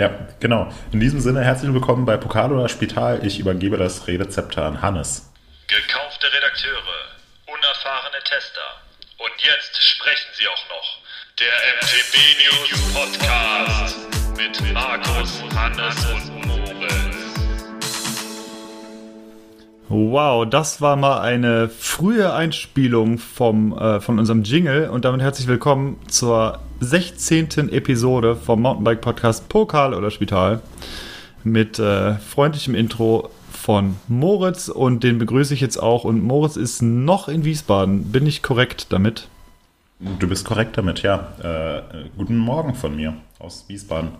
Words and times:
Ja, 0.00 0.08
genau. 0.40 0.72
In 0.92 1.00
diesem 1.00 1.20
Sinne 1.20 1.44
herzlich 1.44 1.74
willkommen 1.74 2.06
bei 2.06 2.16
Pokal 2.16 2.50
oder 2.52 2.70
Spital. 2.70 3.20
Ich 3.22 3.38
übergebe 3.38 3.76
das 3.76 4.06
Redezepter 4.06 4.64
an 4.64 4.80
Hannes. 4.80 5.30
Gekaufte 5.66 6.26
Redakteure, 6.32 7.18
unerfahrene 7.44 8.24
Tester. 8.24 8.80
Und 9.18 9.30
jetzt 9.44 9.76
sprechen 9.78 10.30
sie 10.38 10.48
auch 10.48 10.68
noch. 10.70 11.00
Der 11.38 11.52
MTB 11.82 12.16
News 12.40 12.94
Podcast 12.94 13.98
mit 14.38 14.72
Markus, 14.72 15.42
Hannes 15.54 16.06
und 16.06 16.39
Wow, 19.92 20.48
das 20.48 20.80
war 20.80 20.94
mal 20.94 21.18
eine 21.18 21.68
frühe 21.68 22.32
Einspielung 22.32 23.18
vom, 23.18 23.76
äh, 23.76 24.00
von 24.00 24.20
unserem 24.20 24.44
Jingle 24.44 24.88
und 24.88 25.04
damit 25.04 25.20
herzlich 25.20 25.48
willkommen 25.48 25.98
zur 26.06 26.60
16. 26.78 27.70
Episode 27.70 28.36
vom 28.36 28.62
Mountainbike 28.62 29.00
Podcast 29.00 29.48
Pokal 29.48 29.92
oder 29.92 30.12
Spital 30.12 30.60
mit 31.42 31.80
äh, 31.80 32.14
freundlichem 32.18 32.76
Intro 32.76 33.30
von 33.50 33.96
Moritz 34.06 34.68
und 34.68 35.02
den 35.02 35.18
begrüße 35.18 35.54
ich 35.54 35.60
jetzt 35.60 35.82
auch 35.82 36.04
und 36.04 36.22
Moritz 36.22 36.54
ist 36.54 36.82
noch 36.82 37.26
in 37.26 37.44
Wiesbaden. 37.44 38.12
Bin 38.12 38.28
ich 38.28 38.44
korrekt 38.44 38.92
damit? 38.92 39.26
Du 40.20 40.28
bist 40.28 40.44
korrekt 40.44 40.78
damit, 40.78 41.02
ja. 41.02 41.32
Äh, 41.42 42.04
guten 42.16 42.38
Morgen 42.38 42.76
von 42.76 42.94
mir 42.94 43.16
aus 43.40 43.64
Wiesbaden. 43.66 44.10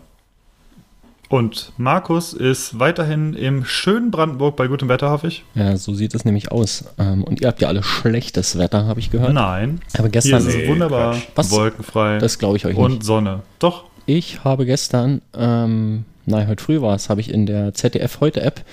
Und 1.30 1.72
Markus 1.76 2.32
ist 2.32 2.80
weiterhin 2.80 3.34
im 3.34 3.64
schönen 3.64 4.10
Brandenburg 4.10 4.56
bei 4.56 4.66
gutem 4.66 4.88
Wetter, 4.88 5.10
hoffe 5.10 5.28
ich. 5.28 5.44
Ja, 5.54 5.76
so 5.76 5.94
sieht 5.94 6.12
es 6.12 6.24
nämlich 6.24 6.50
aus. 6.50 6.86
Ähm, 6.98 7.22
und 7.22 7.40
ihr 7.40 7.46
habt 7.46 7.62
ja 7.62 7.68
alle 7.68 7.84
schlechtes 7.84 8.58
Wetter, 8.58 8.84
habe 8.86 8.98
ich 8.98 9.12
gehört. 9.12 9.32
Nein. 9.32 9.80
Aber 9.94 10.04
Hier 10.04 10.10
gestern, 10.10 10.44
ist 10.44 10.52
es 10.54 10.68
wunderbar 10.68 11.16
Was? 11.36 11.52
wolkenfrei 11.52 12.18
das 12.18 12.40
glaube 12.40 12.56
ich 12.56 12.66
euch 12.66 12.76
und 12.76 12.90
nicht. 12.94 13.04
Sonne. 13.04 13.42
Doch, 13.60 13.84
Ich 14.06 14.42
habe 14.42 14.66
gestern, 14.66 15.22
ähm, 15.38 16.04
nein, 16.26 16.48
heute 16.48 16.64
früh 16.64 16.80
war 16.80 16.96
es, 16.96 17.08
habe 17.08 17.20
ich 17.20 17.32
in 17.32 17.46
der 17.46 17.74
ZDF 17.74 18.18
Heute 18.20 18.40
App 18.42 18.64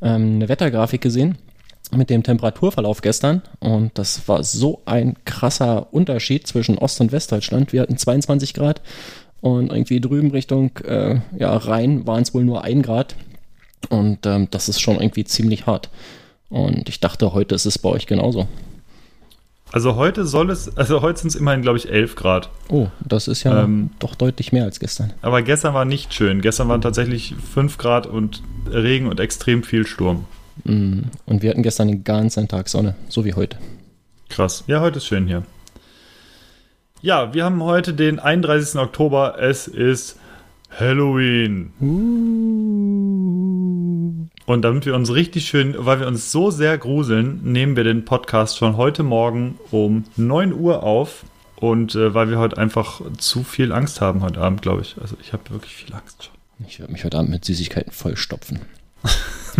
ähm, 0.00 0.36
eine 0.36 0.48
Wettergrafik 0.48 1.02
gesehen 1.02 1.36
mit 1.94 2.08
dem 2.08 2.22
Temperaturverlauf 2.22 3.02
gestern. 3.02 3.42
Und 3.60 3.98
das 3.98 4.26
war 4.26 4.42
so 4.42 4.80
ein 4.86 5.16
krasser 5.26 5.92
Unterschied 5.92 6.46
zwischen 6.46 6.78
Ost- 6.78 7.02
und 7.02 7.12
Westdeutschland. 7.12 7.74
Wir 7.74 7.82
hatten 7.82 7.98
22 7.98 8.54
Grad 8.54 8.80
und 9.46 9.70
irgendwie 9.72 10.00
drüben 10.00 10.30
Richtung 10.30 10.70
äh, 10.84 11.20
ja, 11.38 11.56
Rhein 11.56 12.06
waren 12.06 12.22
es 12.22 12.34
wohl 12.34 12.44
nur 12.44 12.64
ein 12.64 12.82
Grad. 12.82 13.14
Und 13.88 14.26
ähm, 14.26 14.48
das 14.50 14.68
ist 14.68 14.80
schon 14.80 14.96
irgendwie 14.96 15.24
ziemlich 15.24 15.66
hart. 15.66 15.90
Und 16.48 16.88
ich 16.88 17.00
dachte, 17.00 17.32
heute 17.32 17.54
ist 17.54 17.66
es 17.66 17.78
bei 17.78 17.88
euch 17.88 18.06
genauso. 18.06 18.48
also 19.72 19.96
heute 19.96 20.24
soll 20.24 20.50
es, 20.50 20.76
also 20.76 21.02
heute 21.02 21.20
sind 21.20 21.28
es 21.28 21.34
immerhin, 21.36 21.62
glaube 21.62 21.78
ich, 21.78 21.90
11 21.90 22.16
Grad. 22.16 22.48
Oh, 22.68 22.86
das 23.00 23.28
ist 23.28 23.44
ja 23.44 23.64
Ähm, 23.64 23.90
doch 23.98 24.14
deutlich 24.14 24.52
mehr 24.52 24.64
als 24.64 24.80
gestern. 24.80 25.12
Aber 25.22 25.42
gestern 25.42 25.74
war 25.74 25.84
nicht 25.84 26.14
schön. 26.14 26.40
Gestern 26.40 26.68
waren 26.68 26.80
tatsächlich 26.80 27.34
5 27.54 27.78
Grad 27.78 28.06
und 28.06 28.42
Regen 28.68 29.06
und 29.06 29.20
extrem 29.20 29.62
viel 29.62 29.86
Sturm. 29.86 30.24
Mm, 30.64 31.02
Und 31.26 31.42
wir 31.42 31.50
hatten 31.50 31.62
gestern 31.62 31.88
den 31.88 32.02
ganzen 32.04 32.48
Tag 32.48 32.68
Sonne, 32.68 32.94
so 33.08 33.24
wie 33.24 33.34
heute. 33.34 33.58
Krass. 34.28 34.64
Ja, 34.66 34.80
heute 34.80 34.98
ist 34.98 35.06
schön 35.06 35.26
hier. 35.28 35.42
Ja, 37.02 37.34
wir 37.34 37.44
haben 37.44 37.62
heute 37.62 37.92
den 37.92 38.18
31. 38.18 38.80
Oktober. 38.80 39.36
Es 39.38 39.68
ist 39.68 40.18
Halloween. 40.70 41.72
Und 44.46 44.62
damit 44.62 44.86
wir 44.86 44.94
uns 44.94 45.12
richtig 45.12 45.46
schön, 45.46 45.74
weil 45.78 46.00
wir 46.00 46.06
uns 46.06 46.32
so 46.32 46.50
sehr 46.50 46.78
gruseln, 46.78 47.40
nehmen 47.42 47.76
wir 47.76 47.84
den 47.84 48.06
Podcast 48.06 48.56
schon 48.56 48.78
heute 48.78 49.02
Morgen 49.02 49.58
um 49.70 50.04
9 50.16 50.54
Uhr 50.54 50.82
auf. 50.82 51.24
Und 51.56 51.94
äh, 51.94 52.14
weil 52.14 52.30
wir 52.30 52.38
heute 52.38 52.56
einfach 52.56 53.02
zu 53.18 53.44
viel 53.44 53.72
Angst 53.72 54.00
haben 54.00 54.22
heute 54.22 54.40
Abend, 54.40 54.62
glaube 54.62 54.80
ich. 54.80 54.96
Also 55.00 55.16
ich 55.20 55.34
habe 55.34 55.50
wirklich 55.50 55.74
viel 55.74 55.94
Angst 55.94 56.24
schon. 56.24 56.34
Ich 56.66 56.80
werde 56.80 56.92
mich 56.92 57.04
heute 57.04 57.18
Abend 57.18 57.30
mit 57.30 57.44
Süßigkeiten 57.44 57.92
vollstopfen. 57.92 58.60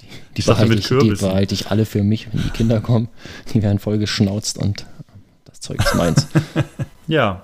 die, 0.00 0.06
die, 0.36 0.42
behalte 0.42 0.68
mit 0.68 0.78
ich, 0.78 0.86
die 0.86 1.10
behalte 1.10 1.54
ich 1.54 1.70
alle 1.70 1.84
für 1.84 2.04
mich, 2.04 2.32
wenn 2.32 2.42
die 2.42 2.50
Kinder 2.50 2.80
kommen. 2.80 3.08
Die 3.52 3.62
werden 3.62 3.80
voll 3.80 3.98
geschnauzt 3.98 4.58
und 4.58 4.86
das 5.58 5.60
Zeug 5.60 5.78
ist 5.80 5.94
meins. 5.94 6.26
Ja, 7.08 7.42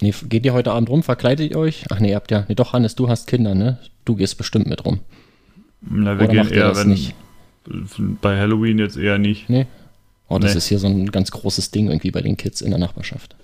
nee, 0.00 0.14
geht 0.28 0.44
ihr 0.46 0.52
heute 0.52 0.70
Abend 0.70 0.88
rum? 0.88 1.02
Verkleidet 1.02 1.50
ihr 1.50 1.58
euch? 1.58 1.84
Ach 1.90 1.98
nee, 1.98 2.10
ihr 2.10 2.14
habt 2.16 2.30
ja. 2.30 2.44
Nee, 2.48 2.54
doch, 2.54 2.72
Hannes, 2.72 2.94
du 2.94 3.08
hast 3.08 3.26
Kinder, 3.26 3.56
ne? 3.56 3.78
Du 4.04 4.14
gehst 4.14 4.38
bestimmt 4.38 4.68
mit 4.68 4.84
rum. 4.84 5.00
na, 5.80 6.12
wir 6.18 6.24
Oder 6.24 6.26
gehen 6.28 6.36
macht 6.36 6.50
ihr 6.52 6.58
eher, 6.58 6.68
das 6.68 6.78
wenn 6.78 6.88
nicht? 6.90 7.14
bei 8.22 8.38
Halloween 8.38 8.78
jetzt 8.78 8.96
eher 8.96 9.18
nicht. 9.18 9.50
Nee. 9.50 9.66
Oh, 10.28 10.38
das 10.38 10.52
Nee. 10.52 10.58
ist 10.58 10.66
hier 10.68 10.78
so 10.78 10.86
ein 10.86 11.10
ganz 11.10 11.32
großes 11.32 11.72
Ding 11.72 11.88
irgendwie 11.88 12.12
bei 12.12 12.20
den 12.22 12.36
Kids 12.36 12.60
in 12.60 12.70
der 12.70 12.78
Nachbarschaft. 12.78 13.34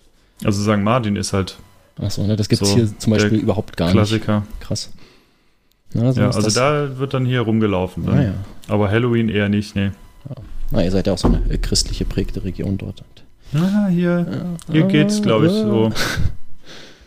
Also 0.44 0.62
St. 0.62 0.80
Martin 0.82 1.16
ist 1.16 1.32
halt 1.32 1.56
Achso, 2.00 2.24
ne? 2.26 2.36
Das 2.36 2.48
gibt's 2.48 2.68
So, 2.68 2.74
hier 2.76 2.96
zum 2.98 3.12
Beispiel 3.12 3.38
überhaupt 3.38 3.76
gar 3.76 3.90
Klassiker. 3.90 4.40
nicht. 4.40 4.60
Krass. 4.60 4.92
Na, 5.94 6.12
so 6.12 6.20
Ja, 6.20 6.26
also 6.28 6.42
das. 6.42 6.54
da 6.54 6.96
wird 6.98 7.12
dann 7.12 7.26
hier 7.26 7.40
rumgelaufen. 7.40 8.06
Dann. 8.06 8.18
Ah, 8.18 8.22
ja. 8.22 8.34
Aber 8.68 8.88
Halloween 8.90 9.28
eher 9.30 9.48
nicht, 9.48 9.74
nee. 9.74 9.90
Na, 10.70 10.84
ihr 10.84 10.90
seid 10.92 11.06
ja 11.08 11.12
auch 11.14 11.18
so 11.18 11.26
eine 11.28 11.40
christliche 11.58 12.04
prägte 12.04 12.44
Region 12.44 12.78
dort. 12.78 13.02
Ah, 13.54 13.88
hier, 13.88 14.56
hier 14.70 14.84
geht's, 14.84 15.22
glaube 15.22 15.46
ich, 15.46 15.52
so. 15.52 15.92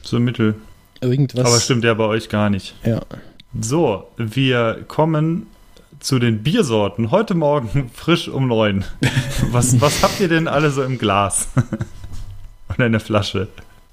So 0.01 0.19
mittel. 0.19 0.55
Irgendwas. 1.01 1.45
Aber 1.45 1.59
stimmt 1.59 1.83
ja 1.83 1.93
bei 1.93 2.05
euch 2.05 2.29
gar 2.29 2.49
nicht. 2.49 2.73
Ja. 2.83 3.01
So, 3.61 4.07
wir 4.17 4.83
kommen 4.87 5.45
zu 5.99 6.17
den 6.17 6.41
Biersorten. 6.41 7.11
Heute 7.11 7.35
Morgen 7.35 7.89
frisch 7.93 8.27
um 8.27 8.47
neun. 8.47 8.85
Was, 9.51 9.79
was 9.81 10.01
habt 10.03 10.19
ihr 10.19 10.27
denn 10.27 10.47
alle 10.47 10.71
so 10.71 10.83
im 10.83 10.97
Glas? 10.97 11.49
Oder 12.73 12.85
in 12.85 12.91
der 12.91 13.01
Flasche? 13.01 13.47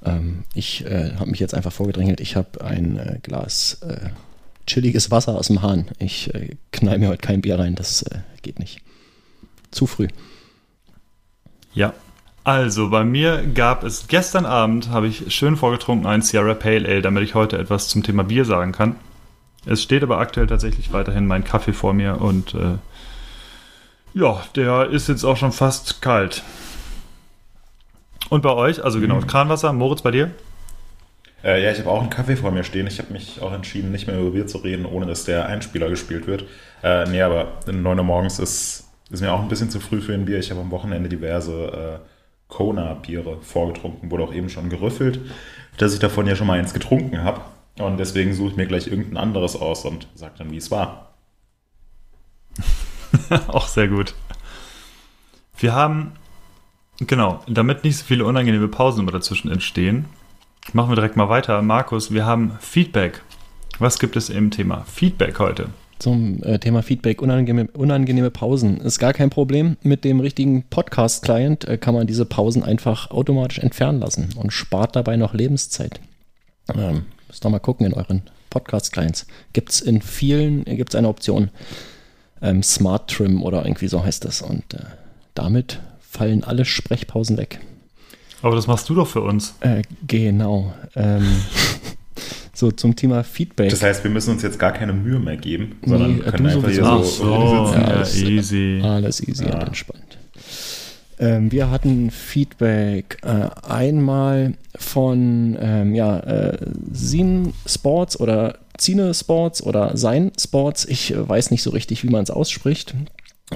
Ähm, 0.04 0.44
ich 0.54 0.84
äh, 0.84 1.14
habe 1.16 1.30
mich 1.30 1.40
jetzt 1.40 1.54
einfach 1.54 1.72
vorgedrängelt. 1.72 2.20
Ich 2.20 2.36
habe 2.36 2.62
ein 2.64 2.98
äh, 2.98 3.18
Glas 3.22 3.80
äh, 3.82 4.10
chilliges 4.66 5.10
Wasser 5.10 5.36
aus 5.36 5.46
dem 5.48 5.62
Hahn. 5.62 5.88
Ich 5.98 6.34
äh, 6.34 6.56
knall 6.72 6.98
mir 6.98 7.08
heute 7.08 7.22
kein 7.22 7.40
Bier 7.42 7.58
rein. 7.58 7.74
Das 7.74 8.02
äh, 8.02 8.20
geht 8.42 8.58
nicht. 8.58 8.80
Zu 9.70 9.86
früh. 9.86 10.08
Ja. 11.74 11.92
Also, 12.46 12.90
bei 12.90 13.02
mir 13.02 13.44
gab 13.44 13.82
es 13.82 14.06
gestern 14.06 14.46
Abend, 14.46 14.90
habe 14.90 15.08
ich 15.08 15.34
schön 15.34 15.56
vorgetrunken, 15.56 16.06
ein 16.06 16.22
Sierra 16.22 16.54
Pale 16.54 16.88
Ale, 16.88 17.02
damit 17.02 17.24
ich 17.24 17.34
heute 17.34 17.58
etwas 17.58 17.88
zum 17.88 18.04
Thema 18.04 18.22
Bier 18.22 18.44
sagen 18.44 18.70
kann. 18.70 18.94
Es 19.66 19.82
steht 19.82 20.04
aber 20.04 20.18
aktuell 20.18 20.46
tatsächlich 20.46 20.92
weiterhin 20.92 21.26
mein 21.26 21.42
Kaffee 21.42 21.72
vor 21.72 21.92
mir 21.92 22.20
und 22.20 22.54
äh, 22.54 22.78
ja, 24.14 24.44
der 24.54 24.90
ist 24.90 25.08
jetzt 25.08 25.24
auch 25.24 25.36
schon 25.36 25.50
fast 25.50 26.00
kalt. 26.00 26.44
Und 28.28 28.42
bei 28.42 28.52
euch, 28.52 28.84
also 28.84 29.00
genau, 29.00 29.18
Kranwasser, 29.18 29.72
Moritz 29.72 30.02
bei 30.02 30.12
dir? 30.12 30.30
Äh, 31.42 31.64
ja, 31.64 31.72
ich 31.72 31.80
habe 31.80 31.90
auch 31.90 32.00
einen 32.00 32.10
Kaffee 32.10 32.36
vor 32.36 32.52
mir 32.52 32.62
stehen. 32.62 32.86
Ich 32.86 33.00
habe 33.00 33.12
mich 33.12 33.42
auch 33.42 33.52
entschieden, 33.52 33.90
nicht 33.90 34.06
mehr 34.06 34.20
über 34.20 34.30
Bier 34.30 34.46
zu 34.46 34.58
reden, 34.58 34.86
ohne 34.86 35.06
dass 35.06 35.24
der 35.24 35.46
Einspieler 35.46 35.88
gespielt 35.88 36.28
wird. 36.28 36.44
Äh, 36.84 37.10
nee, 37.10 37.22
aber 37.22 37.54
9 37.66 37.84
Uhr 37.98 38.04
morgens 38.04 38.38
ist, 38.38 38.84
ist 39.10 39.20
mir 39.20 39.32
auch 39.32 39.42
ein 39.42 39.48
bisschen 39.48 39.68
zu 39.68 39.80
früh 39.80 40.00
für 40.00 40.14
ein 40.14 40.26
Bier. 40.26 40.38
Ich 40.38 40.52
habe 40.52 40.60
am 40.60 40.70
Wochenende 40.70 41.08
diverse 41.08 42.00
äh, 42.04 42.15
Kona-Biere 42.48 43.38
vorgetrunken. 43.42 44.10
Wurde 44.10 44.24
auch 44.24 44.34
eben 44.34 44.48
schon 44.48 44.68
gerüffelt, 44.70 45.20
dass 45.78 45.94
ich 45.94 46.00
davon 46.00 46.26
ja 46.26 46.36
schon 46.36 46.46
mal 46.46 46.58
eins 46.58 46.74
getrunken 46.74 47.22
habe. 47.22 47.40
Und 47.78 47.98
deswegen 47.98 48.32
suche 48.32 48.50
ich 48.50 48.56
mir 48.56 48.66
gleich 48.66 48.86
irgendein 48.86 49.18
anderes 49.18 49.56
aus 49.56 49.84
und 49.84 50.08
sage 50.14 50.34
dann, 50.38 50.50
wie 50.50 50.56
es 50.56 50.70
war. 50.70 51.14
auch 53.48 53.66
sehr 53.66 53.88
gut. 53.88 54.14
Wir 55.58 55.74
haben, 55.74 56.12
genau, 56.98 57.42
damit 57.46 57.84
nicht 57.84 57.98
so 57.98 58.04
viele 58.04 58.24
unangenehme 58.24 58.68
Pausen 58.68 59.00
immer 59.00 59.12
dazwischen 59.12 59.50
entstehen, 59.50 60.06
machen 60.72 60.90
wir 60.90 60.96
direkt 60.96 61.16
mal 61.16 61.28
weiter. 61.28 61.60
Markus, 61.62 62.12
wir 62.12 62.24
haben 62.24 62.56
Feedback. 62.60 63.22
Was 63.78 63.98
gibt 63.98 64.16
es 64.16 64.30
im 64.30 64.50
Thema 64.50 64.84
Feedback 64.86 65.38
heute? 65.38 65.68
Zum 65.98 66.42
äh, 66.42 66.58
Thema 66.58 66.82
Feedback, 66.82 67.22
unangenehme, 67.22 67.70
unangenehme 67.72 68.30
Pausen. 68.30 68.80
Ist 68.80 68.98
gar 68.98 69.12
kein 69.12 69.30
Problem. 69.30 69.76
Mit 69.82 70.04
dem 70.04 70.20
richtigen 70.20 70.64
Podcast-Client 70.64 71.66
äh, 71.66 71.78
kann 71.78 71.94
man 71.94 72.06
diese 72.06 72.26
Pausen 72.26 72.62
einfach 72.62 73.10
automatisch 73.10 73.58
entfernen 73.58 74.00
lassen 74.00 74.28
und 74.36 74.52
spart 74.52 74.94
dabei 74.94 75.16
noch 75.16 75.32
Lebenszeit. 75.32 76.00
Ähm, 76.74 77.06
müsst 77.28 77.44
ihr 77.46 77.50
mal 77.50 77.60
gucken 77.60 77.86
in 77.86 77.94
euren 77.94 78.22
Podcast-Clients. 78.50 79.26
Gibt 79.52 79.70
es 79.70 79.80
in 79.80 80.02
vielen, 80.02 80.66
äh, 80.66 80.76
gibt 80.76 80.90
es 80.90 80.96
eine 80.96 81.08
Option. 81.08 81.50
Ähm, 82.42 82.62
Smart 82.62 83.10
Trim 83.10 83.42
oder 83.42 83.64
irgendwie 83.64 83.88
so 83.88 84.04
heißt 84.04 84.24
das. 84.24 84.42
Und 84.42 84.74
äh, 84.74 84.80
damit 85.34 85.80
fallen 86.00 86.44
alle 86.44 86.64
Sprechpausen 86.64 87.36
weg. 87.36 87.60
Aber 88.42 88.54
das 88.54 88.66
machst 88.66 88.88
du 88.88 88.94
doch 88.94 89.08
für 89.08 89.22
uns. 89.22 89.54
Äh, 89.60 89.82
genau. 90.06 90.72
Ähm, 90.94 91.24
so 92.56 92.70
zum 92.70 92.96
Thema 92.96 93.22
Feedback. 93.24 93.70
Das 93.70 93.82
heißt, 93.82 94.02
wir 94.04 94.10
müssen 94.10 94.30
uns 94.30 94.42
jetzt 94.42 94.58
gar 94.58 94.72
keine 94.72 94.92
Mühe 94.92 95.18
mehr 95.18 95.36
geben, 95.36 95.76
sondern 95.84 96.16
Nee, 96.16 96.22
können 96.22 96.46
einfach 96.46 96.68
hier 96.70 96.84
so 96.84 97.02
so, 97.02 97.24
ja, 97.30 97.64
alles, 97.86 98.16
easy. 98.22 98.80
Alles 98.82 99.20
easy 99.26 99.44
und 99.44 99.54
Ah. 99.54 99.66
entspannt. 99.66 100.02
Ähm, 101.18 101.50
wir 101.50 101.70
hatten 101.70 102.10
Feedback 102.10 103.18
äh, 103.22 103.48
einmal 103.66 104.54
von 104.76 105.56
ähm, 105.60 105.94
ja, 105.94 106.18
äh, 106.20 106.58
Sin 106.92 107.54
Sports 107.66 108.20
oder 108.20 108.58
Zine 108.76 109.14
Sports 109.14 109.62
oder 109.62 109.96
Sein 109.96 110.32
Sports. 110.38 110.84
Ich 110.84 111.14
äh, 111.14 111.26
weiß 111.28 111.50
nicht 111.50 111.62
so 111.62 111.70
richtig, 111.70 112.02
wie 112.04 112.10
man 112.10 112.22
es 112.22 112.30
ausspricht. 112.30 112.94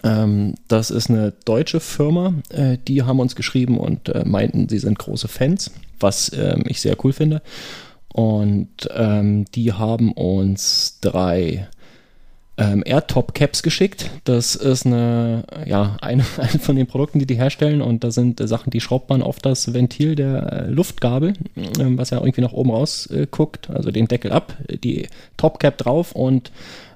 Ähm, 0.05 0.55
das 0.69 0.91
ist 0.91 1.11
eine 1.11 1.33
deutsche 1.45 1.81
Firma. 1.81 2.33
Äh, 2.49 2.79
die 2.89 3.03
haben 3.03 3.21
uns 3.21 3.37
geschrieben 3.37 3.79
und 3.79 4.09
äh, 4.09 4.25
meinten, 4.25 4.69
sie 4.71 4.79
sind 4.79 4.99
große 4.99 5.29
Fans, 5.29 5.71
was 5.99 6.33
ähm, 6.35 6.63
ich 6.67 6.81
sehr 6.81 6.97
cool 7.05 7.13
finde. 7.13 7.43
Und 8.13 8.89
ähm, 8.95 9.45
die 9.55 9.73
haben 9.73 10.13
uns 10.13 10.99
drei 11.01 11.69
ähm, 12.61 12.83
AirTop 12.85 13.35
Caps 13.35 13.63
geschickt. 13.63 14.11
Das 14.25 14.55
ist 14.55 14.85
eine, 14.85 15.45
ja, 15.67 15.97
eine, 16.01 16.25
eine 16.37 16.59
von 16.59 16.77
den 16.77 16.87
Produkten, 16.87 17.19
die 17.19 17.27
die 17.27 17.37
herstellen 17.37 17.81
und 17.81 18.05
da 18.05 18.11
sind 18.11 18.41
äh, 18.41 18.47
Sachen, 18.47 18.71
die 18.71 18.81
schraubt 18.81 19.09
man 19.09 19.23
auf 19.23 19.39
das 19.39 19.73
Ventil 19.73 20.15
der 20.15 20.53
äh, 20.53 20.71
Luftgabel, 20.71 21.31
äh, 21.57 21.65
was 21.79 22.11
ja 22.11 22.19
irgendwie 22.19 22.43
nach 22.43 22.53
oben 22.53 22.71
raus 22.71 23.07
äh, 23.07 23.27
guckt, 23.31 23.71
also 23.71 23.91
den 23.91 24.09
Deckel 24.09 24.31
ab, 24.33 24.57
die 24.69 25.09
Top 25.37 25.59
Cap 25.59 25.79
drauf 25.79 26.13
und 26.13 26.53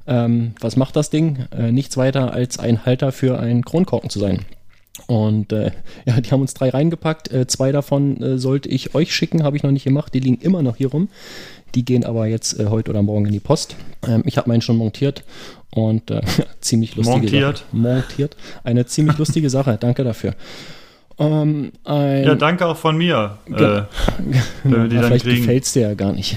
ähm, 0.07 0.55
was 0.61 0.77
macht 0.77 0.97
das 0.97 1.09
Ding? 1.09 1.47
Äh, 1.57 1.73
nichts 1.73 1.97
weiter 1.97 2.35
als 2.35 2.59
ein 2.59 2.85
Halter 2.85 3.11
für 3.11 3.41
einen 3.41 3.65
Kronkorken 3.65 4.11
zu 4.11 4.19
sein. 4.19 4.41
Und 5.07 5.53
äh, 5.53 5.73
ja, 6.07 6.21
die 6.21 6.31
haben 6.31 6.41
uns 6.41 6.55
drei 6.55 6.71
reingepackt. 6.71 7.31
Äh, 7.33 7.47
zwei 7.47 7.73
davon 7.73 8.23
äh, 8.23 8.39
sollte 8.39 8.69
ich 8.69 8.95
euch 8.95 9.15
schicken, 9.15 9.43
habe 9.43 9.57
ich 9.57 9.63
noch 9.63 9.71
nicht 9.71 9.85
gemacht. 9.85 10.15
Die 10.15 10.21
liegen 10.21 10.39
immer 10.41 10.63
noch 10.63 10.77
hier 10.77 10.89
rum. 10.91 11.09
Die 11.75 11.85
gehen 11.85 12.05
aber 12.05 12.27
jetzt 12.27 12.61
äh, 12.61 12.67
heute 12.67 12.91
oder 12.91 13.03
morgen 13.03 13.27
in 13.27 13.33
die 13.33 13.41
Post. 13.41 13.75
Ähm, 14.07 14.23
ich 14.27 14.37
habe 14.39 14.49
meinen 14.49 14.61
schon 14.63 14.77
montiert 14.77 15.25
und 15.73 16.11
äh, 16.11 16.21
ziemlich 16.61 16.95
lustige 16.95 17.19
Montiert. 17.21 17.59
Sache. 17.59 17.67
Montiert. 17.77 18.37
Eine 18.63 18.87
ziemlich 18.87 19.19
lustige 19.19 19.51
Sache. 19.51 19.77
Danke 19.81 20.05
dafür. 20.05 20.35
Ähm, 21.19 21.71
Ja, 21.87 22.35
danke 22.35 22.67
auch 22.67 22.77
von 22.77 22.97
mir. 22.97 23.39
Ge- 23.47 23.57
Äh, 23.57 23.71
ja, 23.71 23.87
dann 24.65 24.91
vielleicht 24.91 25.25
gefällt 25.25 25.63
es 25.65 25.73
dir 25.73 25.83
ja 25.83 25.95
gar 25.95 26.13
nicht. 26.13 26.37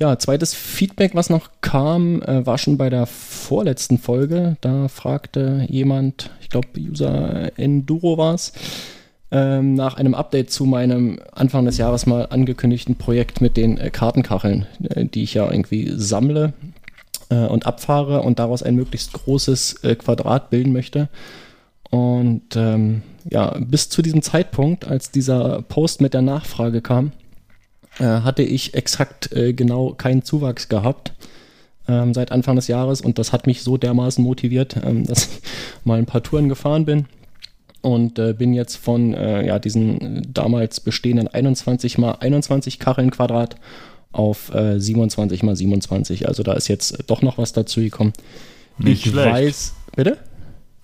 Ja, 0.00 0.18
zweites 0.18 0.54
Feedback, 0.54 1.14
was 1.14 1.28
noch 1.28 1.50
kam, 1.60 2.22
äh, 2.22 2.44
war 2.46 2.56
schon 2.56 2.78
bei 2.78 2.88
der 2.88 3.04
vorletzten 3.06 3.98
Folge. 3.98 4.56
Da 4.62 4.88
fragte 4.88 5.66
jemand, 5.68 6.30
ich 6.50 6.52
glaube, 6.52 6.68
User 6.80 7.56
Enduro 7.56 8.18
war 8.18 8.34
es, 8.34 8.52
ähm, 9.30 9.74
nach 9.74 9.94
einem 9.94 10.14
Update 10.14 10.50
zu 10.50 10.64
meinem 10.64 11.20
Anfang 11.30 11.64
des 11.64 11.78
Jahres 11.78 12.06
mal 12.06 12.26
angekündigten 12.28 12.96
Projekt 12.96 13.40
mit 13.40 13.56
den 13.56 13.78
äh, 13.78 13.90
Kartenkacheln, 13.90 14.66
äh, 14.82 15.04
die 15.04 15.22
ich 15.22 15.34
ja 15.34 15.48
irgendwie 15.48 15.92
sammle 15.94 16.52
äh, 17.28 17.46
und 17.46 17.66
abfahre 17.66 18.22
und 18.22 18.40
daraus 18.40 18.64
ein 18.64 18.74
möglichst 18.74 19.12
großes 19.12 19.84
äh, 19.84 19.94
Quadrat 19.94 20.50
bilden 20.50 20.72
möchte. 20.72 21.08
Und 21.88 22.56
ähm, 22.56 23.02
ja, 23.30 23.56
bis 23.60 23.88
zu 23.88 24.02
diesem 24.02 24.22
Zeitpunkt, 24.22 24.88
als 24.88 25.12
dieser 25.12 25.62
Post 25.62 26.00
mit 26.00 26.14
der 26.14 26.22
Nachfrage 26.22 26.80
kam, 26.80 27.12
äh, 28.00 28.04
hatte 28.06 28.42
ich 28.42 28.74
exakt 28.74 29.32
äh, 29.32 29.52
genau 29.52 29.94
keinen 29.94 30.24
Zuwachs 30.24 30.68
gehabt 30.68 31.12
ähm, 31.90 32.14
seit 32.14 32.32
Anfang 32.32 32.56
des 32.56 32.68
Jahres 32.68 33.00
und 33.00 33.18
das 33.18 33.32
hat 33.32 33.46
mich 33.46 33.62
so 33.62 33.76
dermaßen 33.76 34.22
motiviert, 34.22 34.76
ähm, 34.84 35.04
dass 35.06 35.24
ich 35.24 35.40
mal 35.84 35.98
ein 35.98 36.06
paar 36.06 36.22
Touren 36.22 36.48
gefahren 36.48 36.84
bin 36.84 37.06
und 37.82 38.18
äh, 38.18 38.34
bin 38.34 38.52
jetzt 38.52 38.76
von 38.76 39.14
äh, 39.14 39.46
ja, 39.46 39.58
diesen 39.58 40.26
damals 40.32 40.80
bestehenden 40.80 41.28
21 41.28 41.98
mal 41.98 42.12
21 42.12 42.78
Kacheln 42.78 43.10
Quadrat 43.10 43.56
auf 44.12 44.52
äh, 44.54 44.78
27 44.78 45.42
mal 45.42 45.56
27. 45.56 46.28
Also 46.28 46.42
da 46.42 46.54
ist 46.54 46.68
jetzt 46.68 47.04
doch 47.06 47.22
noch 47.22 47.38
was 47.38 47.52
dazu 47.52 47.80
gekommen. 47.80 48.12
Nicht 48.78 49.06
ich 49.06 49.12
schlecht. 49.12 49.32
weiß, 49.32 49.74
bitte? 49.94 50.18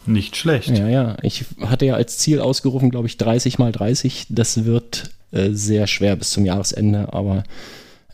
Nicht 0.07 0.37
schlecht. 0.37 0.69
Ja, 0.69 0.89
ja. 0.89 1.17
Ich 1.23 1.45
hatte 1.61 1.87
ja 1.87 1.95
als 1.95 2.19
Ziel 2.19 2.41
ausgerufen, 2.41 2.91
glaube 2.91 3.09
ich, 3.09 3.17
30 3.17 3.59
mal 3.59 3.73
30. 3.73 4.27
Das 4.31 4.65
wird 4.65 5.11
äh, 5.33 5.51
sehr 5.51 5.87
schwer 5.87 6.15
bis 6.15 6.31
zum 6.31 6.45
Jahresende, 6.45 7.13
aber 7.13 7.43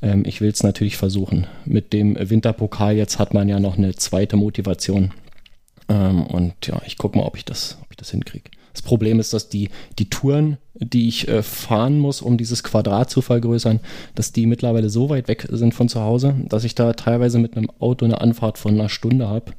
ähm, 0.02 0.25
ich 0.26 0.40
will 0.40 0.50
es 0.50 0.62
natürlich 0.62 0.96
versuchen. 0.96 1.46
Mit 1.64 1.93
dem 1.93 2.16
Winterpokal 2.19 2.96
jetzt 2.96 3.19
hat 3.19 3.32
man 3.32 3.49
ja 3.49 3.60
noch 3.60 3.78
eine 3.78 3.94
zweite 3.94 4.37
Motivation. 4.37 5.12
Ähm, 5.88 6.26
und 6.26 6.54
ja, 6.66 6.81
ich 6.87 6.99
gucke 6.99 7.16
mal, 7.16 7.25
ob 7.25 7.37
ich 7.37 7.44
das, 7.44 7.78
das 7.96 8.10
hinkriege. 8.10 8.50
Das 8.72 8.82
Problem 8.82 9.20
ist, 9.20 9.32
dass 9.34 9.49
die, 9.49 9.69
die 9.99 10.08
Touren, 10.08 10.56
die 10.75 11.06
ich 11.06 11.28
äh, 11.28 11.43
fahren 11.43 11.99
muss, 11.99 12.22
um 12.22 12.38
dieses 12.38 12.62
Quadrat 12.62 13.10
zu 13.10 13.20
vergrößern, 13.20 13.81
dass 14.14 14.32
die 14.32 14.46
mittlerweile 14.46 14.88
so 14.88 15.10
weit 15.10 15.28
weg 15.28 15.46
sind 15.50 15.75
von 15.75 15.88
zu 15.88 16.00
Hause, 16.00 16.34
dass 16.48 16.64
ich 16.64 16.75
da 16.75 16.94
teilweise 16.94 17.38
mit 17.38 17.56
einem 17.56 17.70
Auto 17.78 18.05
eine 18.05 18.20
Anfahrt 18.20 18.58
von 18.58 18.75
einer 18.75 18.88
Stunde 18.88 19.28
habe. 19.28 19.52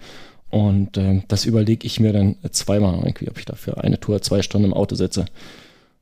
Und 0.50 0.98
ähm, 0.98 1.24
das 1.28 1.46
überlege 1.46 1.86
ich 1.86 2.00
mir 2.00 2.14
dann 2.14 2.36
zweimal 2.52 2.96
irgendwie, 2.96 3.30
ob 3.30 3.38
ich 3.38 3.46
dafür 3.46 3.84
eine 3.84 4.00
Tour 4.00 4.22
zwei 4.22 4.42
Stunden 4.42 4.68
im 4.68 4.74
Auto 4.74 4.96
sitze. 4.96 5.26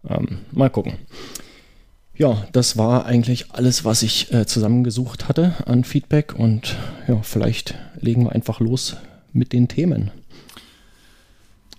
Ähm, 0.07 0.39
mal 0.51 0.69
gucken. 0.69 0.93
Ja, 2.21 2.45
das 2.51 2.77
war 2.77 3.07
eigentlich 3.07 3.51
alles, 3.51 3.83
was 3.83 4.03
ich 4.03 4.31
äh, 4.31 4.45
zusammengesucht 4.45 5.27
hatte 5.27 5.55
an 5.65 5.83
Feedback. 5.83 6.35
Und 6.37 6.75
ja, 7.07 7.19
vielleicht 7.23 7.73
legen 7.99 8.25
wir 8.25 8.31
einfach 8.31 8.59
los 8.59 8.95
mit 9.33 9.53
den 9.53 9.67
Themen. 9.67 10.11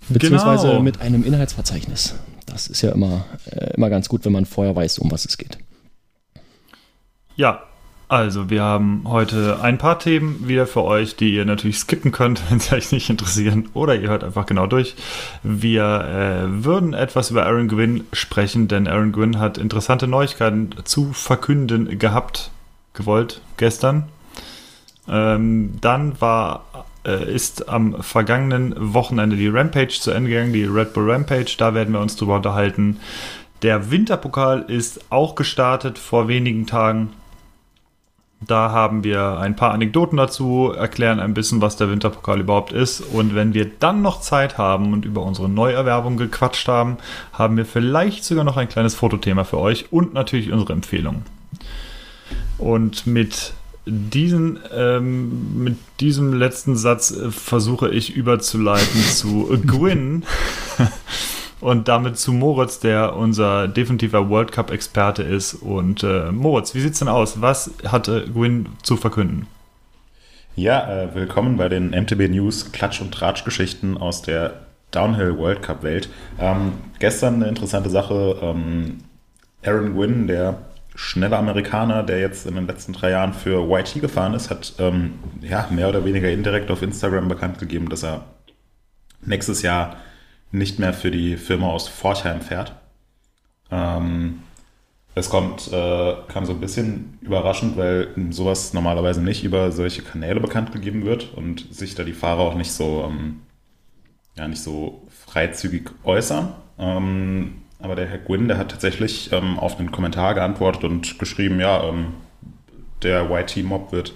Beziehungsweise 0.09 0.67
Genau. 0.67 0.81
mit 0.81 0.99
einem 0.99 1.23
Inhaltsverzeichnis. 1.23 2.15
Das 2.45 2.67
ist 2.67 2.81
ja 2.81 2.91
immer, 2.91 3.23
äh, 3.51 3.73
immer 3.75 3.89
ganz 3.89 4.09
gut, 4.09 4.25
wenn 4.25 4.33
man 4.33 4.43
vorher 4.43 4.75
weiß, 4.75 4.99
um 4.99 5.09
was 5.11 5.23
es 5.23 5.37
geht. 5.37 5.59
Ja, 7.37 7.63
also 8.13 8.51
wir 8.51 8.61
haben 8.61 9.01
heute 9.05 9.59
ein 9.63 9.79
paar 9.79 9.97
Themen 9.97 10.47
wieder 10.47 10.67
für 10.67 10.83
euch, 10.83 11.15
die 11.15 11.33
ihr 11.33 11.45
natürlich 11.45 11.79
skippen 11.79 12.11
könnt, 12.11 12.43
wenn 12.49 12.59
sie 12.59 12.75
euch 12.75 12.91
nicht 12.91 13.09
interessieren, 13.09 13.69
oder 13.73 13.95
ihr 13.95 14.09
hört 14.09 14.23
einfach 14.23 14.45
genau 14.45 14.67
durch. 14.67 14.95
Wir 15.41 15.83
äh, 15.83 16.63
würden 16.63 16.93
etwas 16.93 17.31
über 17.31 17.47
Aaron 17.47 17.67
Gwynn 17.67 18.05
sprechen, 18.13 18.67
denn 18.67 18.87
Aaron 18.87 19.11
Gwynn 19.11 19.39
hat 19.39 19.57
interessante 19.57 20.07
Neuigkeiten 20.07 20.69
zu 20.83 21.11
verkünden 21.11 21.97
gehabt, 21.97 22.51
gewollt, 22.93 23.41
gestern. 23.57 24.09
Ähm, 25.09 25.79
dann 25.81 26.21
war, 26.21 26.85
äh, 27.05 27.33
ist 27.33 27.67
am 27.67 28.03
vergangenen 28.03 28.75
Wochenende 28.77 29.37
die 29.37 29.47
Rampage 29.47 29.99
zu 29.99 30.11
Ende 30.11 30.29
gegangen, 30.29 30.53
die 30.53 30.65
Red 30.65 30.93
Bull 30.93 31.09
Rampage, 31.09 31.55
da 31.57 31.73
werden 31.73 31.93
wir 31.93 31.99
uns 31.99 32.15
drüber 32.15 32.35
unterhalten. 32.35 32.99
Der 33.63 33.89
Winterpokal 33.89 34.65
ist 34.67 35.09
auch 35.09 35.33
gestartet 35.33 35.97
vor 35.97 36.27
wenigen 36.27 36.67
Tagen. 36.67 37.09
Da 38.47 38.71
haben 38.71 39.03
wir 39.03 39.37
ein 39.37 39.55
paar 39.55 39.71
Anekdoten 39.71 40.17
dazu, 40.17 40.73
erklären 40.75 41.19
ein 41.19 41.33
bisschen, 41.33 41.61
was 41.61 41.75
der 41.75 41.89
Winterpokal 41.89 42.39
überhaupt 42.39 42.73
ist. 42.73 43.01
Und 43.01 43.35
wenn 43.35 43.53
wir 43.53 43.69
dann 43.79 44.01
noch 44.01 44.21
Zeit 44.21 44.57
haben 44.57 44.93
und 44.93 45.05
über 45.05 45.21
unsere 45.21 45.49
Neuerwerbung 45.49 46.17
gequatscht 46.17 46.67
haben, 46.67 46.97
haben 47.31 47.57
wir 47.57 47.65
vielleicht 47.65 48.23
sogar 48.23 48.43
noch 48.43 48.57
ein 48.57 48.69
kleines 48.69 48.95
Fotothema 48.95 49.43
für 49.43 49.59
euch 49.59 49.91
und 49.91 50.13
natürlich 50.13 50.51
unsere 50.51 50.73
Empfehlungen. 50.73 51.23
Und 52.57 53.05
mit 53.05 53.53
diesen, 53.85 54.59
ähm, 54.73 55.63
mit 55.63 55.77
diesem 55.99 56.33
letzten 56.33 56.75
Satz 56.75 57.11
äh, 57.11 57.31
versuche 57.31 57.89
ich 57.89 58.15
überzuleiten 58.15 59.01
zu 59.01 59.59
Gwyn 59.65 60.23
und 61.63 61.87
damit 61.87 62.17
zu 62.17 62.33
Moritz, 62.33 62.79
der 62.79 63.15
unser 63.15 63.67
definitiver 63.67 64.29
World 64.29 64.51
Cup-Experte 64.51 65.23
ist. 65.23 65.53
Und 65.53 66.03
äh, 66.03 66.31
Moritz, 66.31 66.75
wie 66.75 66.81
sieht's 66.81 66.99
denn 66.99 67.07
aus? 67.07 67.41
Was 67.41 67.71
hatte 67.87 68.25
Gwyn 68.25 68.67
zu 68.83 68.97
verkünden? 68.97 69.47
Ja, 70.55 71.03
äh, 71.03 71.15
willkommen 71.15 71.55
bei 71.57 71.69
den 71.69 71.91
MTB 71.91 72.29
News 72.29 72.71
Klatsch- 72.73 73.01
und 73.01 73.13
Tratsch-Geschichten 73.13 73.97
aus 73.97 74.21
der 74.21 74.65
Downhill 74.91 75.37
World 75.37 75.63
Cup 75.63 75.83
Welt. 75.83 76.09
Ähm, 76.37 76.73
gestern 76.99 77.35
eine 77.35 77.47
interessante 77.47 77.89
Sache. 77.89 78.37
Ähm, 78.41 78.97
Aaron 79.65 79.95
Gwynn, 79.95 80.27
der 80.27 80.57
schnelle 80.95 81.37
Amerikaner, 81.37 82.03
der 82.03 82.19
jetzt 82.19 82.45
in 82.45 82.55
den 82.55 82.67
letzten 82.67 82.91
drei 82.91 83.11
Jahren 83.11 83.33
für 83.33 83.63
YT 83.73 84.01
gefahren 84.01 84.33
ist, 84.33 84.51
hat 84.51 84.73
ähm, 84.79 85.13
ja, 85.41 85.67
mehr 85.71 85.87
oder 85.87 86.03
weniger 86.03 86.29
indirekt 86.29 86.69
auf 86.69 86.81
Instagram 86.81 87.29
bekannt 87.29 87.57
gegeben, 87.57 87.87
dass 87.87 88.03
er 88.03 88.25
nächstes 89.25 89.61
Jahr 89.61 89.95
nicht 90.53 90.79
mehr 90.79 90.93
für 90.93 91.11
die 91.11 91.35
Firma 91.35 91.67
aus 91.67 91.87
Forchheim 91.87 92.41
fährt. 92.41 92.75
Ähm, 93.71 94.43
es 95.15 95.29
kommt, 95.29 95.71
äh, 95.71 96.15
kam 96.27 96.45
so 96.45 96.53
ein 96.53 96.59
bisschen 96.59 97.17
überraschend, 97.21 97.75
weil 97.75 98.09
sowas 98.29 98.73
normalerweise 98.73 99.21
nicht 99.21 99.43
über 99.43 99.71
solche 99.71 100.03
Kanäle 100.03 100.39
bekannt 100.39 100.71
gegeben 100.71 101.05
wird 101.05 101.33
und 101.33 101.73
sich 101.73 101.95
da 101.95 102.03
die 102.03 102.13
Fahrer 102.13 102.41
auch 102.41 102.55
nicht 102.55 102.71
so, 102.71 103.03
ähm, 103.07 103.41
ja, 104.37 104.47
nicht 104.47 104.61
so 104.61 105.07
freizügig 105.09 105.89
äußern. 106.03 106.53
Ähm, 106.77 107.55
aber 107.79 107.95
der 107.95 108.07
Herr 108.07 108.19
Gwynn, 108.19 108.47
der 108.47 108.57
hat 108.57 108.71
tatsächlich 108.71 109.31
ähm, 109.31 109.59
auf 109.59 109.79
einen 109.79 109.91
Kommentar 109.91 110.35
geantwortet 110.35 110.83
und 110.83 111.17
geschrieben, 111.19 111.59
ja, 111.59 111.83
ähm, 111.83 112.13
der 113.01 113.29
YT-Mob 113.29 113.91
wird 113.91 114.13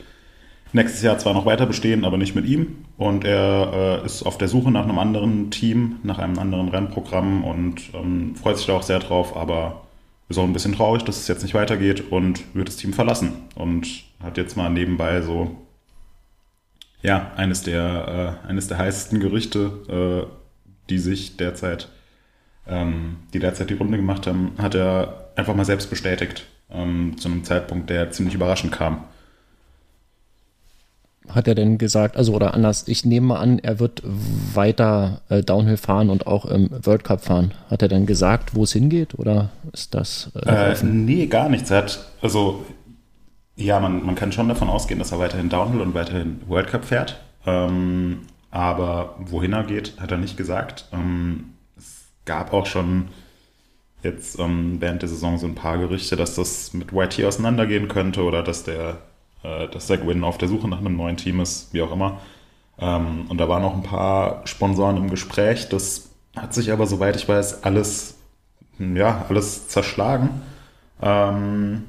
nächstes 0.74 1.01
Jahr 1.01 1.17
zwar 1.17 1.33
noch 1.33 1.45
weiter 1.45 1.65
bestehen, 1.65 2.05
aber 2.05 2.17
nicht 2.17 2.36
mit 2.36 2.45
ihm. 2.45 2.86
Und 2.97 3.25
er 3.25 4.01
äh, 4.01 4.05
ist 4.05 4.24
auf 4.24 4.38
der 4.38 4.47
Suche 4.47 4.71
nach 4.71 4.83
einem 4.83 5.00
anderen 5.00 5.51
Team, 5.51 5.97
nach 6.03 6.19
einem 6.19 6.39
anderen 6.39 6.69
Rennprogramm 6.69 7.43
und 7.43 7.81
ähm, 7.93 8.36
freut 8.36 8.57
sich 8.57 8.65
da 8.67 8.74
auch 8.74 8.83
sehr 8.83 9.00
drauf, 9.00 9.36
aber 9.36 9.83
ist 10.29 10.38
auch 10.38 10.43
ein 10.43 10.53
bisschen 10.53 10.74
traurig, 10.74 11.03
dass 11.03 11.17
es 11.17 11.27
jetzt 11.27 11.43
nicht 11.43 11.53
weitergeht 11.53 12.12
und 12.12 12.43
wird 12.53 12.67
das 12.67 12.75
Team 12.75 12.93
verlassen. 12.93 13.33
Und 13.55 13.88
hat 14.21 14.38
jetzt 14.38 14.57
mal 14.57 14.69
nebenbei 14.69 15.21
so, 15.21 15.55
ja, 17.01 17.31
eines 17.36 17.63
der, 17.63 18.41
äh, 18.45 18.50
eines 18.50 18.67
der 18.67 18.77
heißesten 18.77 19.19
Gerüchte, 19.19 20.27
äh, 20.27 20.33
die 20.89 20.97
sich 20.97 21.38
derzeit, 21.38 21.89
ähm, 22.67 23.17
die 23.33 23.39
derzeit 23.39 23.69
die 23.69 23.75
Runde 23.75 23.97
gemacht 23.97 24.27
haben, 24.27 24.51
hat 24.57 24.75
er 24.75 25.31
einfach 25.36 25.55
mal 25.55 25.65
selbst 25.65 25.89
bestätigt. 25.89 26.47
Ähm, 26.69 27.17
zu 27.17 27.29
einem 27.29 27.45
Zeitpunkt, 27.45 27.89
der 27.89 28.12
ziemlich 28.12 28.36
überraschend 28.36 28.74
kam. 28.74 29.05
Hat 31.34 31.48
er 31.48 31.55
denn 31.55 31.77
gesagt, 31.77 32.17
also 32.17 32.34
oder 32.34 32.53
anders, 32.53 32.88
ich 32.88 33.05
nehme 33.05 33.27
mal 33.27 33.39
an, 33.39 33.60
er 33.60 33.79
wird 33.79 34.01
weiter 34.53 35.22
äh, 35.29 35.41
Downhill 35.41 35.77
fahren 35.77 36.10
und 36.10 36.27
auch 36.27 36.46
im 36.46 36.69
World 36.84 37.03
Cup 37.03 37.24
fahren. 37.24 37.53
Hat 37.69 37.81
er 37.81 37.88
denn 37.88 38.05
gesagt, 38.05 38.55
wo 38.55 38.63
es 38.63 38.74
hingeht 38.74 39.17
oder 39.17 39.50
ist 39.74 39.93
das 39.93 40.31
äh, 40.46 40.72
äh, 40.72 40.84
Nee, 40.84 41.27
gar 41.27 41.50
nichts. 41.50 41.72
Er 41.72 41.77
hat, 41.77 42.05
also 42.22 42.65
ja, 43.55 43.79
man, 43.79 44.05
man 44.05 44.15
kann 44.15 44.31
schon 44.31 44.50
davon 44.50 44.69
ausgehen, 44.69 45.00
dass 45.00 45.12
er 45.12 45.19
weiterhin 45.19 45.50
Downhill 45.50 45.81
und 45.81 45.93
weiterhin 45.93 46.41
World 46.48 46.67
Cup 46.67 46.86
fährt. 46.86 47.19
Ähm, 47.46 48.22
aber 48.51 49.15
wohin 49.19 49.53
er 49.53 49.63
geht, 49.63 50.00
hat 50.00 50.12
er 50.12 50.17
nicht 50.17 50.38
gesagt. 50.38 50.86
Ähm, 50.93 51.53
es 51.77 52.05
gab 52.25 52.53
auch 52.53 52.65
schon 52.65 53.10
jetzt 54.03 54.39
ähm, 54.39 54.77
während 54.79 55.01
der 55.01 55.10
Saison 55.10 55.38
so 55.38 55.48
ein 55.48 55.55
paar 55.55 55.77
Gerüchte, 55.77 56.15
dass 56.15 56.36
das 56.36 56.74
mit 56.74 56.93
YT 56.93 57.24
auseinandergehen 57.25 57.88
könnte 57.88 58.24
oder 58.24 58.43
dass 58.43 58.63
der, 58.63 59.00
äh, 59.44 59.67
dass 59.67 59.88
der 59.88 59.98
Gwyn 59.98 60.24
auf 60.24 60.38
der 60.38 60.48
Suche 60.48 60.67
nach 60.67 60.79
einem 60.79 60.96
neuen 60.96 61.17
Team 61.17 61.39
ist, 61.39 61.74
wie 61.74 61.82
auch 61.82 61.91
immer. 61.91 62.20
Ähm, 62.79 63.25
und 63.29 63.38
da 63.38 63.50
waren 63.50 63.62
noch 63.62 63.74
ein 63.75 63.84
paar 63.84 64.46
Sponsoren 64.46 64.98
im 64.98 65.10
Gespräch. 65.10 65.70
Das 65.70 66.10
hat 66.36 66.53
sich 66.53 66.72
aber, 66.72 66.86
soweit 66.88 67.15
ich 67.15 67.27
weiß, 67.27 67.63
alles, 67.63 68.17
ja, 68.79 69.25
alles 69.29 69.67
zerschlagen. 69.67 70.41
Ähm, 71.01 71.84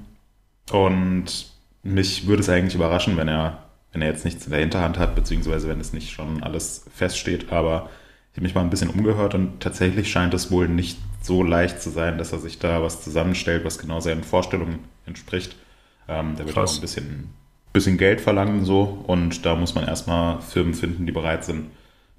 und 0.71 1.47
mich 1.83 2.26
würde 2.26 2.43
es 2.43 2.49
eigentlich 2.49 2.75
überraschen, 2.75 3.17
wenn 3.17 3.28
er, 3.28 3.64
wenn 3.93 4.02
er 4.02 4.09
jetzt 4.09 4.25
nichts 4.25 4.45
in 4.45 4.50
der 4.50 4.61
Hinterhand 4.61 4.99
hat, 4.99 5.14
beziehungsweise 5.14 5.69
wenn 5.69 5.81
es 5.81 5.93
nicht 5.93 6.11
schon 6.11 6.43
alles 6.43 6.85
feststeht. 6.95 7.52
Aber 7.52 7.88
ich 8.33 8.37
habe 8.37 8.43
mich 8.45 8.55
mal 8.55 8.62
ein 8.62 8.71
bisschen 8.71 8.90
umgehört 8.90 9.35
und 9.35 9.61
tatsächlich 9.61 10.11
scheint 10.11 10.35
es 10.35 10.50
wohl 10.50 10.69
nicht 10.69 10.99
so 11.23 11.43
leicht 11.43 11.83
zu 11.83 11.90
sein, 11.90 12.19
dass 12.19 12.33
er 12.33 12.38
sich 12.38 12.59
da 12.59 12.83
was 12.83 13.02
zusammenstellt, 13.02 13.64
was 13.64 13.78
genau 13.78 14.00
seinen 14.00 14.25
Vorstellungen 14.25 14.81
entspricht. 15.07 15.57
Ähm, 16.09 16.37
der 16.37 16.47
wird 16.47 16.55
Krass. 16.55 16.73
auch 16.73 16.75
ein 16.76 16.81
bisschen, 16.81 17.31
bisschen 17.72 17.98
Geld 17.98 18.20
verlangen 18.20 18.64
so 18.64 19.04
und 19.06 19.44
da 19.44 19.54
muss 19.54 19.75
man 19.75 19.87
erstmal 19.87 20.40
Firmen 20.40 20.75
finden, 20.75 21.06
die 21.06 21.12
bereit 21.12 21.44
sind, 21.44 21.70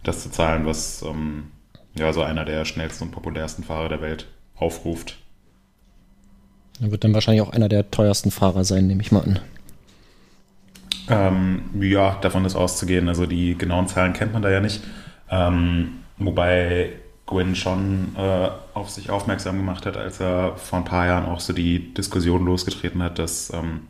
das 0.04 0.24
zu 0.24 0.32
zahlen, 0.32 0.66
was 0.66 1.02
ähm, 1.02 1.52
ja 1.96 2.14
so 2.14 2.22
einer 2.22 2.46
der 2.46 2.66
schnellsten 2.66 3.06
und 3.06 3.12
populärsten 3.12 3.64
Fahrer 3.64 3.90
der 3.90 4.02
Welt 4.02 4.28
aufruft. 4.56 5.18
Er 6.82 6.92
wird 6.92 7.04
dann 7.04 7.14
wahrscheinlich 7.14 7.42
auch 7.42 7.52
einer 7.52 7.70
der 7.70 7.92
teuersten 7.92 8.32
Fahrer 8.32 8.64
sein, 8.64 8.88
nehme 8.88 9.02
ich 9.02 9.12
mal 9.12 9.24
an. 9.24 9.40
Ähm, 11.10 11.64
ja, 11.82 12.18
davon 12.22 12.46
ist 12.46 12.56
auszugehen. 12.56 13.10
Also 13.10 13.26
die 13.26 13.58
genauen 13.58 13.88
Zahlen 13.88 14.14
kennt 14.14 14.32
man 14.32 14.42
da 14.42 14.50
ja 14.50 14.62
nicht. 14.62 14.82
Ähm, 15.30 16.00
wobei 16.18 16.92
Gwyn 17.26 17.56
schon 17.56 18.16
äh, 18.16 18.50
auf 18.74 18.90
sich 18.90 19.10
aufmerksam 19.10 19.58
gemacht 19.58 19.86
hat, 19.86 19.98
als 19.98 20.20
er 20.20 20.56
vor 20.58 20.80
ein 20.80 20.86
paar 20.86 21.06
Jahren 21.06 21.26
auch 21.26 21.40
so 21.40 21.54
die 21.54 21.94
Diskussion 21.94 22.46
losgetreten 22.46 23.04
hat, 23.04 23.20
dass, 23.20 23.52
ähm, 23.54 23.82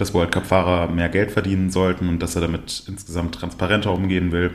dass 0.00 0.14
World 0.14 0.32
Cup-Fahrer 0.32 0.88
mehr 0.88 1.08
Geld 1.08 1.30
verdienen 1.30 1.70
sollten 1.70 2.08
und 2.08 2.20
dass 2.20 2.34
er 2.34 2.40
damit 2.40 2.84
insgesamt 2.88 3.34
transparenter 3.34 3.92
umgehen 3.92 4.32
will. 4.32 4.52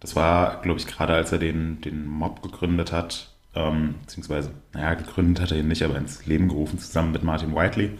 Das 0.00 0.16
war, 0.16 0.62
glaube 0.62 0.80
ich, 0.80 0.86
gerade 0.86 1.12
als 1.14 1.32
er 1.32 1.38
den, 1.38 1.80
den 1.82 2.06
Mob 2.06 2.42
gegründet 2.42 2.92
hat, 2.92 3.34
ähm, 3.54 3.96
beziehungsweise, 4.02 4.52
naja, 4.72 4.94
gegründet 4.94 5.42
hat 5.42 5.52
er 5.52 5.58
ihn 5.58 5.68
nicht, 5.68 5.82
aber 5.82 5.96
ins 5.96 6.26
Leben 6.26 6.48
gerufen, 6.48 6.78
zusammen 6.78 7.12
mit 7.12 7.22
Martin 7.22 7.54
Whiteley. 7.54 7.98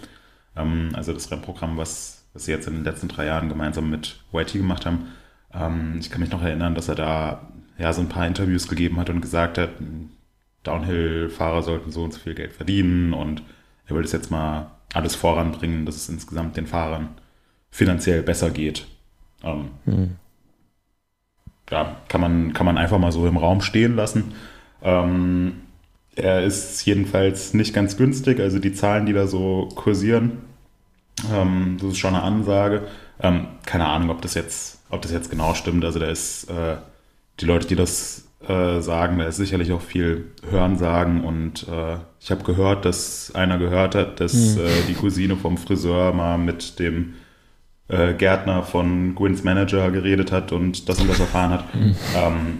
Ähm, 0.56 0.90
also 0.94 1.12
das 1.12 1.30
Rennprogramm, 1.30 1.76
was, 1.76 2.24
was 2.32 2.46
sie 2.46 2.52
jetzt 2.52 2.66
in 2.66 2.74
den 2.74 2.84
letzten 2.84 3.08
drei 3.08 3.26
Jahren 3.26 3.48
gemeinsam 3.48 3.90
mit 3.90 4.20
Whiteley 4.32 4.60
gemacht 4.60 4.86
haben. 4.86 5.08
Ähm, 5.52 5.96
ich 6.00 6.10
kann 6.10 6.20
mich 6.20 6.30
noch 6.30 6.42
erinnern, 6.42 6.74
dass 6.74 6.88
er 6.88 6.94
da 6.94 7.48
ja, 7.78 7.92
so 7.92 8.00
ein 8.00 8.08
paar 8.08 8.26
Interviews 8.26 8.68
gegeben 8.68 8.98
hat 8.98 9.10
und 9.10 9.20
gesagt 9.20 9.58
hat, 9.58 9.70
Downhill-Fahrer 10.62 11.62
sollten 11.62 11.90
so 11.90 12.04
und 12.04 12.14
so 12.14 12.20
viel 12.20 12.34
Geld 12.34 12.52
verdienen 12.52 13.12
und 13.12 13.42
er 13.86 13.94
will 13.94 14.02
das 14.02 14.12
jetzt 14.12 14.30
mal 14.30 14.75
alles 14.96 15.14
voranbringen, 15.14 15.86
dass 15.86 15.96
es 15.96 16.08
insgesamt 16.08 16.56
den 16.56 16.66
Fahrern 16.66 17.10
finanziell 17.70 18.22
besser 18.22 18.50
geht. 18.50 18.86
Ähm, 19.42 19.68
hm. 19.84 20.16
Ja, 21.70 21.96
kann 22.08 22.20
man, 22.20 22.52
kann 22.52 22.66
man 22.66 22.78
einfach 22.78 22.98
mal 22.98 23.12
so 23.12 23.26
im 23.26 23.36
Raum 23.36 23.60
stehen 23.60 23.96
lassen. 23.96 24.32
Ähm, 24.82 25.62
er 26.14 26.44
ist 26.44 26.86
jedenfalls 26.86 27.52
nicht 27.54 27.74
ganz 27.74 27.96
günstig, 27.96 28.40
also 28.40 28.58
die 28.58 28.72
Zahlen, 28.72 29.04
die 29.04 29.12
da 29.12 29.26
so 29.26 29.68
kursieren, 29.74 30.38
ähm, 31.32 31.76
das 31.80 31.90
ist 31.90 31.98
schon 31.98 32.14
eine 32.14 32.22
Ansage. 32.22 32.86
Ähm, 33.20 33.48
keine 33.64 33.86
Ahnung, 33.86 34.10
ob 34.10 34.22
das 34.22 34.34
jetzt, 34.34 34.80
ob 34.90 35.02
das 35.02 35.12
jetzt 35.12 35.30
genau 35.30 35.54
stimmt. 35.54 35.84
Also 35.84 35.98
da 35.98 36.06
ist 36.06 36.44
äh, 36.50 36.76
die 37.40 37.46
Leute, 37.46 37.66
die 37.66 37.76
das 37.76 38.25
äh, 38.46 38.80
sagen, 38.80 39.18
da 39.18 39.24
ist 39.24 39.36
sicherlich 39.36 39.72
auch 39.72 39.80
viel 39.80 40.26
Hörensagen 40.50 41.24
und 41.24 41.66
äh, 41.68 41.96
ich 42.20 42.30
habe 42.30 42.44
gehört, 42.44 42.84
dass 42.84 43.34
einer 43.34 43.58
gehört 43.58 43.94
hat, 43.94 44.20
dass 44.20 44.34
mhm. 44.34 44.60
äh, 44.60 44.82
die 44.88 44.94
Cousine 44.94 45.36
vom 45.36 45.56
Friseur 45.56 46.12
mal 46.12 46.38
mit 46.38 46.78
dem 46.78 47.14
äh, 47.88 48.14
Gärtner 48.14 48.62
von 48.62 49.14
Gwyn's 49.14 49.42
Manager 49.42 49.90
geredet 49.90 50.32
hat 50.32 50.52
und 50.52 50.88
das 50.88 51.00
und 51.00 51.08
das 51.08 51.20
erfahren 51.20 51.50
hat. 51.50 51.74
Mhm. 51.74 51.96
Ähm, 52.14 52.58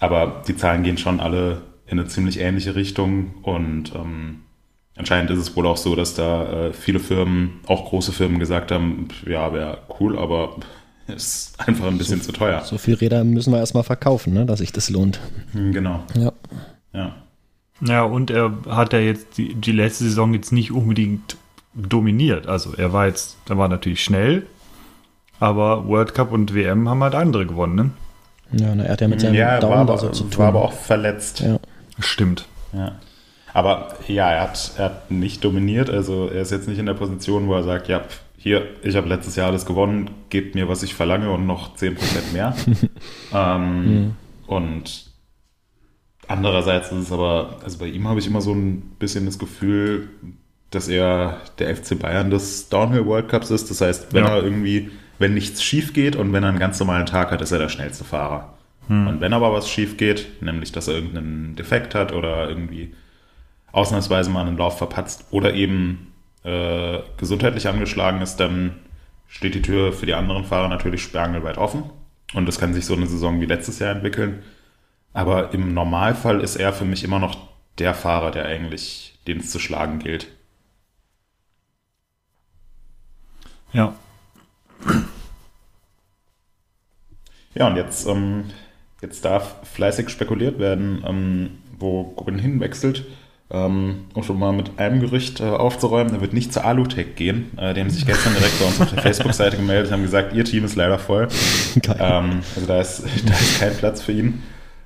aber 0.00 0.42
die 0.46 0.56
Zahlen 0.56 0.82
gehen 0.82 0.98
schon 0.98 1.20
alle 1.20 1.62
in 1.86 1.98
eine 1.98 2.08
ziemlich 2.08 2.38
ähnliche 2.38 2.74
Richtung 2.74 3.34
und 3.42 3.94
ähm, 3.94 4.42
anscheinend 4.96 5.30
ist 5.30 5.38
es 5.38 5.56
wohl 5.56 5.66
auch 5.66 5.78
so, 5.78 5.96
dass 5.96 6.14
da 6.14 6.68
äh, 6.68 6.72
viele 6.72 7.00
Firmen, 7.00 7.60
auch 7.66 7.88
große 7.88 8.12
Firmen 8.12 8.38
gesagt 8.38 8.70
haben, 8.70 9.08
ja, 9.26 9.52
wäre 9.52 9.78
cool, 9.98 10.18
aber 10.18 10.56
ist 11.16 11.54
einfach 11.58 11.86
ein 11.86 11.98
bisschen 11.98 12.20
so, 12.20 12.26
zu 12.26 12.32
teuer. 12.32 12.62
So 12.64 12.78
viele 12.78 13.00
Räder 13.00 13.24
müssen 13.24 13.52
wir 13.52 13.58
erstmal 13.58 13.84
verkaufen, 13.84 14.34
ne, 14.34 14.46
dass 14.46 14.60
sich 14.60 14.72
das 14.72 14.90
lohnt. 14.90 15.20
Hm, 15.52 15.72
genau. 15.72 16.02
Ja. 16.14 16.32
Ja. 16.92 17.14
Ja, 17.80 18.02
und 18.02 18.30
er 18.30 18.52
hat 18.68 18.92
ja 18.92 18.98
jetzt 18.98 19.38
die, 19.38 19.54
die 19.54 19.72
letzte 19.72 20.04
Saison 20.04 20.34
jetzt 20.34 20.52
nicht 20.52 20.72
unbedingt 20.72 21.36
dominiert. 21.74 22.46
Also 22.48 22.74
er 22.74 22.92
war 22.92 23.06
jetzt, 23.06 23.36
er 23.48 23.56
war 23.56 23.68
natürlich 23.68 24.02
schnell, 24.02 24.46
aber 25.38 25.86
World 25.86 26.12
Cup 26.14 26.32
und 26.32 26.54
WM 26.54 26.88
haben 26.88 27.02
halt 27.02 27.14
andere 27.14 27.46
gewonnen, 27.46 27.74
ne? 27.74 27.90
Ja, 28.60 28.74
na, 28.74 28.84
er 28.84 28.92
hat 28.92 29.00
ja 29.00 29.08
mit 29.08 29.20
seinem 29.20 29.34
ja, 29.34 29.60
Daumen 29.60 29.74
war 29.74 29.80
aber, 29.80 29.98
so 29.98 30.08
zu 30.08 30.24
tun. 30.24 30.38
war 30.38 30.48
aber 30.48 30.62
auch 30.62 30.72
verletzt. 30.72 31.40
Ja. 31.40 31.58
Stimmt. 31.98 32.46
Ja. 32.72 32.92
Aber 33.52 33.94
ja, 34.08 34.30
er 34.30 34.42
hat, 34.42 34.72
er 34.76 34.84
hat 34.86 35.10
nicht 35.10 35.44
dominiert. 35.44 35.90
Also 35.90 36.28
er 36.28 36.42
ist 36.42 36.50
jetzt 36.50 36.68
nicht 36.68 36.78
in 36.78 36.86
der 36.86 36.94
Position, 36.94 37.46
wo 37.46 37.54
er 37.54 37.62
sagt, 37.62 37.88
ja, 37.88 38.02
hier, 38.38 38.68
ich 38.82 38.94
habe 38.94 39.08
letztes 39.08 39.34
Jahr 39.34 39.48
alles 39.48 39.66
gewonnen, 39.66 40.10
gebt 40.30 40.54
mir, 40.54 40.68
was 40.68 40.84
ich 40.84 40.94
verlange 40.94 41.30
und 41.30 41.46
noch 41.46 41.76
10% 41.76 42.32
mehr. 42.32 42.54
ähm, 43.34 43.84
mhm. 43.84 44.14
Und 44.46 45.06
andererseits 46.28 46.92
ist 46.92 46.98
es 46.98 47.12
aber, 47.12 47.58
also 47.64 47.78
bei 47.78 47.86
ihm 47.86 48.06
habe 48.06 48.20
ich 48.20 48.28
immer 48.28 48.40
so 48.40 48.52
ein 48.52 48.80
bisschen 49.00 49.26
das 49.26 49.40
Gefühl, 49.40 50.08
dass 50.70 50.86
er 50.86 51.40
der 51.58 51.74
FC 51.74 51.98
Bayern 51.98 52.30
des 52.30 52.68
Downhill 52.68 53.06
World 53.06 53.28
Cups 53.28 53.50
ist. 53.50 53.70
Das 53.70 53.80
heißt, 53.80 54.14
wenn 54.14 54.24
ja. 54.24 54.36
er 54.36 54.44
irgendwie, 54.44 54.90
wenn 55.18 55.34
nichts 55.34 55.62
schief 55.62 55.92
geht 55.92 56.14
und 56.14 56.32
wenn 56.32 56.44
er 56.44 56.50
einen 56.50 56.60
ganz 56.60 56.78
normalen 56.78 57.06
Tag 57.06 57.32
hat, 57.32 57.42
ist 57.42 57.50
er 57.50 57.58
der 57.58 57.68
schnellste 57.68 58.04
Fahrer. 58.04 58.54
Hm. 58.86 59.08
Und 59.08 59.20
wenn 59.20 59.32
aber 59.32 59.52
was 59.52 59.68
schief 59.68 59.96
geht, 59.96 60.42
nämlich 60.42 60.70
dass 60.70 60.86
er 60.86 60.94
irgendeinen 60.94 61.56
Defekt 61.56 61.96
hat 61.96 62.12
oder 62.12 62.48
irgendwie 62.48 62.94
ausnahmsweise 63.72 64.30
mal 64.30 64.46
einen 64.46 64.56
Lauf 64.56 64.78
verpatzt 64.78 65.26
oder 65.30 65.54
eben 65.54 66.07
äh, 66.48 67.02
gesundheitlich 67.18 67.68
angeschlagen 67.68 68.22
ist, 68.22 68.36
dann 68.36 68.76
steht 69.26 69.54
die 69.54 69.62
Tür 69.62 69.92
für 69.92 70.06
die 70.06 70.14
anderen 70.14 70.44
Fahrer 70.44 70.68
natürlich 70.68 71.02
sperrangelweit 71.02 71.58
offen. 71.58 71.84
Und 72.34 72.46
das 72.46 72.58
kann 72.58 72.74
sich 72.74 72.86
so 72.86 72.94
eine 72.94 73.06
Saison 73.06 73.40
wie 73.40 73.46
letztes 73.46 73.78
Jahr 73.78 73.94
entwickeln. 73.94 74.42
Aber 75.12 75.52
im 75.52 75.74
Normalfall 75.74 76.40
ist 76.40 76.56
er 76.56 76.72
für 76.72 76.84
mich 76.84 77.04
immer 77.04 77.18
noch 77.18 77.36
der 77.78 77.94
Fahrer, 77.94 78.30
der 78.30 78.46
eigentlich, 78.46 79.18
den 79.26 79.38
es 79.38 79.50
zu 79.50 79.58
schlagen 79.58 79.98
gilt. 79.98 80.28
Ja. 83.72 83.94
Ja, 87.54 87.66
und 87.66 87.76
jetzt, 87.76 88.06
ähm, 88.06 88.44
jetzt 89.02 89.24
darf 89.24 89.56
fleißig 89.68 90.08
spekuliert 90.08 90.58
werden, 90.58 91.02
ähm, 91.06 91.58
wo 91.78 92.04
Gordon 92.04 92.38
hinwechselt. 92.38 93.06
Ähm, 93.50 94.04
um 94.12 94.22
schon 94.22 94.38
mal 94.38 94.52
mit 94.52 94.78
einem 94.78 95.00
Gerücht 95.00 95.40
äh, 95.40 95.44
aufzuräumen, 95.44 96.12
er 96.12 96.20
wird 96.20 96.34
nicht 96.34 96.52
zur 96.52 96.66
Alutech 96.66 97.16
gehen. 97.16 97.56
Äh, 97.56 97.72
die 97.72 97.80
haben 97.80 97.88
sich 97.88 98.04
gestern 98.04 98.34
direkt 98.34 98.58
bei 98.58 98.66
uns 98.66 98.78
auf 98.78 98.90
der 98.90 99.02
Facebook-Seite 99.02 99.56
gemeldet, 99.56 99.90
haben 99.90 100.02
gesagt, 100.02 100.34
ihr 100.34 100.44
Team 100.44 100.64
ist 100.64 100.76
leider 100.76 100.98
voll. 100.98 101.28
Ähm, 101.98 102.40
also 102.54 102.66
da 102.66 102.80
ist, 102.80 103.04
da 103.26 103.32
ist 103.32 103.58
kein 103.58 103.74
Platz 103.74 104.02
für 104.02 104.12
ihn. 104.12 104.42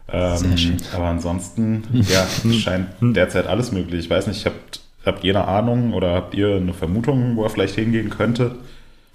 Ähm, 0.08 0.76
aber 0.94 1.06
ansonsten, 1.06 1.84
ja, 2.08 2.26
scheint 2.52 2.88
derzeit 3.00 3.46
alles 3.46 3.72
möglich. 3.72 4.04
Ich 4.04 4.10
weiß 4.10 4.28
nicht, 4.28 4.46
habt, 4.46 4.80
habt 5.04 5.24
ihr 5.24 5.34
eine 5.34 5.48
Ahnung 5.48 5.92
oder 5.94 6.14
habt 6.14 6.34
ihr 6.34 6.56
eine 6.56 6.74
Vermutung, 6.74 7.36
wo 7.36 7.44
er 7.44 7.50
vielleicht 7.50 7.74
hingehen 7.74 8.10
könnte? 8.10 8.56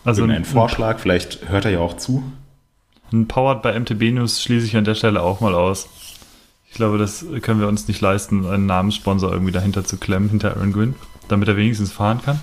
Also 0.04 0.24
einen 0.24 0.46
Vorschlag, 0.46 1.00
vielleicht 1.00 1.50
hört 1.50 1.66
er 1.66 1.72
ja 1.72 1.80
auch 1.80 1.98
zu. 1.98 2.24
Ein 3.14 3.28
Powered 3.28 3.62
bei 3.62 3.80
MTB 3.80 4.12
News 4.12 4.42
schließe 4.42 4.66
ich 4.66 4.76
an 4.76 4.84
der 4.84 4.96
Stelle 4.96 5.22
auch 5.22 5.40
mal 5.40 5.56
aus. 5.56 5.88
Ich 6.78 6.80
glaube, 6.80 7.00
das 7.00 7.26
können 7.42 7.60
wir 7.60 7.68
uns 7.68 7.88
nicht 7.88 8.02
leisten, 8.02 8.46
einen 8.46 8.68
Namenssponsor 8.68 9.32
irgendwie 9.32 9.52
dahinter 9.52 9.84
zu 9.84 9.98
klemmen, 9.98 10.30
hinter 10.30 10.56
Aaron 10.56 10.74
Gwynn, 10.74 10.94
damit 11.28 11.48
er 11.48 11.58
wenigstens 11.58 11.92
fahren 11.92 12.22
kann. 12.24 12.40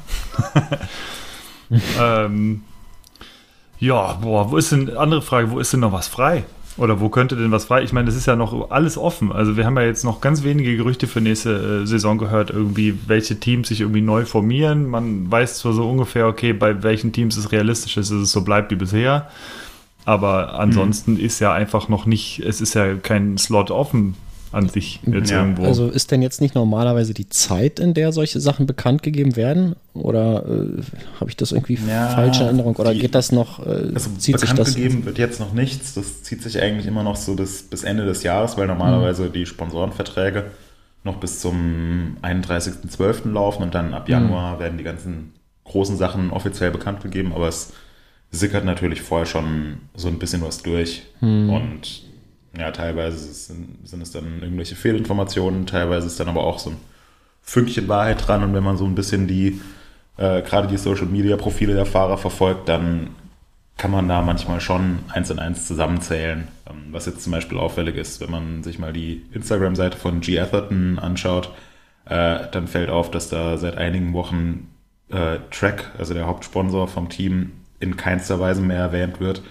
ähm, 2.01 2.63
ja, 3.79 4.15
boah, 4.15 4.51
wo 4.51 4.57
ist 4.57 4.73
denn, 4.73 4.97
andere 4.97 5.23
Frage, 5.23 5.53
wo 5.53 5.61
ist 5.61 5.73
denn 5.73 5.79
noch 5.79 5.93
was 5.93 6.09
frei? 6.09 6.43
Oder 6.77 6.99
wo 6.99 7.11
könnte 7.11 7.37
denn 7.37 7.53
was 7.53 7.67
frei? 7.67 7.85
Ich 7.85 7.93
meine, 7.93 8.07
das 8.07 8.17
ist 8.17 8.27
ja 8.27 8.35
noch 8.35 8.73
alles 8.73 8.99
offen. 8.99 9.31
Also 9.31 9.57
wir 9.57 9.67
haben 9.67 9.77
ja 9.77 9.85
jetzt 9.85 10.03
noch 10.03 10.21
ganz 10.21 10.43
wenige 10.43 10.77
Gerüchte 10.77 11.07
für 11.07 11.21
nächste 11.21 11.83
äh, 11.83 11.87
Saison 11.87 12.19
gehört, 12.19 12.51
irgendwie, 12.51 12.99
welche 13.07 13.39
Teams 13.39 13.69
sich 13.69 13.83
irgendwie 13.83 14.03
neu 14.03 14.25
formieren. 14.25 14.89
Man 14.89 15.31
weiß 15.31 15.59
zwar 15.59 15.75
so 15.75 15.89
ungefähr, 15.89 16.27
okay, 16.27 16.53
bei 16.53 16.83
welchen 16.83 17.13
Teams 17.13 17.37
es 17.37 17.53
realistisch 17.53 17.97
ist, 17.99 18.11
dass 18.11 18.19
es 18.19 18.33
so 18.33 18.43
bleibt 18.43 18.73
wie 18.73 18.77
bisher. 18.77 19.31
Aber 20.07 20.59
ansonsten 20.59 21.21
ist 21.21 21.39
ja 21.39 21.53
einfach 21.53 21.89
noch 21.89 22.05
nicht, 22.05 22.41
es 22.41 22.61
ist 22.61 22.75
ja 22.75 22.97
kein 22.97 23.39
Slot 23.39 23.71
offen 23.71 24.17
an 24.55 24.69
sich 24.69 25.01
jetzt 25.07 25.31
Ja, 25.31 25.41
irgendwo. 25.41 25.65
Also 25.65 25.89
ist 25.89 26.11
denn 26.11 26.23
jetzt 26.23 26.41
nicht 26.41 26.55
normalerweise 26.55 27.13
die 27.15 27.29
Zeit, 27.29 27.81
in 27.81 27.93
der 27.95 28.13
solche 28.13 28.41
Sachen 28.41 28.67
bekannt 28.67 29.03
gegeben 29.03 29.37
werden? 29.37 29.77
Oder 29.95 30.45
äh, 30.47 30.83
habe 31.21 31.29
ich 31.31 31.37
das 31.37 31.53
irgendwie 31.53 31.79
Ja, 31.89 32.09
falsch 32.09 32.39
in 32.41 32.45
Erinnerung? 32.47 32.77
Oder 32.77 32.93
die- 32.95 33.01
geht 33.01 33.15
das 33.15 33.33
noch, 33.33 33.65
äh, 33.67 33.91
Also 33.95 34.11
zieht 34.19 34.39
sich 34.39 34.51
bekannt 34.51 34.59
das? 34.61 34.75
gegeben 34.75 35.05
wird 35.05 35.19
jetzt 35.19 35.41
noch 35.41 35.53
nichts. 35.53 35.95
Das 35.95 36.23
zieht 36.23 36.43
sich 36.43 36.61
eigentlich 36.61 36.87
immer 36.87 37.03
noch 37.03 37.17
so 37.17 37.35
bis, 37.37 37.63
bis 37.65 37.85
Ende 37.85 38.05
des 38.07 38.23
Jahres, 38.23 38.57
weil 38.57 38.67
normalerweise 38.67 39.29
die 39.31 39.47
Sponsorenverträge 39.47 40.45
noch 41.03 41.17
bis 41.17 41.41
zum 41.41 42.17
31.12. 42.23 43.31
laufen 43.31 43.63
und 43.63 43.75
dann 43.75 43.93
ab 43.93 44.09
Januar 44.09 44.59
werden 44.59 44.79
die 44.79 44.85
ganzen 44.85 45.33
großen 45.65 45.97
Sachen 45.97 46.31
offiziell 46.31 46.71
bekannt 46.71 47.03
gegeben, 47.03 47.33
aber 47.35 47.49
es 47.49 47.73
sickert 48.31 48.65
natürlich 48.65 49.03
vorher 49.03 49.27
schon 49.27 49.79
so 49.95 50.09
ein 50.09 50.19
bisschen 50.19 50.43
was 50.43 50.63
durch. 50.63 51.03
Und 51.21 52.03
ja, 52.59 52.71
teilweise 52.71 53.19
sind, 53.33 53.87
sind 53.87 54.03
es 54.03 54.13
dann 54.13 54.41
irgendwelche 54.43 54.77
Fehlinformationen, 54.77 55.67
teilweise 55.67 56.07
ist 56.07 56.21
dann 56.21 56.29
aber 56.29 56.45
auch 56.45 56.59
so 56.59 56.71
ein 56.71 56.77
Fünkchen 57.43 57.89
Wahrheit 57.89 58.27
dran 58.27 58.43
und 58.43 58.55
wenn 58.55 58.65
man 58.65 58.77
so 58.77 58.85
ein 58.87 58.95
bisschen 58.95 59.27
die, 59.27 59.61
äh, 60.17 60.43
gerade 60.43 60.69
die 60.69 60.79
Social 60.79 61.07
Media 61.07 61.37
Profile 61.37 61.75
der 61.75 61.87
Fahrer 61.87 62.17
verfolgt, 62.17 62.69
dann 62.69 63.11
kann 63.77 63.91
man 63.91 64.09
da 64.09 64.23
manchmal 64.23 64.61
schon 64.61 65.01
eins 65.13 65.31
in 65.31 65.39
eins 65.39 65.67
zusammenzählen. 65.67 66.49
Ähm, 66.69 66.87
was 66.91 67.07
jetzt 67.07 67.23
zum 67.23 67.33
Beispiel 67.33 67.59
auffällig 67.59 67.97
ist, 67.97 68.21
wenn 68.21 68.31
man 68.31 68.63
sich 68.63 68.79
mal 68.79 68.93
die 68.93 69.27
Instagram-Seite 69.33 69.99
von 69.99 70.21
G. 70.21 70.39
Atherton 70.39 70.99
anschaut, 70.99 71.51
äh, 72.07 72.39
dann 72.51 72.69
fällt 72.69 72.91
auf, 72.91 73.11
dass 73.11 73.29
da 73.29 73.57
seit 73.59 73.77
einigen 73.77 74.13
Wochen 74.13 74.71
äh, 75.11 75.39
Track, 75.51 75.91
also 75.99 76.15
der 76.15 76.27
Hauptsponsor 76.27 76.89
vom 76.89 77.09
Team, 77.09 77.53
in 77.81 77.97
keinster 77.97 78.41
Weise 78.41 78.63
mehr 78.63 78.79
erwähnt 78.79 79.21
wird. 79.21 79.43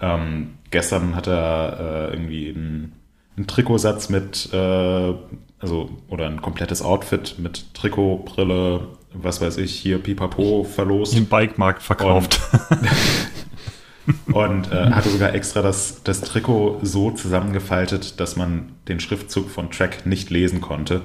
Ähm, 0.00 0.57
gestern 0.70 1.14
hat 1.14 1.26
er 1.26 2.10
äh, 2.10 2.14
irgendwie 2.14 2.50
einen, 2.50 2.92
einen 3.36 3.46
Trikotsatz 3.46 4.08
mit, 4.08 4.48
äh, 4.52 5.14
also, 5.58 5.90
oder 6.08 6.26
ein 6.26 6.42
komplettes 6.42 6.82
Outfit 6.82 7.36
mit 7.38 7.74
Trikot, 7.74 8.24
Brille, 8.24 8.88
was 9.12 9.40
weiß 9.40 9.56
ich, 9.58 9.74
hier 9.74 9.98
Pipapo 9.98 10.64
verlost. 10.64 11.16
Im 11.16 11.26
Bikemarkt 11.26 11.82
verkauft. 11.82 12.40
Und 14.32 14.72
äh, 14.72 14.90
hatte 14.90 15.10
sogar 15.10 15.34
extra 15.34 15.60
das, 15.60 16.02
das 16.02 16.22
Trikot 16.22 16.80
so 16.82 17.10
zusammengefaltet, 17.10 18.20
dass 18.20 18.36
man 18.36 18.72
den 18.88 19.00
Schriftzug 19.00 19.50
von 19.50 19.70
Track 19.70 20.06
nicht 20.06 20.30
lesen 20.30 20.60
konnte. 20.60 21.02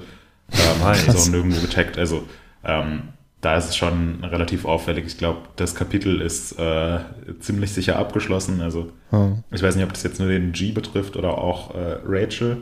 Ähm, 0.51 0.79
Nice. 0.81 1.07
ist 1.07 1.27
auch 1.27 1.31
nirgendwo 1.31 1.61
getaggt. 1.61 1.97
Also 1.97 2.23
ähm, 2.63 3.09
da 3.43 3.57
ist 3.57 3.69
es 3.69 3.75
schon 3.75 4.23
relativ 4.23 4.63
auffällig. 4.65 5.05
Ich 5.05 5.17
glaube, 5.17 5.39
das 5.57 5.75
Kapitel 5.75 6.21
ist 6.21 6.57
äh, 6.57 6.99
ziemlich 7.39 7.71
sicher 7.71 7.97
abgeschlossen. 7.99 8.61
Also 8.61 8.89
Hm. 9.09 9.43
ich 9.51 9.61
weiß 9.61 9.75
nicht, 9.75 9.83
ob 9.83 9.91
das 9.93 10.01
jetzt 10.03 10.19
nur 10.19 10.29
den 10.29 10.53
G 10.53 10.71
betrifft 10.71 11.17
oder 11.17 11.37
auch 11.37 11.75
äh, 11.75 11.97
Rachel. 12.05 12.57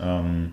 Ähm, 0.00 0.52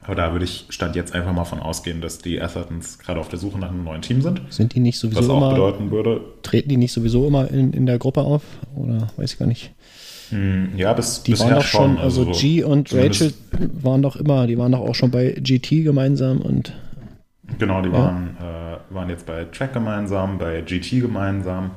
aber 0.00 0.14
da 0.16 0.32
würde 0.32 0.44
ich 0.44 0.66
Stand 0.70 0.94
jetzt 0.96 1.14
einfach 1.14 1.32
mal 1.32 1.44
von 1.44 1.60
ausgehen, 1.60 2.00
dass 2.00 2.18
die 2.18 2.40
Athertons 2.40 2.98
gerade 2.98 3.18
auf 3.20 3.28
der 3.28 3.38
Suche 3.38 3.58
nach 3.58 3.70
einem 3.70 3.84
neuen 3.84 4.02
Team 4.02 4.22
sind. 4.22 4.42
Sind 4.50 4.74
die 4.74 4.80
nicht 4.80 4.96
Was 4.96 5.12
sowieso 5.12 5.32
auch 5.32 5.38
immer, 5.38 5.50
bedeuten 5.50 5.90
würde, 5.90 6.20
treten 6.42 6.68
die 6.68 6.76
nicht 6.76 6.92
sowieso 6.92 7.26
immer 7.26 7.50
in, 7.50 7.72
in 7.72 7.86
der 7.86 7.98
Gruppe 7.98 8.20
auf? 8.22 8.42
Oder 8.74 9.08
weiß 9.16 9.32
ich 9.32 9.38
gar 9.38 9.46
nicht. 9.46 9.72
mh, 10.30 10.76
ja, 10.76 10.92
bis, 10.92 11.22
Die 11.22 11.38
waren 11.38 11.54
doch 11.54 11.62
schon, 11.62 11.98
also, 11.98 12.26
G 12.26 12.62
und 12.64 12.92
Rachel 12.92 13.32
waren 13.82 14.02
doch 14.02 14.16
immer, 14.16 14.46
die 14.46 14.58
waren 14.58 14.72
doch 14.72 14.80
auch 14.80 14.94
schon 14.94 15.10
bei 15.10 15.30
GT 15.30 15.84
gemeinsam 15.84 16.40
und 16.40 16.72
Genau, 17.58 17.80
die 17.80 17.88
Ja. 17.90 17.94
waren, 17.94 18.36
äh, 18.38 18.94
waren 18.94 19.08
jetzt 19.08 19.26
bei 19.26 19.44
Track 19.44 19.72
gemeinsam, 19.72 20.38
bei 20.38 20.62
GT 20.62 21.00
gemeinsam, 21.00 21.70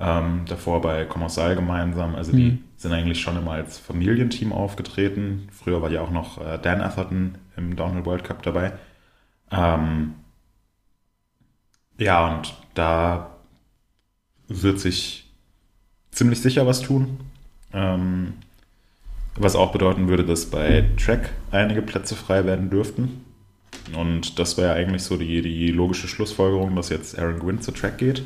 ähm, 0.00 0.42
davor 0.48 0.80
bei 0.80 1.04
Commissar 1.04 1.54
gemeinsam. 1.54 2.14
Also 2.14 2.32
die 2.32 2.52
Mhm. 2.52 2.64
sind 2.76 2.92
eigentlich 2.92 3.20
schon 3.20 3.36
immer 3.36 3.52
als 3.52 3.78
Familienteam 3.78 4.52
aufgetreten. 4.52 5.48
Früher 5.52 5.80
war 5.82 5.90
ja 5.90 6.00
auch 6.00 6.10
noch 6.10 6.40
äh, 6.44 6.58
Dan 6.60 6.80
Atherton 6.80 7.36
im 7.56 7.76
Downhill 7.76 8.04
World 8.06 8.24
Cup 8.24 8.42
dabei. 8.42 8.72
Ähm, 9.50 10.14
ja, 11.98 12.34
und 12.36 12.54
da 12.74 13.30
wird 14.48 14.80
sich 14.80 15.30
ziemlich 16.10 16.40
sicher 16.40 16.66
was 16.66 16.80
tun. 16.80 17.20
Ähm, 17.72 18.34
was 19.36 19.56
auch 19.56 19.72
bedeuten 19.72 20.08
würde, 20.08 20.24
dass 20.24 20.46
bei 20.50 20.84
Track 20.98 21.30
einige 21.50 21.80
Plätze 21.80 22.14
frei 22.16 22.44
werden 22.44 22.68
dürften. 22.70 23.21
Und 23.96 24.38
das 24.38 24.56
wäre 24.56 24.74
eigentlich 24.74 25.02
so 25.02 25.16
die, 25.16 25.42
die 25.42 25.68
logische 25.68 26.08
Schlussfolgerung, 26.08 26.74
dass 26.76 26.88
jetzt 26.88 27.18
Aaron 27.18 27.38
Gwynn 27.38 27.60
zu 27.60 27.72
Track 27.72 27.98
geht. 27.98 28.22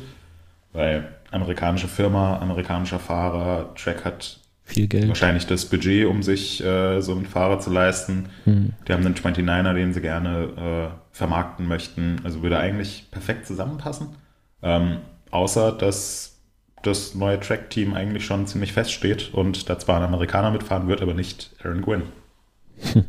Weil 0.73 1.07
amerikanische 1.31 1.87
Firma, 1.87 2.37
amerikanischer 2.39 2.99
Fahrer, 2.99 3.73
Track 3.75 4.05
hat 4.05 4.39
viel 4.63 4.87
Geld. 4.87 5.07
wahrscheinlich 5.07 5.47
das 5.47 5.65
Budget, 5.65 6.05
um 6.05 6.21
sich 6.23 6.63
äh, 6.63 7.01
so 7.01 7.13
einen 7.13 7.25
Fahrer 7.25 7.59
zu 7.59 7.71
leisten. 7.71 8.29
Hm. 8.43 8.73
Die 8.87 8.93
haben 8.93 9.05
einen 9.05 9.15
29er, 9.15 9.73
den 9.73 9.93
sie 9.93 10.01
gerne 10.01 10.91
äh, 10.91 11.15
vermarkten 11.15 11.67
möchten. 11.67 12.21
Also 12.23 12.43
würde 12.43 12.59
eigentlich 12.59 13.07
perfekt 13.11 13.47
zusammenpassen. 13.47 14.09
Ähm, 14.61 14.97
außer, 15.31 15.71
dass 15.71 16.37
das 16.83 17.15
neue 17.15 17.39
Track-Team 17.39 17.93
eigentlich 17.93 18.25
schon 18.25 18.45
ziemlich 18.47 18.73
feststeht 18.73 19.33
und 19.33 19.69
da 19.69 19.79
zwar 19.79 19.97
ein 19.97 20.03
Amerikaner 20.03 20.51
mitfahren 20.51 20.87
wird, 20.87 21.01
aber 21.01 21.13
nicht 21.13 21.55
Aaron 21.63 21.81
Gwynn. 21.81 22.03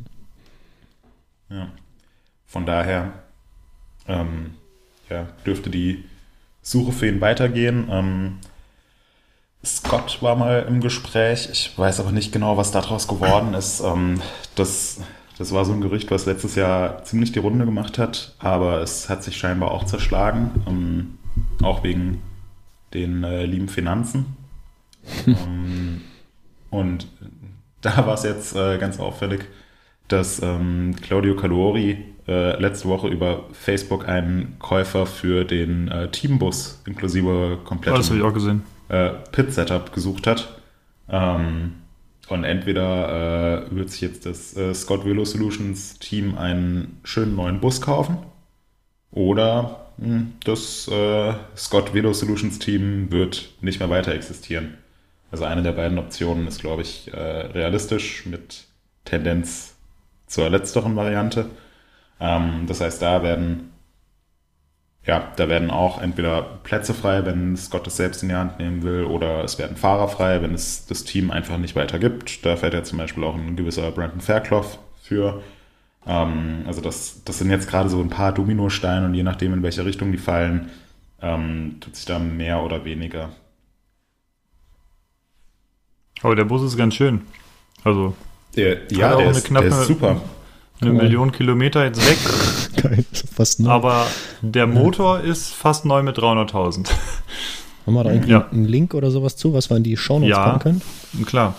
ja. 1.51 1.69
Von 2.49 2.65
daher 2.65 3.13
ähm, 4.09 4.55
ja, 5.09 5.29
dürfte 5.47 5.71
die 5.71 6.05
Suche 6.63 6.93
für 6.93 7.07
ihn 7.07 7.21
weitergehen. 7.21 7.89
Ähm, 7.91 8.39
Scott 9.65 10.23
war 10.23 10.35
mal 10.35 10.65
im 10.69 10.81
Gespräch. 10.81 11.49
Ich 11.53 11.77
weiß 11.77 12.01
aber 12.01 12.11
nicht 12.11 12.33
genau, 12.33 12.57
was 12.57 12.71
daraus 12.71 13.07
geworden 13.07 13.55
ist. 13.55 13.81
Ähm, 13.81 14.21
das, 14.55 15.01
das 15.37 15.53
war 15.53 15.65
so 15.67 15.73
ein 15.73 15.83
Gerücht, 15.83 16.11
was 16.11 16.27
letztes 16.27 16.55
Jahr 16.55 17.05
ziemlich 17.05 17.33
die 17.33 17.39
Runde 17.39 17.67
gemacht 17.67 17.99
hat, 17.99 18.35
aber 18.39 18.81
es 18.81 19.09
hat 19.09 19.23
sich 19.23 19.37
scheinbar 19.37 19.71
auch 19.71 19.85
zerschlagen, 19.85 20.51
ähm, 20.67 21.19
auch 21.63 21.85
wegen 21.85 22.23
den 22.95 23.25
äh, 23.25 23.45
lieben 23.45 23.69
Finanzen. 23.69 24.37
ähm, 25.27 26.01
und 26.71 27.09
da 27.83 28.07
war 28.07 28.15
es 28.15 28.23
jetzt 28.23 28.57
äh, 28.57 28.79
ganz 28.79 28.99
auffällig, 28.99 29.45
dass 30.09 30.41
ähm, 30.43 30.97
Claudio 31.03 31.37
Calori 31.37 32.05
äh, 32.29 32.61
letzte 32.61 32.88
Woche 32.88 33.09
über 33.09 33.45
Facebook 33.53 34.09
einen 34.09 34.59
Käufer 34.61 35.07
für 35.07 35.45
den 35.45 35.88
äh, 35.88 36.11
Teambus 36.11 36.83
inklusive 36.87 37.59
Oh, 37.87 37.97
das 37.97 38.09
habe 38.11 38.19
ich 38.19 38.23
komplettem 38.23 38.23
auch 38.25 38.33
gesehen. 38.35 38.64
äh, 38.88 39.11
Pit-Setup 39.33 39.93
gesucht 39.93 40.27
hat. 40.27 40.61
Ähm, 41.09 41.75
und 42.29 42.45
entweder 42.45 43.67
äh, 43.71 43.75
wird 43.77 43.91
sich 43.91 44.03
jetzt 44.03 44.27
das 44.27 44.57
äh, 44.57 44.75
Scott 44.75 45.05
Velo 45.07 45.25
Solutions 45.25 45.99
Team 45.99 46.37
einen 46.37 47.01
schönen 47.05 47.35
neuen 47.37 47.61
Bus 47.61 47.81
kaufen 47.81 48.19
oder 49.11 49.93
mh, 49.99 50.23
das 50.45 50.88
äh, 50.88 51.35
Scott 51.57 51.95
Velo 51.95 52.12
Solutions 52.12 52.59
Team 52.59 53.11
wird 53.11 53.51
nicht 53.61 53.81
mehr 53.81 53.91
weiter 53.91 54.12
existieren. 54.14 54.75
Also 55.31 55.45
eine 55.45 55.62
der 55.62 55.73
beiden 55.73 55.99
Optionen 55.99 56.47
ist, 56.47 56.61
glaube 56.61 56.83
ich, 56.83 57.12
äh, 57.12 57.19
realistisch 57.19 58.27
mit 58.27 58.67
Tendenz 59.05 59.77
zur 60.27 60.49
letzteren 60.51 60.97
Variante. 60.97 61.47
Ähm, 62.20 62.64
das 62.66 62.81
heißt, 62.81 63.00
da 63.02 63.22
werden 63.22 63.70
ja, 65.04 65.33
da 65.37 65.48
werden 65.48 65.70
auch 65.70 66.02
entweder 66.02 66.42
Plätze 66.64 66.92
frei, 66.92 67.24
wenn 67.24 67.57
Scott 67.57 67.87
es 67.87 67.96
selbst 67.96 68.22
in 68.22 68.28
die 68.28 68.35
Hand 68.35 68.59
nehmen 68.59 68.83
will, 68.83 69.04
oder 69.04 69.42
es 69.42 69.59
werden 69.59 69.76
Fahrer 69.76 70.09
frei, 70.09 70.42
wenn 70.42 70.52
es 70.52 70.85
das 70.87 71.04
Team 71.04 71.31
einfach 71.31 71.57
nicht 71.57 71.74
weiter 71.76 71.98
gibt. 71.98 72.44
Da 72.44 72.57
fährt 72.57 72.74
ja 72.74 72.83
zum 72.83 72.98
Beispiel 72.98 73.24
auch 73.24 73.35
ein 73.35 73.57
gewisser 73.57 73.90
Brandon 73.90 74.20
Fairclough 74.20 74.78
für. 75.00 75.42
Ähm, 76.07 76.64
also 76.66 76.83
das, 76.83 77.22
das 77.24 77.38
sind 77.38 77.50
jetzt 77.50 77.70
gerade 77.70 77.88
so 77.88 78.00
ein 78.00 78.11
paar 78.11 78.33
Dominosteine 78.33 79.07
und 79.07 79.14
je 79.14 79.22
nachdem, 79.22 79.54
in 79.54 79.62
welche 79.62 79.85
Richtung 79.87 80.12
die 80.12 80.18
fallen, 80.18 80.68
ähm, 81.22 81.78
tut 81.81 81.96
sich 81.96 82.04
da 82.04 82.18
mehr 82.18 82.62
oder 82.62 82.85
weniger. 82.85 83.31
Aber 86.22 86.37
der 86.37 86.44
Bus 86.44 86.62
ist 86.62 86.76
ganz 86.76 86.94
schön. 86.94 87.22
Also 87.85 88.14
Der, 88.57 88.92
ja, 88.92 89.16
der 89.16 89.31
ist, 89.31 89.46
knappe- 89.46 89.68
der 89.68 89.81
ist 89.81 89.87
super. 89.87 90.20
Eine 90.81 90.91
Cool. 90.93 91.03
Million 91.03 91.33
Kilometer 91.33 91.85
jetzt 91.85 92.01
weg. 92.09 92.19
Geil, 92.83 93.05
fast 93.35 93.61
neu. 93.61 93.71
Aber 93.71 94.07
der 94.43 94.67
Motor 94.67 95.21
ist 95.21 95.53
fast 95.53 95.85
neu 95.85 96.03
mit 96.03 96.17
300.000. 96.19 96.88
Haben 97.87 97.95
wir 97.95 98.05
da 98.05 98.11
irgendwie 98.11 98.31
Ja. 98.33 98.47
einen 98.53 98.67
Link 98.67 98.95
oder 98.95 99.11
sowas 99.11 99.37
zu, 99.37 99.53
was 99.55 99.71
wir 99.71 99.77
in 99.77 99.83
die 99.83 99.97
Shownotes 99.97 100.31
Ja. 100.31 100.45
packen 100.51 100.59
können? 101.14 101.27
Klar. 101.27 101.55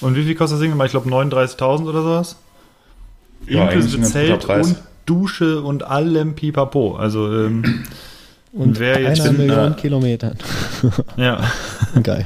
Und 0.00 0.16
wie 0.16 0.24
viel 0.24 0.34
kostet 0.34 0.60
das 0.60 0.62
Ding? 0.68 0.80
Ich 0.84 0.90
glaube 0.90 1.08
39.000 1.08 1.86
oder 1.88 2.02
sowas. 2.02 2.36
Ja, 3.46 3.62
eigentlich 3.68 3.94
Inklusive 3.94 4.02
Zelt 4.04 4.44
und 4.46 4.76
Dusche 5.06 5.60
und 5.62 5.82
allem 5.82 6.34
Pipapo. 6.34 6.96
Also, 6.96 7.30
ähm, 7.32 7.84
Und 8.52 8.78
Wer 8.78 9.00
jetzt 9.00 9.20
einer 9.20 9.32
Million 9.32 9.76
Kilometern. 9.76 10.36
ja. 11.16 11.40
Geil. 12.02 12.24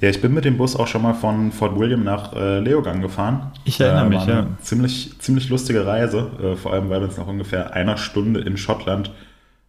Ja, 0.00 0.10
ich 0.10 0.20
bin 0.20 0.34
mit 0.34 0.44
dem 0.44 0.56
Bus 0.56 0.76
auch 0.76 0.86
schon 0.86 1.02
mal 1.02 1.14
von 1.14 1.52
Fort 1.52 1.78
William 1.78 2.04
nach 2.04 2.32
äh, 2.34 2.58
Leogang 2.60 3.00
gefahren. 3.00 3.52
Ich 3.64 3.80
erinnere 3.80 4.06
Äh, 4.06 4.08
mich, 4.08 4.26
ja. 4.26 4.46
Ziemlich, 4.60 5.18
ziemlich 5.18 5.48
lustige 5.48 5.86
Reise, 5.86 6.30
äh, 6.42 6.56
vor 6.56 6.72
allem 6.72 6.90
weil 6.90 7.00
wir 7.00 7.06
uns 7.06 7.16
nach 7.16 7.26
ungefähr 7.26 7.72
einer 7.72 7.96
Stunde 7.96 8.40
in 8.40 8.56
Schottland 8.56 9.12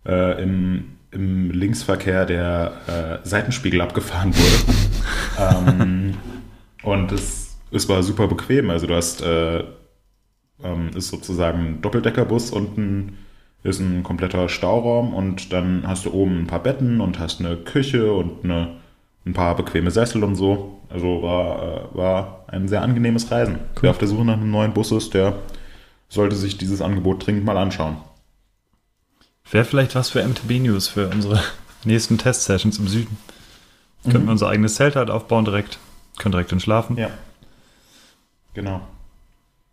äh, 0.05 0.41
im, 0.43 0.97
im 1.11 1.51
Linksverkehr 1.51 2.25
der 2.25 3.21
äh, 3.23 3.27
Seitenspiegel 3.27 3.81
abgefahren 3.81 4.33
wurde. 4.35 4.75
ähm, 5.69 6.15
und 6.83 7.11
es, 7.11 7.57
es 7.71 7.87
war 7.87 8.03
super 8.03 8.27
bequem. 8.27 8.69
Also 8.69 8.87
du 8.87 8.95
hast, 8.95 9.21
äh, 9.21 9.59
ähm, 10.63 10.89
ist 10.95 11.09
sozusagen 11.09 11.59
ein 11.59 11.81
Doppeldeckerbus 11.81 12.51
unten 12.51 13.17
ist 13.63 13.79
ein 13.79 14.03
kompletter 14.03 14.47
Stauraum 14.47 15.13
und 15.15 15.51
dann 15.51 15.87
hast 15.87 16.05
du 16.05 16.11
oben 16.13 16.41
ein 16.43 16.47
paar 16.47 16.61
Betten 16.61 17.01
und 17.01 17.17
hast 17.19 17.39
eine 17.39 17.57
Küche 17.57 18.13
und 18.13 18.43
eine, 18.43 18.75
ein 19.25 19.33
paar 19.33 19.55
bequeme 19.55 19.91
Sessel 19.91 20.23
und 20.23 20.35
so. 20.35 20.79
Also 20.89 21.21
war, 21.23 21.63
äh, 21.63 21.97
war 21.97 22.45
ein 22.47 22.67
sehr 22.67 22.81
angenehmes 22.81 23.31
Reisen. 23.31 23.55
Cool. 23.55 23.81
Wer 23.81 23.89
auf 23.91 23.97
der 23.97 24.07
Suche 24.07 24.25
nach 24.25 24.33
einem 24.33 24.51
neuen 24.51 24.73
Bus 24.73 24.91
ist, 24.91 25.13
der 25.13 25.39
sollte 26.09 26.35
sich 26.35 26.57
dieses 26.57 26.81
Angebot 26.81 27.25
dringend 27.25 27.45
mal 27.45 27.57
anschauen. 27.57 27.97
Wäre 29.49 29.65
vielleicht 29.65 29.95
was 29.95 30.09
für 30.09 30.23
MTB 30.23 30.59
News 30.59 30.87
für 30.87 31.09
unsere 31.09 31.41
nächsten 31.83 32.17
Test-Sessions 32.17 32.79
im 32.79 32.87
Süden. 32.87 33.17
Mhm. 34.03 34.11
Könnten 34.11 34.27
wir 34.27 34.31
unser 34.31 34.49
eigenes 34.49 34.75
Zelt 34.75 34.95
halt 34.95 35.09
aufbauen 35.09 35.45
direkt. 35.45 35.79
Können 36.17 36.31
direkt 36.31 36.51
dann 36.51 36.59
schlafen. 36.59 36.97
Ja. 36.97 37.09
Genau. 38.53 38.81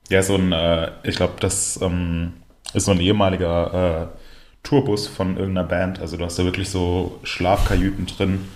Ja, 0.08 0.22
so 0.22 0.34
ein, 0.34 0.52
äh, 0.52 0.90
ich 1.04 1.16
glaube, 1.16 1.34
das 1.40 1.80
ähm, 1.80 2.32
ist 2.74 2.86
so 2.86 2.90
ein 2.90 3.00
ehemaliger 3.00 4.10
äh, 4.12 4.18
Tourbus 4.62 5.06
von 5.06 5.36
irgendeiner 5.36 5.66
Band. 5.66 6.00
Also 6.00 6.16
du 6.16 6.24
hast 6.24 6.38
da 6.38 6.44
wirklich 6.44 6.68
so 6.68 7.20
Schlafkajüten 7.22 8.06
drin, 8.06 8.48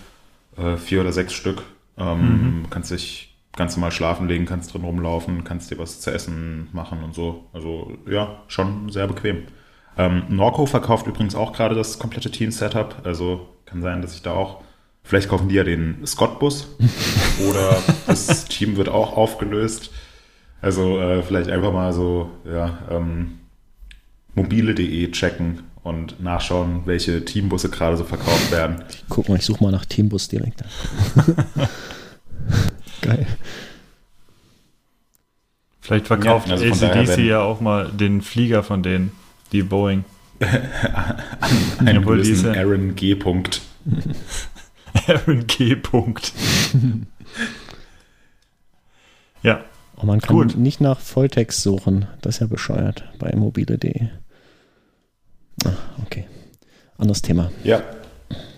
äh, 0.57 0.77
vier 0.77 1.01
oder 1.01 1.13
sechs 1.13 1.33
Stück. 1.33 1.63
Ähm, 1.99 2.21
mhm. 2.21 2.71
Kannst 2.71 2.91
dich 2.91 3.37
ganz 3.57 3.77
normal 3.77 3.91
schlafen 3.91 4.29
legen, 4.29 4.45
kannst 4.45 4.73
drin 4.73 4.85
rumlaufen, 4.85 5.43
kannst 5.45 5.71
dir 5.71 5.79
was 5.79 6.01
zu 6.01 6.13
essen 6.13 6.69
machen 6.73 7.03
und 7.03 7.15
so. 7.15 7.47
Also 7.53 7.97
ja, 8.09 8.43
schon 8.49 8.91
sehr 8.91 9.07
bequem. 9.07 9.45
Ähm, 9.97 10.25
Norco 10.29 10.67
verkauft 10.67 11.07
übrigens 11.07 11.35
auch 11.35 11.53
gerade 11.53 11.75
das 11.75 11.99
komplette 11.99 12.31
Team-Setup. 12.31 12.97
Also 13.05 13.49
kann 13.65 13.83
sein, 13.83 14.03
dass 14.03 14.15
ich 14.15 14.23
da 14.23 14.33
auch. 14.33 14.63
Vielleicht 15.03 15.29
kaufen 15.29 15.49
die 15.49 15.55
ja 15.55 15.63
den 15.63 16.05
Scott-Bus 16.05 16.77
oder 17.49 17.81
das 18.07 18.45
Team 18.47 18.77
wird 18.77 18.89
auch 18.89 19.17
aufgelöst. 19.17 19.93
Also 20.61 21.01
äh, 21.01 21.23
vielleicht 21.23 21.49
einfach 21.49 21.73
mal 21.73 21.93
so, 21.93 22.31
ja, 22.45 22.79
ähm, 22.91 23.39
mobile.de 24.35 25.11
checken 25.13 25.63
und 25.87 26.21
nachschauen, 26.21 26.83
welche 26.85 27.25
Teambusse 27.25 27.71
gerade 27.71 27.97
so 27.97 28.03
verkauft 28.03 28.51
werden. 28.51 28.83
Ich 28.91 29.05
guck 29.09 29.29
mal, 29.29 29.37
ich 29.37 29.45
suche 29.45 29.63
mal 29.63 29.71
nach 29.71 29.85
Teambus 29.85 30.27
direkt. 30.27 30.65
Geil. 33.03 33.27
Vielleicht 35.81 36.09
verkauft 36.09 36.49
ja, 36.49 36.55
also 36.55 36.87
ACDC 36.87 37.19
ja 37.19 37.41
auch 37.41 37.61
mal 37.61 37.89
den 37.89 38.21
Flieger 38.21 38.65
von 38.65 38.83
denen, 38.83 39.13
die 39.53 39.63
Boeing. 39.63 40.05
Einen 41.79 42.05
gewissen 42.05 42.57
Aaron 42.57 42.97
G. 42.97 43.15
Punkt. 43.15 43.63
Aaron 45.07 45.47
G. 45.47 45.77
Punkt. 45.77 46.33
ja. 49.45 49.65
Oh, 49.97 50.05
man 50.05 50.21
kann 50.21 50.35
Gut. 50.35 50.57
nicht 50.57 50.81
nach 50.81 50.99
Volltext 50.99 51.63
suchen. 51.63 52.07
Das 52.23 52.35
ist 52.35 52.41
ja 52.41 52.49
bescheuert 52.49 53.05
bei 53.21 53.35
mobile.de. 53.37 54.09
Ah, 55.65 55.73
okay. 56.05 56.27
Anderes 56.99 57.23
Thema. 57.23 57.51
Ja. 57.65 57.83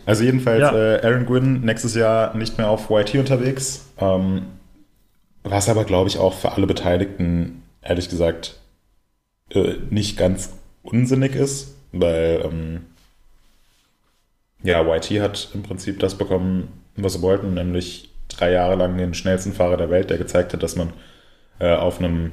Also 0.07 0.25
jedenfalls 0.25 0.61
ja. 0.61 0.97
äh, 0.97 1.07
Aaron 1.07 1.27
Gwynn 1.27 1.61
nächstes 1.61 1.95
Jahr 1.95 2.35
nicht 2.35 2.57
mehr 2.57 2.71
auf 2.71 2.91
YT 2.91 3.15
unterwegs. 3.17 3.87
Ähm, 3.99 4.47
was 5.43 5.69
aber, 5.69 5.85
glaube 5.85 6.09
ich, 6.09 6.19
auch 6.19 6.35
für 6.35 6.53
alle 6.53 6.67
Beteiligten, 6.67 7.63
ehrlich 7.83 8.09
gesagt, 8.09 8.59
äh, 9.51 9.75
nicht 9.91 10.17
ganz 10.17 10.55
unsinnig 10.83 11.35
ist, 11.35 11.75
weil 11.93 12.43
ähm, 12.45 12.87
ja, 14.63 14.83
YT 14.83 15.21
hat 15.21 15.49
im 15.55 15.63
Prinzip 15.63 16.01
das 16.01 16.17
bekommen, 16.17 16.69
was 16.97 17.15
sie 17.15 17.23
wollten, 17.23 17.55
nämlich 17.55 18.11
drei 18.29 18.53
Jahre 18.53 18.75
lang 18.75 18.97
den 18.97 19.15
schnellsten 19.15 19.53
Fahrer 19.53 19.77
der 19.77 19.91
Welt, 19.91 20.11
der 20.11 20.19
gezeigt 20.19 20.53
hat, 20.53 20.63
dass 20.63 20.77
man 20.77 20.93
äh, 21.61 21.75
auf 21.75 21.99
einem 21.99 22.33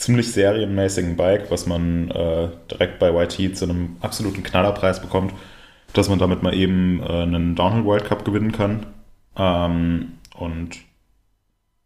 ziemlich 0.00 0.32
serienmäßigen 0.32 1.16
Bike, 1.16 1.50
was 1.50 1.66
man 1.66 2.10
äh, 2.10 2.48
direkt 2.70 2.98
bei 2.98 3.12
YT 3.12 3.56
zu 3.56 3.66
einem 3.66 3.96
absoluten 4.00 4.42
Knallerpreis 4.42 5.02
bekommt, 5.02 5.34
dass 5.92 6.08
man 6.08 6.18
damit 6.18 6.42
mal 6.42 6.54
eben 6.54 7.02
äh, 7.02 7.22
einen 7.22 7.54
Downhill 7.54 7.84
World 7.84 8.06
Cup 8.06 8.24
gewinnen 8.24 8.50
kann. 8.50 8.86
Ähm, 9.36 10.12
und 10.34 10.78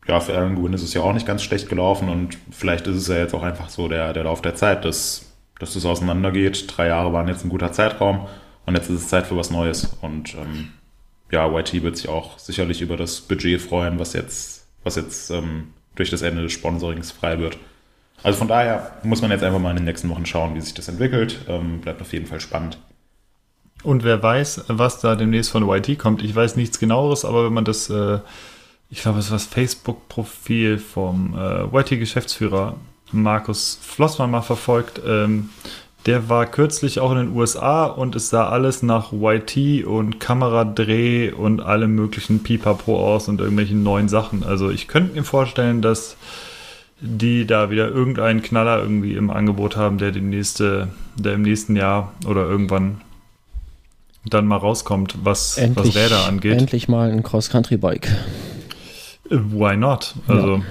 ja, 0.07 0.21
für 0.21 0.37
Aaron 0.39 0.55
Gwynn 0.55 0.75
ist 0.75 0.85
es 0.85 0.95
ja 0.95 1.01
auch 1.01 1.13
nicht 1.13 1.27
ganz 1.27 1.43
schlecht 1.43 1.69
gelaufen 1.69 2.09
und 2.09 2.39
vielleicht 2.53 2.87
ist 2.87 2.97
es 2.97 3.09
ja 3.09 3.17
jetzt 3.17 3.35
auch 3.35 3.43
einfach 3.43 3.69
so 3.69 3.89
der, 3.89 4.13
der 4.13 4.25
Lauf 4.25 4.43
der 4.43 4.55
Zeit, 4.55 4.85
dass, 4.85 5.35
dass 5.59 5.75
das 5.75 5.85
auseinandergeht. 5.85 6.67
Drei 6.69 6.89
Jahre 6.89 7.13
waren 7.13 7.27
jetzt 7.27 7.45
ein 7.45 7.49
guter 7.49 7.73
Zeitraum 7.73 8.29
und 8.65 8.77
jetzt 8.77 8.91
ist 8.91 9.01
es 9.01 9.09
Zeit 9.09 9.27
für 9.27 9.37
was 9.37 9.51
Neues. 9.51 9.97
Und 10.03 10.35
ähm, 10.35 10.69
ja, 11.33 11.49
YT 11.49 11.83
wird 11.83 11.97
sich 11.97 12.09
auch 12.09 12.39
sicherlich 12.39 12.81
über 12.81 12.97
das 12.97 13.23
Budget 13.23 13.61
freuen, 13.61 13.99
was 13.99 14.13
jetzt, 14.13 14.69
was 14.85 14.95
jetzt 14.95 15.31
ähm, 15.31 15.73
durch 15.97 16.11
das 16.11 16.23
Ende 16.23 16.43
des 16.43 16.53
Sponsorings 16.53 17.11
frei 17.11 17.41
wird. 17.41 17.59
Also 18.25 18.39
von 18.39 18.49
daher 18.49 18.91
muss 19.03 19.21
man 19.21 19.31
jetzt 19.31 19.45
einfach 19.45 19.61
mal 19.61 19.71
in 19.71 19.77
den 19.77 19.85
nächsten 19.85 20.09
Wochen 20.09 20.25
schauen, 20.25 20.55
wie 20.55 20.61
sich 20.63 20.73
das 20.73 20.89
entwickelt. 20.89 21.41
Ähm, 21.47 21.83
bleibt 21.83 22.01
auf 22.01 22.13
jeden 22.15 22.27
Fall 22.27 22.41
spannend. 22.41 22.79
Und 23.83 24.03
wer 24.03 24.23
weiß, 24.23 24.65
was 24.69 24.99
da 25.01 25.15
demnächst 25.15 25.51
von 25.51 25.69
YT 25.69 25.99
kommt. 25.99 26.25
Ich 26.25 26.35
weiß 26.35 26.57
nichts 26.57 26.79
genaueres, 26.79 27.27
aber 27.27 27.45
wenn 27.45 27.53
man 27.53 27.67
das, 27.67 27.91
äh, 27.91 28.21
ich 28.89 29.03
glaube, 29.03 29.19
es 29.19 29.31
war 29.31 29.37
das 29.37 29.45
Facebook-Profil 29.45 30.79
vom 30.79 31.37
äh, 31.39 31.65
YT-Geschäftsführer 31.65 32.77
Markus 33.13 33.79
Flossmann 33.83 34.31
mal 34.31 34.41
verfolgt, 34.41 35.03
ähm, 35.07 35.51
der 36.07 36.31
war 36.31 36.47
kürzlich 36.47 37.01
auch 37.01 37.13
in 37.13 37.19
den 37.19 37.37
USA 37.37 37.85
und 37.85 38.17
es 38.17 38.31
sah 38.31 38.49
alles 38.49 38.83
nach 38.83 39.13
YT 39.13 39.85
und 39.85 40.19
Kameradreh 40.19 41.31
und 41.31 41.61
allem 41.61 41.95
möglichen 41.95 42.43
Pipapo 42.43 42.99
aus 42.99 43.29
und 43.29 43.41
irgendwelchen 43.41 43.83
neuen 43.83 44.09
Sachen. 44.09 44.45
Also 44.45 44.71
ich 44.71 44.89
könnte 44.89 45.15
mir 45.15 45.25
vorstellen, 45.25 45.83
dass 45.83 46.17
die 47.07 47.47
da 47.47 47.71
wieder 47.71 47.89
irgendeinen 47.89 48.41
Knaller 48.41 48.79
irgendwie 48.81 49.15
im 49.15 49.31
Angebot 49.31 49.77
haben, 49.77 49.99
der, 49.99 50.11
die 50.11 50.23
nächste, 50.23 50.89
der 51.17 51.35
im 51.35 51.43
nächsten 51.43 51.77
Jahr 51.77 52.15
oder 52.27 52.49
irgendwann 52.49 53.03
dann 54.25 54.47
mal 54.47 54.57
rauskommt, 54.57 55.17
was, 55.23 55.59
endlich, 55.59 55.89
was 55.89 55.97
Räder 55.97 56.27
angeht. 56.27 56.59
Endlich 56.59 56.89
mal 56.89 57.11
ein 57.11 57.23
Cross-Country-Bike. 57.23 58.09
Why 59.29 59.77
not? 59.77 60.15
Also, 60.27 60.57
ja. 60.57 60.63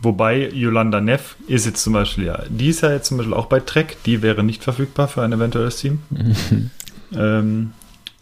wobei 0.00 0.48
Yolanda 0.50 1.00
Neff 1.00 1.36
ist 1.48 1.66
jetzt 1.66 1.82
zum 1.82 1.94
Beispiel, 1.94 2.26
ja, 2.26 2.42
die 2.48 2.68
ist 2.68 2.82
ja 2.82 2.92
jetzt 2.92 3.08
zum 3.08 3.16
Beispiel 3.16 3.34
auch 3.34 3.46
bei 3.46 3.58
Trek, 3.58 3.96
die 4.06 4.22
wäre 4.22 4.44
nicht 4.44 4.62
verfügbar 4.62 5.08
für 5.08 5.22
ein 5.22 5.32
eventuelles 5.32 5.76
Team. 5.78 5.98
ähm, 7.12 7.72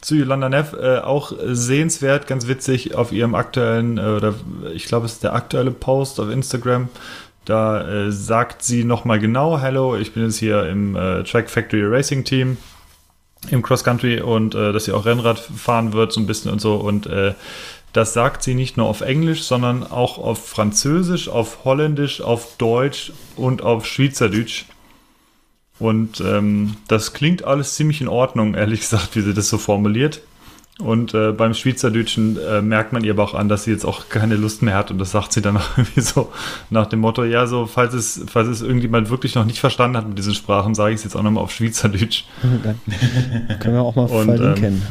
zu 0.07 0.14
Yolanda 0.14 0.49
Neff 0.49 0.73
äh, 0.73 0.99
auch 0.99 1.33
sehenswert, 1.45 2.29
ganz 2.29 2.47
witzig 2.47 2.95
auf 2.95 3.11
ihrem 3.11 3.35
aktuellen, 3.35 3.99
äh, 3.99 4.03
oder 4.03 4.35
ich 4.73 4.85
glaube, 4.85 5.07
es 5.07 5.14
ist 5.14 5.25
der 5.25 5.35
aktuelle 5.35 5.73
Post 5.73 6.21
auf 6.21 6.31
Instagram. 6.31 6.88
Da 7.45 7.88
äh, 7.88 8.12
sagt 8.12 8.62
sie 8.62 8.85
nochmal 8.85 9.19
genau: 9.19 9.61
Hallo, 9.61 9.97
ich 9.97 10.14
bin 10.14 10.23
jetzt 10.23 10.37
hier 10.37 10.69
im 10.69 10.95
äh, 10.95 11.25
Track 11.25 11.51
Factory 11.51 11.85
Racing 11.85 12.23
Team 12.23 12.57
im 13.51 13.62
Cross 13.62 13.83
Country 13.83 14.21
und 14.21 14.55
äh, 14.55 14.73
dass 14.73 14.85
sie 14.85 14.92
auch 14.92 15.07
Rennrad 15.07 15.40
fahren 15.40 15.92
wird, 15.92 16.12
so 16.12 16.21
ein 16.21 16.27
bisschen 16.29 16.53
und 16.53 16.61
so. 16.61 16.77
Und 16.77 17.07
äh, 17.07 17.35
das 17.92 18.12
sagt 18.12 18.45
sie 18.45 18.55
nicht 18.55 18.77
nur 18.77 18.87
auf 18.87 19.01
Englisch, 19.01 19.42
sondern 19.42 19.83
auch 19.83 20.19
auf 20.19 20.47
Französisch, 20.47 21.29
auf 21.29 21.64
Holländisch, 21.64 22.21
auf 22.21 22.57
Deutsch 22.59 23.12
und 23.35 23.62
auf 23.62 23.85
Schweizerdeutsch. 23.85 24.66
Und 25.79 26.21
ähm, 26.21 26.77
das 26.89 27.12
klingt 27.12 27.45
alles 27.45 27.75
ziemlich 27.75 28.01
in 28.01 28.09
Ordnung, 28.09 28.55
ehrlich 28.55 28.81
gesagt, 28.87 29.17
wie 29.17 29.21
sie 29.21 29.35
das 29.35 29.49
so 29.49 29.59
formuliert. 29.59 30.21
Und 30.79 31.15
äh, 31.15 31.33
beim 31.33 31.55
Schweizerdeutschen 31.55 32.39
äh, 32.39 32.61
merkt 32.61 32.93
man 32.93 33.03
ihr 33.03 33.12
aber 33.12 33.25
auch 33.25 33.35
an, 33.35 33.49
dass 33.49 33.65
sie 33.65 33.71
jetzt 33.71 33.87
auch 33.87 34.11
keine 34.11 34.37
Lust 34.37 34.61
mehr 34.61 34.75
hat. 34.75 34.91
Und 34.91 34.99
das 34.99 35.11
sagt 35.11 35.33
sie 35.33 35.41
dann 35.41 35.57
auch 35.57 35.79
irgendwie 35.79 36.03
so 36.03 36.31
nach 36.69 36.87
dem 36.87 37.01
Motto, 37.01 37.25
ja, 37.25 37.47
so, 37.47 37.65
falls 37.67 37.95
es, 37.95 38.23
falls 38.27 38.49
es 38.49 38.61
irgendjemand 38.61 39.09
wirklich 39.09 39.35
noch 39.35 39.47
nicht 39.47 39.59
verstanden 39.59 39.97
hat 39.97 40.07
mit 40.07 40.19
diesen 40.19 40.35
Sprachen, 40.35 40.75
sage 40.75 40.93
ich 40.93 40.99
es 40.99 41.05
jetzt 41.05 41.17
auch 41.17 41.23
nochmal 41.23 41.43
auf 41.45 41.51
Schweizerdeutsch. 41.51 42.25
können 43.61 43.75
wir 43.75 43.81
auch 43.81 43.97
mal 43.97 44.05
und, 44.05 44.27
verlinken. 44.27 44.65
Ähm, 44.65 44.83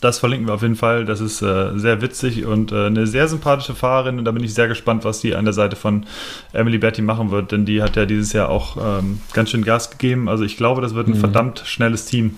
das 0.00 0.20
verlinken 0.20 0.46
wir 0.46 0.54
auf 0.54 0.62
jeden 0.62 0.76
Fall. 0.76 1.04
Das 1.04 1.20
ist 1.20 1.42
äh, 1.42 1.76
sehr 1.76 2.00
witzig 2.00 2.46
und 2.46 2.70
äh, 2.70 2.86
eine 2.86 3.08
sehr 3.08 3.26
sympathische 3.26 3.74
Fahrerin. 3.74 4.20
Und 4.20 4.24
da 4.24 4.30
bin 4.30 4.44
ich 4.44 4.54
sehr 4.54 4.68
gespannt, 4.68 5.04
was 5.04 5.20
die 5.20 5.34
an 5.34 5.44
der 5.44 5.52
Seite 5.52 5.74
von 5.74 6.06
Emily 6.52 6.78
Betty 6.78 7.02
machen 7.02 7.32
wird. 7.32 7.50
Denn 7.50 7.66
die 7.66 7.82
hat 7.82 7.96
ja 7.96 8.06
dieses 8.06 8.32
Jahr 8.32 8.50
auch 8.50 9.00
ähm, 9.00 9.20
ganz 9.32 9.50
schön 9.50 9.64
Gas 9.64 9.90
gegeben. 9.90 10.28
Also 10.28 10.44
ich 10.44 10.56
glaube, 10.56 10.80
das 10.80 10.94
wird 10.94 11.08
ein 11.08 11.14
mhm. 11.14 11.20
verdammt 11.20 11.62
schnelles 11.66 12.04
Team 12.04 12.36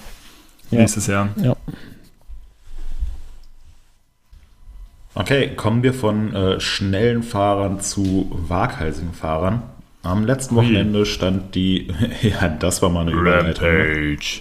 ja. 0.71 0.79
nächstes 0.79 1.07
Jahr. 1.07 1.29
Ja. 1.37 1.55
Okay, 5.15 5.51
kommen 5.57 5.83
wir 5.83 5.93
von 5.93 6.35
äh, 6.35 6.61
schnellen 6.61 7.23
Fahrern 7.23 7.81
zu 7.81 8.31
waghalsigen 8.31 9.13
Fahrern. 9.13 9.63
Am 10.03 10.25
letzten 10.25 10.55
Wochenende 10.55 11.05
stand 11.05 11.55
die, 11.55 11.93
ja, 12.23 12.49
das 12.49 12.81
war 12.81 12.91
mal 12.91 13.03
eine 13.03 13.11
Überleitung. 13.11 13.67
Ne? 13.67 13.79
Rampage. 13.79 14.41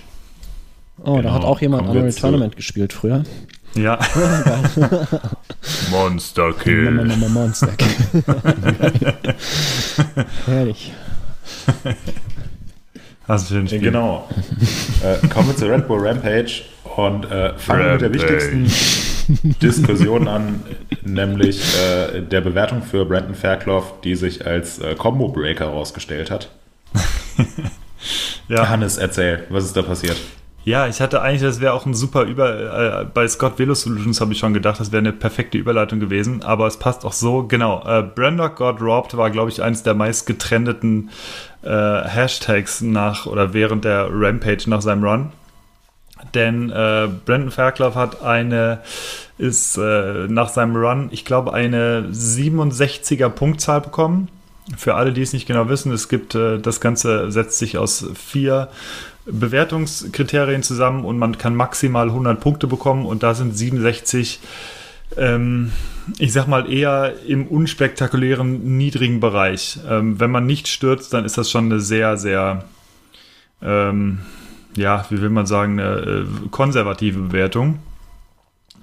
Oh, 1.01 1.15
genau. 1.15 1.21
da 1.21 1.33
hat 1.33 1.43
auch 1.43 1.59
jemand 1.61 1.87
Unreal 1.87 2.13
Tournament 2.13 2.55
gespielt 2.55 2.93
früher. 2.93 3.23
Ja. 3.73 3.99
Monster 5.91 6.53
Kill. 6.53 6.91
Monster 7.29 7.73
Kill. 7.75 8.23
Herrlich. 10.45 10.91
Hast 13.27 13.49
du 13.49 13.55
schön 13.55 13.67
Spiel. 13.67 13.79
Genau. 13.81 14.27
äh, 15.03 15.27
kommen 15.27 15.49
wir 15.49 15.55
zu 15.55 15.67
Red 15.67 15.87
Bull 15.87 16.05
Rampage 16.05 16.63
und 16.95 17.25
äh, 17.25 17.57
fangen 17.57 17.85
wir 17.85 17.91
mit 17.91 18.01
der 18.01 18.13
wichtigsten 18.13 18.67
Diskussion 19.61 20.27
an, 20.27 20.63
nämlich 21.03 21.61
äh, 21.77 22.21
der 22.21 22.41
Bewertung 22.41 22.81
für 22.81 23.05
Brandon 23.05 23.35
Fairclough, 23.35 24.01
die 24.03 24.15
sich 24.15 24.45
als 24.45 24.79
äh, 24.79 24.95
Combo 24.95 25.29
Breaker 25.29 25.65
herausgestellt 25.65 26.31
hat. 26.31 26.49
Ja. 28.47 28.67
Hannes, 28.67 28.97
erzähl, 28.97 29.45
was 29.49 29.65
ist 29.65 29.77
da 29.77 29.83
passiert? 29.83 30.17
Ja, 30.65 30.87
ich 30.87 30.99
hatte 31.01 31.21
eigentlich, 31.21 31.41
das 31.41 31.61
wäre 31.61 31.73
auch 31.73 31.85
ein 31.85 31.93
super 31.93 32.23
Über. 32.23 33.01
Äh, 33.01 33.05
bei 33.05 33.27
Scott 33.27 33.59
Velo 33.59 33.75
Solutions 33.75 34.19
habe 34.19 34.33
ich 34.33 34.39
schon 34.39 34.53
gedacht, 34.53 34.79
das 34.79 34.91
wäre 34.91 34.99
eine 34.99 35.13
perfekte 35.13 35.57
Überleitung 35.57 35.99
gewesen, 35.99 36.43
aber 36.43 36.67
es 36.67 36.77
passt 36.77 37.05
auch 37.05 37.13
so. 37.13 37.43
Genau. 37.43 37.83
Äh, 37.85 38.03
Brandok 38.03 38.55
Got 38.57 38.81
Robbed 38.81 39.15
war, 39.15 39.29
glaube 39.29 39.49
ich, 39.49 39.61
eines 39.61 39.83
der 39.83 39.93
meist 39.93 40.25
getrendeten 40.25 41.11
äh, 41.61 41.69
Hashtags 41.69 42.81
nach 42.81 43.25
oder 43.25 43.53
während 43.53 43.85
der 43.85 44.09
Rampage 44.11 44.69
nach 44.69 44.81
seinem 44.81 45.03
Run. 45.03 45.31
Denn 46.33 46.69
äh, 46.69 47.07
Brandon 47.25 47.51
Fairclough 47.51 47.95
hat 47.95 48.21
eine, 48.21 48.81
ist 49.37 49.77
äh, 49.77 50.27
nach 50.27 50.49
seinem 50.49 50.75
Run, 50.75 51.09
ich 51.11 51.25
glaube, 51.25 51.53
eine 51.53 52.09
67er 52.11 53.29
Punktzahl 53.29 53.81
bekommen. 53.81 54.27
Für 54.77 54.95
alle, 54.95 55.13
die 55.13 55.21
es 55.21 55.33
nicht 55.33 55.47
genau 55.47 55.69
wissen, 55.69 55.91
es 55.91 56.09
gibt, 56.09 56.35
äh, 56.35 56.59
das 56.59 56.81
Ganze 56.81 57.31
setzt 57.31 57.57
sich 57.57 57.77
aus 57.77 58.05
vier 58.13 58.69
Bewertungskriterien 59.25 60.63
zusammen 60.63 61.05
und 61.05 61.17
man 61.17 61.37
kann 61.37 61.55
maximal 61.55 62.07
100 62.07 62.39
Punkte 62.39 62.67
bekommen 62.67 63.05
und 63.05 63.23
da 63.23 63.33
sind 63.33 63.57
67, 63.57 64.39
ähm, 65.17 65.71
ich 66.17 66.33
sag 66.33 66.47
mal, 66.47 66.71
eher 66.71 67.13
im 67.27 67.47
unspektakulären, 67.47 68.77
niedrigen 68.77 69.19
Bereich. 69.19 69.79
Ähm, 69.87 70.19
wenn 70.19 70.31
man 70.31 70.45
nicht 70.45 70.67
stürzt, 70.67 71.13
dann 71.13 71.25
ist 71.25 71.37
das 71.37 71.49
schon 71.49 71.65
eine 71.65 71.79
sehr, 71.79 72.17
sehr, 72.17 72.65
ähm, 73.61 74.19
ja, 74.75 75.05
wie 75.09 75.21
will 75.21 75.29
man 75.29 75.45
sagen, 75.45 75.79
eine 75.79 75.99
äh, 75.99 76.25
konservative 76.51 77.19
Bewertung. 77.19 77.79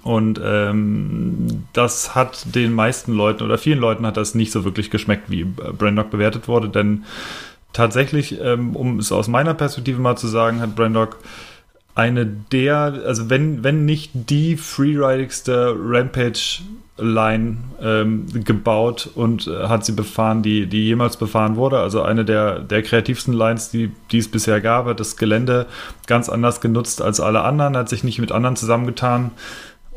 Und 0.03 0.39
ähm, 0.43 1.65
das 1.73 2.15
hat 2.15 2.55
den 2.55 2.73
meisten 2.73 3.13
Leuten 3.13 3.43
oder 3.43 3.57
vielen 3.57 3.79
Leuten 3.79 4.05
hat 4.05 4.15
das 4.15 4.35
nicht 4.35 4.51
so 4.51 4.63
wirklich 4.63 4.89
geschmeckt, 4.89 5.29
wie 5.29 5.43
Brandok 5.43 6.11
bewertet 6.11 6.47
wurde, 6.47 6.69
denn 6.69 7.03
tatsächlich, 7.73 8.39
ähm, 8.41 8.75
um 8.75 8.99
es 8.99 9.11
aus 9.11 9.27
meiner 9.27 9.53
Perspektive 9.53 9.99
mal 9.99 10.15
zu 10.15 10.27
sagen, 10.27 10.61
hat 10.61 10.75
Brandok 10.75 11.17
eine 11.93 12.25
der, 12.25 13.01
also 13.05 13.29
wenn, 13.29 13.63
wenn 13.63 13.85
nicht 13.85 14.11
die 14.13 14.55
freeridigste 14.55 15.75
Rampage-Line 16.97 17.57
ähm, 17.81 18.25
gebaut 18.43 19.09
und 19.15 19.47
äh, 19.47 19.67
hat 19.67 19.85
sie 19.85 19.91
befahren, 19.91 20.43
die, 20.43 20.67
die 20.67 20.85
jemals 20.85 21.17
befahren 21.17 21.55
wurde. 21.55 21.79
Also 21.79 22.01
eine 22.01 22.25
der, 22.25 22.59
der 22.59 22.81
kreativsten 22.83 23.33
Lines, 23.33 23.69
die, 23.69 23.91
die 24.11 24.17
es 24.17 24.29
bisher 24.29 24.61
gab, 24.61 24.85
hat 24.85 24.99
das 24.99 25.17
Gelände 25.17 25.67
ganz 26.07 26.29
anders 26.29 26.61
genutzt 26.61 27.01
als 27.01 27.19
alle 27.19 27.41
anderen, 27.41 27.77
hat 27.77 27.89
sich 27.89 28.03
nicht 28.03 28.19
mit 28.19 28.31
anderen 28.31 28.55
zusammengetan, 28.55 29.31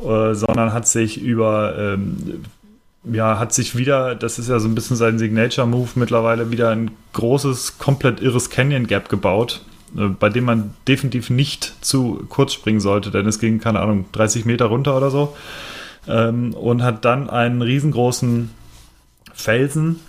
äh, 0.03 0.35
sondern 0.35 0.73
hat 0.73 0.87
sich 0.87 1.21
über 1.21 1.77
ähm, 1.79 2.45
ja, 3.11 3.39
hat 3.39 3.55
sich 3.55 3.77
wieder, 3.77 4.15
das 4.15 4.39
ist 4.39 4.51
ja 4.51 4.59
so 4.59 4.69
ein 4.69 4.75
bisschen 4.75 4.97
sein 4.97 5.19
Signature-Move 5.19 5.93
mittlerweile, 5.95 6.51
wieder 6.51 6.69
ein 6.69 6.91
großes, 7.15 7.79
komplett 7.79 8.21
irres 8.21 8.51
Canyon-Gap 8.51 9.09
gebaut, 9.09 9.63
äh, 9.97 10.09
bei 10.09 10.29
dem 10.29 10.45
man 10.45 10.75
definitiv 10.87 11.31
nicht 11.31 11.73
zu 11.81 12.27
kurz 12.29 12.53
springen 12.53 12.81
sollte, 12.81 13.11
denn 13.11 13.27
es 13.27 13.39
ging, 13.39 13.59
keine 13.59 13.81
Ahnung, 13.81 14.05
30 14.13 14.45
Meter 14.45 14.67
runter 14.67 14.99
oder 14.99 15.11
so. 15.11 15.35
Ähm, 16.09 16.55
und 16.55 16.83
hat 16.83 17.05
dann 17.05 17.29
einen 17.29 17.63
riesengroßen 17.63 18.51
Felsen 19.33 20.01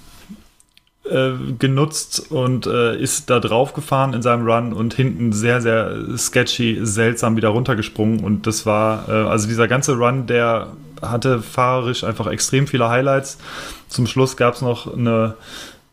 äh, 1.09 1.31
genutzt 1.57 2.31
und 2.31 2.67
äh, 2.67 2.95
ist 2.95 3.29
da 3.29 3.39
drauf 3.39 3.73
gefahren 3.73 4.13
in 4.13 4.21
seinem 4.21 4.47
Run 4.47 4.71
und 4.71 4.93
hinten 4.93 5.33
sehr, 5.33 5.61
sehr 5.61 6.17
sketchy, 6.17 6.79
seltsam 6.83 7.35
wieder 7.35 7.49
runtergesprungen. 7.49 8.23
Und 8.23 8.47
das 8.47 8.65
war, 8.65 9.09
äh, 9.09 9.11
also 9.11 9.47
dieser 9.47 9.67
ganze 9.67 9.97
Run, 9.97 10.27
der 10.27 10.67
hatte 11.01 11.41
fahrerisch 11.41 12.03
einfach 12.03 12.27
extrem 12.27 12.67
viele 12.67 12.87
Highlights. 12.87 13.39
Zum 13.87 14.07
Schluss 14.07 14.37
gab 14.37 14.53
es 14.53 14.61
noch 14.61 14.93
eine 14.93 15.35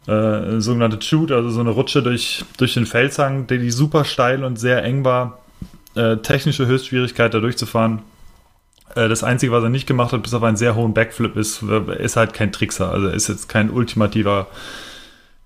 äh, 0.07 0.61
sogenannte 0.61 1.01
Shoot, 1.01 1.33
also 1.33 1.51
so 1.51 1.61
eine 1.61 1.71
Rutsche 1.71 2.03
durch, 2.03 2.45
durch 2.57 2.75
den 2.75 2.87
Felshang, 2.87 3.47
der 3.47 3.59
die 3.59 3.71
super 3.71 4.05
steil 4.05 4.45
und 4.45 4.59
sehr 4.59 4.85
eng 4.85 5.05
war. 5.05 5.39
Äh, 5.95 6.19
technische 6.19 6.67
Höchstschwierigkeit 6.67 7.33
da 7.33 7.41
durchzufahren. 7.41 8.03
Äh, 8.95 9.09
das 9.09 9.23
Einzige, 9.25 9.53
was 9.53 9.63
er 9.63 9.71
nicht 9.71 9.87
gemacht 9.87 10.13
hat, 10.13 10.23
bis 10.23 10.35
auf 10.35 10.43
einen 10.43 10.57
sehr 10.57 10.75
hohen 10.75 10.95
Backflip, 10.95 11.37
ist, 11.37 11.63
ist 11.63 12.17
halt 12.17 12.33
kein 12.35 12.53
Trickser. 12.53 12.91
Also 12.91 13.09
ist 13.09 13.29
jetzt 13.29 13.49
kein 13.49 13.71
ultimativer 13.71 14.47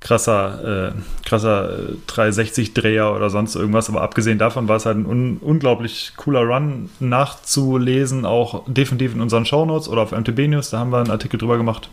krasser, 0.01 0.89
äh, 0.89 0.93
krasser 1.25 1.71
360-Dreher 2.09 3.13
oder 3.15 3.31
sonst 3.31 3.55
irgendwas. 3.55 3.89
Aber 3.89 4.03
abgesehen 4.03 4.39
davon 4.39 4.67
war 4.69 4.77
es 4.77 4.87
halt 4.87 4.99
ein 4.99 5.07
un 5.07 5.37
unglaublich 5.41 6.13
cooler 6.17 6.41
Run 6.43 6.91
nachzulesen, 6.99 8.25
auch 8.27 8.65
definitiv 8.67 9.15
in 9.15 9.21
unseren 9.21 9.45
Shownotes 9.47 9.89
oder 9.89 10.03
auf 10.03 10.13
MTB 10.13 10.49
News. 10.49 10.71
Da 10.71 10.79
haben 10.81 10.91
wir 10.91 10.99
einen 10.99 11.11
Artikel 11.11 11.39
drüber 11.39 11.57
gemacht. 11.57 11.89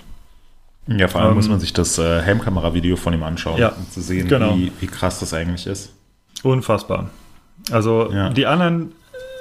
Ja, 0.88 1.08
vor 1.08 1.22
allem 1.22 1.32
Ähm, 1.32 1.36
muss 1.36 1.50
man 1.50 1.60
sich 1.60 1.72
das 1.74 2.00
äh, 2.00 2.22
Helmkamera-Video 2.22 2.96
von 2.96 3.14
ihm 3.14 3.22
anschauen, 3.22 3.60
Ja, 3.60 3.70
um 3.70 3.90
zu 3.92 4.02
sehen, 4.02 4.28
genau. 4.28 4.56
wie, 4.56 4.72
wie 4.80 4.88
krass 4.88 5.20
das 5.20 5.34
eigentlich 5.36 5.68
ist. 5.68 5.94
Unfassbar. 6.42 7.10
Also 7.72 8.10
Ja. 8.12 8.30
die 8.30 8.48
anderen, 8.48 8.94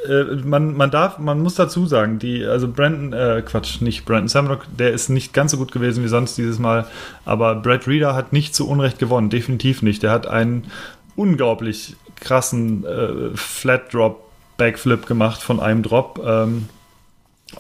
äh, 0.09 0.37
man, 0.44 0.75
man 0.75 0.90
darf, 0.90 1.18
man 1.18 1.40
muss 1.40 1.55
dazu 1.55 1.87
sagen, 1.87 2.18
die, 2.18 2.44
also 2.44 2.68
Brandon, 2.68 3.12
äh, 3.12 3.42
Quatsch, 3.42 3.81
nicht 3.81 4.05
Brandon 4.05 4.29
Samrock, 4.29 4.66
der 4.79 4.92
ist 4.92 5.09
nicht 5.09 5.33
ganz 5.33 5.53
so 5.53 5.59
gut 5.59 5.73
gewesen 5.73 6.03
wie 6.03 6.09
sonst 6.09 6.37
dieses 6.37 6.59
Mal, 6.59 6.87
aber 7.25 7.57
Brad 7.57 7.87
Reader 7.87 8.14
hat 8.14 8.33
nicht 8.33 8.55
zu 8.55 8.68
Unrecht 8.68 8.99
gewonnen, 8.99 9.31
definitiv 9.31 9.83
nicht. 9.83 10.03
Der 10.03 10.11
hat 10.11 10.27
einen 10.27 10.71
unglaublich 11.16 11.97
krassen 12.21 12.85
äh, 12.85 13.37
Flat 13.37 13.92
Drop 13.92 14.25
Backflip 14.57 15.07
gemacht 15.07 15.40
von 15.40 15.61
einem 15.61 15.83
Drop, 15.83 16.21
ähm, 16.25 16.68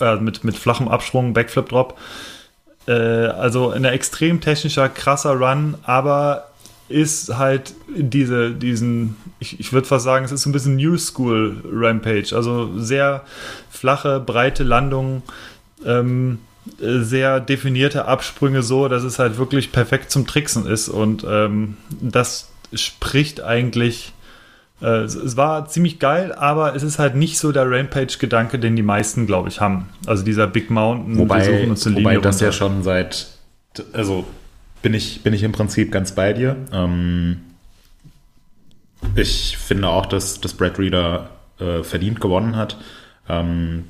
äh, 0.00 0.16
mit, 0.16 0.44
mit 0.44 0.56
flachem 0.56 0.88
Absprung, 0.88 1.32
Backflip 1.32 1.68
Drop. 1.68 1.98
Äh, 2.86 2.92
also 2.92 3.70
ein 3.70 3.84
extrem 3.84 4.40
technischer, 4.40 4.88
krasser 4.88 5.34
Run, 5.34 5.76
aber 5.84 6.47
ist 6.88 7.36
halt 7.36 7.74
diese, 7.96 8.50
diesen, 8.52 9.16
ich, 9.40 9.60
ich 9.60 9.72
würde 9.72 9.86
fast 9.86 10.04
sagen, 10.04 10.24
es 10.24 10.32
ist 10.32 10.42
so 10.42 10.48
ein 10.50 10.52
bisschen 10.52 10.76
New 10.76 10.96
School 10.96 11.62
Rampage, 11.70 12.34
also 12.34 12.78
sehr 12.78 13.24
flache, 13.70 14.20
breite 14.20 14.64
Landungen, 14.64 15.22
ähm, 15.84 16.38
äh, 16.80 17.00
sehr 17.00 17.40
definierte 17.40 18.06
Absprünge 18.06 18.62
so, 18.62 18.88
dass 18.88 19.02
es 19.04 19.18
halt 19.18 19.38
wirklich 19.38 19.70
perfekt 19.72 20.10
zum 20.10 20.26
Tricksen 20.26 20.66
ist 20.66 20.88
und 20.88 21.24
ähm, 21.28 21.76
das 22.00 22.48
spricht 22.74 23.42
eigentlich 23.42 24.12
äh, 24.80 25.00
es- 25.02 25.36
war 25.36 25.68
ziemlich 25.68 25.98
geil, 25.98 26.32
aber 26.32 26.74
es 26.76 26.82
ist 26.82 26.98
halt 26.98 27.14
nicht 27.16 27.38
so 27.38 27.50
der 27.52 27.68
Rampage-Gedanke, 27.70 28.58
den 28.58 28.76
die 28.76 28.82
meisten, 28.82 29.26
glaube 29.26 29.48
ich, 29.48 29.60
haben. 29.60 29.88
Also 30.06 30.24
dieser 30.24 30.46
Big 30.46 30.70
Mountain, 30.70 31.14
wir 31.14 31.20
Wobei, 31.22 31.44
suchen 31.44 31.70
uns 31.70 31.86
eine 31.86 31.96
wobei 31.96 32.10
Linie 32.12 32.20
das 32.22 32.40
ja 32.40 32.46
runter. 32.48 32.58
schon 32.58 32.82
seit, 32.84 33.26
also 33.92 34.24
bin 34.82 34.94
ich, 34.94 35.22
bin 35.22 35.34
ich 35.34 35.42
im 35.42 35.52
Prinzip 35.52 35.92
ganz 35.92 36.12
bei 36.14 36.32
dir. 36.32 36.56
Ähm, 36.72 37.40
ich 39.14 39.56
finde 39.56 39.88
auch, 39.88 40.06
dass, 40.06 40.40
dass 40.40 40.54
Brad 40.54 40.78
Reader 40.78 41.30
äh, 41.58 41.82
verdient 41.82 42.20
gewonnen 42.20 42.56
hat. 42.56 42.76
Ähm, 43.28 43.84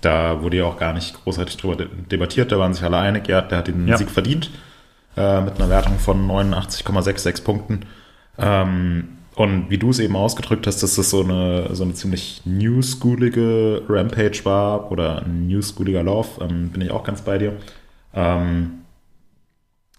da 0.00 0.42
wurde 0.42 0.58
ja 0.58 0.64
auch 0.64 0.78
gar 0.78 0.92
nicht 0.92 1.14
großartig 1.22 1.56
drüber 1.56 1.76
de 1.76 1.86
debattiert, 2.10 2.50
da 2.50 2.58
waren 2.58 2.74
sich 2.74 2.82
alle 2.82 2.98
einig, 2.98 3.28
ja, 3.28 3.40
der 3.40 3.58
hat 3.58 3.68
den 3.68 3.86
Ja. 3.86 3.96
Sieg 3.96 4.10
verdient 4.10 4.50
äh, 5.16 5.40
mit 5.40 5.54
einer 5.54 5.70
Wertung 5.70 5.98
von 5.98 6.26
89,66 6.26 7.44
Punkten. 7.44 7.86
Ähm, 8.38 9.08
und 9.34 9.70
wie 9.70 9.78
du 9.78 9.90
es 9.90 9.98
eben 9.98 10.16
ausgedrückt 10.16 10.66
hast, 10.66 10.82
dass 10.82 10.96
das 10.96 11.08
so 11.08 11.22
eine, 11.22 11.74
so 11.74 11.84
eine 11.84 11.94
ziemlich 11.94 12.42
newschoolige 12.44 13.82
Rampage 13.88 14.44
war 14.44 14.90
oder 14.90 15.22
ein 15.22 15.46
newschooliger 15.46 16.02
Lauf, 16.02 16.38
ähm, 16.40 16.68
bin 16.70 16.82
ich 16.82 16.90
auch 16.90 17.04
ganz 17.04 17.22
bei 17.22 17.38
dir. 17.38 17.54
Ähm, 18.14 18.81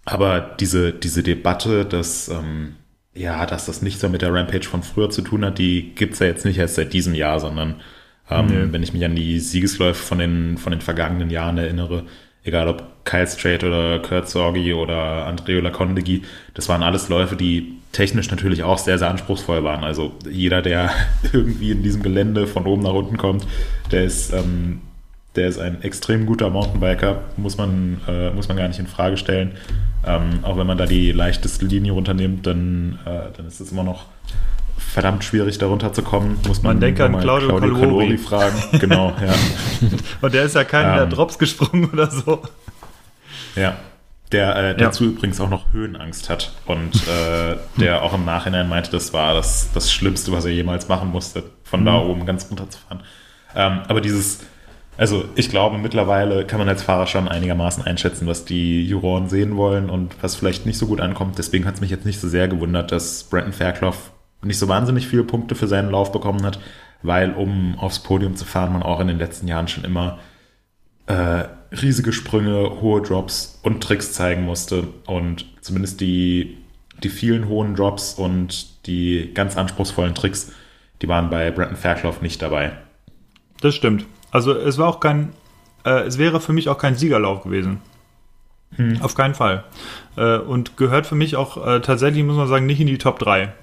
aber 0.06 0.42
diese, 0.60 0.92
diese 0.94 1.24
Debatte, 1.24 1.86
dass, 1.86 2.28
ähm, 2.30 2.76
ja, 3.13 3.46
dass 3.46 3.66
das 3.68 3.82
nichts 3.82 4.02
mehr 4.02 4.12
mit 4.12 4.22
der 4.22 4.34
Rampage 4.34 4.68
von 4.68 4.84
früher 4.84 5.10
zu 5.10 5.22
tun 5.22 5.46
hat, 5.46 5.58
die 5.60 5.94
gibt's 5.96 6.20
ja 6.20 6.28
jetzt 6.28 6.46
nicht 6.46 6.58
erst 6.58 6.76
seit 6.76 6.94
diesem 6.94 7.13
Jahr, 7.13 7.39
sondern 7.39 7.82
ähm, 8.30 8.48
Nee. 8.48 8.68
wenn 8.74 8.84
ich 8.84 8.94
mich 8.94 9.04
an 9.06 9.16
die 9.16 9.39
Siegesläufe 9.39 10.02
von 10.02 10.18
den, 10.20 10.58
von 10.58 10.72
den 10.72 10.82
vergangenen 10.82 11.30
Jahren 11.30 11.58
erinnere, 11.58 12.04
egal 12.44 12.68
ob 12.68 13.06
Kyle 13.06 13.28
Strait 13.28 13.63
oder 13.63 14.00
Kurt 14.00 14.30
Sorgi 14.30 14.74
oder 14.74 15.26
Andreo 15.26 15.62
Lacondegui, 15.62 16.24
das 16.54 16.70
waren 16.70 16.84
alles 16.84 17.10
Läufe, 17.10 17.36
die 17.36 17.80
technisch 17.92 18.32
natürlich 18.32 18.63
auch 18.63 18.78
sehr, 18.78 18.98
sehr 18.98 19.10
anspruchsvoll 19.10 19.63
waren. 19.63 19.84
Also 19.84 20.13
jeder, 20.30 20.62
der 20.62 20.89
irgendwie 21.34 21.72
in 21.72 21.84
diesem 21.84 22.02
Gelände 22.02 22.48
von 22.48 22.66
oben 22.66 22.84
nach 22.84 22.94
unten 22.94 23.18
kommt, 23.18 23.46
der 23.92 24.04
ist, 24.06 24.34
ähm, 24.34 24.82
der 25.36 25.48
ist 25.48 25.58
ein 25.60 25.82
extrem 25.82 26.26
guter 26.26 26.50
Mountainbiker, 26.50 27.22
muss 27.38 27.58
man, 27.58 28.02
äh, 28.08 28.30
muss 28.32 28.48
man 28.48 28.58
gar 28.58 28.67
nicht 28.67 28.80
in 28.80 28.88
Frage 28.88 29.17
stellen. 29.17 29.54
Ähm, 30.06 30.39
auch 30.43 30.58
wenn 30.58 30.67
man 30.67 30.78
da 30.78 30.86
die 30.86 31.12
leichteste 31.12 31.65
Linie 31.65 31.93
runternimmt, 31.93 32.46
dann, 32.46 33.00
äh, 33.06 33.36
dann 33.36 33.48
ist 33.48 33.60
es 33.60 33.72
immer 33.72 33.84
noch 33.84 34.06
verdammt 34.78 35.24
schwierig, 35.24 35.58
da 35.58 35.67
runterzukommen. 35.67 36.38
Muss 36.48 36.62
man, 36.62 36.74
Man 36.76 36.82
denke 36.82 37.06
an 37.06 37.13
mal 37.13 37.22
Claudio 37.22 37.58
Calori. 37.58 38.17
Fragen. 38.17 38.58
Genau, 38.80 39.10
ja. 39.26 39.34
Und 40.22 40.34
der 40.34 40.43
ist 40.43 40.56
ja 40.56 40.63
keinen 40.63 40.93
der 40.96 41.04
Ähm. 41.04 41.10
Drops 41.10 41.39
gesprungen 41.39 41.89
oder 41.91 42.12
so. 42.12 42.43
Ja, 43.56 43.76
der 44.32 44.56
äh, 44.56 44.67
Ja. 44.69 44.74
dazu 44.74 45.06
übrigens 45.06 45.39
auch 45.39 45.50
noch 45.50 45.72
Höhenangst 45.74 46.30
hat 46.30 46.54
und 46.65 46.96
äh, 47.08 47.56
der 47.80 48.02
auch 48.02 48.13
im 48.15 48.26
Nachhinein 48.26 48.67
meinte, 48.67 48.89
das 48.91 49.13
war 49.13 49.34
das, 49.36 49.72
das 49.74 49.91
Schlimmste, 49.91 50.32
was 50.32 50.46
er 50.46 50.52
jemals 50.52 50.88
machen 50.89 51.10
musste, 51.12 51.43
von 51.63 51.86
da 51.86 51.98
oben 52.00 52.26
ganz 52.26 52.48
runter 52.50 52.67
zu 52.69 52.80
fahren. 52.80 53.02
Ähm, 53.56 53.82
aber 53.88 54.02
dieses, 54.02 54.39
also 54.97 55.25
ich 55.36 55.49
glaube, 55.49 55.77
mittlerweile 55.77 56.45
kann 56.45 56.60
man 56.60 56.69
als 56.69 56.84
Fahrer 56.84 57.08
schon 57.08 57.27
einigermaßen 57.27 57.84
einschätzen, 57.84 58.27
was 58.27 58.45
die 58.45 58.86
Juroren 58.86 59.27
sehen 59.27 59.56
wollen 59.56 59.89
und 59.89 60.15
was 60.21 60.36
vielleicht 60.36 60.65
nicht 60.65 60.77
so 60.77 60.88
gut 60.88 61.01
ankommt. 61.01 61.38
Deswegen 61.38 61.65
hat 61.65 61.75
es 61.75 61.82
mich 61.82 61.89
jetzt 61.89 62.06
nicht 62.06 62.19
so 62.19 62.27
sehr 62.27 62.47
gewundert, 62.47 62.91
dass 62.91 63.23
Brandon 63.23 63.53
Fairclough 63.53 64.12
nicht 64.43 64.60
so 64.60 64.67
wahnsinnig 64.67 65.08
viele 65.08 65.23
Punkte 65.23 65.56
für 65.56 65.67
seinen 65.67 65.89
Lauf 65.89 66.12
bekommen 66.12 66.45
hat, 66.45 66.60
weil 67.01 67.34
um 67.34 67.77
aufs 67.79 67.99
Podium 67.99 68.36
zu 68.36 68.45
fahren, 68.45 68.73
man 68.73 68.84
auch 68.84 68.99
in 68.99 69.08
den 69.08 69.17
letzten 69.17 69.47
Jahren 69.47 69.67
schon 69.67 69.84
immer 69.84 70.19
äh, 71.08 71.45
riesige 71.71 72.13
Sprünge, 72.13 72.82
hohe 72.82 73.01
Drops 73.01 73.60
und 73.63 73.82
Tricks 73.82 74.13
zeigen 74.13 74.43
musste. 74.43 74.88
Und 75.08 75.45
zumindest 75.62 76.01
die, 76.01 76.58
die 77.01 77.10
vielen 77.10 77.47
hohen 77.47 77.75
Drops 77.75 78.13
und 78.13 78.86
die 78.86 79.32
ganz 79.34 79.58
anspruchsvollen 79.58 80.13
Tricks, 80.13 80.51
die 81.01 81.08
waren 81.08 81.29
bei 81.29 81.51
Brandon 81.51 81.77
Fairclough 81.77 82.21
nicht 82.21 82.41
dabei. 82.41 82.73
Das 83.62 83.75
stimmt. 83.75 84.06
Also 84.34 84.52
es 84.54 84.78
war 84.80 84.88
auch 84.89 85.00
kein, 85.00 85.32
äh, 85.86 86.02
es 86.02 86.17
wäre 86.17 86.41
für 86.41 86.54
mich 86.54 86.67
auch 86.67 86.78
kein 86.80 86.96
Siegerlauf 86.96 87.43
gewesen. 87.43 87.80
Auf 89.02 89.13
keinen 89.13 89.36
Fall. 89.36 89.63
Äh, 90.17 90.38
und 90.38 90.76
gehört 90.78 91.06
für 91.06 91.13
mich 91.13 91.36
auch 91.36 91.63
äh, 91.65 91.80
tatsächlich, 91.82 92.24
muss 92.24 92.36
man 92.36 92.48
sagen, 92.48 92.65
nicht 92.65 92.82
in 92.82 92.88
die 92.88 92.98
Top 92.98 93.19
3. 93.19 93.54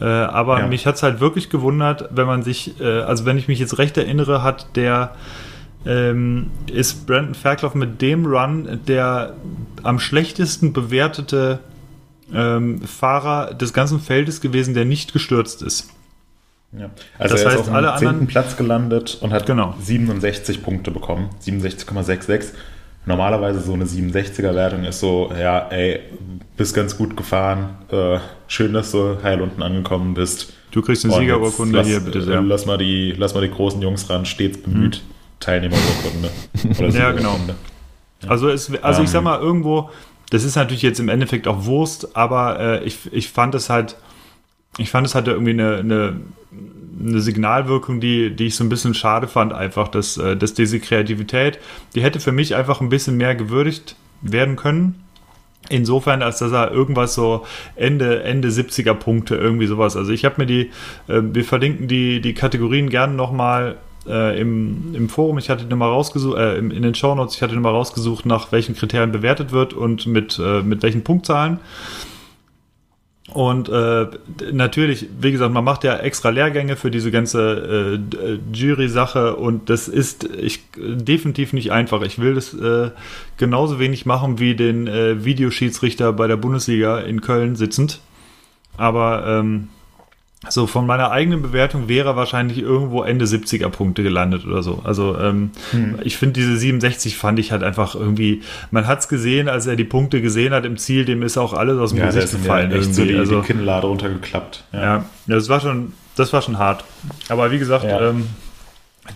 Äh, 0.00 0.04
aber 0.04 0.60
Ja. 0.60 0.66
mich 0.66 0.86
hat 0.86 0.94
es 0.94 1.02
halt 1.02 1.20
wirklich 1.20 1.50
gewundert, 1.50 2.08
wenn 2.10 2.26
man 2.26 2.42
sich, 2.42 2.80
äh, 2.80 3.02
also 3.02 3.26
wenn 3.26 3.36
ich 3.36 3.48
mich 3.48 3.58
jetzt 3.58 3.76
recht 3.76 3.98
erinnere, 3.98 4.42
hat 4.42 4.74
der 4.76 5.14
ähm, 5.84 6.50
ist 6.72 7.06
Brandon 7.06 7.34
Fairclough 7.34 7.74
mit 7.74 8.00
dem 8.02 8.26
Run 8.26 8.80
der 8.86 9.34
am 9.82 9.98
schlechtesten 9.98 10.72
bewertete 10.72 11.60
ähm, 12.32 12.80
Fahrer 12.82 13.52
des 13.54 13.72
ganzen 13.74 14.00
Feldes 14.00 14.40
gewesen, 14.40 14.72
der 14.74 14.84
nicht 14.86 15.12
gestürzt 15.12 15.62
ist. 15.62 15.90
Ja. 16.72 16.90
Also 17.18 17.34
Das 17.34 17.42
er 17.42 17.46
ist 17.46 17.46
heißt, 17.46 17.58
auf 17.60 17.66
dem 17.66 17.74
alle 17.74 17.94
10. 17.98 18.08
anderen- 18.08 18.26
Platz 18.28 18.56
gelandet 18.56 19.18
und 19.20 19.32
hat 19.32 19.46
Genau. 19.46 19.74
67 19.80 20.62
Punkte 20.62 20.90
bekommen. 20.90 21.30
67,66. 21.40 22.52
Normalerweise 23.06 23.60
so 23.60 23.72
eine 23.72 23.86
67er-Wertung 23.86 24.84
ist 24.84 25.00
so, 25.00 25.32
ja, 25.38 25.66
ey, 25.70 26.00
bist 26.56 26.74
ganz 26.74 26.96
gut 26.96 27.16
gefahren. 27.16 27.70
Äh, 27.90 28.18
schön, 28.46 28.72
dass 28.74 28.92
du 28.92 29.16
heil 29.22 29.40
unten 29.40 29.62
angekommen 29.62 30.14
bist. 30.14 30.52
Du 30.70 30.82
kriegst 30.82 31.04
eine 31.04 31.14
Und 31.14 31.20
Siegerurkunde 31.20 31.82
hier, 31.82 32.00
bitte 32.00 32.22
sehr. 32.22 32.40
Lass 32.42 32.66
mal, 32.66 32.76
die, 32.78 33.12
lass 33.16 33.34
mal 33.34 33.40
die 33.40 33.50
großen 33.50 33.80
Jungs 33.82 34.08
ran, 34.10 34.24
stets 34.26 34.58
bemüht. 34.62 35.02
Teilnehmerurkunde. 35.40 36.30
Oder 36.78 36.88
Ja, 36.90 37.10
genau. 37.12 37.32
Siegerurkunde. 37.32 37.54
Also, 38.28 38.48
es, 38.50 38.70
also 38.82 39.00
ich 39.02 39.08
Ähm. 39.08 39.12
sag 39.12 39.22
mal, 39.24 39.40
irgendwo, 39.40 39.90
das 40.30 40.44
ist 40.44 40.54
natürlich 40.56 40.82
jetzt 40.82 41.00
im 41.00 41.08
Endeffekt 41.08 41.48
auch 41.48 41.64
Wurst, 41.64 42.14
aber 42.16 42.60
äh, 42.60 42.84
ich, 42.84 42.98
ich 43.12 43.30
fand 43.30 43.54
es 43.54 43.70
halt, 43.70 43.96
ich 44.78 44.90
fand 44.90 45.06
es 45.06 45.14
halt 45.14 45.28
irgendwie 45.28 45.50
eine, 45.50 45.76
eine, 45.78 46.16
eine 47.02 47.20
Signalwirkung, 47.20 48.00
die, 48.00 48.34
die 48.34 48.46
ich 48.46 48.56
so 48.56 48.64
ein 48.64 48.68
bisschen 48.68 48.94
schade 48.94 49.26
fand, 49.28 49.52
einfach, 49.52 49.88
dass, 49.88 50.16
äh, 50.16 50.36
dass 50.36 50.54
diese 50.54 50.80
Kreativität, 50.80 51.58
die 51.94 52.02
hätte 52.02 52.20
für 52.20 52.32
mich 52.32 52.54
einfach 52.54 52.80
ein 52.80 52.88
bisschen 52.88 53.16
mehr 53.16 53.34
gewürdigt 53.34 53.96
werden 54.22 54.56
können. 54.56 55.02
Insofern, 55.68 56.22
als 56.22 56.38
dass 56.38 56.52
er 56.52 56.70
irgendwas 56.72 57.14
so 57.14 57.44
Ende, 57.76 58.22
Ende 58.22 58.48
70er 58.48 58.94
Punkte, 58.94 59.36
irgendwie 59.36 59.66
sowas. 59.66 59.96
Also 59.96 60.10
ich 60.12 60.24
habe 60.24 60.36
mir 60.38 60.46
die, 60.46 60.70
äh, 61.08 61.20
wir 61.22 61.44
verlinken 61.44 61.86
die, 61.86 62.20
die 62.20 62.34
Kategorien 62.34 62.88
gerne 62.90 63.14
nochmal 63.14 63.76
äh, 64.06 64.40
im, 64.40 64.94
im 64.94 65.08
Forum. 65.10 65.36
Ich 65.38 65.50
hatte 65.50 65.64
nochmal 65.66 65.90
rausgesucht, 65.90 66.38
äh, 66.38 66.56
im- 66.56 66.70
in 66.70 66.82
den 66.82 66.94
Shownotes, 66.94 67.36
ich 67.36 67.42
hatte 67.42 67.54
nochmal 67.54 67.72
rausgesucht, 67.74 68.24
nach 68.24 68.50
welchen 68.52 68.74
Kriterien 68.74 69.12
bewertet 69.12 69.52
wird 69.52 69.74
und 69.74 70.06
mit, 70.06 70.38
äh, 70.42 70.62
mit 70.62 70.82
welchen 70.82 71.04
Punktzahlen. 71.04 71.60
Und 73.32 73.68
äh, 73.68 74.06
natürlich, 74.52 75.06
wie 75.20 75.30
gesagt, 75.30 75.52
man 75.52 75.62
macht 75.62 75.84
ja 75.84 75.96
extra 75.96 76.30
Lehrgänge 76.30 76.74
für 76.74 76.90
diese 76.90 77.12
ganze 77.12 78.00
äh, 78.00 78.38
Jury-Sache 78.52 79.36
und 79.36 79.70
das 79.70 79.86
ist 79.86 80.24
ich, 80.24 80.64
definitiv 80.76 81.52
nicht 81.52 81.70
einfach. 81.70 82.02
Ich 82.02 82.18
will 82.18 82.34
das 82.34 82.54
äh, 82.54 82.90
genauso 83.36 83.78
wenig 83.78 84.04
machen 84.04 84.40
wie 84.40 84.56
den 84.56 84.88
äh, 84.88 85.24
Videoschiedsrichter 85.24 86.12
bei 86.12 86.26
der 86.26 86.36
Bundesliga 86.36 86.98
in 86.98 87.20
Köln 87.20 87.54
sitzend. 87.54 88.00
Aber 88.76 89.24
ähm, 89.26 89.68
so 90.48 90.66
von 90.66 90.86
meiner 90.86 91.10
eigenen 91.10 91.42
Bewertung 91.42 91.88
wäre 91.88 92.08
er 92.10 92.16
wahrscheinlich 92.16 92.58
irgendwo 92.58 93.02
Ende 93.02 93.26
70er 93.26 93.68
Punkte 93.68 94.02
gelandet 94.02 94.46
oder 94.46 94.62
so. 94.62 94.80
Also 94.84 95.18
ähm, 95.18 95.50
ich 96.02 96.16
finde 96.16 96.40
diese 96.40 96.56
67 96.56 97.16
fand 97.18 97.38
ich 97.38 97.52
halt 97.52 97.62
einfach 97.62 97.94
irgendwie, 97.94 98.40
man 98.70 98.86
hat 98.86 99.00
es 99.00 99.08
gesehen, 99.08 99.48
als 99.50 99.66
er 99.66 99.76
die 99.76 99.84
Punkte 99.84 100.22
gesehen 100.22 100.54
hat 100.54 100.64
im 100.64 100.78
Ziel, 100.78 101.04
dem 101.04 101.22
ist 101.22 101.36
auch 101.36 101.52
alles 101.52 101.78
aus 101.78 101.90
dem 101.90 101.98
Ja, 101.98 102.06
Gesicht 102.06 102.30
gefallen 102.30 102.70
ja 102.70 102.78
echt 102.78 102.94
so 102.94 103.04
die, 103.04 103.16
also, 103.16 103.40
die 103.42 103.46
Kinnlade 103.48 103.86
runtergeklappt. 103.86 104.64
Ja. 104.72 104.80
ja, 104.82 105.04
das 105.26 105.50
war 105.50 105.60
schon, 105.60 105.92
das 106.16 106.32
war 106.32 106.40
schon 106.40 106.56
hart. 106.58 106.84
Aber 107.28 107.50
wie 107.50 107.58
gesagt, 107.58 107.84
Ja. 107.84 108.08
ähm, 108.08 108.26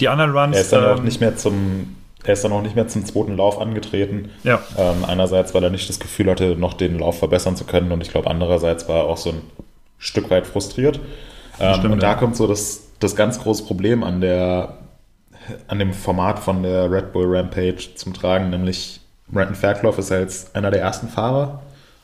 die 0.01 0.09
anderen 0.09 0.33
Runs, 0.37 0.57
Er 0.57 0.63
ist 0.63 0.73
dann 0.75 0.85
auch 0.85 0.99
ähm, 0.99 1.05
nicht 1.05 1.21
mehr 1.23 1.37
zum, 1.37 1.97
er 2.23 2.35
ist 2.35 2.45
dann 2.45 2.53
auch 2.53 2.63
nicht 2.63 2.75
mehr 2.77 2.89
zum 2.89 3.05
zweiten 3.07 3.37
Lauf 3.39 3.59
angetreten. 3.61 4.29
ja, 4.43 4.61
Ähm, 4.77 5.05
einerseits, 5.07 5.55
weil 5.55 5.63
er 5.65 5.71
nicht 5.71 5.89
das 5.89 6.01
Gefühl 6.01 6.31
hatte, 6.31 6.55
noch 6.57 6.75
den 6.75 6.99
Lauf 6.99 7.19
verbessern 7.19 7.57
zu 7.57 7.65
können 7.65 7.93
und 7.93 8.03
ich 8.03 8.11
glaube, 8.11 8.29
andererseits 8.29 8.89
war 8.91 8.97
er 8.99 9.05
auch 9.05 9.17
so 9.17 9.31
ein 9.31 9.41
Stück 10.05 10.31
weit 10.31 10.47
frustriert. 10.47 11.01
Ähm, 11.61 11.75
Stimmt, 11.75 11.95
und 11.95 12.03
da 12.03 12.13
ja. 12.13 12.15
kommt 12.15 12.37
so 12.37 12.47
das, 12.47 12.89
das 13.01 13.17
ganz 13.17 13.41
große 13.41 13.65
Problem 13.65 14.03
an 14.03 14.21
der 14.21 14.79
an 15.69 15.79
dem 15.79 15.93
Format 15.93 16.39
von 16.39 16.63
der 16.63 16.91
Red 16.91 17.13
Bull 17.13 17.37
Rampage 17.37 17.95
zum 17.97 18.15
Tragen, 18.15 18.49
nämlich 18.49 19.01
Brandon 19.29 19.55
Fairclough 19.55 19.99
ist 19.99 20.11
als 20.11 20.55
einer 20.55 20.71
der 20.71 20.81
ersten 20.81 21.09
Fahrer 21.09 21.61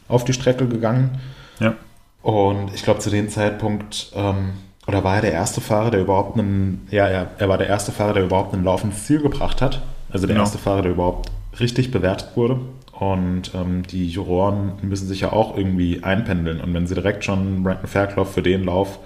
auf 0.08 0.24
die 0.24 0.34
Strecke 0.34 0.66
gegangen 0.68 1.18
ja, 1.58 1.74
und 2.22 2.74
ich 2.74 2.82
glaube, 2.82 3.00
zu 3.00 3.10
dem 3.10 3.28
Zeitpunkt, 3.28 4.12
ähm, 4.14 4.52
oder 4.86 5.04
war 5.04 5.16
er 5.16 5.22
der 5.22 5.32
erste 5.32 5.60
Fahrer, 5.60 5.90
der 5.90 6.00
überhaupt 6.00 6.38
einen, 6.38 6.86
ja, 6.90 7.06
er, 7.06 7.28
er 7.38 7.48
war 7.48 7.58
der 7.58 7.68
erste 7.68 7.92
Fahrer, 7.92 8.14
der 8.14 8.24
überhaupt 8.24 8.52
einen 8.54 8.64
Lauf 8.64 8.84
ins 8.84 9.06
Ziel 9.06 9.20
gebracht 9.20 9.62
hat. 9.62 9.80
Also 10.10 10.26
der 10.26 10.34
Genau. 10.34 10.44
erste 10.44 10.58
Fahrer, 10.58 10.82
der 10.82 10.92
überhaupt 10.92 11.30
richtig 11.60 11.90
bewertet 11.90 12.30
wurde. 12.34 12.60
Und 13.00 13.54
ähm, 13.54 13.82
die 13.82 14.10
Juroren 14.10 14.74
müssen 14.82 15.08
sich 15.08 15.22
ja 15.22 15.32
auch 15.32 15.56
irgendwie 15.56 16.04
einpendeln. 16.04 16.60
Und 16.60 16.74
wenn 16.74 16.86
sie 16.86 16.94
direkt 16.94 17.24
schon 17.24 17.62
Brandon 17.62 17.86
Fairclough 17.86 18.30
für 18.30 18.42
den 18.42 18.64
Lauf 18.64 18.98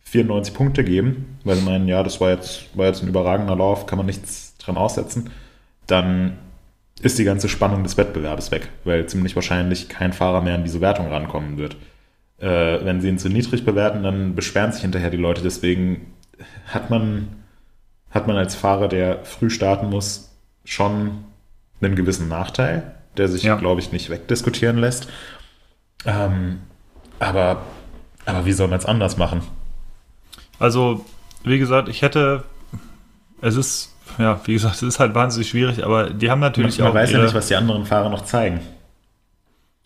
94 0.00 0.52
Punkte 0.52 0.82
geben, 0.82 1.38
weil 1.44 1.54
sie 1.54 1.64
meinen, 1.64 1.86
ja, 1.86 2.02
das 2.02 2.20
war 2.20 2.30
jetzt, 2.30 2.76
war 2.76 2.86
jetzt 2.86 3.00
ein 3.00 3.08
überragender 3.08 3.54
Lauf, 3.54 3.86
kann 3.86 3.96
man 3.96 4.06
nichts 4.06 4.56
dran 4.58 4.76
aussetzen, 4.76 5.30
dann 5.86 6.36
ist 7.00 7.16
die 7.20 7.24
ganze 7.24 7.48
Spannung 7.48 7.84
des 7.84 7.96
Wettbewerbs 7.96 8.50
weg, 8.50 8.70
weil 8.82 9.06
ziemlich 9.06 9.36
wahrscheinlich 9.36 9.88
kein 9.88 10.12
Fahrer 10.12 10.40
mehr 10.40 10.56
an 10.56 10.64
diese 10.64 10.80
Wertung 10.80 11.06
rankommen 11.06 11.58
wird. 11.58 11.76
Äh, 12.40 12.84
wenn 12.84 13.00
sie 13.00 13.08
ihn 13.08 13.18
zu 13.18 13.28
niedrig 13.28 13.64
bewerten, 13.64 14.02
dann 14.02 14.34
beschweren 14.34 14.72
sich 14.72 14.82
hinterher 14.82 15.10
die 15.10 15.16
Leute. 15.16 15.42
Deswegen 15.42 16.12
hat 16.66 16.90
man, 16.90 17.28
hat 18.10 18.26
man 18.26 18.36
als 18.36 18.56
Fahrer, 18.56 18.88
der 18.88 19.24
früh 19.24 19.48
starten 19.48 19.90
muss, 19.90 20.36
schon 20.64 21.22
einen 21.80 21.94
gewissen 21.94 22.28
Nachteil, 22.28 22.97
der 23.18 23.28
sich, 23.28 23.42
Ja. 23.42 23.56
glaube 23.56 23.80
ich, 23.80 23.92
nicht 23.92 24.10
wegdiskutieren 24.10 24.78
lässt. 24.78 25.08
Ähm, 26.04 26.60
aber, 27.18 27.62
aber 28.24 28.44
wie 28.46 28.52
soll 28.52 28.68
man 28.68 28.78
es 28.78 28.86
anders 28.86 29.16
machen? 29.16 29.42
also 30.60 31.04
wie 31.44 31.58
gesagt, 31.58 31.88
ich 31.88 32.02
hätte, 32.02 32.42
es 33.40 33.54
ist, 33.56 33.94
ja, 34.18 34.40
wie 34.44 34.54
gesagt, 34.54 34.74
es 34.76 34.82
ist 34.82 34.98
halt 34.98 35.14
wahnsinnig 35.14 35.48
schwierig, 35.48 35.84
aber 35.84 36.10
die 36.10 36.30
haben 36.30 36.40
natürlich 36.40 36.78
man 36.78 36.88
auch 36.88 36.94
weiß 36.94 37.12
ja 37.12 37.22
nicht, 37.22 37.34
was 37.34 37.46
die 37.48 37.54
anderen 37.56 37.86
Fahrer 37.86 38.08
noch 38.10 38.24
zeigen. 38.24 38.60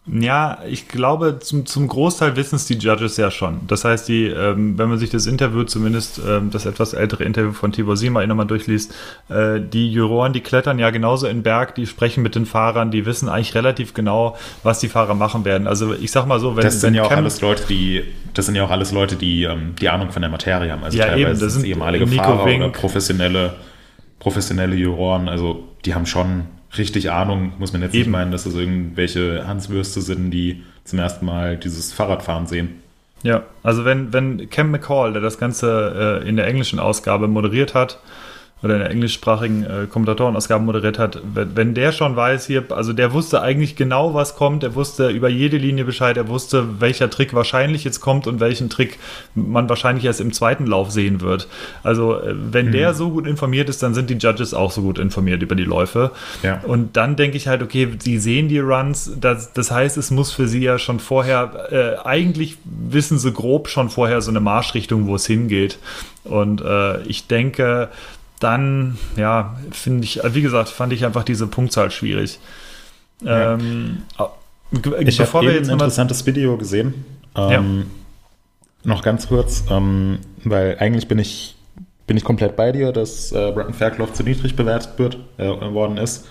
Ja, 0.04 0.58
ich 0.68 0.88
glaube, 0.88 1.38
zum, 1.38 1.64
zum 1.64 1.86
Großteil 1.86 2.34
wissen 2.34 2.56
es 2.56 2.66
die 2.66 2.74
Judges 2.74 3.16
ja 3.18 3.30
schon. 3.30 3.60
Das 3.68 3.84
heißt, 3.84 4.08
die, 4.08 4.26
ähm, 4.26 4.76
wenn 4.76 4.88
man 4.88 4.98
sich 4.98 5.10
das 5.10 5.26
Interview, 5.26 5.62
zumindest 5.62 6.20
ähm, 6.28 6.50
das 6.50 6.66
etwas 6.66 6.92
ältere 6.92 7.22
Interview 7.22 7.52
von 7.52 7.70
Tibor 7.70 7.96
Sima 7.96 8.26
nochmal 8.26 8.48
durchliest, 8.48 8.92
äh, 9.28 9.60
die 9.60 9.92
Juroren, 9.92 10.32
die 10.32 10.40
klettern 10.40 10.80
ja 10.80 10.90
genauso 10.90 11.28
in 11.28 11.36
den 11.38 11.42
Berg, 11.44 11.76
die 11.76 11.86
sprechen 11.86 12.24
mit 12.24 12.34
den 12.34 12.46
Fahrern, 12.46 12.90
die 12.90 13.06
wissen 13.06 13.28
eigentlich 13.28 13.54
relativ 13.54 13.94
genau, 13.94 14.36
was 14.64 14.80
die 14.80 14.88
Fahrer 14.88 15.14
machen 15.14 15.44
werden. 15.44 15.68
Also 15.68 15.94
ich 15.94 16.10
sag 16.10 16.26
mal 16.26 16.40
so, 16.40 16.56
wenn 16.56 16.64
Das 16.64 16.80
sind 16.80 16.88
wenn 16.88 16.94
ja 16.94 17.04
auch 17.04 17.08
Cam- 17.08 17.18
alles 17.20 17.40
Leute, 17.40 17.62
die, 17.68 18.02
das 18.34 18.46
sind 18.46 18.56
ja 18.56 18.64
auch 18.64 18.70
alles 18.70 18.90
Leute, 18.90 19.14
die 19.14 19.44
ähm, 19.44 19.76
die 19.80 19.88
Ahnung 19.88 20.10
von 20.10 20.20
der 20.20 20.32
Materie 20.32 20.72
haben. 20.72 20.82
Also 20.82 20.98
Ja, 20.98 21.06
teilweise 21.06 21.30
eben, 21.30 21.40
das 21.40 21.52
sind 21.52 21.64
ehemalige 21.64 22.06
Nico 22.06 22.24
Fahrer 22.24 22.44
Wink. 22.46 22.62
oder 22.64 22.72
professionelle, 22.72 23.54
professionelle 24.18 24.74
Juroren. 24.74 25.28
Also 25.28 25.62
die 25.84 25.94
haben 25.94 26.06
schon 26.06 26.46
richtig 26.78 27.10
Ahnung. 27.10 27.52
Muss 27.58 27.72
man 27.72 27.82
jetzt 27.82 27.92
nicht 27.92 28.02
Eben. 28.02 28.12
meinen, 28.12 28.32
dass 28.32 28.44
das 28.44 28.54
irgendwelche 28.54 29.46
Hanswürste 29.46 30.00
sind, 30.00 30.30
die 30.30 30.62
zum 30.84 30.98
ersten 30.98 31.26
Mal 31.26 31.56
dieses 31.56 31.92
Fahrradfahren 31.92 32.46
sehen. 32.46 32.80
Ja, 33.22 33.44
also 33.62 33.84
wenn, 33.84 34.12
wenn 34.12 34.50
Cam 34.50 34.70
McCall, 34.70 35.12
der 35.12 35.22
das 35.22 35.38
Ganze 35.38 36.20
äh, 36.24 36.28
in 36.28 36.36
der 36.36 36.46
englischen 36.46 36.80
Ausgabe 36.80 37.28
moderiert 37.28 37.74
hat, 37.74 38.00
oder 38.62 38.74
in 38.74 38.80
der 38.80 38.90
englischsprachigen 38.90 39.64
äh, 39.64 39.86
Kommentatorenausgabe 39.88 40.64
moderiert 40.64 40.98
hat, 40.98 41.20
wenn, 41.34 41.56
wenn, 41.56 41.74
der 41.74 41.90
schon 41.90 42.14
weiß 42.14 42.46
hier, 42.46 42.64
also 42.70 42.92
der 42.92 43.12
wusste 43.12 43.42
eigentlich 43.42 43.74
genau, 43.74 44.14
was 44.14 44.36
kommt, 44.36 44.62
er 44.62 44.74
wusste 44.74 45.08
über 45.08 45.28
jede 45.28 45.56
Linie 45.56 45.84
Bescheid, 45.84 46.16
er 46.16 46.28
wusste, 46.28 46.80
welcher 46.80 47.10
Trick 47.10 47.34
wahrscheinlich 47.34 47.82
jetzt 47.82 48.00
kommt 48.00 48.26
und 48.26 48.38
welchen 48.38 48.70
Trick 48.70 48.98
man 49.34 49.68
wahrscheinlich 49.68 50.04
erst 50.04 50.20
im 50.20 50.32
zweiten 50.32 50.66
Lauf 50.66 50.92
sehen 50.92 51.20
wird. 51.20 51.48
Also 51.82 52.20
äh, 52.20 52.34
wenn 52.36 52.66
mhm. 52.66 52.72
der 52.72 52.94
so 52.94 53.10
gut 53.10 53.26
informiert 53.26 53.68
ist, 53.68 53.82
dann 53.82 53.94
sind 53.94 54.10
die 54.10 54.18
Judges 54.18 54.54
auch 54.54 54.70
so 54.70 54.82
gut 54.82 54.98
informiert 54.98 55.42
über 55.42 55.56
die 55.56 55.64
Läufe. 55.64 56.12
Ja. 56.44 56.60
Und 56.62 56.96
dann 56.96 57.16
denke 57.16 57.36
ich 57.36 57.48
halt, 57.48 57.62
okay, 57.62 57.88
sie 57.98 58.18
sehen 58.18 58.48
die 58.48 58.60
Runs, 58.60 59.12
das, 59.20 59.52
das 59.52 59.72
heißt, 59.72 59.96
es 59.96 60.12
muss 60.12 60.30
für 60.30 60.46
sie 60.46 60.62
ja 60.62 60.78
schon 60.78 61.00
vorher, 61.00 61.68
äh, 61.72 62.06
eigentlich 62.06 62.58
wissen 62.64 63.18
sie 63.18 63.32
grob 63.32 63.68
schon 63.68 63.90
vorher 63.90 64.20
so 64.20 64.30
eine 64.30 64.40
Marschrichtung, 64.40 65.08
wo 65.08 65.16
es 65.16 65.26
hingeht. 65.26 65.78
Und 66.24 66.60
äh, 66.60 67.02
ich 67.02 67.26
denke, 67.26 67.88
dann, 68.42 68.98
ja, 69.16 69.56
finde 69.70 70.04
ich, 70.04 70.20
wie 70.24 70.42
gesagt, 70.42 70.68
fand 70.68 70.92
ich 70.92 71.04
einfach 71.04 71.24
diese 71.24 71.46
Punktzahl 71.46 71.90
schwierig. 71.90 72.38
Ja. 73.20 73.54
Ähm, 73.54 74.02
ich 75.00 75.20
habe 75.20 75.38
ein 75.40 75.68
interessantes 75.68 76.26
Video 76.26 76.56
gesehen. 76.56 77.04
Ähm, 77.36 77.50
ja. 77.50 77.64
Noch 78.84 79.02
ganz 79.02 79.28
kurz, 79.28 79.64
ähm, 79.70 80.18
weil 80.44 80.76
eigentlich 80.80 81.06
bin 81.08 81.18
ich, 81.18 81.56
bin 82.06 82.16
ich 82.16 82.24
komplett 82.24 82.56
bei 82.56 82.72
dir, 82.72 82.92
dass 82.92 83.30
äh, 83.32 83.52
Bretton 83.52 83.74
Fairclough 83.74 84.12
zu 84.12 84.24
niedrig 84.24 84.56
bewertet 84.56 84.98
wird, 84.98 85.18
äh, 85.38 85.46
worden 85.72 85.98
ist. 85.98 86.26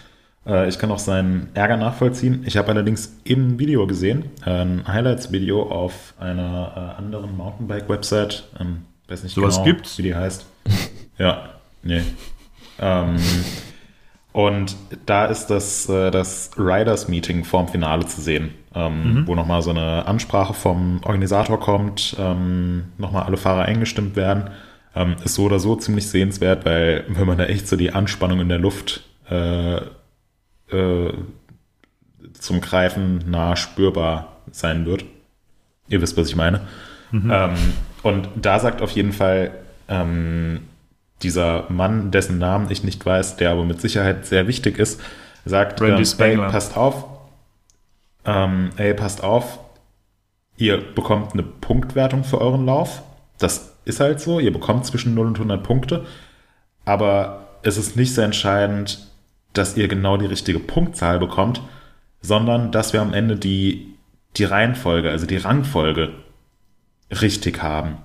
Äh, 0.46 0.68
ich 0.68 0.80
kann 0.80 0.92
auch 0.92 1.00
seinen 1.00 1.50
Ärger 1.54 1.78
nachvollziehen. 1.78 2.44
Ich 2.46 2.58
habe 2.58 2.70
allerdings 2.70 3.16
eben 3.24 3.52
ein 3.52 3.60
Video 3.60 3.88
gesehen, 3.88 4.26
ein 4.44 4.86
Highlights-Video 4.86 5.64
auf 5.64 6.14
einer 6.20 6.96
äh, 6.98 7.00
anderen 7.00 7.38
Mountainbike-Website. 7.38 8.44
Ähm, 8.60 8.82
weiß 9.08 9.24
nicht 9.24 9.34
so 9.34 9.42
genau, 9.42 9.64
gibt's? 9.64 9.98
wie 9.98 10.04
die 10.04 10.16
heißt. 10.16 10.46
ja, 11.18 11.61
Nee. 11.84 12.04
Ähm, 12.80 13.18
und 14.34 14.76
da 15.06 15.26
ist 15.26 15.48
das, 15.48 15.90
äh, 15.90 16.10
das 16.10 16.52
Riders 16.58 17.08
Meeting 17.08 17.44
vorm 17.44 17.68
Finale 17.68 18.06
zu 18.06 18.22
sehen, 18.22 18.54
ähm, 18.74 19.14
mhm. 19.14 19.28
wo 19.28 19.36
nochmal 19.36 19.62
so 19.62 19.72
eine 19.72 20.06
Ansprache 20.06 20.54
vom 20.54 21.02
Organisator 21.04 21.60
kommt, 21.60 22.16
ähm, 22.18 22.86
nochmal 22.98 23.24
alle 23.24 23.38
Fahrer 23.38 23.64
eingestimmt 23.64 24.16
werden. 24.16 24.50
Ähm, 24.96 25.16
ist 25.24 25.36
so 25.36 25.44
oder 25.44 25.60
so 25.60 25.76
ziemlich 25.76 26.10
sehenswert, 26.10 26.66
weil 26.66 27.06
wenn 27.08 27.28
man 27.28 27.38
da 27.38 27.46
echt 27.46 27.68
so 27.68 27.76
die 27.76 27.92
Anspannung 27.92 28.42
in 28.42 28.50
der 28.50 28.60
Luft 28.60 29.04
äh, 29.30 29.78
äh, 29.78 31.14
zum 32.34 32.62
Greifen 32.62 33.30
nah 33.30 33.56
spürbar 33.56 34.38
sein 34.52 34.86
wird. 34.86 35.06
Ihr 35.88 36.02
wisst, 36.02 36.18
was 36.18 36.28
ich 36.28 36.36
meine. 36.36 36.62
Mhm. 37.12 37.32
Ähm, 37.34 37.54
und 38.04 38.30
da 38.36 38.60
sagt 38.60 38.82
auf 38.82 38.92
jeden 38.92 39.14
Fall 39.14 39.52
ähm, 39.88 40.62
dieser 41.24 41.66
Mann, 41.70 42.12
dessen 42.12 42.38
Namen 42.38 42.70
ich 42.70 42.84
nicht 42.84 43.06
weiß, 43.06 43.38
der 43.38 43.52
aber 43.52 43.64
mit 43.64 43.82
Sicherheit 43.82 44.26
sehr 44.26 44.48
wichtig 44.48 44.78
ist, 44.78 45.02
sagt, 45.46 45.82
ähm, 45.82 45.98
ey, 46.18 46.38
passt 46.38 46.78
auf, 46.78 47.06
ähm, 48.26 48.70
ey, 48.78 48.94
passt 48.94 49.24
auf, 49.24 49.60
ihr 50.58 50.78
bekommt 50.78 51.34
eine 51.34 51.44
Punktwertung 51.44 52.24
für 52.24 52.40
euren 52.40 52.66
Lauf. 52.66 53.02
Das 53.40 53.74
ist 53.86 54.00
halt 54.00 54.20
so, 54.20 54.40
ihr 54.40 54.54
bekommt 54.54 54.86
zwischen 54.86 55.14
0 55.16 55.28
und 55.28 55.36
100 55.36 55.64
Punkte, 55.64 56.06
aber 56.86 57.48
es 57.64 57.78
ist 57.78 57.96
nicht 57.96 58.14
so 58.14 58.22
entscheidend, 58.22 59.08
dass 59.54 59.78
ihr 59.78 59.88
genau 59.88 60.18
die 60.18 60.26
richtige 60.26 60.60
Punktzahl 60.60 61.20
bekommt, 61.20 61.62
sondern 62.22 62.72
dass 62.72 62.94
wir 62.94 63.02
am 63.02 63.14
Ende 63.14 63.36
die, 63.36 63.96
die 64.38 64.44
Reihenfolge, 64.44 65.10
also 65.10 65.26
die 65.26 65.38
Rangfolge 65.38 66.14
richtig 67.10 67.62
haben. 67.62 67.98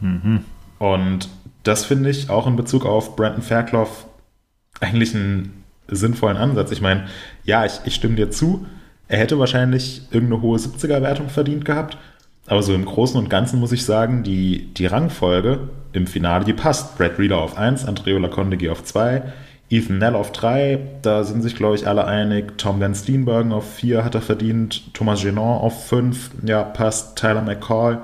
Mhm. 0.00 0.44
Und 0.78 1.28
das 1.62 1.84
finde 1.84 2.10
ich 2.10 2.30
auch 2.30 2.46
in 2.46 2.56
Bezug 2.56 2.86
auf 2.86 3.16
Brandon 3.16 3.42
Fairclough 3.42 4.06
eigentlich 4.80 5.14
einen 5.14 5.64
sinnvollen 5.88 6.36
Ansatz. 6.36 6.70
Ich 6.72 6.80
meine, 6.80 7.06
ja, 7.44 7.64
ich, 7.64 7.80
ich 7.84 7.94
stimme 7.94 8.16
dir 8.16 8.30
zu, 8.30 8.66
er 9.08 9.18
hätte 9.18 9.38
wahrscheinlich 9.38 10.02
irgendeine 10.10 10.42
hohe 10.42 10.58
70er-Wertung 10.58 11.28
verdient 11.28 11.64
gehabt, 11.64 11.98
aber 12.46 12.62
so 12.62 12.74
im 12.74 12.84
Großen 12.84 13.18
und 13.18 13.28
Ganzen 13.28 13.60
muss 13.60 13.72
ich 13.72 13.84
sagen, 13.84 14.22
die, 14.22 14.72
die 14.74 14.86
Rangfolge 14.86 15.68
im 15.92 16.06
Finale, 16.06 16.44
die 16.44 16.52
passt. 16.52 16.96
Brad 16.96 17.18
Reader 17.18 17.38
auf 17.38 17.58
1, 17.58 17.86
Andreo 17.86 18.18
Lacondegui 18.18 18.68
auf 18.68 18.84
2, 18.84 19.22
Ethan 19.68 19.98
Nell 19.98 20.16
auf 20.16 20.32
3, 20.32 20.78
da 21.02 21.22
sind 21.24 21.42
sich, 21.42 21.54
glaube 21.54 21.76
ich, 21.76 21.86
alle 21.86 22.06
einig. 22.06 22.58
Tom 22.58 22.80
Van 22.80 22.94
Steenbergen 22.94 23.52
auf 23.52 23.74
4 23.74 24.04
hat 24.04 24.14
er 24.14 24.22
verdient, 24.22 24.94
Thomas 24.94 25.22
Genon 25.22 25.60
auf 25.60 25.86
5, 25.86 26.30
ja, 26.44 26.62
passt. 26.62 27.16
Tyler 27.16 27.42
McCall 27.42 28.02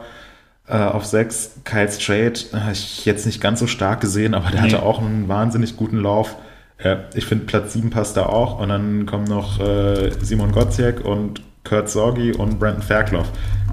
äh, 0.69 0.77
auf 0.77 1.05
6 1.05 1.61
Kyle 1.64 1.91
Strait, 1.91 2.49
äh, 2.53 2.73
ich 2.73 3.05
jetzt 3.05 3.27
nicht 3.27 3.41
ganz 3.41 3.61
so 3.61 3.67
stark 3.67 4.01
gesehen, 4.01 4.35
aber 4.35 4.51
der 4.51 4.62
nee. 4.62 4.73
hatte 4.73 4.83
auch 4.83 5.01
einen 5.01 5.29
wahnsinnig 5.29 5.77
guten 5.77 5.99
Lauf. 5.99 6.37
Äh, 6.79 6.97
ich 7.14 7.27
finde 7.27 7.47
Platz 7.47 7.73
7 7.73 7.91
passt 7.91 8.17
da 8.17 8.27
auch. 8.27 8.61
Und 8.61 8.69
dann 8.69 9.07
kommen 9.07 9.25
noch 9.25 9.61
äh, 9.61 10.11
Simon 10.21 10.53
Gotziek 10.53 11.05
und 11.05 11.43
Kurt 11.64 11.89
Sorgi 11.89 12.33
und 12.33 12.59
Brandon 12.59 12.83
Fairclough. 12.83 13.29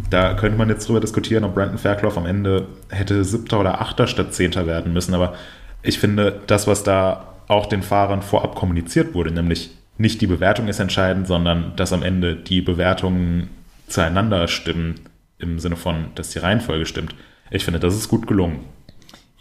Da 0.10 0.34
könnte 0.34 0.58
man 0.58 0.70
jetzt 0.70 0.88
drüber 0.88 1.00
diskutieren, 1.00 1.44
ob 1.44 1.56
Brandon 1.56 1.78
Fairclough 1.78 2.18
am 2.18 2.26
Ende 2.26 2.68
hätte 2.90 3.24
siebter 3.24 3.60
oder 3.60 3.82
achter 3.82 4.08
statt 4.08 4.34
zehnter 4.34 4.68
werden 4.68 4.94
müssen. 4.94 5.14
Aber 5.14 5.34
ich 5.82 6.00
finde, 6.00 6.42
das, 6.48 6.68
was 6.68 6.84
da 6.84 7.34
auch 7.48 7.66
den 7.66 7.84
Fahrern 7.84 8.22
vorab 8.22 8.56
kommuniziert 8.56 9.14
wurde, 9.14 9.32
nämlich 9.32 9.72
nicht 9.98 10.22
die 10.22 10.28
Bewertung 10.28 10.68
ist 10.68 10.80
entscheidend, 10.80 11.28
sondern 11.28 11.74
dass 11.76 11.94
am 11.94 12.04
Ende 12.04 12.36
die 12.36 12.62
Bewertungen 12.62 13.50
zueinander 13.88 14.48
stimmen, 14.48 14.96
im 15.44 15.60
Sinne 15.60 15.76
von, 15.76 16.08
dass 16.16 16.32
die 16.32 16.40
Reihenfolge 16.40 16.86
stimmt. 16.86 17.16
Ich 17.52 17.66
finde, 17.66 17.80
das 17.80 17.96
ist 17.96 18.08
gut 18.08 18.28
gelungen. 18.28 18.62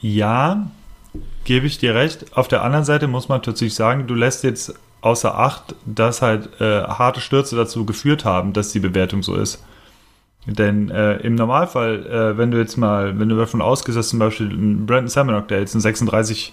Ja, 0.01 0.71
gebe 1.45 1.67
ich 1.67 1.79
dir 1.79 1.95
recht. 1.95 2.37
Auf 2.37 2.49
der 2.49 2.63
anderen 2.63 2.85
Seite 2.85 3.07
muss 3.07 3.29
man 3.29 3.43
tatsächlich 3.43 3.75
sagen, 3.75 4.07
du 4.07 4.15
lässt 4.15 4.45
jetzt 4.45 4.75
außer 5.01 5.37
Acht, 5.37 5.75
dass 5.87 6.23
halt 6.23 6.61
äh, 6.61 6.83
harte 6.83 7.21
Stürze 7.21 7.57
dazu 7.57 7.85
geführt 7.85 8.25
haben, 8.25 8.53
dass 8.53 8.73
die 8.73 8.81
Bewertung 8.81 9.23
so 9.23 9.35
ist. 9.35 9.65
Denn 10.47 10.91
äh, 10.91 11.17
im 11.19 11.37
Normalfall, 11.37 12.07
äh, 12.07 12.39
wenn 12.39 12.51
du 12.51 12.59
jetzt 12.59 12.77
mal, 12.77 13.19
wenn 13.19 13.29
du 13.29 13.37
davon 13.37 13.63
ausgehst, 13.63 13.97
dass 13.97 14.09
zum 14.09 14.19
Beispiel 14.19 14.49
Brandon 14.49 15.09
Saminock, 15.09 15.49
der 15.49 15.61
jetzt 15.61 15.75
einen 15.75 15.83
36 15.83 16.53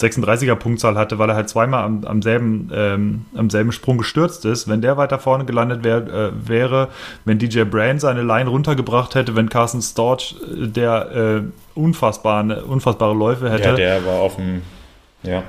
36er 0.00 0.56
Punktzahl 0.56 0.96
hatte, 0.96 1.18
weil 1.18 1.30
er 1.30 1.36
halt 1.36 1.48
zweimal 1.48 1.84
am, 1.84 2.04
am, 2.04 2.20
selben, 2.20 2.70
ähm, 2.74 3.24
am 3.34 3.48
selben 3.48 3.72
Sprung 3.72 3.98
gestürzt 3.98 4.44
ist. 4.44 4.68
Wenn 4.68 4.82
der 4.82 4.96
weiter 4.96 5.18
vorne 5.18 5.44
gelandet 5.46 5.84
wär, 5.84 5.96
äh, 5.96 6.30
wäre, 6.46 6.88
wenn 7.24 7.38
DJ 7.38 7.62
Brain 7.62 7.98
seine 7.98 8.22
Line 8.22 8.50
runtergebracht 8.50 9.14
hätte, 9.14 9.36
wenn 9.36 9.48
Carson 9.48 9.80
Storch, 9.80 10.36
äh, 10.42 10.66
der 10.66 11.12
äh, 11.14 11.42
unfassbare, 11.74 12.64
unfassbare 12.64 13.14
Läufe 13.14 13.50
hätte. 13.50 13.70
Ja, 13.70 13.76
der 13.76 14.06
war 14.06 14.20
auf 14.20 14.36
dem, 14.36 14.62
ja. 15.22 15.42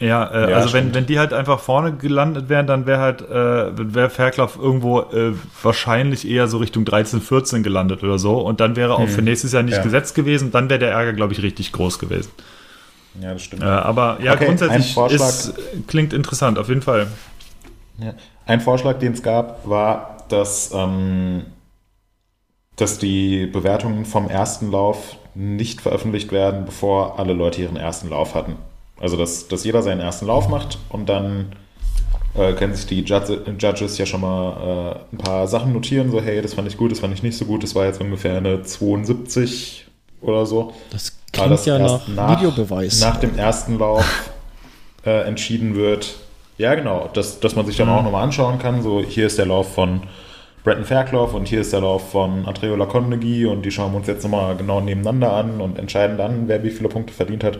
Ja, 0.00 0.26
äh, 0.26 0.50
ja, 0.50 0.56
also 0.56 0.72
wenn, 0.72 0.94
wenn 0.94 1.06
die 1.06 1.18
halt 1.18 1.32
einfach 1.32 1.58
vorne 1.58 1.92
gelandet 1.92 2.48
wären, 2.48 2.68
dann 2.68 2.86
wäre 2.86 3.00
halt, 3.00 3.20
äh, 3.22 3.94
wäre 3.94 4.10
Fairclough 4.10 4.56
irgendwo 4.56 5.00
äh, 5.00 5.32
wahrscheinlich 5.62 6.28
eher 6.28 6.46
so 6.46 6.58
Richtung 6.58 6.84
13, 6.84 7.20
14 7.20 7.62
gelandet 7.64 8.04
oder 8.04 8.18
so. 8.18 8.38
Und 8.38 8.60
dann 8.60 8.76
wäre 8.76 8.94
auch 8.94 9.00
hm. 9.00 9.08
für 9.08 9.22
nächstes 9.22 9.52
Jahr 9.52 9.64
nicht 9.64 9.78
ja. 9.78 9.82
gesetzt 9.82 10.14
gewesen. 10.14 10.52
Dann 10.52 10.70
wäre 10.70 10.78
der 10.78 10.92
Ärger, 10.92 11.14
glaube 11.14 11.32
ich, 11.32 11.42
richtig 11.42 11.72
groß 11.72 11.98
gewesen. 11.98 12.30
Ja, 13.20 13.32
das 13.32 13.42
stimmt. 13.42 13.62
Äh, 13.62 13.66
aber 13.66 14.18
ja, 14.22 14.34
okay, 14.34 14.46
grundsätzlich 14.46 14.96
ist, 14.96 15.54
klingt 15.88 16.12
interessant, 16.12 16.58
auf 16.58 16.68
jeden 16.68 16.82
Fall. 16.82 17.08
Ja. 17.98 18.14
Ein 18.46 18.60
Vorschlag, 18.60 19.00
den 19.00 19.14
es 19.14 19.22
gab, 19.22 19.68
war, 19.68 20.18
dass, 20.28 20.70
ähm, 20.72 21.42
dass 22.76 22.98
die 22.98 23.46
Bewertungen 23.46 24.04
vom 24.04 24.30
ersten 24.30 24.70
Lauf 24.70 25.16
nicht 25.34 25.80
veröffentlicht 25.80 26.30
werden, 26.30 26.64
bevor 26.64 27.18
alle 27.18 27.32
Leute 27.32 27.62
ihren 27.62 27.76
ersten 27.76 28.10
Lauf 28.10 28.36
hatten. 28.36 28.56
Also, 29.00 29.16
dass, 29.16 29.48
dass 29.48 29.64
jeder 29.64 29.82
seinen 29.82 30.00
ersten 30.00 30.26
Lauf 30.26 30.48
macht 30.48 30.78
und 30.88 31.08
dann 31.08 31.52
äh, 32.34 32.52
können 32.52 32.74
sich 32.74 32.86
die 32.86 33.00
Judges 33.00 33.98
ja 33.98 34.06
schon 34.06 34.20
mal 34.20 35.04
äh, 35.12 35.14
ein 35.14 35.18
paar 35.18 35.46
Sachen 35.48 35.72
notieren, 35.72 36.10
so 36.10 36.20
hey, 36.20 36.42
das 36.42 36.54
fand 36.54 36.68
ich 36.68 36.76
gut, 36.76 36.92
das 36.92 37.00
fand 37.00 37.14
ich 37.14 37.22
nicht 37.22 37.36
so 37.36 37.44
gut, 37.44 37.62
das 37.62 37.74
war 37.74 37.86
jetzt 37.86 38.00
ungefähr 38.00 38.36
eine 38.36 38.62
72 38.62 39.86
oder 40.20 40.46
so. 40.46 40.72
Das 40.90 41.12
Klingt 41.32 41.50
das 41.50 41.66
ja 41.66 41.78
nach, 41.78 42.08
nach, 42.08 42.38
Videobeweis. 42.38 43.00
Nach 43.00 43.16
dem 43.16 43.36
ersten 43.36 43.78
Lauf 43.78 44.30
äh, 45.04 45.26
entschieden 45.26 45.74
wird. 45.74 46.16
Ja, 46.56 46.74
genau, 46.74 47.08
dass, 47.12 47.40
dass 47.40 47.54
man 47.54 47.66
sich 47.66 47.76
dann 47.76 47.88
mhm. 47.88 47.94
auch 47.94 48.02
nochmal 48.02 48.24
anschauen 48.24 48.58
kann. 48.58 48.82
So, 48.82 49.00
hier 49.00 49.26
ist 49.26 49.38
der 49.38 49.46
Lauf 49.46 49.74
von 49.74 50.02
Bretton 50.64 50.84
Fairclough 50.84 51.34
und 51.34 51.46
hier 51.46 51.60
ist 51.60 51.72
der 51.72 51.80
Lauf 51.80 52.10
von 52.10 52.46
Andreo 52.46 52.76
Lacondegui 52.76 53.46
und 53.46 53.62
die 53.62 53.70
schauen 53.70 53.92
wir 53.92 53.98
uns 53.98 54.06
jetzt 54.06 54.22
nochmal 54.22 54.56
genau 54.56 54.80
nebeneinander 54.80 55.32
an 55.32 55.60
und 55.60 55.78
entscheiden 55.78 56.18
dann, 56.18 56.48
wer 56.48 56.62
wie 56.64 56.70
viele 56.70 56.88
Punkte 56.88 57.12
verdient 57.12 57.44
hat. 57.44 57.58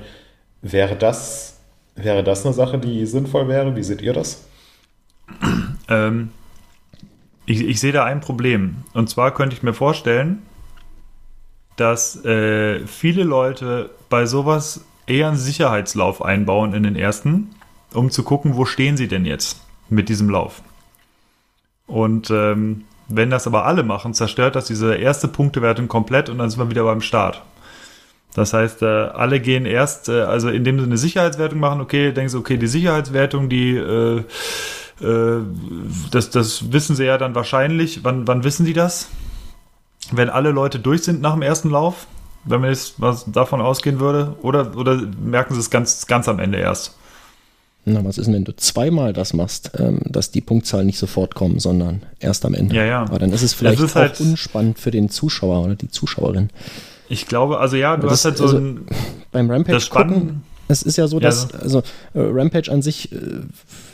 Wäre 0.62 0.96
das, 0.96 1.58
wäre 1.94 2.24
das 2.24 2.44
eine 2.44 2.54
Sache, 2.54 2.78
die 2.78 3.06
sinnvoll 3.06 3.48
wäre? 3.48 3.76
Wie 3.76 3.82
seht 3.82 4.02
ihr 4.02 4.12
das? 4.12 4.44
Ähm, 5.88 6.30
ich, 7.46 7.62
ich 7.62 7.80
sehe 7.80 7.92
da 7.92 8.04
ein 8.04 8.20
Problem. 8.20 8.76
Und 8.92 9.08
zwar 9.08 9.32
könnte 9.32 9.56
ich 9.56 9.62
mir 9.62 9.74
vorstellen, 9.74 10.42
dass 11.76 12.24
äh, 12.24 12.86
viele 12.86 13.22
Leute 13.22 13.90
bei 14.08 14.26
sowas 14.26 14.84
eher 15.06 15.28
einen 15.28 15.36
Sicherheitslauf 15.36 16.22
einbauen 16.22 16.74
in 16.74 16.82
den 16.82 16.96
ersten, 16.96 17.54
um 17.94 18.10
zu 18.10 18.22
gucken, 18.22 18.56
wo 18.56 18.64
stehen 18.64 18.96
sie 18.96 19.08
denn 19.08 19.24
jetzt 19.24 19.62
mit 19.88 20.08
diesem 20.08 20.28
Lauf. 20.28 20.62
Und 21.86 22.30
ähm, 22.30 22.84
wenn 23.08 23.30
das 23.30 23.46
aber 23.46 23.64
alle 23.64 23.82
machen, 23.82 24.12
zerstört 24.12 24.54
das 24.54 24.66
diese 24.66 24.94
erste 24.94 25.28
Punktewertung 25.28 25.88
komplett 25.88 26.28
und 26.28 26.38
dann 26.38 26.50
sind 26.50 26.60
wir 26.60 26.68
wieder 26.68 26.84
beim 26.84 27.00
Start. 27.00 27.42
Das 28.34 28.52
heißt, 28.52 28.82
äh, 28.82 28.86
alle 28.86 29.40
gehen 29.40 29.66
erst, 29.66 30.08
äh, 30.08 30.20
also 30.22 30.48
indem 30.48 30.78
sie 30.78 30.86
eine 30.86 30.98
Sicherheitswertung 30.98 31.58
machen, 31.58 31.80
okay, 31.80 32.12
denkst 32.12 32.32
du, 32.34 32.38
okay, 32.38 32.56
die 32.56 32.66
Sicherheitswertung, 32.66 33.48
die, 33.48 33.76
äh, 33.76 34.22
äh, 35.00 35.40
das, 36.10 36.30
das 36.30 36.72
wissen 36.72 36.94
sie 36.94 37.04
ja 37.04 37.18
dann 37.18 37.34
wahrscheinlich. 37.34 38.04
Wann, 38.04 38.26
wann 38.28 38.44
wissen 38.44 38.66
die 38.66 38.74
das? 38.74 39.08
Wenn 40.12 40.30
alle 40.30 40.50
Leute 40.50 40.78
durch 40.78 41.02
sind 41.02 41.20
nach 41.20 41.34
dem 41.34 41.42
ersten 41.42 41.70
Lauf? 41.70 42.06
Wenn 42.44 42.60
man 42.60 42.70
jetzt 42.70 42.94
was 42.98 43.24
davon 43.30 43.60
ausgehen 43.60 44.00
würde? 44.00 44.36
Oder, 44.42 44.76
oder 44.76 45.00
merken 45.22 45.54
sie 45.54 45.60
es 45.60 45.70
ganz, 45.70 46.06
ganz 46.06 46.28
am 46.28 46.38
Ende 46.38 46.58
erst? 46.58 46.96
Na, 47.84 48.04
was 48.04 48.18
ist 48.18 48.26
denn, 48.26 48.34
wenn 48.34 48.44
du 48.44 48.54
zweimal 48.54 49.12
das 49.12 49.32
machst, 49.32 49.72
ähm, 49.78 50.00
dass 50.04 50.30
die 50.30 50.40
Punktzahlen 50.40 50.86
nicht 50.86 50.98
sofort 50.98 51.34
kommen, 51.34 51.58
sondern 51.58 52.02
erst 52.20 52.44
am 52.44 52.54
Ende? 52.54 52.74
Ja, 52.74 52.84
ja. 52.84 53.00
Aber 53.02 53.18
dann 53.18 53.32
ist 53.32 53.42
es 53.42 53.54
vielleicht 53.54 53.80
ist 53.80 53.92
auch 53.92 54.00
halt- 54.00 54.20
unspannend 54.20 54.78
für 54.78 54.90
den 54.90 55.08
Zuschauer 55.08 55.64
oder 55.64 55.74
die 55.74 55.90
Zuschauerin. 55.90 56.50
Ich 57.08 57.26
glaube, 57.26 57.58
also 57.58 57.76
ja, 57.76 57.96
du 57.96 58.02
Aber 58.04 58.10
hast 58.12 58.24
halt 58.24 58.34
das- 58.34 58.50
so 58.50 58.56
also, 58.56 58.58
ein. 58.58 58.86
Beim 59.32 59.50
Rampage 59.50 59.74
Das 59.76 59.90
gucken, 59.90 60.42
es 60.68 60.82
ist 60.82 60.96
ja 60.96 61.06
so, 61.06 61.16
Ja, 61.16 61.22
dass, 61.24 61.42
so. 61.42 61.58
also 61.58 61.78
äh, 62.14 62.20
Rampage 62.20 62.70
an 62.72 62.82
sich 62.82 63.12
äh, 63.12 63.16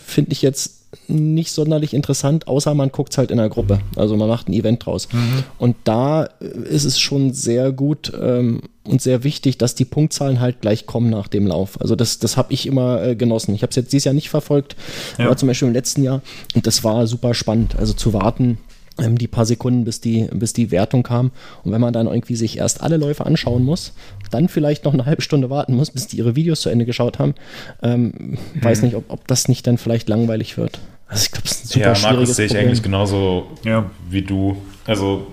finde 0.07 0.33
ich 0.33 0.43
jetzt 0.43 0.81
nicht 1.09 1.51
sonderlich 1.51 1.93
interessant, 1.93 2.47
außer 2.47 2.73
man 2.75 2.91
guckt 2.93 3.13
es 3.13 3.19
halt 3.19 3.33
in 3.33 3.39
der 3.39 3.49
Gruppe. 3.49 3.81
Also 3.97 4.17
man 4.17 4.29
macht 4.29 4.49
ein 4.49 4.53
Event 4.53 4.87
draus. 4.87 5.09
Mhm. 5.13 5.43
Und 5.59 5.77
da 5.85 6.25
äh, 6.41 6.47
ist 6.69 6.85
es 6.85 7.01
schon 7.01 7.33
sehr 7.35 7.73
gut 7.73 8.13
ähm, 8.21 8.61
und 8.85 9.03
sehr 9.03 9.25
wichtig, 9.25 9.59
dass 9.59 9.75
die 9.75 9.85
Punktzahlen 9.85 10.39
halt 10.39 10.61
gleich 10.61 10.87
kommen 10.87 11.11
nach 11.11 11.27
dem 11.27 11.49
Lauf. 11.49 11.81
Also 11.81 11.97
das, 11.97 12.21
das 12.21 12.37
habe 12.37 12.53
ich 12.53 12.67
immer 12.67 13.03
äh, 13.03 13.17
genossen. 13.17 13.55
Ich 13.57 13.63
habe 13.63 13.71
es 13.71 13.77
jetzt 13.77 13.93
dieses 13.93 14.05
Jahr 14.05 14.15
nicht 14.15 14.31
verfolgt, 14.31 14.77
Ja. 15.19 15.27
aber 15.27 15.37
zum 15.37 15.49
Beispiel 15.49 15.67
im 15.69 15.75
letzten 15.75 16.05
Jahr. 16.05 16.23
Und 16.55 16.67
das 16.67 16.85
war 16.85 17.07
super 17.09 17.35
spannend. 17.35 17.75
Also 17.77 17.93
zu 17.93 18.13
warten, 18.13 18.59
die 18.99 19.27
paar 19.29 19.45
Sekunden, 19.47 19.85
bis 19.85 20.01
die, 20.01 20.29
bis 20.33 20.53
die 20.53 20.71
Wertung 20.71 21.03
kam. 21.03 21.33
Und 21.65 21.73
wenn 21.73 21.81
man 21.81 21.93
dann 21.93 22.07
irgendwie 22.07 22.37
sich 22.37 22.59
erst 22.59 22.81
alle 22.81 22.97
Läufe 22.97 23.27
anschauen 23.27 23.65
muss, 23.65 23.93
dann 24.31 24.49
vielleicht 24.49 24.85
noch 24.85 24.93
eine 24.93 25.05
halbe 25.07 25.23
Stunde 25.23 25.51
warten 25.51 25.75
muss, 25.75 25.91
bis 25.91 26.07
die 26.07 26.19
ihre 26.19 26.37
Videos 26.37 26.61
zu 26.61 26.69
Ende 26.71 26.85
geschaut 26.85 27.19
haben, 27.19 27.35
ähm, 27.83 28.39
weiß 28.61 28.79
Mhm. 28.81 28.85
nicht, 28.85 28.97
ob, 28.97 29.05
ob 29.09 29.27
das 29.27 29.49
nicht 29.49 29.67
dann 29.67 29.79
vielleicht 29.79 30.09
langweilig 30.09 30.57
wird. 30.57 30.79
Also 31.09 31.25
ich 31.25 31.33
glaube, 31.33 31.49
das 31.49 31.53
ist 31.59 31.65
ein 31.65 31.69
super 31.69 31.81
ja, 31.81 31.87
Markus 31.91 32.01
schwieriges 32.03 32.37
sehe 32.37 32.47
ich 32.47 32.53
Problem. 32.53 32.67
eigentlich 32.69 32.83
genauso 32.83 33.47
Ja. 33.65 33.91
wie 34.11 34.23
du. 34.23 34.57
Also, 34.87 35.27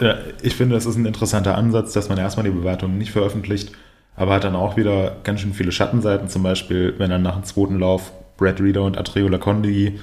ja, 0.00 0.16
ich 0.42 0.54
finde, 0.54 0.76
es 0.76 0.86
ist 0.86 0.96
ein 0.96 1.06
interessanter 1.06 1.56
Ansatz, 1.56 1.92
dass 1.92 2.08
man 2.08 2.18
erstmal 2.18 2.44
die 2.44 2.52
Bewertungen 2.52 2.98
nicht 2.98 3.10
veröffentlicht, 3.10 3.72
aber 4.14 4.34
hat 4.34 4.44
dann 4.44 4.54
auch 4.56 4.76
wieder 4.76 5.16
ganz 5.24 5.40
schön 5.40 5.54
viele 5.54 5.72
Schattenseiten. 5.72 6.28
Zum 6.28 6.42
Beispiel, 6.42 6.94
wenn 6.98 7.10
dann 7.10 7.22
nach 7.22 7.34
dem 7.34 7.44
zweiten 7.44 7.78
Lauf 7.78 8.12
Brad 8.36 8.60
Reader 8.60 8.82
und 8.84 8.96
Atreo 8.98 9.26
Lacondi, 9.28 9.98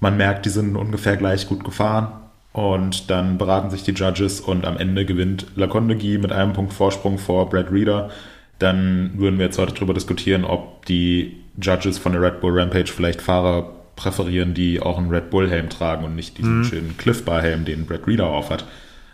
man 0.00 0.16
merkt, 0.16 0.46
die 0.46 0.50
sind 0.50 0.76
ungefähr 0.76 1.16
gleich 1.16 1.48
gut 1.48 1.64
gefahren. 1.64 2.12
Und 2.52 3.10
dann 3.10 3.38
beraten 3.38 3.70
sich 3.70 3.84
die 3.84 3.92
Judges 3.92 4.40
und 4.40 4.64
am 4.64 4.76
Ende 4.76 5.04
gewinnt 5.04 5.46
Lacondegi 5.54 6.18
mit 6.18 6.32
einem 6.32 6.52
Punkt 6.52 6.72
Vorsprung 6.72 7.16
vor 7.18 7.48
Brad 7.48 7.70
Reader. 7.70 8.10
Dann 8.58 9.12
würden 9.14 9.38
wir 9.38 9.46
jetzt 9.46 9.58
heute 9.58 9.74
darüber 9.74 9.94
diskutieren, 9.94 10.44
ob 10.44 10.84
die 10.86 11.36
Judges 11.62 11.98
von 11.98 12.12
der 12.12 12.22
Red 12.22 12.40
Bull 12.40 12.58
Rampage 12.58 12.92
vielleicht 12.92 13.22
Fahrer 13.22 13.70
präferieren, 13.94 14.54
die 14.54 14.80
auch 14.80 14.98
einen 14.98 15.10
Red 15.10 15.30
Bull 15.30 15.48
Helm 15.48 15.68
tragen 15.68 16.04
und 16.04 16.16
nicht 16.16 16.38
diesen 16.38 16.64
schönen 16.64 16.96
Cliff 16.96 17.24
Bar 17.24 17.42
Helm, 17.42 17.64
den 17.64 17.86
Brad 17.86 18.06
Reader 18.06 18.26
aufhat. 18.26 18.64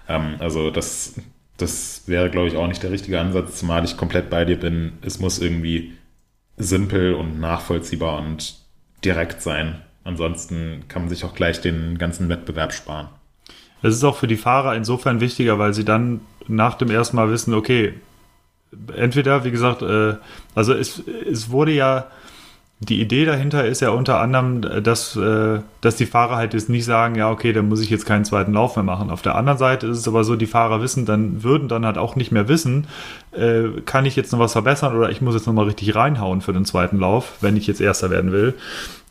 Ähm, 0.09 0.37
also 0.39 0.71
das, 0.71 1.21
das 1.59 2.05
wäre, 2.07 2.31
glaube 2.31 2.49
ich, 2.49 2.57
auch 2.57 2.69
nicht 2.69 2.83
der 2.83 2.93
richtige 2.93 3.21
Ansatz, 3.21 3.59
zumal 3.59 3.85
ich 3.85 3.97
komplett 3.97 4.31
bei 4.31 4.45
dir 4.45 4.59
bin. 4.59 4.93
Es 5.03 5.19
muss 5.19 5.41
irgendwie 5.41 5.93
simpel 6.57 7.15
und 7.15 7.39
nachvollziehbar 7.39 8.19
und 8.19 8.55
direkt 9.05 9.43
sein. 9.43 9.83
Ansonsten 10.07 10.85
kann 10.87 11.03
man 11.03 11.09
sich 11.09 11.25
auch 11.25 11.35
gleich 11.35 11.61
den 11.61 11.99
ganzen 11.99 12.29
Wettbewerb 12.29 12.73
sparen. 12.73 13.09
Es 13.83 13.93
ist 13.93 14.05
auch 14.05 14.17
für 14.17 14.29
die 14.29 14.37
Fahrer 14.37 14.77
insofern 14.77 15.21
wichtiger, 15.21 15.59
weil 15.59 15.75
sie 15.75 15.85
dann 15.85 16.21
nach 16.47 16.75
dem 16.75 16.91
ersten 16.91 17.17
Mal 17.17 17.29
wissen, 17.29 17.53
okay, 17.53 17.95
entweder, 18.95 19.45
wie 19.45 19.51
gesagt, 19.51 19.83
äh, 19.83 20.15
also 20.55 20.75
es, 20.75 21.03
es 21.29 21.51
wurde 21.51 21.73
ja, 21.73 22.07
die 22.81 23.01
Idee 23.01 23.25
dahinter 23.25 23.65
ist 23.65 23.81
ja 23.81 23.89
unter 23.89 24.21
anderem, 24.21 24.61
dass, 24.83 25.17
äh, 25.17 25.61
dass 25.81 25.97
die 25.97 26.05
Fahrer 26.05 26.37
halt 26.37 26.53
jetzt 26.53 26.69
nicht 26.69 26.85
sagen, 26.85 27.15
ja, 27.15 27.31
okay, 27.31 27.55
dann 27.55 27.71
muss 27.71 27.81
ich 27.81 27.89
jetzt 27.89 28.05
keinen 28.05 28.27
zweiten 28.27 28.53
Lauf 28.53 28.77
mehr 28.77 28.83
machen. 28.83 29.09
Auf 29.09 29.23
der 29.23 29.35
anderen 29.35 29.57
Seite 29.57 29.87
ist 29.87 29.99
es 29.99 30.09
aber 30.09 30.25
so, 30.25 30.37
die 30.37 30.47
Fahrer 30.47 30.83
wissen, 30.83 31.07
dann 31.07 31.43
würden 31.43 31.69
dann 31.69 31.87
halt 31.87 31.97
auch 31.97 32.17
nicht 32.17 32.33
mehr 32.33 32.49
wissen, 32.49 32.87
äh, 33.33 33.81
kann 33.87 34.05
ich 34.05 34.15
jetzt 34.15 34.31
noch 34.31 34.41
was 34.41 34.53
verbessern 34.53 34.95
oder 34.95 35.09
ich 35.09 35.23
muss 35.23 35.35
jetzt 35.35 35.47
noch 35.47 35.55
mal 35.55 35.65
richtig 35.65 35.95
reinhauen 35.95 36.43
für 36.43 36.53
den 36.53 36.67
zweiten 36.67 36.99
Lauf, 36.99 37.33
wenn 37.41 37.57
ich 37.57 37.67
jetzt 37.67 37.81
Erster 37.81 38.11
werden 38.11 38.31
will. 38.31 38.53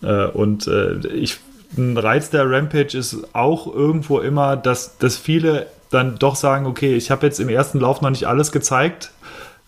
Äh, 0.03 0.25
und 0.25 0.69
ich, 1.13 1.39
ein 1.75 1.97
Reiz 1.97 2.29
der 2.29 2.49
Rampage 2.49 2.95
ist 2.95 3.33
auch 3.33 3.73
irgendwo 3.73 4.19
immer, 4.19 4.57
dass, 4.57 4.99
dass 4.99 5.17
viele 5.17 5.65
dann 5.89 6.19
doch 6.19 6.35
sagen, 6.35 6.67
okay, 6.67 6.95
ich 6.95 7.09
habe 7.09 7.25
jetzt 7.25 7.39
im 7.39 7.49
ersten 7.49 7.79
Lauf 7.79 8.01
noch 8.01 8.11
nicht 8.11 8.27
alles 8.27 8.51
gezeigt, 8.51 9.11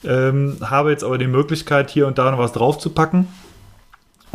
ähm, 0.04 0.58
habe 0.62 0.92
jetzt 0.92 1.04
aber 1.04 1.18
die 1.18 1.28
Möglichkeit, 1.28 1.90
hier 1.90 2.06
und 2.06 2.20
da 2.20 2.30
noch 2.30 2.38
was 2.38 2.52
draufzupacken 2.52 3.28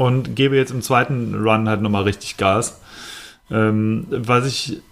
und 0.02 0.34
gebe 0.34 0.56
jetzt 0.56 0.72
im 0.72 0.82
zweiten 0.82 1.34
Run 1.34 1.68
halt 1.68 1.80
nochmal 1.80 2.02
richtig 2.02 2.36
Gas. 2.36 2.80
Ähm, 3.50 4.06
was 4.10 4.46
ich 4.46 4.82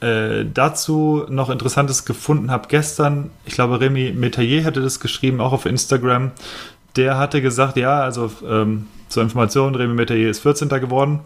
äh, 0.00 0.44
dazu 0.52 1.24
noch 1.28 1.50
Interessantes 1.50 2.04
gefunden 2.04 2.50
habe 2.50 2.68
gestern, 2.68 3.30
ich 3.44 3.54
glaube, 3.54 3.80
Remy 3.80 4.12
Metayer 4.12 4.64
hatte 4.64 4.80
das 4.80 5.00
geschrieben, 5.00 5.40
auch 5.40 5.52
auf 5.52 5.66
Instagram. 5.66 6.32
Der 6.96 7.18
hatte 7.18 7.40
gesagt, 7.40 7.76
ja, 7.76 8.00
also 8.00 8.30
ähm, 8.48 8.86
zur 9.08 9.22
Information, 9.22 9.74
Remy 9.74 9.94
Metayer 9.94 10.28
ist 10.28 10.40
14. 10.40 10.68
geworden 10.68 11.20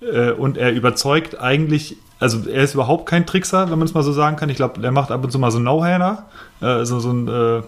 äh, 0.00 0.30
und 0.30 0.56
er 0.56 0.72
überzeugt 0.72 1.40
eigentlich, 1.40 1.96
also 2.20 2.48
er 2.48 2.62
ist 2.62 2.74
überhaupt 2.74 3.06
kein 3.06 3.26
Trickser, 3.26 3.70
wenn 3.70 3.78
man 3.78 3.86
es 3.86 3.94
mal 3.94 4.02
so 4.02 4.12
sagen 4.12 4.36
kann. 4.36 4.48
Ich 4.48 4.56
glaube, 4.56 4.82
er 4.82 4.92
macht 4.92 5.10
ab 5.10 5.22
und 5.22 5.30
zu 5.30 5.38
mal 5.38 5.50
so 5.50 5.58
No-Hander, 5.58 6.28
äh, 6.62 6.66
also 6.66 7.00
so 7.00 7.12
ein, 7.12 7.28
äh, 7.28 7.62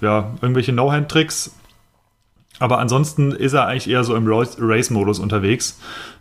ja, 0.00 0.32
irgendwelche 0.42 0.72
No-Hand-Tricks. 0.72 1.52
Aber 2.58 2.78
ansonsten 2.78 3.32
ist 3.32 3.52
er 3.52 3.66
eigentlich 3.66 3.90
eher 3.90 4.04
so 4.04 4.14
im 4.14 4.26
Race- 4.26 4.56
Race-Modus 4.58 5.18
unterwegs, 5.18 5.78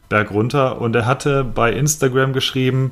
bergunter. 0.10 0.82
Und 0.82 0.96
er 0.96 1.06
hatte 1.06 1.44
bei 1.44 1.72
Instagram 1.72 2.34
geschrieben, 2.34 2.92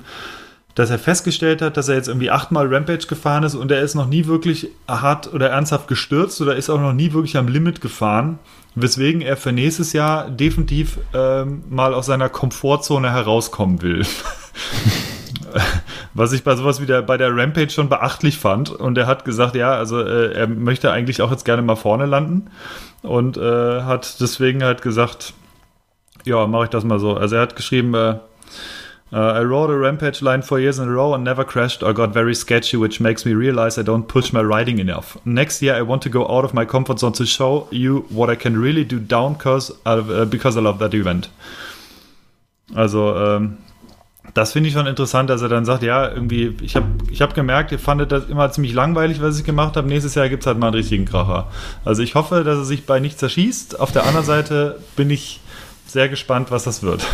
dass 0.76 0.90
er 0.90 0.98
festgestellt 0.98 1.62
hat, 1.62 1.78
dass 1.78 1.88
er 1.88 1.96
jetzt 1.96 2.08
irgendwie 2.08 2.32
achtmal 2.32 2.74
Rampage 2.74 3.06
gefahren 3.08 3.44
ist 3.44 3.54
und 3.54 3.70
er 3.72 3.82
ist 3.82 3.94
noch 3.94 4.08
nie 4.08 4.26
wirklich 4.26 4.70
hart 4.88 5.32
oder 5.32 5.50
ernsthaft 5.50 5.88
gestürzt 5.88 6.42
oder 6.42 6.56
ist 6.56 6.70
auch 6.70 6.80
noch 6.80 6.94
nie 6.94 7.14
wirklich 7.14 7.38
am 7.38 7.48
Limit 7.48 7.80
gefahren, 7.80 8.40
weswegen 8.74 9.22
er 9.22 9.38
für 9.38 9.52
nächstes 9.52 9.94
Jahr 9.94 10.32
definitiv 10.32 10.98
ähm, 11.14 11.64
mal 11.70 11.94
aus 11.94 12.08
seiner 12.08 12.30
Komfortzone 12.30 13.12
herauskommen 13.12 13.82
will. 13.84 14.04
Was 16.14 16.34
ich 16.34 16.44
bei 16.44 16.56
sowas 16.56 16.82
wie 16.82 16.86
der, 16.86 17.02
bei 17.02 17.18
der 17.18 17.36
Rampage 17.36 17.70
schon 17.70 17.90
beachtlich 17.90 18.38
fand. 18.38 18.70
Und 18.70 18.98
er 18.98 19.08
hat 19.08 19.26
gesagt, 19.26 19.56
ja, 19.56 19.74
also 19.74 20.00
äh, 20.00 20.34
er 20.34 20.48
möchte 20.48 20.92
eigentlich 20.92 21.22
auch 21.22 21.32
jetzt 21.32 21.46
gerne 21.46 21.62
mal 21.62 21.76
vorne 21.76 22.06
landen 22.06 22.50
und 23.02 23.38
äh, 23.38 23.82
hat 23.82 24.20
deswegen 24.20 24.64
halt 24.64 24.82
gesagt, 24.82 25.34
ja, 26.26 26.48
mache 26.48 26.66
ich 26.66 26.70
das 26.70 26.84
mal 26.84 27.00
so. 27.00 27.16
Also 27.16 27.36
er 27.36 27.42
hat 27.42 27.56
geschrieben, 27.56 27.94
äh, 27.94 28.16
Uh, 29.14 29.32
I 29.36 29.42
rode 29.42 29.70
a 29.70 29.78
rampage 29.78 30.24
line 30.24 30.42
for 30.42 30.60
years 30.60 30.80
in 30.80 30.90
a 30.90 30.92
row 30.92 31.14
and 31.14 31.24
never 31.24 31.44
crashed 31.44 31.84
or 31.84 31.94
got 31.94 32.12
very 32.16 32.34
sketchy, 32.34 32.78
which 32.78 33.00
makes 33.00 33.26
me 33.26 33.36
realize 33.36 33.78
I 33.78 33.84
don't 33.84 34.08
push 34.08 34.34
my 34.34 34.42
riding 34.42 34.80
enough. 34.80 35.16
Next 35.24 35.62
year, 35.62 35.76
I 35.76 35.84
want 35.84 36.02
to 36.02 36.10
go 36.10 36.28
out 36.28 36.44
of 36.44 36.56
my 36.56 36.66
comfort 36.66 36.98
zone 36.98 37.14
to 37.14 37.26
show 37.28 37.68
you 37.70 38.08
what 38.10 38.32
I 38.32 38.36
can 38.36 38.60
really 38.60 38.84
do 38.84 39.00
down 39.00 39.36
cause, 39.36 39.72
uh, 39.86 40.26
because 40.26 40.58
I 40.58 40.62
love 40.62 40.80
that 40.80 40.96
event. 40.96 41.30
Also, 42.76 43.16
ähm, 43.16 43.60
das 44.34 44.54
finde 44.54 44.70
ich 44.70 44.74
schon 44.74 44.88
interessant, 44.88 45.30
dass 45.30 45.42
er 45.42 45.50
dann 45.50 45.66
sagt, 45.66 45.84
ja, 45.84 46.10
irgendwie, 46.10 46.56
ich 46.62 46.76
habe 46.76 46.88
ich 47.12 47.22
hab 47.22 47.36
gemerkt, 47.36 47.72
ihr 47.72 47.80
fandet 47.80 48.12
das 48.12 48.30
immer 48.30 48.52
ziemlich 48.52 48.74
langweilig, 48.74 49.22
was 49.22 49.38
ich 49.38 49.44
gemacht 49.46 49.78
habe. 49.78 49.88
Nächstes 49.88 50.16
Jahr 50.16 50.28
gibt 50.28 50.44
es 50.44 50.48
halt 50.48 50.58
mal 50.58 50.68
einen 50.68 50.76
richtigen 50.76 51.06
Kracher. 51.06 51.52
Also 51.86 52.02
ich 52.02 52.16
hoffe, 52.16 52.44
dass 52.44 52.58
er 52.58 52.66
sich 52.66 52.86
bei 52.86 53.00
nichts 53.00 53.20
zerschießt. 53.20 53.80
Auf 53.80 53.92
der 53.92 54.06
anderen 54.06 54.26
Seite 54.26 54.80
bin 54.96 55.10
ich 55.12 55.40
sehr 55.86 56.10
gespannt, 56.10 56.50
was 56.50 56.64
das 56.64 56.82
wird. 56.82 57.06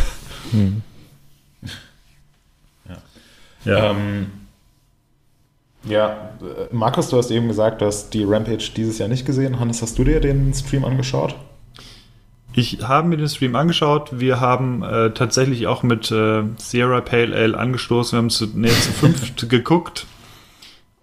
Ja. 3.64 3.90
Ähm, 3.90 4.26
ja, 5.84 6.30
äh, 6.40 6.74
Markus, 6.74 7.08
du 7.08 7.18
hast 7.18 7.30
eben 7.30 7.48
gesagt, 7.48 7.82
du 7.82 7.86
hast 7.86 8.14
die 8.14 8.24
Rampage 8.24 8.70
dieses 8.74 8.98
Jahr 8.98 9.08
nicht 9.08 9.26
gesehen. 9.26 9.60
Hannes, 9.60 9.82
hast 9.82 9.98
du 9.98 10.04
dir 10.04 10.20
den 10.20 10.52
Stream 10.54 10.84
angeschaut? 10.84 11.34
Ich 12.60 12.82
habe 12.82 13.08
mir 13.08 13.16
den 13.16 13.26
Stream 13.26 13.56
angeschaut. 13.56 14.20
Wir 14.20 14.38
haben 14.38 14.82
äh, 14.82 15.12
tatsächlich 15.12 15.66
auch 15.66 15.82
mit 15.82 16.10
äh, 16.10 16.42
Sierra 16.58 17.00
Pale 17.00 17.34
Ale 17.34 17.56
angestoßen. 17.58 18.12
Wir 18.12 18.18
haben 18.18 18.28
zu, 18.28 18.48
nee, 18.52 18.68
zu 18.82 18.92
fünft 18.92 19.48
geguckt. 19.48 20.06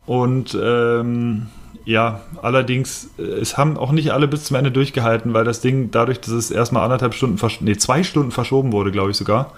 Und 0.06 0.56
ähm, 0.62 1.48
ja, 1.84 2.22
allerdings, 2.44 3.10
äh, 3.18 3.24
es 3.24 3.58
haben 3.58 3.76
auch 3.76 3.92
nicht 3.92 4.12
alle 4.12 4.28
bis 4.28 4.44
zum 4.44 4.56
Ende 4.56 4.70
durchgehalten, 4.70 5.34
weil 5.34 5.46
das 5.46 5.60
Ding 5.60 5.90
dadurch, 5.90 6.20
dass 6.20 6.30
es 6.30 6.52
erstmal 6.52 6.84
anderthalb 6.84 7.16
Stunden, 7.16 7.44
nee, 7.62 7.76
zwei 7.76 8.04
Stunden 8.04 8.30
verschoben 8.30 8.72
wurde, 8.72 8.92
glaube 8.92 9.10
ich 9.10 9.18
sogar. 9.18 9.54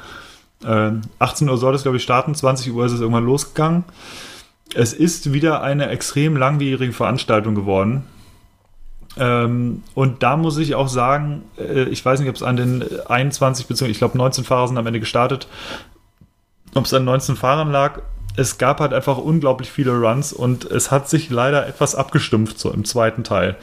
Äh, 0.64 0.92
18 1.20 1.50
Uhr 1.50 1.58
soll 1.58 1.76
es, 1.76 1.82
glaube 1.82 1.98
ich, 1.98 2.04
starten, 2.04 2.34
20 2.34 2.72
Uhr 2.72 2.86
ist 2.86 2.94
es 2.94 3.02
irgendwann 3.02 3.26
losgegangen. 3.26 3.84
Es 4.74 4.94
ist 4.94 5.34
wieder 5.34 5.64
eine 5.64 5.90
extrem 5.90 6.38
langwierige 6.38 6.94
Veranstaltung 6.94 7.56
geworden. 7.56 8.06
Ähm, 9.18 9.84
und 9.96 10.24
da 10.24 10.38
muss 10.38 10.58
ich 10.58 10.76
auch 10.76 10.88
sagen, 10.88 11.44
äh, 11.58 11.84
ich 11.84 12.04
weiß 12.04 12.20
nicht, 12.20 12.30
ob 12.30 12.36
es 12.36 12.44
an 12.44 12.58
den 12.58 12.84
21 13.08 13.68
bzw. 13.68 13.90
ich 13.90 13.98
glaube 13.98 14.18
19 14.18 14.44
Fahrer 14.44 14.68
sind 14.68 14.78
am 14.78 14.88
Ende 14.88 15.00
gestartet, 15.00 15.48
ob 16.76 16.86
es 16.86 16.94
an 16.94 17.06
19 17.06 17.36
Fahrern 17.36 17.72
lag. 17.72 18.02
es 18.36 18.58
gab 18.58 18.80
halt 18.80 18.94
einfach 18.94 19.18
unglaublich 19.18 19.72
viele 19.72 19.92
Runs 19.92 20.32
und 20.32 20.64
es 20.66 20.92
hat 20.92 21.10
sich 21.10 21.30
leider 21.30 21.68
etwas 21.68 21.96
abgestumpft 21.96 22.60
so 22.60 22.72
im 22.72 22.86
zweiten 22.86 23.24
Teil. 23.24 23.58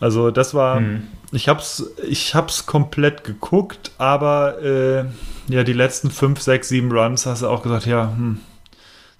Also 0.00 0.30
das 0.30 0.54
war, 0.54 0.80
mhm. 0.80 1.08
ich 1.32 1.48
hab's, 1.48 1.84
ich 2.06 2.34
hab's 2.34 2.66
komplett 2.66 3.24
geguckt, 3.24 3.92
aber 3.98 4.62
äh, 4.62 5.04
ja, 5.48 5.62
die 5.62 5.72
letzten 5.72 6.10
fünf, 6.10 6.40
sechs, 6.40 6.68
sieben 6.68 6.90
Runs 6.92 7.26
hast 7.26 7.42
du 7.42 7.48
auch 7.48 7.62
gesagt, 7.62 7.86
ja, 7.86 8.12
hm, 8.14 8.40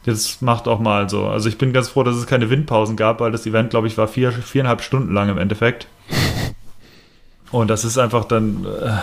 das 0.04 0.40
macht 0.40 0.66
auch 0.66 0.80
mal 0.80 1.10
so. 1.10 1.26
Also 1.26 1.48
ich 1.48 1.58
bin 1.58 1.72
ganz 1.72 1.88
froh, 1.88 2.02
dass 2.02 2.16
es 2.16 2.26
keine 2.26 2.48
Windpausen 2.50 2.96
gab, 2.96 3.20
weil 3.20 3.32
das 3.32 3.46
Event, 3.46 3.70
glaube 3.70 3.86
ich, 3.86 3.98
war 3.98 4.08
vier, 4.08 4.32
viereinhalb 4.32 4.82
Stunden 4.82 5.12
lang 5.12 5.28
im 5.28 5.38
Endeffekt. 5.38 5.86
Und 7.50 7.68
das 7.68 7.84
ist 7.84 7.98
einfach 7.98 8.24
dann, 8.24 8.64
äh, 8.64 8.98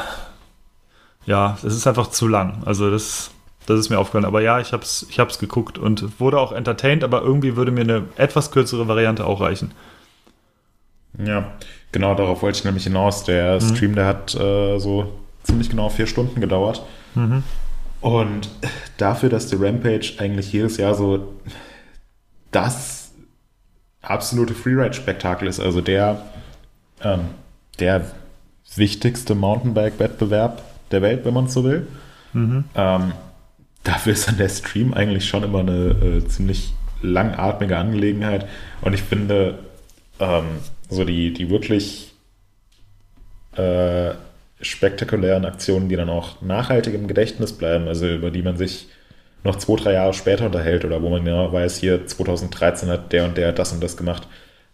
ja, 1.26 1.58
das 1.62 1.76
ist 1.76 1.86
einfach 1.86 2.08
zu 2.08 2.28
lang. 2.28 2.64
Also 2.66 2.89
das, 2.89 3.32
das 3.66 3.80
ist 3.80 3.89
mir 3.89 4.00
aufgefallen. 4.00 4.26
Aber 4.26 4.41
ja, 4.41 4.60
ich 4.60 4.74
habe 4.74 4.84
es 4.84 5.06
ich 5.10 5.20
hab's 5.20 5.38
geguckt 5.38 5.78
und 5.78 6.20
wurde 6.20 6.39
auch 6.39 6.54
entertained, 6.54 7.04
aber 7.04 7.22
irgendwie 7.22 7.56
würde 7.58 7.72
mir 7.72 7.82
eine 7.82 8.06
etwas 8.16 8.52
kürzere 8.52 8.88
Variante 8.88 9.26
auch 9.26 9.41
reichen. 9.41 9.72
Ja, 11.24 11.52
genau 11.91 12.16
darauf 12.16 12.41
wollte 12.41 12.60
ich 12.60 12.64
nämlich 12.64 12.86
hinaus. 12.86 13.24
Der 13.26 13.56
mhm. 13.56 13.76
Stream, 13.76 13.95
der 13.95 14.06
hat 14.06 14.34
äh, 14.36 14.80
so 14.80 15.14
ziemlich 15.43 15.70
genau 15.70 15.89
vier 15.89 16.08
Stunden 16.08 16.39
gedauert. 16.39 16.84
Mhm. 17.16 17.43
Und 18.02 18.50
dafür, 18.98 19.30
dass 19.30 19.48
die 19.48 19.56
Rampage 19.56 20.14
eigentlich 20.20 20.52
jedes 20.54 20.78
Jahr 20.78 20.93
so 20.93 21.34
das 22.52 23.12
absolute 24.02 24.54
Freeride-Spektakel 24.54 25.48
ist, 25.48 25.60
also 25.60 25.82
der, 25.82 26.22
ähm, 27.04 27.26
der 27.80 28.12
wichtigste 28.76 29.36
Mountainbike-Wettbewerb 29.36 30.62
der 30.91 31.02
Welt, 31.02 31.26
wenn 31.26 31.34
man 31.34 31.48
so 31.48 31.64
will. 31.64 31.88
Mhm. 32.34 32.66
Ähm, 32.76 33.12
dafür 33.84 34.14
ist 34.14 34.28
dann 34.28 34.38
der 34.38 34.50
Stream 34.50 34.93
eigentlich 34.93 35.28
schon 35.28 35.43
immer 35.43 35.60
eine 35.60 35.89
äh, 35.89 36.28
ziemlich 36.28 36.74
langatmige 37.02 37.78
Angelegenheit. 37.78 38.48
Und 38.82 38.93
ich 38.93 39.02
finde, 39.02 39.60
ähm, 40.20 40.45
so 40.89 41.04
die, 41.04 41.34
die 41.34 41.50
wirklich 41.50 42.14
äh, 43.56 44.12
spektakulären 44.62 45.45
Aktionen, 45.45 45.89
die 45.89 45.95
dann 45.95 46.10
auch 46.10 46.41
nachhaltig 46.41 46.93
im 46.93 47.08
Gedächtnis 47.08 47.53
bleiben, 47.53 47.88
also 47.88 48.08
über 48.08 48.32
die 48.32 48.41
man 48.41 48.58
sich 48.58 48.88
noch 49.43 49.58
zwei, 49.58 49.76
drei 49.76 49.93
Jahre 49.93 50.14
später 50.14 50.45
unterhält 50.45 50.84
oder 50.84 51.01
wo 51.01 51.10
man 51.10 51.24
genau 51.24 51.51
weiß, 51.51 51.78
hier 51.78 52.05
2013 52.05 52.89
hat 52.89 53.14
der 53.14 53.26
und 53.26 53.38
der 53.38 53.51
das 53.51 53.72
und 53.72 53.84
das 53.84 53.97
gemacht. 53.97 54.28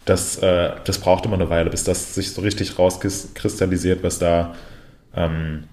Das, 0.06 0.38
äh, 0.38 0.72
das 0.86 1.00
braucht 1.00 1.26
immer 1.26 1.36
eine 1.36 1.50
Weile, 1.50 1.70
bis 1.70 1.84
das 1.84 2.16
sich 2.16 2.32
so 2.32 2.42
richtig 2.42 2.78
rauskristallisiert, 2.80 4.04
was 4.04 4.20
da 4.20 4.56
ähm, 5.16 5.66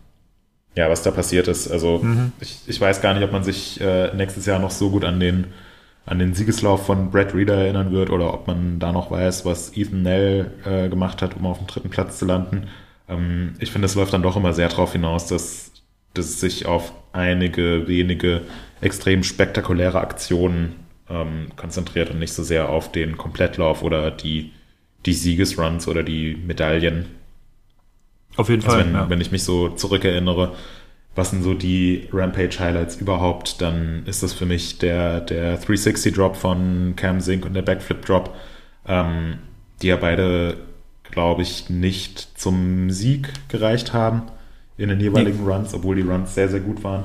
ja, 0.77 0.89
was 0.89 1.03
da 1.03 1.11
passiert 1.11 1.49
ist. 1.49 1.71
Also 1.71 1.99
mhm. 1.99 2.33
ich, 2.41 2.61
ich 2.67 2.81
weiß 2.81 3.01
gar 3.01 3.15
nicht, 3.15 3.25
ob 3.25 3.33
man 3.33 3.45
sich 3.45 3.81
äh, 3.81 4.15
nächstes 4.15 4.47
Jahr 4.47 4.59
noch 4.59 4.71
so 4.71 4.91
gut 4.91 5.05
an 5.05 5.19
den, 5.19 5.49
an 6.07 6.19
den 6.19 6.35
Siegeslauf 6.35 6.87
von 6.87 7.11
Brad 7.11 7.35
Reader 7.35 7.57
erinnern 7.57 7.93
wird 7.93 8.11
oder 8.11 8.33
ob 8.33 8.47
man 8.47 8.79
da 8.79 8.93
noch 8.93 9.11
weiß, 9.11 9.45
was 9.45 9.77
Ethan 9.77 10.03
Nell 10.03 10.53
äh, 10.65 10.89
gemacht 10.89 11.23
hat, 11.23 11.37
um 11.37 11.47
auf 11.47 11.59
dem 11.59 11.67
dritten 11.67 11.91
Platz 11.91 12.19
zu 12.19 12.25
landen. 12.25 12.69
Ähm, 13.11 13.55
ich 13.59 13.71
finde, 13.71 13.87
es 13.87 13.95
läuft 13.95 14.13
dann 14.13 14.23
doch 14.23 14.37
immer 14.37 14.53
sehr 14.53 14.69
darauf 14.69 14.93
hinaus, 14.93 15.27
dass, 15.27 15.73
dass 16.15 16.27
es 16.27 16.41
sich 16.41 16.67
auf 16.67 16.93
einige 17.13 17.89
wenige 17.89 18.43
extrem 18.81 19.23
spektakuläre 19.23 20.01
Aktionen 20.01 20.77
ähm, 21.09 21.49
konzentriert 21.57 22.11
und 22.11 22.19
nicht 22.19 22.33
so 22.33 22.43
sehr 22.43 22.69
auf 22.69 22.93
den 22.93 23.19
Komplettlauf 23.19 23.83
oder 23.83 24.11
die, 24.11 24.53
die 25.05 25.13
Siegesruns 25.13 25.89
oder 25.89 26.03
die 26.03 26.37
Medaillen. 26.37 27.07
Auf 28.37 28.49
jeden 28.49 28.63
also 28.63 28.77
Fall. 28.77 28.87
Wenn, 28.87 28.95
ja. 28.95 29.11
wenn 29.11 29.21
ich 29.21 29.33
mich 29.33 29.43
so 29.43 29.71
zurückerinnere, 29.71 30.55
was 31.15 31.31
sind 31.31 31.43
so 31.43 31.55
die 31.55 32.09
Rampage-Highlights 32.13 32.97
überhaupt, 32.97 33.61
dann 33.61 34.05
ist 34.07 34.23
das 34.23 34.33
für 34.33 34.47
mich 34.47 34.79
der, 34.79 35.21
der 35.21 35.61
360-Drop 35.61 36.37
von 36.37 36.95
Cam 36.97 37.21
Zink 37.21 37.45
und 37.45 37.55
der 37.55 37.63
Backflip-Drop, 37.63 38.35
ähm, 38.87 39.39
die 39.83 39.89
ja 39.89 39.97
beide, 39.97 40.57
glaube 41.11 41.43
ich, 41.43 41.71
nicht 41.71 42.39
zum 42.39 42.91
Sieg 42.91 43.33
gereicht 43.49 43.93
haben 43.93 44.23
in 44.77 44.89
den 44.89 45.01
jeweiligen 45.01 45.45
nee. 45.45 45.53
Runs, 45.53 45.75
obwohl 45.75 45.97
die 45.97 46.03
Runs 46.03 46.35
sehr, 46.35 46.49
sehr 46.49 46.61
gut 46.61 46.83
waren. 46.85 47.05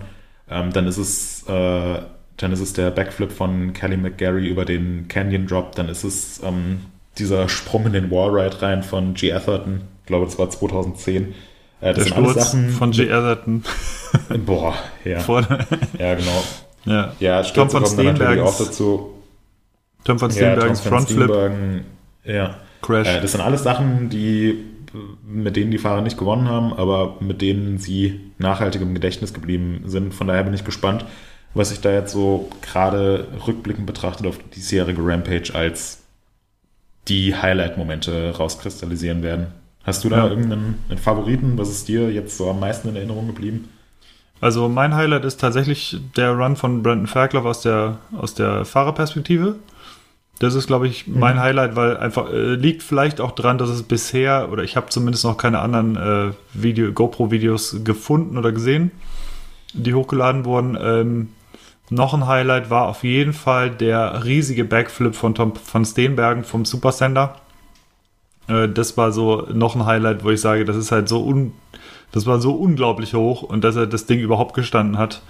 Ähm, 0.49 0.71
dann 0.71 0.87
ist 0.87 0.97
es 0.97 1.43
äh, 1.47 1.99
dann 2.37 2.51
ist 2.51 2.59
es 2.59 2.73
der 2.73 2.91
Backflip 2.91 3.31
von 3.31 3.73
Kelly 3.73 3.97
McGarry 3.97 4.47
über 4.47 4.65
den 4.65 5.07
Canyon 5.07 5.47
Drop, 5.47 5.75
dann 5.75 5.89
ist 5.89 6.03
es 6.03 6.41
ähm, 6.43 6.81
dieser 7.17 7.47
Sprung 7.47 7.85
in 7.85 7.93
den 7.93 8.11
Wallride 8.11 8.61
rein 8.61 8.83
von 8.83 9.13
G. 9.13 9.31
Atherton, 9.31 9.81
ich 10.01 10.07
glaube, 10.07 10.25
das 10.25 10.37
war 10.37 10.49
2010. 10.49 11.33
Äh, 11.81 11.93
das 11.93 11.95
Der 11.95 12.05
Sturz 12.05 12.51
Sachen, 12.51 12.69
von 12.69 12.91
J. 12.91 13.09
Atherton. 13.09 13.63
Boah, 14.45 14.75
ja. 15.05 15.19
ja, 15.97 16.15
genau. 16.15 16.43
Ja, 16.85 17.13
ja 17.19 17.41
Tom 17.43 17.69
von 17.69 17.85
Steenbergens. 17.85 18.41
auch 18.41 18.57
dazu. 18.57 19.13
Tom 20.03 20.19
von 20.19 20.29
Steenbergens 20.29 20.83
ja, 20.83 20.89
Frontflip. 20.89 21.31
Ja. 22.25 22.55
Crash. 22.85 23.07
Äh, 23.07 23.21
das 23.21 23.31
sind 23.31 23.41
alles 23.41 23.63
Sachen, 23.63 24.09
die 24.09 24.63
mit 25.27 25.55
denen 25.55 25.71
die 25.71 25.77
Fahrer 25.77 26.01
nicht 26.01 26.17
gewonnen 26.17 26.47
haben, 26.47 26.73
aber 26.73 27.17
mit 27.19 27.41
denen 27.41 27.77
sie 27.77 28.19
nachhaltig 28.37 28.81
im 28.81 28.93
Gedächtnis 28.93 29.33
geblieben 29.33 29.83
sind. 29.85 30.13
Von 30.13 30.27
daher 30.27 30.43
bin 30.43 30.53
ich 30.53 30.63
gespannt, 30.63 31.05
was 31.53 31.69
sich 31.69 31.81
da 31.81 31.91
jetzt 31.91 32.11
so 32.11 32.49
gerade 32.61 33.27
rückblickend 33.45 33.85
betrachtet 33.85 34.27
auf 34.27 34.37
die 34.37 34.55
diesjährige 34.55 35.01
Rampage 35.01 35.53
als 35.53 36.03
die 37.07 37.35
Highlight-Momente 37.35 38.35
rauskristallisieren 38.37 39.23
werden. 39.23 39.47
Hast 39.83 40.03
du 40.03 40.09
da 40.09 40.25
ja. 40.25 40.29
irgendeinen 40.29 40.79
Favoriten? 40.97 41.57
Was 41.57 41.69
ist 41.69 41.87
dir 41.87 42.11
jetzt 42.11 42.37
so 42.37 42.49
am 42.49 42.59
meisten 42.59 42.89
in 42.89 42.95
Erinnerung 42.95 43.27
geblieben? 43.27 43.69
Also 44.41 44.67
mein 44.67 44.95
Highlight 44.95 45.23
ist 45.23 45.39
tatsächlich 45.39 45.97
der 46.17 46.31
Run 46.31 46.55
von 46.55 46.83
Brandon 46.83 47.07
Fairclough 47.07 47.45
aus 47.45 47.61
der, 47.61 47.99
aus 48.17 48.33
der 48.33 48.65
Fahrerperspektive. 48.65 49.55
Das 50.39 50.53
ist, 50.53 50.67
glaube 50.67 50.87
ich, 50.87 51.07
mein 51.07 51.35
mhm. 51.35 51.41
Highlight, 51.41 51.75
weil 51.75 51.97
einfach 51.97 52.31
äh, 52.31 52.55
liegt 52.55 52.83
vielleicht 52.83 53.21
auch 53.21 53.31
dran, 53.31 53.57
dass 53.57 53.69
es 53.69 53.83
bisher, 53.83 54.49
oder 54.51 54.63
ich 54.63 54.75
habe 54.75 54.89
zumindest 54.89 55.23
noch 55.23 55.37
keine 55.37 55.59
anderen 55.59 55.95
äh, 55.95 56.33
Video, 56.53 56.91
GoPro-Videos 56.91 57.83
gefunden 57.83 58.37
oder 58.37 58.51
gesehen, 58.51 58.91
die 59.73 59.93
hochgeladen 59.93 60.43
wurden. 60.43 60.77
Ähm, 60.81 61.29
noch 61.89 62.13
ein 62.13 62.27
Highlight 62.27 62.69
war 62.69 62.87
auf 62.87 63.03
jeden 63.03 63.33
Fall 63.33 63.69
der 63.69 64.25
riesige 64.25 64.65
Backflip 64.65 65.15
von 65.15 65.35
Tom 65.35 65.55
von 65.55 65.85
Steenbergen 65.85 66.43
vom 66.43 66.65
Supersender. 66.65 67.35
Äh, 68.47 68.67
das 68.69 68.97
war 68.97 69.11
so 69.11 69.47
noch 69.53 69.75
ein 69.75 69.85
Highlight, 69.85 70.23
wo 70.23 70.31
ich 70.31 70.41
sage, 70.41 70.65
das 70.65 70.75
ist 70.75 70.91
halt 70.91 71.07
so 71.07 71.25
un, 71.25 71.53
das 72.11 72.25
war 72.25 72.39
so 72.39 72.53
unglaublich 72.55 73.13
hoch 73.13 73.43
und 73.43 73.63
dass 73.63 73.75
er 73.75 73.87
das 73.87 74.05
Ding 74.05 74.19
überhaupt 74.19 74.53
gestanden 74.53 74.97
hat, 74.97 75.21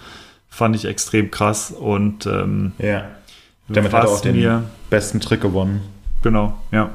fand 0.49 0.75
ich 0.75 0.85
extrem 0.85 1.29
krass 1.29 1.71
und 1.71 2.25
ähm, 2.25 2.71
ja. 2.79 3.05
Damit 3.67 3.93
hat 3.93 4.03
er 4.03 4.09
auch 4.09 4.21
den 4.21 4.63
besten 4.89 5.19
Trick 5.19 5.41
gewonnen. 5.41 5.81
Genau, 6.21 6.53
ja. 6.71 6.91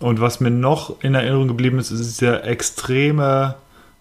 Und 0.00 0.20
was 0.20 0.40
mir 0.40 0.50
noch 0.50 1.02
in 1.02 1.14
Erinnerung 1.14 1.48
geblieben 1.48 1.78
ist, 1.78 1.90
ist 1.90 2.20
der 2.20 2.44
extreme, 2.44 3.54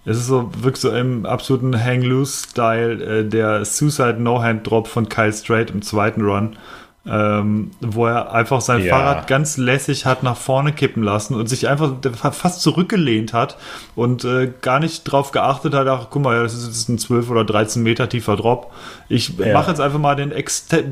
es 0.06 0.18
ist 0.18 0.28
so 0.28 0.52
wirklich 0.56 0.82
so 0.82 0.92
im 0.92 1.26
absoluten 1.26 1.82
Hang-Loose-Style, 1.82 3.04
äh, 3.04 3.26
der 3.26 3.64
Suicide 3.64 4.18
No-Hand-Drop 4.20 4.88
von 4.88 5.08
Kyle 5.08 5.32
Strait 5.32 5.72
im 5.72 5.82
zweiten 5.82 6.22
Run 6.22 6.58
ähm, 7.06 7.72
wo 7.82 8.06
er 8.06 8.32
einfach 8.32 8.62
sein 8.62 8.82
ja. 8.82 8.96
Fahrrad 8.96 9.28
ganz 9.28 9.58
lässig 9.58 10.06
hat 10.06 10.24
nach 10.24 10.38
vorne 10.38 10.72
kippen 10.72 11.04
lassen 11.04 11.36
und 11.36 11.50
sich 11.50 11.68
einfach 11.68 11.96
fast 12.32 12.62
zurückgelehnt 12.62 13.34
hat 13.34 13.58
und 13.96 14.24
äh, 14.24 14.52
gar 14.62 14.80
nicht 14.80 15.04
drauf 15.04 15.32
geachtet 15.32 15.74
hat, 15.74 15.88
ach 15.88 16.08
guck 16.10 16.22
mal, 16.22 16.42
das 16.42 16.54
ist 16.54 16.68
jetzt 16.68 16.88
ein 16.88 16.98
12 16.98 17.30
oder 17.30 17.44
13 17.44 17.84
Meter 17.84 18.08
tiefer 18.08 18.38
Drop. 18.38 18.72
Ich 19.10 19.38
ja. 19.38 19.52
mache 19.52 19.72
jetzt 19.72 19.82
einfach 19.82 20.00
mal 20.00 20.16
den, 20.16 20.32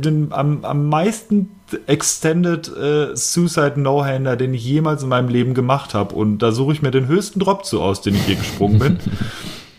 den 0.02 0.34
am, 0.34 0.66
am 0.66 0.90
meisten 0.90 1.50
Extended 1.88 2.70
äh, 2.76 3.16
Suicide 3.16 3.80
No-Hander, 3.80 4.36
den 4.36 4.54
ich 4.54 4.66
jemals 4.66 5.04
in 5.04 5.10
meinem 5.10 5.30
Leben 5.30 5.54
gemacht 5.54 5.94
habe. 5.94 6.14
Und 6.14 6.40
da 6.40 6.52
suche 6.52 6.74
ich 6.74 6.82
mir 6.82 6.92
den 6.92 7.08
höchsten 7.08 7.40
Drop 7.40 7.64
zu 7.64 7.82
aus, 7.82 8.02
den 8.02 8.16
ich 8.16 8.28
je 8.28 8.36
gesprungen 8.36 8.80
bin. 8.80 9.00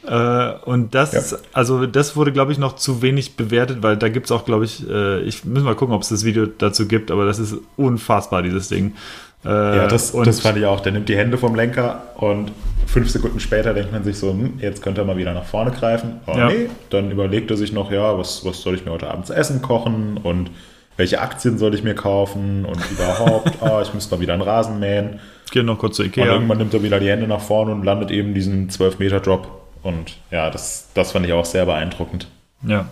Äh, 0.07 0.53
und 0.65 0.95
das, 0.95 1.13
ja. 1.13 1.39
also 1.53 1.87
das 1.87 2.17
wurde, 2.17 2.33
glaube 2.33 2.53
ich, 2.53 2.59
noch 2.59 2.77
zu 2.77 3.03
wenig 3.03 3.37
bewertet, 3.37 3.83
weil 3.83 3.97
da 3.97 4.09
gibt 4.09 4.27
es 4.27 4.33
auch, 4.33 4.45
glaube 4.45 4.65
ich, 4.65 4.89
äh, 4.89 5.21
ich 5.21 5.45
muss 5.45 5.63
mal 5.63 5.77
gucken, 5.77 5.95
ob 5.95 6.03
es 6.03 6.09
das 6.09 6.25
Video 6.25 6.47
dazu 6.47 6.89
gibt, 6.89 7.11
aber 7.11 7.25
das 7.25 7.39
ist 7.39 7.57
unfassbar, 7.77 8.43
dieses 8.43 8.69
Ding. 8.69 8.95
Äh, 9.45 9.49
ja, 9.49 9.87
das, 9.87 10.13
das 10.13 10.41
fand 10.41 10.59
ich 10.59 10.67
auch. 10.67 10.81
Der 10.81 10.93
nimmt 10.93 11.09
die 11.09 11.17
Hände 11.17 11.39
vom 11.39 11.55
Lenker 11.55 12.03
und 12.17 12.53
fünf 12.87 13.11
Sekunden 13.11 13.41
später 13.41 13.75
denkt 13.75 13.93
man 13.93 14.05
sich 14.05 14.19
so, 14.19 14.31
hm, 14.31 14.55
jetzt 14.59 14.83
könnte 14.83 15.01
er 15.01 15.05
mal 15.05 15.17
wieder 15.17 15.35
nach 15.35 15.45
vorne 15.45 15.71
greifen. 15.71 16.21
Aber 16.27 16.39
ja. 16.39 16.49
nee, 16.49 16.69
dann 16.91 17.11
überlegt 17.11 17.51
er 17.51 17.57
sich 17.57 17.73
noch, 17.73 17.91
ja, 17.91 18.19
was, 18.19 18.45
was 18.45 18.61
soll 18.61 18.75
ich 18.75 18.85
mir 18.85 18.93
heute 18.93 19.11
Abend 19.11 19.27
zu 19.27 19.35
essen 19.35 19.63
kochen 19.63 20.19
und 20.23 20.51
welche 20.97 21.21
Aktien 21.21 21.59
soll 21.59 21.75
ich 21.75 21.83
mir 21.83 21.95
kaufen 21.95 22.65
und 22.65 22.79
überhaupt, 22.91 23.63
ah, 23.63 23.81
ich 23.83 23.95
müsste 23.95 24.15
mal 24.15 24.21
wieder 24.21 24.35
einen 24.35 24.43
Rasen 24.43 24.79
mähen. 24.79 25.21
Geh 25.51 25.63
noch 25.63 25.79
kurz 25.79 25.97
zu 25.97 26.03
Ikea. 26.03 26.25
Und 26.25 26.31
irgendwann 26.31 26.59
nimmt 26.59 26.75
er 26.75 26.83
wieder 26.83 27.01
die 27.01 27.09
Hände 27.09 27.27
nach 27.27 27.41
vorne 27.41 27.73
und 27.73 27.85
landet 27.85 28.11
eben 28.11 28.35
diesen 28.35 28.69
12-Meter-Drop 28.69 29.62
und 29.83 30.19
ja, 30.31 30.51
das, 30.51 30.89
das 30.95 31.13
fand 31.13 31.27
ich 31.27 31.33
auch 31.33 31.45
sehr 31.45 31.67
beeindruckend. 31.67 32.29
Ja. 32.67 32.87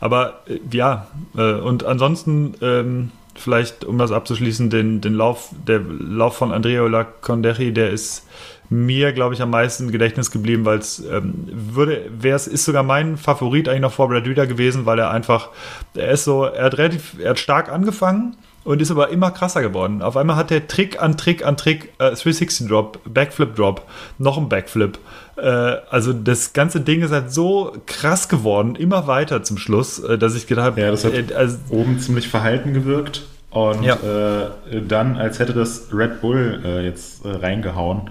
Aber 0.00 0.42
äh, 0.46 0.58
ja, 0.70 1.06
äh, 1.36 1.54
und 1.54 1.84
ansonsten, 1.84 2.54
ähm, 2.62 3.12
vielleicht, 3.34 3.84
um 3.84 3.98
das 3.98 4.12
abzuschließen, 4.12 4.70
den, 4.70 5.00
den 5.00 5.14
Lauf, 5.14 5.50
der 5.66 5.80
Lauf 5.80 6.36
von 6.36 6.52
Andrea 6.52 6.86
Laconderi, 6.86 7.72
der 7.72 7.90
ist 7.90 8.26
mir, 8.68 9.12
glaube 9.12 9.34
ich, 9.34 9.42
am 9.42 9.50
meisten 9.50 9.84
im 9.84 9.92
Gedächtnis 9.92 10.30
geblieben, 10.30 10.64
weil 10.64 10.78
es 10.78 10.98
ähm, 10.98 11.34
würde, 11.46 12.06
wäre 12.10 12.36
es 12.36 12.46
ist 12.46 12.64
sogar 12.64 12.82
mein 12.82 13.16
Favorit 13.16 13.68
eigentlich 13.68 13.82
noch 13.82 13.92
vor 13.92 14.08
Brad 14.08 14.26
Reader 14.26 14.46
gewesen, 14.46 14.86
weil 14.86 14.98
er 14.98 15.10
einfach, 15.10 15.50
er 15.94 16.10
ist 16.10 16.24
so, 16.24 16.44
er 16.44 16.64
hat 16.64 16.78
relativ, 16.78 17.16
er 17.20 17.30
hat 17.30 17.38
stark 17.38 17.70
angefangen 17.70 18.36
und 18.66 18.82
ist 18.82 18.90
aber 18.90 19.08
immer 19.10 19.30
krasser 19.30 19.62
geworden. 19.62 20.02
Auf 20.02 20.16
einmal 20.16 20.36
hat 20.36 20.50
er 20.50 20.66
Trick 20.66 21.00
an 21.00 21.16
Trick 21.16 21.46
an 21.46 21.56
Trick, 21.56 21.92
äh, 21.98 22.10
360 22.10 22.68
Drop, 22.68 22.98
Backflip 23.06 23.54
Drop, 23.56 23.82
noch 24.18 24.36
ein 24.36 24.48
Backflip. 24.48 24.98
Äh, 25.36 25.42
also 25.90 26.12
das 26.12 26.52
ganze 26.52 26.80
Ding 26.80 27.02
ist 27.02 27.12
halt 27.12 27.32
so 27.32 27.72
krass 27.86 28.28
geworden, 28.28 28.74
immer 28.74 29.06
weiter 29.06 29.42
zum 29.42 29.56
Schluss, 29.58 29.98
äh, 30.00 30.18
dass 30.18 30.34
ich 30.34 30.46
gedacht 30.46 30.66
habe, 30.66 30.80
Ja, 30.80 30.90
das 30.90 31.04
hat 31.04 31.12
äh, 31.14 31.24
also, 31.34 31.58
oben 31.70 31.98
ziemlich 32.00 32.28
verhalten 32.28 32.74
gewirkt. 32.74 33.22
Und 33.50 33.84
Ja. 33.84 33.94
äh, 33.94 34.82
dann, 34.86 35.16
als 35.16 35.38
hätte 35.38 35.52
das 35.54 35.86
Red 35.92 36.20
Bull 36.20 36.60
äh, 36.64 36.84
jetzt 36.84 37.24
äh, 37.24 37.28
reingehauen, 37.30 38.10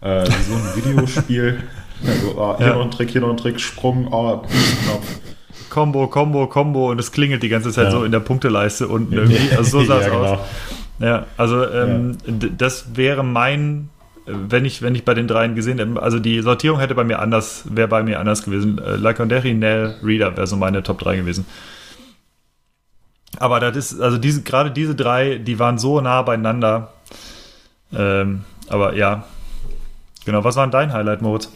äh, 0.00 0.24
wie 0.26 0.42
so 0.42 0.54
ein 0.54 0.76
Videospiel. 0.76 1.62
Also, 2.06 2.34
oh, 2.38 2.58
hier 2.58 2.66
Ja. 2.66 2.74
noch 2.74 2.82
ein 2.84 2.90
Trick, 2.90 3.08
hier 3.08 3.22
noch 3.22 3.30
ein 3.30 3.38
Trick, 3.38 3.58
Sprung, 3.58 4.08
oh, 4.12 4.42
Knopf. 4.84 5.18
Combo, 5.76 6.06
Combo, 6.06 6.46
Combo 6.46 6.90
und 6.90 6.98
es 6.98 7.12
klingelt 7.12 7.42
die 7.42 7.50
ganze 7.50 7.70
Zeit 7.70 7.84
Ja. 7.86 7.90
so 7.90 8.02
in 8.04 8.10
der 8.10 8.20
Punkteleiste 8.20 8.88
unten 8.88 9.12
irgendwie. 9.12 9.54
Also 9.54 9.80
so 9.80 9.84
sah 9.86 9.98
es 9.98 10.06
Ja, 10.06 10.12
genau. 10.12 10.24
aus. 10.32 10.38
Ja, 11.00 11.26
also 11.36 11.68
ähm, 11.70 12.16
das 12.56 12.96
wäre 12.96 13.22
mein, 13.22 13.90
äh, 14.26 14.30
wenn 14.48 14.64
ich, 14.64 14.80
wenn 14.80 14.94
ich 14.94 15.04
bei 15.04 15.12
den 15.12 15.28
dreien 15.28 15.54
gesehen 15.54 15.78
hätte, 15.78 16.00
also 16.02 16.18
die 16.18 16.40
Sortierung 16.40 16.80
hätte 16.80 16.94
bei 16.94 17.04
mir 17.04 17.18
anders, 17.18 17.64
wäre 17.68 17.88
bei 17.88 18.02
mir 18.02 18.18
anders 18.20 18.42
gewesen. 18.42 18.78
Äh, 18.78 18.96
Laconderi, 18.96 19.52
Nell, 19.52 19.96
Reader 20.02 20.34
wäre 20.38 20.46
so 20.46 20.56
meine 20.56 20.82
Top 20.82 20.98
3 21.00 21.16
gewesen. 21.18 21.44
Aber 23.38 23.60
das 23.60 23.76
ist, 23.76 24.00
also 24.00 24.16
diese, 24.16 24.42
gerade 24.44 24.70
diese 24.70 24.94
drei, 24.94 25.36
die 25.36 25.58
waren 25.58 25.76
so 25.76 26.00
nah 26.00 26.22
beieinander. 26.22 26.94
Ähm, 27.94 28.44
aber 28.70 28.94
ja. 28.94 29.24
Genau, 30.24 30.42
was 30.42 30.56
war 30.56 30.66
dein 30.68 30.94
Highlight, 30.94 31.20
Moritz? 31.20 31.50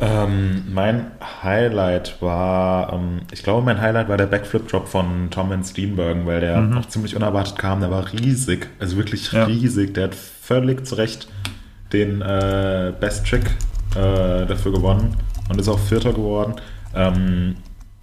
Ähm, 0.00 0.64
mein 0.72 1.10
Highlight 1.42 2.22
war, 2.22 2.92
ähm, 2.92 3.20
ich 3.32 3.42
glaube, 3.42 3.62
mein 3.62 3.80
Highlight 3.80 4.08
war 4.08 4.16
der 4.16 4.26
Backflip-Drop 4.26 4.88
von 4.88 5.28
Tom 5.30 5.52
Steenbergen, 5.62 6.24
weil 6.26 6.40
der 6.40 6.70
auch 6.78 6.86
ziemlich 6.86 7.14
unerwartet 7.16 7.58
kam. 7.58 7.80
Der 7.80 7.90
war 7.90 8.10
riesig, 8.12 8.68
also 8.78 8.96
wirklich 8.96 9.30
Ja. 9.32 9.44
riesig. 9.44 9.92
Der 9.94 10.04
hat 10.04 10.14
völlig 10.14 10.86
zu 10.86 10.94
Recht 10.94 11.28
den 11.92 12.22
äh, 12.22 12.92
Best 12.98 13.26
Trick 13.26 13.44
äh, 13.94 14.46
dafür 14.46 14.72
gewonnen 14.72 15.16
und 15.50 15.60
ist 15.60 15.68
auch 15.68 15.78
Vierter 15.78 16.12
geworden. 16.12 16.54
Ähm, 16.94 17.56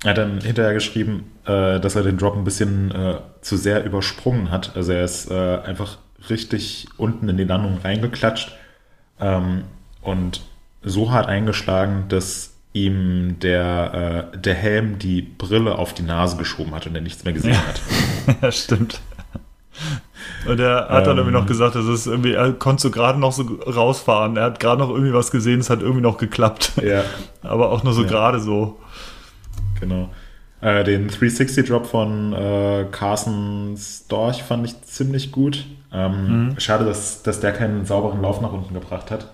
er 0.03 0.11
hat 0.11 0.17
dann 0.19 0.41
hinterher 0.41 0.73
geschrieben, 0.73 1.31
äh, 1.45 1.79
dass 1.79 1.95
er 1.95 2.03
den 2.03 2.17
Drop 2.17 2.35
ein 2.35 2.43
bisschen 2.43 2.91
äh, 2.91 3.15
zu 3.41 3.57
sehr 3.57 3.83
übersprungen 3.83 4.51
hat. 4.51 4.75
Also 4.75 4.91
er 4.91 5.03
ist 5.03 5.31
äh, 5.31 5.57
einfach 5.65 5.97
richtig 6.29 6.87
unten 6.97 7.27
in 7.29 7.37
die 7.37 7.43
Landung 7.45 7.79
reingeklatscht 7.83 8.51
ähm, 9.19 9.63
und 10.01 10.41
so 10.83 11.11
hart 11.11 11.27
eingeschlagen, 11.27 12.05
dass 12.09 12.53
ihm 12.73 13.37
der, 13.41 14.29
äh, 14.33 14.37
der 14.37 14.53
Helm 14.53 14.99
die 14.99 15.21
Brille 15.21 15.77
auf 15.77 15.93
die 15.93 16.03
Nase 16.03 16.37
geschoben 16.37 16.75
hat 16.75 16.85
und 16.85 16.95
er 16.95 17.01
nichts 17.01 17.23
mehr 17.23 17.33
gesehen 17.33 17.57
hat. 17.57 17.81
ja, 18.41 18.51
stimmt. 18.51 19.01
Und 20.47 20.59
er 20.59 20.87
hat 20.89 21.05
dann 21.07 21.13
Ähm. 21.17 21.25
irgendwie 21.25 21.39
noch 21.39 21.45
gesagt, 21.47 21.75
das 21.75 21.85
ist 21.85 22.07
irgendwie, 22.07 22.33
er 22.33 22.51
konnte 22.53 22.81
so 22.83 22.91
gerade 22.91 23.19
noch 23.19 23.31
so 23.31 23.43
rausfahren. 23.43 24.37
Er 24.37 24.43
hat 24.45 24.59
gerade 24.59 24.79
noch 24.79 24.89
irgendwie 24.89 25.13
was 25.13 25.31
gesehen, 25.31 25.59
es 25.59 25.69
hat 25.69 25.81
irgendwie 25.81 26.01
noch 26.01 26.17
geklappt. 26.17 26.73
ja, 26.83 27.03
Aber 27.41 27.71
auch 27.71 27.83
nur 27.83 27.93
so 27.93 28.03
Ja. 28.03 28.07
gerade 28.07 28.39
so. 28.39 28.79
genau. 29.79 30.09
Äh, 30.61 30.83
den 30.83 31.09
360-Drop 31.09 31.85
von 31.85 32.33
äh, 32.33 32.85
Carson 32.91 33.75
Storch 33.77 34.41
fand 34.43 34.65
ich 34.65 34.81
ziemlich 34.83 35.31
gut. 35.31 35.65
Ähm, 35.93 36.55
Schade, 36.57 36.85
dass, 36.85 37.21
dass 37.23 37.39
der 37.39 37.53
keinen 37.53 37.85
sauberen 37.85 38.21
Lauf 38.21 38.41
nach 38.41 38.51
unten 38.51 38.73
gebracht 38.73 39.11
hat. 39.11 39.31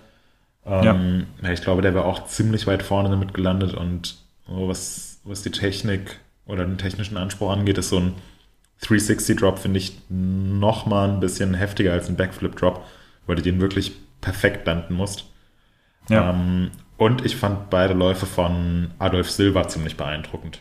Ähm, 0.65 1.27
ja. 1.41 1.51
Ich 1.51 1.61
glaube, 1.61 1.81
der 1.81 1.93
wäre 1.93 2.05
auch 2.05 2.25
ziemlich 2.25 2.67
weit 2.67 2.83
vorne 2.83 3.09
damit 3.09 3.33
gelandet 3.33 3.73
und 3.73 4.15
so 4.47 4.67
was, 4.67 5.19
was 5.23 5.41
die 5.41 5.51
Technik 5.51 6.19
oder 6.45 6.65
den 6.65 6.77
technischen 6.77 7.17
Anspruch 7.17 7.51
angeht, 7.51 7.77
ist 7.77 7.89
so 7.89 7.99
ein 7.99 8.13
360-Drop, 8.81 9.59
finde 9.59 9.79
ich, 9.79 9.97
noch 10.09 10.85
mal 10.85 11.09
ein 11.09 11.19
bisschen 11.19 11.53
heftiger 11.53 11.93
als 11.93 12.09
ein 12.09 12.17
Backflip-Drop, 12.17 12.83
weil 13.25 13.35
du 13.37 13.41
den 13.41 13.61
wirklich 13.61 13.93
perfekt 14.19 14.67
landen 14.67 14.93
musst. 14.93 15.25
Ja. 16.09 16.31
Ähm, 16.31 16.71
und 16.97 17.25
ich 17.25 17.35
fand 17.35 17.69
beide 17.69 17.93
Läufe 17.93 18.25
von 18.25 18.91
Adolf 18.99 19.29
Silva 19.31 19.67
ziemlich 19.67 19.97
beeindruckend. 19.97 20.59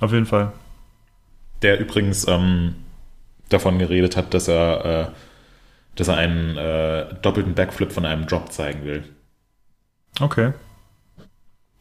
Auf 0.00 0.12
jeden 0.12 0.26
Fall. 0.26 0.52
Der 1.62 1.80
übrigens 1.80 2.26
ähm, 2.28 2.74
davon 3.48 3.78
geredet 3.78 4.16
hat, 4.16 4.34
dass 4.34 4.48
er, 4.48 4.84
äh, 4.84 5.08
dass 5.96 6.08
er 6.08 6.16
einen 6.16 6.56
äh, 6.56 7.14
doppelten 7.22 7.54
Backflip 7.54 7.92
von 7.92 8.04
einem 8.04 8.26
Drop 8.26 8.52
zeigen 8.52 8.84
will. 8.84 9.04
Okay. 10.20 10.52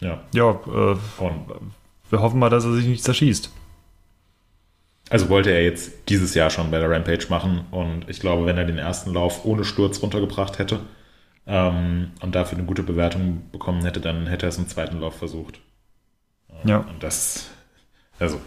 Ja. 0.01 0.21
Ja, 0.33 0.51
äh, 0.51 0.97
Und 1.23 1.45
wir 2.09 2.21
hoffen 2.21 2.39
mal, 2.39 2.49
dass 2.49 2.65
er 2.65 2.73
sich 2.73 2.85
nicht 2.87 3.03
zerschießt. 3.03 3.51
also 5.09 5.29
wollte 5.29 5.51
er 5.51 5.63
jetzt 5.63 6.09
dieses 6.09 6.33
Jahr 6.33 6.49
schon 6.49 6.71
bei 6.71 6.79
der 6.79 6.89
Rampage 6.89 7.27
machen 7.29 7.65
und 7.71 8.09
ich 8.09 8.19
glaube, 8.19 8.45
wenn 8.45 8.57
er 8.57 8.65
den 8.65 8.77
ersten 8.77 9.13
Lauf 9.13 9.45
ohne 9.45 9.63
Sturz 9.65 10.01
runtergebracht 10.01 10.59
hätte 10.59 10.79
ähm, 11.45 12.11
und 12.21 12.35
dafür 12.35 12.57
eine 12.57 12.67
gute 12.67 12.83
Bewertung 12.83 13.43
bekommen 13.51 13.83
hätte, 13.85 13.99
dann 14.01 14.27
hätte 14.27 14.45
er 14.45 14.49
es 14.49 14.57
im 14.57 14.67
zweiten 14.67 14.99
Lauf 14.99 15.15
versucht. 15.17 15.59
Ja. 16.63 16.77
Und 16.79 17.03
das, 17.03 17.49
also, 18.19 18.39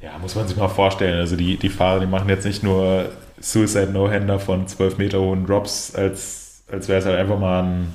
ja, 0.00 0.16
muss 0.18 0.34
man 0.34 0.46
sich 0.46 0.56
mal 0.56 0.68
vorstellen. 0.68 1.18
Also 1.18 1.36
die, 1.36 1.56
die 1.56 1.68
Fahrer, 1.68 2.00
die 2.00 2.06
machen 2.06 2.28
jetzt 2.28 2.44
nicht 2.44 2.62
nur 2.62 3.10
Suicide 3.40 3.90
No-Hander 3.90 4.38
von 4.38 4.66
12 4.66 4.98
Meter 4.98 5.20
hohen 5.20 5.46
Drops, 5.46 5.94
als, 5.94 6.64
als 6.70 6.88
wäre 6.88 7.00
es 7.00 7.06
halt 7.06 7.18
einfach 7.18 7.38
mal 7.38 7.62
ein, 7.62 7.92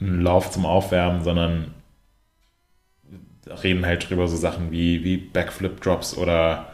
ein 0.00 0.20
Lauf 0.20 0.50
zum 0.50 0.66
Aufwärmen, 0.66 1.22
sondern 1.22 1.74
reden 3.62 3.86
halt 3.86 4.08
drüber 4.08 4.28
so 4.28 4.36
Sachen 4.36 4.70
wie, 4.70 5.04
wie 5.04 5.16
Backflip-Drops 5.16 6.16
oder, 6.16 6.66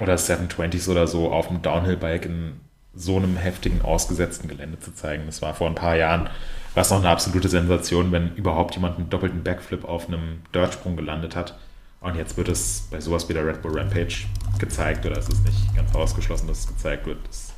oder 0.00 0.14
720s 0.14 0.88
oder 0.90 1.06
so 1.06 1.32
auf 1.32 1.48
dem 1.48 1.62
Downhill-Bike 1.62 2.26
in 2.26 2.60
so 2.92 3.16
einem 3.16 3.36
heftigen, 3.36 3.82
ausgesetzten 3.82 4.48
Gelände 4.48 4.80
zu 4.80 4.92
zeigen. 4.92 5.24
Das 5.26 5.42
war 5.42 5.54
vor 5.54 5.68
ein 5.68 5.76
paar 5.76 5.96
Jahren, 5.96 6.28
war 6.74 6.82
es 6.82 6.90
noch 6.90 6.98
eine 6.98 7.08
absolute 7.08 7.48
Sensation, 7.48 8.10
wenn 8.12 8.34
überhaupt 8.34 8.74
jemand 8.74 8.98
einen 8.98 9.10
doppelten 9.10 9.44
Backflip 9.44 9.84
auf 9.84 10.08
einem 10.08 10.42
Dirtsprung 10.52 10.96
gelandet 10.96 11.36
hat. 11.36 11.56
Und 12.00 12.16
jetzt 12.16 12.36
wird 12.36 12.48
es 12.48 12.88
bei 12.90 13.00
sowas 13.00 13.28
wie 13.28 13.34
der 13.34 13.46
Red 13.46 13.60
Bull 13.62 13.78
Rampage 13.78 14.24
gezeigt 14.58 15.04
oder 15.04 15.18
es 15.18 15.28
ist 15.28 15.44
nicht 15.44 15.76
ganz 15.76 15.94
ausgeschlossen, 15.94 16.46
dass 16.48 16.60
es 16.60 16.66
gezeigt 16.66 17.06
wird. 17.06 17.18
Das 17.28 17.52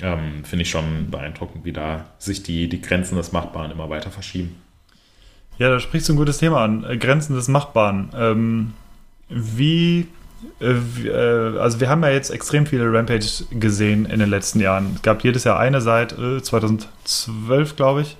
ähm, 0.00 0.44
finde 0.44 0.62
ich 0.62 0.70
schon 0.70 1.10
beeindruckend, 1.10 1.64
wie 1.64 1.72
da 1.72 2.06
sich 2.18 2.42
die, 2.42 2.68
die 2.68 2.80
Grenzen 2.80 3.16
des 3.16 3.30
Machbaren 3.30 3.70
immer 3.70 3.88
weiter 3.88 4.10
verschieben. 4.10 4.56
Ja, 5.58 5.68
da 5.68 5.78
sprichst 5.78 6.08
du 6.08 6.14
ein 6.14 6.16
gutes 6.16 6.38
Thema 6.38 6.64
an. 6.64 6.84
Äh, 6.84 6.96
Grenzen 6.96 7.36
des 7.36 7.46
Machbaren. 7.46 8.10
Ähm, 8.16 8.72
wie, 9.28 10.08
äh, 10.60 10.72
äh, 11.06 11.58
also 11.58 11.78
wir 11.78 11.88
haben 11.88 12.02
ja 12.02 12.10
jetzt 12.10 12.30
extrem 12.30 12.66
viele 12.66 12.92
Rampage 12.92 13.44
gesehen 13.50 14.06
in 14.06 14.18
den 14.18 14.28
letzten 14.28 14.58
Jahren. 14.58 14.92
Es 14.96 15.02
gab 15.02 15.22
jedes 15.22 15.44
Jahr 15.44 15.60
eine 15.60 15.80
seit 15.80 16.18
äh, 16.18 16.42
2012, 16.42 17.76
glaube 17.76 18.02
ich. 18.02 18.16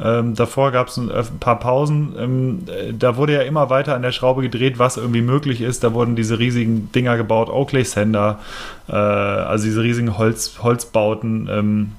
Ähm, 0.00 0.34
davor 0.34 0.72
gab 0.72 0.88
es 0.88 0.96
ein, 0.96 1.08
äh, 1.08 1.18
ein 1.18 1.38
paar 1.38 1.58
Pausen. 1.60 2.14
Ähm, 2.18 2.64
äh, 2.66 2.92
da 2.92 3.16
wurde 3.16 3.34
ja 3.34 3.42
immer 3.42 3.70
weiter 3.70 3.94
an 3.94 4.02
der 4.02 4.12
Schraube 4.12 4.42
gedreht, 4.42 4.78
was 4.78 4.96
irgendwie 4.96 5.22
möglich 5.22 5.60
ist. 5.60 5.84
Da 5.84 5.94
wurden 5.94 6.16
diese 6.16 6.38
riesigen 6.38 6.90
Dinger 6.92 7.16
gebaut, 7.16 7.48
Oakley 7.48 7.84
Sender, 7.84 8.40
äh, 8.88 8.92
also 8.92 9.64
diese 9.64 9.82
riesigen 9.82 10.18
Holz, 10.18 10.58
Holzbauten. 10.62 11.48
Ähm, 11.50 11.92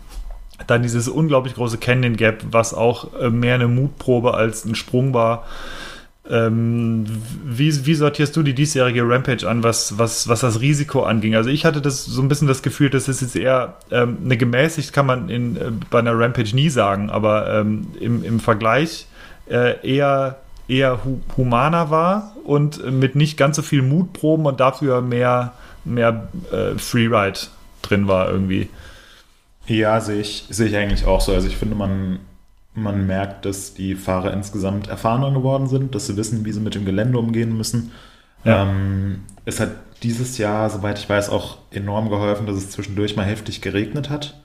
dann 0.68 0.84
dieses 0.84 1.08
unglaublich 1.08 1.56
große 1.56 1.78
Canyon 1.78 2.18
Gap, 2.18 2.44
was 2.52 2.74
auch 2.74 3.14
äh, 3.20 3.30
mehr 3.30 3.56
eine 3.56 3.68
Mutprobe 3.68 4.34
als 4.34 4.66
ein 4.66 4.76
Sprung 4.76 5.14
war. 5.14 5.46
Ähm, 6.28 7.06
wie, 7.44 7.86
wie 7.86 7.94
sortierst 7.94 8.36
du 8.36 8.42
die 8.42 8.56
diesjährige 8.56 9.08
Rampage 9.08 9.48
an, 9.48 9.64
was, 9.64 10.00
was, 10.00 10.28
was 10.28 10.40
das 10.40 10.60
Risiko 10.60 11.04
anging? 11.04 11.36
Also 11.36 11.52
ich 11.52 11.66
hatte 11.66 11.82
das 11.82 12.04
so 12.04 12.22
ein 12.22 12.28
bisschen 12.28 12.48
das 12.48 12.64
Gefühl, 12.64 12.90
das 12.90 13.08
ist 13.08 13.22
jetzt 13.22 13.36
eher 13.36 13.76
ähm, 13.92 14.18
eine 14.26 14.36
gemäßigt, 14.36 14.92
kann 14.92 15.06
man 15.06 15.30
in, 15.30 15.56
äh, 15.56 15.72
bei 15.92 16.00
einer 16.00 16.18
Rampage 16.18 16.56
nie 16.56 16.70
sagen, 16.70 17.12
aber 17.12 17.54
ähm, 17.54 17.88
im, 18.00 18.24
im 18.24 18.40
Vergleich 18.40 19.06
äh, 19.48 19.88
eher, 19.88 20.38
eher 20.68 21.06
hu 21.06 21.20
humaner 21.38 21.92
war 21.92 22.36
und 22.44 22.92
mit 22.92 23.16
nicht 23.16 23.38
ganz 23.38 23.58
so 23.58 23.62
viel 23.62 23.84
Mutproben 23.84 24.48
und 24.48 24.60
dafür 24.60 25.02
mehr, 25.02 25.54
mehr 25.84 26.28
äh, 26.52 26.76
Freeride 26.80 27.40
drin 27.84 28.08
war 28.08 28.32
irgendwie. 28.32 28.70
Ja, 29.68 30.00
sehe 30.02 30.22
ich, 30.22 30.46
sehe 30.50 30.68
ich 30.68 30.76
eigentlich 30.76 31.06
auch 31.06 31.22
so. 31.22 31.34
Also 31.34 31.48
ich 31.48 31.56
finde, 31.56 31.76
man, 31.76 32.20
man 32.76 33.08
merkt, 33.08 33.46
dass 33.46 33.74
die 33.74 33.96
Fahrer 33.96 34.34
insgesamt 34.34 34.88
erfahrener 34.88 35.32
geworden 35.32 35.68
sind, 35.68 35.96
dass 35.96 36.08
sie 36.08 36.18
wissen, 36.18 36.46
wie 36.46 36.52
sie 36.52 36.60
mit 36.60 36.76
dem 36.76 36.86
Gelände 36.86 37.18
umgehen 37.18 37.58
müssen. 37.58 37.92
Ja. 38.44 38.64
Ähm, 38.64 39.24
es 39.46 39.60
hat 39.60 39.72
dieses 40.04 40.38
Jahr, 40.38 40.70
soweit 40.70 41.00
ich 41.00 41.10
weiß, 41.10 41.30
auch 41.30 41.58
enorm 41.72 42.10
geholfen, 42.10 42.46
dass 42.46 42.58
es 42.58 42.70
zwischendurch 42.72 43.16
mal 43.16 43.26
heftig 43.26 43.62
geregnet 43.62 44.10
hat, 44.10 44.40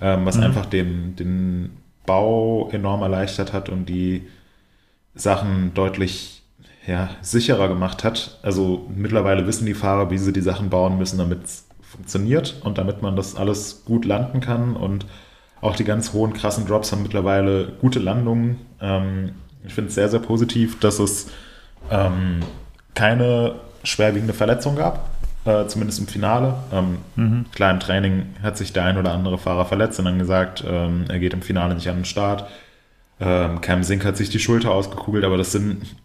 ähm, 0.00 0.26
was 0.26 0.36
Mhm. 0.36 0.42
einfach 0.42 0.66
den, 0.66 1.16
den 1.16 1.70
Bau 2.04 2.68
enorm 2.70 3.02
erleichtert 3.02 3.52
hat 3.52 3.68
und 3.68 3.86
die 3.88 4.26
Sachen 5.14 5.72
deutlich 5.74 6.42
ja, 6.86 7.10
sicherer 7.20 7.68
gemacht 7.68 8.04
hat. 8.04 8.38
Also 8.42 8.86
mittlerweile 8.94 9.46
wissen 9.46 9.66
die 9.66 9.74
Fahrer, 9.74 10.10
wie 10.10 10.18
sie 10.18 10.32
die 10.32 10.40
Sachen 10.40 10.70
bauen 10.70 10.98
müssen, 10.98 11.18
damit 11.18 11.44
es 11.44 11.66
funktioniert 11.82 12.60
und 12.64 12.78
damit 12.78 13.02
man 13.02 13.16
das 13.16 13.34
alles 13.36 13.84
gut 13.84 14.04
landen 14.04 14.40
kann 14.40 14.76
und 14.76 15.06
auch 15.66 15.76
die 15.76 15.84
ganz 15.84 16.12
hohen, 16.12 16.32
krassen 16.32 16.66
Drops 16.66 16.92
haben 16.92 17.02
mittlerweile 17.02 17.72
gute 17.80 17.98
Landungen. 17.98 18.58
Ähm, 18.80 19.32
ich 19.64 19.74
finde 19.74 19.88
es 19.88 19.94
sehr, 19.94 20.08
sehr 20.08 20.20
positiv, 20.20 20.78
dass 20.80 20.98
es 20.98 21.28
ähm, 21.90 22.40
keine 22.94 23.56
schwerwiegende 23.82 24.34
Verletzung 24.34 24.76
gab, 24.76 25.10
äh, 25.44 25.66
zumindest 25.66 25.98
im 26.00 26.06
Finale. 26.06 26.54
Ähm, 26.72 26.98
mhm. 27.16 27.46
Klar, 27.52 27.70
im 27.70 27.80
Training 27.80 28.26
hat 28.42 28.56
sich 28.56 28.72
der 28.72 28.84
ein 28.84 28.98
oder 28.98 29.12
andere 29.12 29.38
Fahrer 29.38 29.66
verletzt 29.66 29.98
und 29.98 30.04
dann 30.06 30.18
gesagt, 30.18 30.64
ähm, 30.66 31.04
er 31.08 31.18
geht 31.18 31.34
im 31.34 31.42
Finale 31.42 31.74
nicht 31.74 31.88
an 31.88 31.96
den 31.96 32.04
Start. 32.04 32.48
Ähm, 33.20 33.60
Cam 33.60 33.82
Sink 33.82 34.04
hat 34.04 34.16
sich 34.16 34.30
die 34.30 34.38
Schulter 34.38 34.72
ausgekugelt, 34.72 35.24
aber 35.24 35.36
das 35.36 35.52
sind 35.52 35.96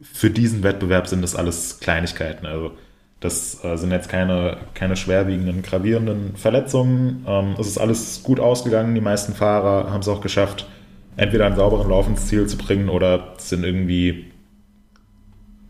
für 0.00 0.30
diesen 0.30 0.62
Wettbewerb 0.62 1.06
sind 1.06 1.22
das 1.22 1.36
alles 1.36 1.78
Kleinigkeiten. 1.80 2.46
Also 2.46 2.72
das 3.20 3.62
äh, 3.62 3.76
sind 3.76 3.92
jetzt 3.92 4.08
keine, 4.08 4.56
keine 4.74 4.96
schwerwiegenden, 4.96 5.62
gravierenden 5.62 6.36
Verletzungen. 6.36 7.24
Ähm, 7.28 7.54
es 7.58 7.66
ist 7.66 7.78
alles 7.78 8.22
gut 8.22 8.40
ausgegangen. 8.40 8.94
Die 8.94 9.02
meisten 9.02 9.34
Fahrer 9.34 9.90
haben 9.90 10.00
es 10.00 10.08
auch 10.08 10.22
geschafft, 10.22 10.66
entweder 11.16 11.46
einen 11.46 11.56
sauberen 11.56 11.90
Lauf 11.90 12.08
ins 12.08 12.26
Ziel 12.26 12.46
zu 12.46 12.56
bringen 12.56 12.88
oder 12.88 13.34
sind 13.36 13.62
irgendwie 13.62 14.32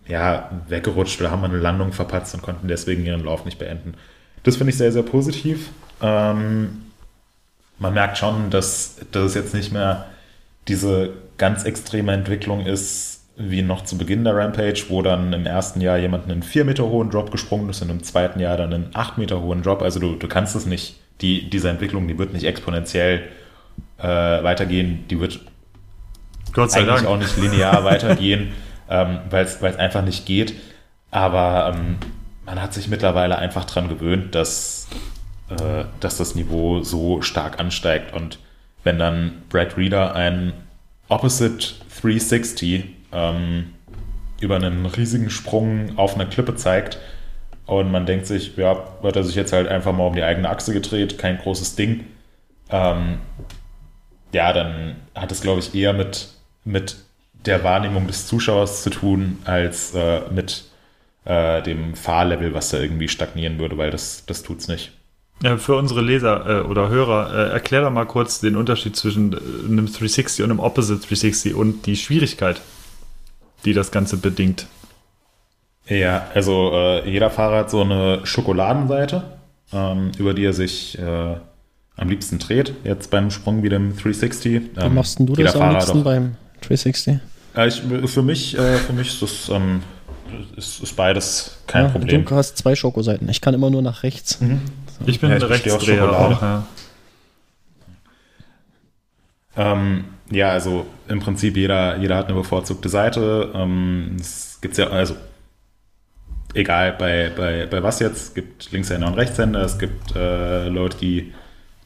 ja, 0.06 0.50
weggerutscht 0.68 1.20
oder 1.20 1.30
haben 1.30 1.44
eine 1.44 1.58
Landung 1.58 1.92
verpatzt 1.92 2.34
und 2.34 2.42
konnten 2.42 2.68
deswegen 2.68 3.04
ihren 3.04 3.24
Lauf 3.24 3.44
nicht 3.44 3.58
beenden. 3.58 3.94
Das 4.44 4.56
finde 4.56 4.70
ich 4.70 4.78
sehr, 4.78 4.92
sehr 4.92 5.02
positiv. 5.02 5.70
Ähm, 6.00 6.82
man 7.78 7.94
merkt 7.94 8.18
schon, 8.18 8.50
dass, 8.50 8.96
dass 9.10 9.24
es 9.24 9.34
jetzt 9.34 9.54
nicht 9.54 9.72
mehr 9.72 10.06
diese 10.68 11.14
ganz 11.36 11.64
extreme 11.64 12.12
Entwicklung 12.12 12.66
ist, 12.66 13.19
wie 13.36 13.62
noch 13.62 13.84
zu 13.84 13.96
Beginn 13.96 14.24
der 14.24 14.36
Rampage, 14.36 14.84
wo 14.88 15.02
dann 15.02 15.32
im 15.32 15.46
ersten 15.46 15.80
Jahr 15.80 15.98
jemand 15.98 16.24
einen 16.30 16.42
4 16.42 16.64
Meter 16.64 16.84
hohen 16.84 17.10
Drop 17.10 17.30
gesprungen 17.30 17.68
ist 17.70 17.80
und 17.82 17.90
im 17.90 18.02
zweiten 18.02 18.40
Jahr 18.40 18.56
dann 18.56 18.72
einen 18.72 18.90
8 18.92 19.18
Meter 19.18 19.40
hohen 19.40 19.62
Drop. 19.62 19.82
Also 19.82 19.98
du, 19.98 20.16
du 20.16 20.28
kannst 20.28 20.54
es 20.56 20.66
nicht, 20.66 20.96
die, 21.20 21.48
diese 21.48 21.70
Entwicklung, 21.70 22.08
die 22.08 22.18
wird 22.18 22.32
nicht 22.32 22.44
exponentiell 22.44 23.28
äh, 23.98 24.06
weitergehen, 24.06 25.04
die 25.08 25.20
wird 25.20 25.40
Gott 26.52 26.70
sei 26.70 26.80
eigentlich 26.80 26.96
Dank. 26.96 27.06
auch 27.06 27.18
nicht 27.18 27.36
linear 27.36 27.84
weitergehen, 27.84 28.52
ähm, 28.88 29.20
weil 29.30 29.44
es 29.44 29.62
einfach 29.62 30.02
nicht 30.04 30.26
geht. 30.26 30.54
Aber 31.10 31.74
ähm, 31.74 31.96
man 32.44 32.60
hat 32.60 32.74
sich 32.74 32.88
mittlerweile 32.88 33.38
einfach 33.38 33.64
daran 33.64 33.88
gewöhnt, 33.88 34.34
dass, 34.34 34.88
äh, 35.48 35.84
dass 36.00 36.16
das 36.16 36.34
Niveau 36.34 36.82
so 36.82 37.22
stark 37.22 37.58
ansteigt. 37.58 38.12
Und 38.12 38.38
wenn 38.84 38.98
dann 38.98 39.42
Brad 39.48 39.76
Reader 39.76 40.14
ein 40.14 40.52
Opposite 41.08 41.74
360 42.00 42.99
ähm, 43.12 43.74
über 44.40 44.56
einen 44.56 44.86
riesigen 44.86 45.30
Sprung 45.30 45.98
auf 45.98 46.14
einer 46.14 46.26
Klippe 46.26 46.54
zeigt 46.56 46.98
und 47.66 47.90
man 47.92 48.06
denkt 48.06 48.26
sich, 48.26 48.56
ja, 48.56 48.82
wird 49.02 49.16
er 49.16 49.22
sich 49.22 49.36
jetzt 49.36 49.52
halt 49.52 49.68
einfach 49.68 49.92
mal 49.92 50.06
um 50.06 50.14
die 50.14 50.22
eigene 50.22 50.48
Achse 50.48 50.72
gedreht, 50.72 51.18
kein 51.18 51.38
großes 51.38 51.76
Ding. 51.76 52.04
Ähm, 52.68 53.18
ja, 54.32 54.52
dann 54.52 54.96
hat 55.14 55.30
es, 55.30 55.40
glaube 55.40 55.60
ich, 55.60 55.74
eher 55.74 55.92
mit, 55.92 56.28
mit 56.64 56.96
der 57.46 57.62
Wahrnehmung 57.64 58.06
des 58.06 58.26
Zuschauers 58.26 58.82
zu 58.82 58.90
tun, 58.90 59.38
als 59.44 59.94
äh, 59.94 60.20
mit 60.30 60.64
äh, 61.24 61.62
dem 61.62 61.94
Fahrlevel, 61.94 62.54
was 62.54 62.70
da 62.70 62.78
irgendwie 62.78 63.08
stagnieren 63.08 63.58
würde, 63.58 63.78
weil 63.78 63.90
das, 63.90 64.24
das 64.26 64.42
es 64.48 64.68
nicht. 64.68 64.92
Für 65.56 65.76
unsere 65.76 66.02
Leser 66.02 66.64
äh, 66.64 66.68
oder 66.68 66.88
Hörer, 66.88 67.32
äh, 67.32 67.52
erklär 67.52 67.82
doch 67.82 67.90
mal 67.90 68.04
kurz 68.04 68.40
den 68.40 68.56
Unterschied 68.56 68.94
zwischen 68.94 69.32
äh, 69.32 69.36
einem 69.36 69.86
360 69.86 70.44
und 70.44 70.50
einem 70.50 70.60
Opposite 70.60 70.98
360 70.98 71.54
und 71.54 71.86
die 71.86 71.96
Schwierigkeit, 71.96 72.60
die 73.64 73.72
das 73.72 73.90
Ganze 73.90 74.16
bedingt. 74.16 74.66
Ja, 75.86 76.28
also 76.34 76.70
äh, 76.72 77.10
jeder 77.10 77.30
Fahrer 77.30 77.58
hat 77.58 77.70
so 77.70 77.80
eine 77.80 78.20
Schokoladenseite, 78.24 79.24
ähm, 79.72 80.12
über 80.18 80.34
die 80.34 80.44
er 80.44 80.52
sich 80.52 80.98
äh, 80.98 81.36
am 81.96 82.08
liebsten 82.08 82.38
dreht. 82.38 82.74
Jetzt 82.84 83.10
beim 83.10 83.30
Sprung 83.30 83.62
wie 83.62 83.68
dem 83.68 83.96
360. 83.96 84.54
Ähm, 84.54 84.70
Wie 84.76 84.88
machst 84.88 85.18
denn 85.18 85.26
du 85.26 85.34
das 85.34 85.56
am 85.56 85.72
liebsten 85.72 86.04
beim 86.04 86.36
360? 86.60 87.18
Äh, 87.56 87.68
ich, 87.68 87.82
für, 88.06 88.22
mich, 88.22 88.56
äh, 88.56 88.76
für 88.78 88.92
mich 88.92 89.08
ist 89.08 89.22
das 89.22 89.48
ähm, 89.48 89.82
ist, 90.56 90.80
ist, 90.80 90.96
beides 90.96 91.58
kein 91.66 91.86
ja, 91.86 91.90
Problem. 91.90 92.24
Du 92.24 92.36
hast 92.36 92.56
zwei 92.56 92.74
Schokoseiten. 92.74 93.28
Ich 93.28 93.40
kann 93.40 93.54
immer 93.54 93.70
nur 93.70 93.82
nach 93.82 94.02
rechts. 94.02 94.40
Mhm. 94.40 94.60
So. 94.98 95.08
Ich 95.08 95.20
bin 95.20 95.30
ja, 95.30 95.36
Rechtsdreher 95.36 96.10
auch. 96.10 96.42
Ja. 96.42 96.66
Ähm, 99.56 100.04
ja, 100.30 100.50
also 100.50 100.86
im 101.08 101.20
Prinzip 101.20 101.56
jeder, 101.56 101.96
jeder 101.98 102.16
hat 102.16 102.26
eine 102.26 102.34
bevorzugte 102.34 102.88
Seite. 102.88 103.50
Ähm, 103.54 104.16
es 104.18 104.58
gibt 104.60 104.76
ja, 104.76 104.88
also 104.88 105.16
egal 106.54 106.94
bei, 106.98 107.30
bei, 107.36 107.66
bei 107.66 107.82
was 107.82 108.00
jetzt, 108.00 108.28
es 108.28 108.34
gibt 108.34 108.72
Linkshänder 108.72 109.06
und 109.06 109.14
Rechtshänder, 109.14 109.62
es 109.62 109.78
gibt 109.78 110.14
äh, 110.14 110.68
Leute, 110.68 110.98
die 110.98 111.32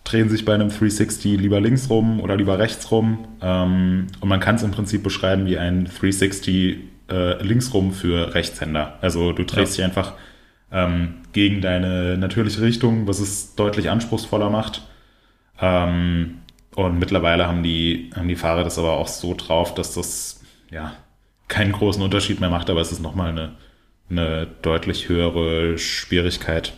drehen 0.05 0.29
sich 0.29 0.45
bei 0.45 0.55
einem 0.55 0.69
360 0.69 1.41
lieber 1.41 1.61
links 1.61 1.89
rum 1.89 2.21
oder 2.21 2.37
lieber 2.37 2.59
rechts 2.59 2.91
rum. 2.91 3.27
Ähm, 3.41 4.09
und 4.21 4.29
man 4.29 4.41
kann 4.41 4.57
es 4.57 4.63
im 4.63 4.71
Prinzip 4.71 5.03
beschreiben 5.03 5.47
wie 5.47 5.59
ein 5.59 5.87
360 5.87 6.79
äh, 7.11 7.43
links 7.43 7.73
rum 7.73 7.93
für 7.93 8.35
Rechtshänder. 8.35 8.99
Also 9.01 9.33
du 9.33 9.45
drehst 9.45 9.79
ja. 9.79 9.87
dich 9.87 9.97
einfach 9.97 10.15
ähm, 10.71 11.15
gegen 11.33 11.63
deine 11.63 12.19
natürliche 12.19 12.61
Richtung, 12.61 13.07
was 13.07 13.21
es 13.21 13.55
deutlich 13.55 13.89
anspruchsvoller 13.89 14.51
macht. 14.51 14.83
Ähm, 15.61 16.41
und 16.77 16.99
mittlerweile 16.99 17.47
haben 17.47 17.63
die, 17.63 18.11
haben 18.15 18.29
die 18.29 18.37
Fahrer 18.37 18.65
das 18.65 18.79
aber 18.79 18.93
auch 18.93 19.09
so 19.09 19.35
drauf, 19.35 19.75
dass 19.75 19.95
das 19.95 20.41
ja 20.71 20.95
keinen 21.49 21.73
großen 21.73 22.03
Unterschied 22.03 22.41
mehr 22.41 22.51
macht, 22.51 22.71
aber 22.71 22.81
es 22.81 22.91
ist 22.91 23.01
nochmal 23.01 23.31
eine, 23.31 23.53
eine 24.11 24.47
deutlich 24.63 25.09
höhere 25.09 25.79
Schwierigkeit. 25.79 26.73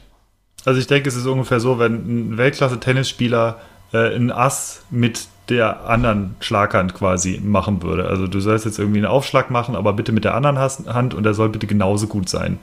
Also 0.65 0.81
ich 0.81 0.87
denke, 0.87 1.09
es 1.09 1.17
ist 1.17 1.27
ungefähr 1.27 1.61
so, 1.61 1.79
wenn 1.79 2.33
ein 2.33 2.39
Weltklasse-Tennisspieler 2.39 3.61
äh, 3.93 4.17
ein 4.17 4.33
Ass 4.33 4.83
mit 4.91 5.29
der 5.49 5.89
anderen 5.89 6.35
Schlaghand 6.41 6.95
quasi 6.95 7.41
machen 7.43 7.83
würde. 7.83 8.09
Also 8.09 8.27
du 8.27 8.41
sollst 8.41 8.65
jetzt 8.65 8.81
irgendwie 8.81 8.99
einen 8.99 9.07
Aufschlag 9.07 9.51
machen, 9.51 9.77
aber 9.77 9.93
bitte 9.93 10.11
mit 10.11 10.25
der 10.25 10.35
anderen 10.35 10.59
Hand 10.59 11.15
und 11.15 11.23
der 11.23 11.35
soll 11.35 11.51
bitte 11.51 11.69
genauso 11.69 12.09
gut 12.09 12.29
sein. 12.29 12.59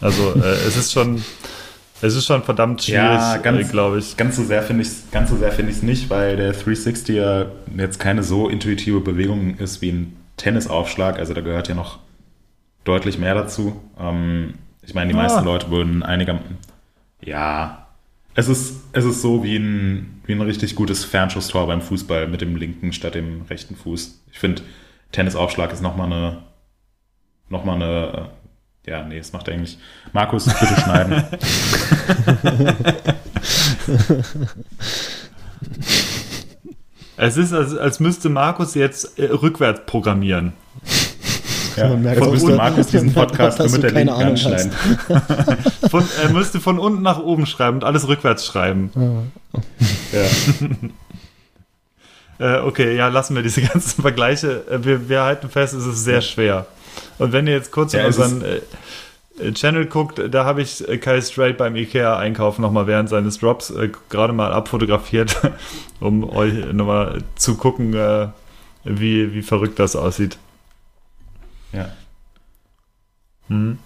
Also 0.00 0.34
äh, 0.34 0.66
es 0.66 0.76
ist 0.76 0.92
schon, 0.92 1.24
es 2.04 2.14
ist 2.14 2.26
schon 2.26 2.42
verdammt 2.42 2.82
schwierig, 2.82 3.00
ja, 3.00 3.36
äh, 3.36 3.64
glaube 3.64 3.98
ich. 3.98 4.16
Ganz 4.16 4.36
so 4.36 4.44
sehr 4.44 4.62
finde 4.62 4.82
ich 4.82 4.88
es 4.88 5.10
ganz 5.10 5.30
so 5.30 5.36
sehr 5.36 5.52
finde 5.52 5.72
ich 5.72 5.82
nicht, 5.82 6.10
weil 6.10 6.36
der 6.36 6.52
360 6.52 7.16
ja 7.16 7.46
jetzt 7.76 7.98
keine 7.98 8.22
so 8.22 8.48
intuitive 8.48 9.00
Bewegung 9.00 9.56
ist 9.56 9.80
wie 9.80 9.90
ein 9.90 10.16
Tennisaufschlag. 10.36 11.18
Also 11.18 11.32
da 11.32 11.40
gehört 11.40 11.68
ja 11.68 11.74
noch 11.74 12.00
deutlich 12.84 13.18
mehr 13.18 13.34
dazu. 13.34 13.80
Ähm, 13.98 14.54
ich 14.82 14.94
meine, 14.94 15.12
die 15.12 15.18
ah. 15.18 15.22
meisten 15.22 15.44
Leute 15.44 15.70
würden 15.70 16.02
einiger, 16.02 16.40
ja, 17.22 17.86
es 18.34 18.48
ist, 18.48 18.82
es 18.92 19.04
ist 19.04 19.22
so 19.22 19.42
wie 19.42 19.56
ein, 19.56 20.20
wie 20.26 20.32
ein 20.32 20.42
richtig 20.42 20.74
gutes 20.74 21.04
Fernschusstor 21.04 21.66
beim 21.66 21.80
Fußball 21.80 22.28
mit 22.28 22.42
dem 22.42 22.56
linken 22.56 22.92
statt 22.92 23.14
dem 23.14 23.42
rechten 23.48 23.76
Fuß. 23.76 24.22
Ich 24.30 24.38
finde, 24.38 24.62
Tennisaufschlag 25.12 25.72
ist 25.72 25.80
nochmal 25.80 26.12
eine, 26.12 26.42
nochmal 27.48 27.76
eine 27.76 28.28
ja, 28.86 29.02
nee, 29.02 29.18
das 29.18 29.32
macht 29.32 29.48
er 29.48 29.54
eigentlich. 29.54 29.78
Markus, 30.12 30.44
bitte 30.44 30.80
schneiden. 30.80 31.24
es 37.16 37.36
ist, 37.36 37.52
als, 37.52 37.76
als 37.76 37.98
müsste 38.00 38.28
Markus 38.28 38.74
jetzt 38.74 39.18
äh, 39.18 39.26
rückwärts 39.26 39.82
programmieren. 39.86 40.52
Ja, 41.76 41.88
man 41.88 42.02
merkt, 42.02 42.18
von 42.18 42.30
müsste 42.30 42.54
Markus 42.54 42.86
diesen 42.88 43.14
Podcast 43.14 43.58
nur 43.58 43.70
mit 43.70 43.82
der 43.82 43.92
linken 43.92 44.16
Hand 44.16 44.38
schneiden. 44.38 44.72
von, 45.90 46.04
er 46.22 46.30
müsste 46.30 46.60
von 46.60 46.78
unten 46.78 47.02
nach 47.02 47.18
oben 47.18 47.46
schreiben 47.46 47.78
und 47.78 47.84
alles 47.84 48.06
rückwärts 48.06 48.46
schreiben. 48.46 49.32
Ja. 50.12 50.20
äh, 52.38 52.60
okay, 52.60 52.94
ja, 52.96 53.08
lassen 53.08 53.34
wir 53.34 53.42
diese 53.42 53.62
ganzen 53.62 54.02
Vergleiche. 54.02 54.64
Äh, 54.70 54.84
wir, 54.84 55.08
wir 55.08 55.22
halten 55.22 55.48
fest, 55.48 55.74
es 55.74 55.86
ist 55.86 56.04
sehr 56.04 56.20
schwer. 56.20 56.66
Und 57.18 57.32
wenn 57.32 57.46
ihr 57.46 57.54
jetzt 57.54 57.72
kurz 57.72 57.92
ja, 57.92 58.00
in 58.00 58.06
unseren 58.06 58.42
äh, 58.42 59.52
Channel 59.52 59.86
guckt, 59.86 60.20
da 60.30 60.44
habe 60.44 60.62
ich 60.62 60.86
äh, 60.88 60.98
Kai 60.98 61.20
Straight 61.20 61.56
beim 61.58 61.74
IKEA-Einkauf 61.76 62.58
nochmal 62.58 62.86
während 62.86 63.08
seines 63.08 63.38
Drops 63.38 63.70
äh, 63.70 63.90
gerade 64.08 64.32
mal 64.32 64.52
abfotografiert, 64.52 65.36
um 66.00 66.28
euch 66.28 66.72
nochmal 66.72 67.22
zu 67.36 67.56
gucken, 67.56 67.94
äh, 67.94 68.28
wie, 68.84 69.34
wie 69.34 69.42
verrückt 69.42 69.78
das 69.78 69.96
aussieht. 69.96 70.38
Ja. 71.72 71.90
Hm. 73.48 73.78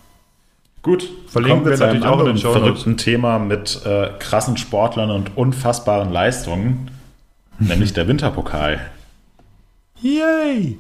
Gut, 0.83 1.09
verlinken 1.27 1.65
wir, 1.65 1.73
wir 1.73 1.87
natürlich 1.87 2.07
auch 2.07 2.21
in 2.21 2.27
den 2.27 2.39
Show 2.39 2.53
verrückten 2.53 2.97
Thema 2.97 3.39
mit 3.39 3.85
äh, 3.85 4.11
krassen 4.19 4.57
Sportlern 4.57 5.11
und 5.11 5.37
unfassbaren 5.37 6.13
Leistungen, 6.13 6.91
nämlich 7.59 7.93
der 7.93 8.07
Winterpokal. 8.07 8.81
Yay! 10.01 10.79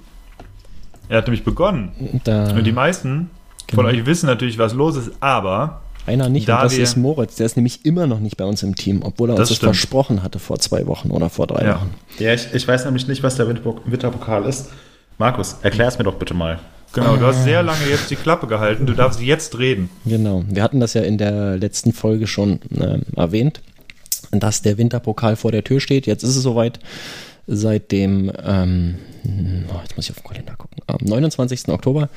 Er 1.08 1.18
hat 1.18 1.26
nämlich 1.26 1.44
begonnen. 1.44 1.92
Da, 2.24 2.50
und 2.50 2.64
die 2.64 2.72
meisten 2.72 3.30
genau. 3.66 3.82
von 3.82 3.86
euch 3.86 4.04
wissen 4.06 4.26
natürlich, 4.26 4.58
was 4.58 4.74
los 4.74 4.96
ist, 4.96 5.10
aber. 5.20 5.82
Einer 6.06 6.28
nicht, 6.28 6.48
da 6.48 6.56
und 6.56 6.64
das 6.64 6.78
ist 6.78 6.96
Moritz. 6.96 7.36
Der 7.36 7.46
ist 7.46 7.56
nämlich 7.56 7.84
immer 7.84 8.06
noch 8.06 8.20
nicht 8.20 8.36
bei 8.36 8.44
uns 8.44 8.62
im 8.62 8.74
Team, 8.74 9.02
obwohl 9.02 9.30
er 9.30 9.36
das 9.36 9.50
uns 9.50 9.58
das 9.58 9.66
versprochen 9.66 10.22
hatte 10.22 10.38
vor 10.38 10.58
zwei 10.58 10.86
Wochen 10.86 11.10
oder 11.10 11.28
vor 11.28 11.46
drei 11.46 11.64
ja. 11.64 11.74
Wochen. 11.76 11.94
Ja, 12.18 12.32
ich, 12.32 12.48
ich 12.54 12.66
weiß 12.66 12.84
nämlich 12.86 13.08
nicht, 13.08 13.22
was 13.22 13.36
der 13.36 13.48
Winterpokal 13.48 14.44
ist. 14.44 14.70
Markus, 15.18 15.56
erklär 15.62 15.88
es 15.88 15.98
mir 15.98 16.04
doch 16.04 16.14
bitte 16.14 16.32
mal. 16.32 16.58
Genau, 16.94 17.16
du 17.16 17.26
hast 17.26 17.44
sehr 17.44 17.62
lange 17.62 17.86
jetzt 17.90 18.10
die 18.10 18.16
Klappe 18.16 18.46
gehalten. 18.46 18.86
Du 18.86 18.94
darfst 18.94 19.20
jetzt 19.20 19.58
reden. 19.58 19.90
Genau. 20.06 20.44
Wir 20.48 20.62
hatten 20.62 20.80
das 20.80 20.94
ja 20.94 21.02
in 21.02 21.18
der 21.18 21.56
letzten 21.58 21.92
Folge 21.92 22.26
schon 22.26 22.60
äh, 22.78 23.00
erwähnt, 23.14 23.60
dass 24.30 24.62
der 24.62 24.78
Winterpokal 24.78 25.36
vor 25.36 25.52
der 25.52 25.64
Tür 25.64 25.80
steht. 25.80 26.06
Jetzt 26.06 26.22
ist 26.22 26.36
es 26.36 26.42
soweit. 26.42 26.78
Seit 27.46 27.92
dem, 27.92 28.30
ähm, 28.44 28.96
jetzt 29.82 29.96
muss 29.96 30.06
ich 30.06 30.10
auf 30.10 30.20
den 30.22 30.28
Kalender 30.28 30.54
gucken, 30.56 30.82
am 30.86 30.98
29. 31.00 31.68
Oktober 31.68 32.08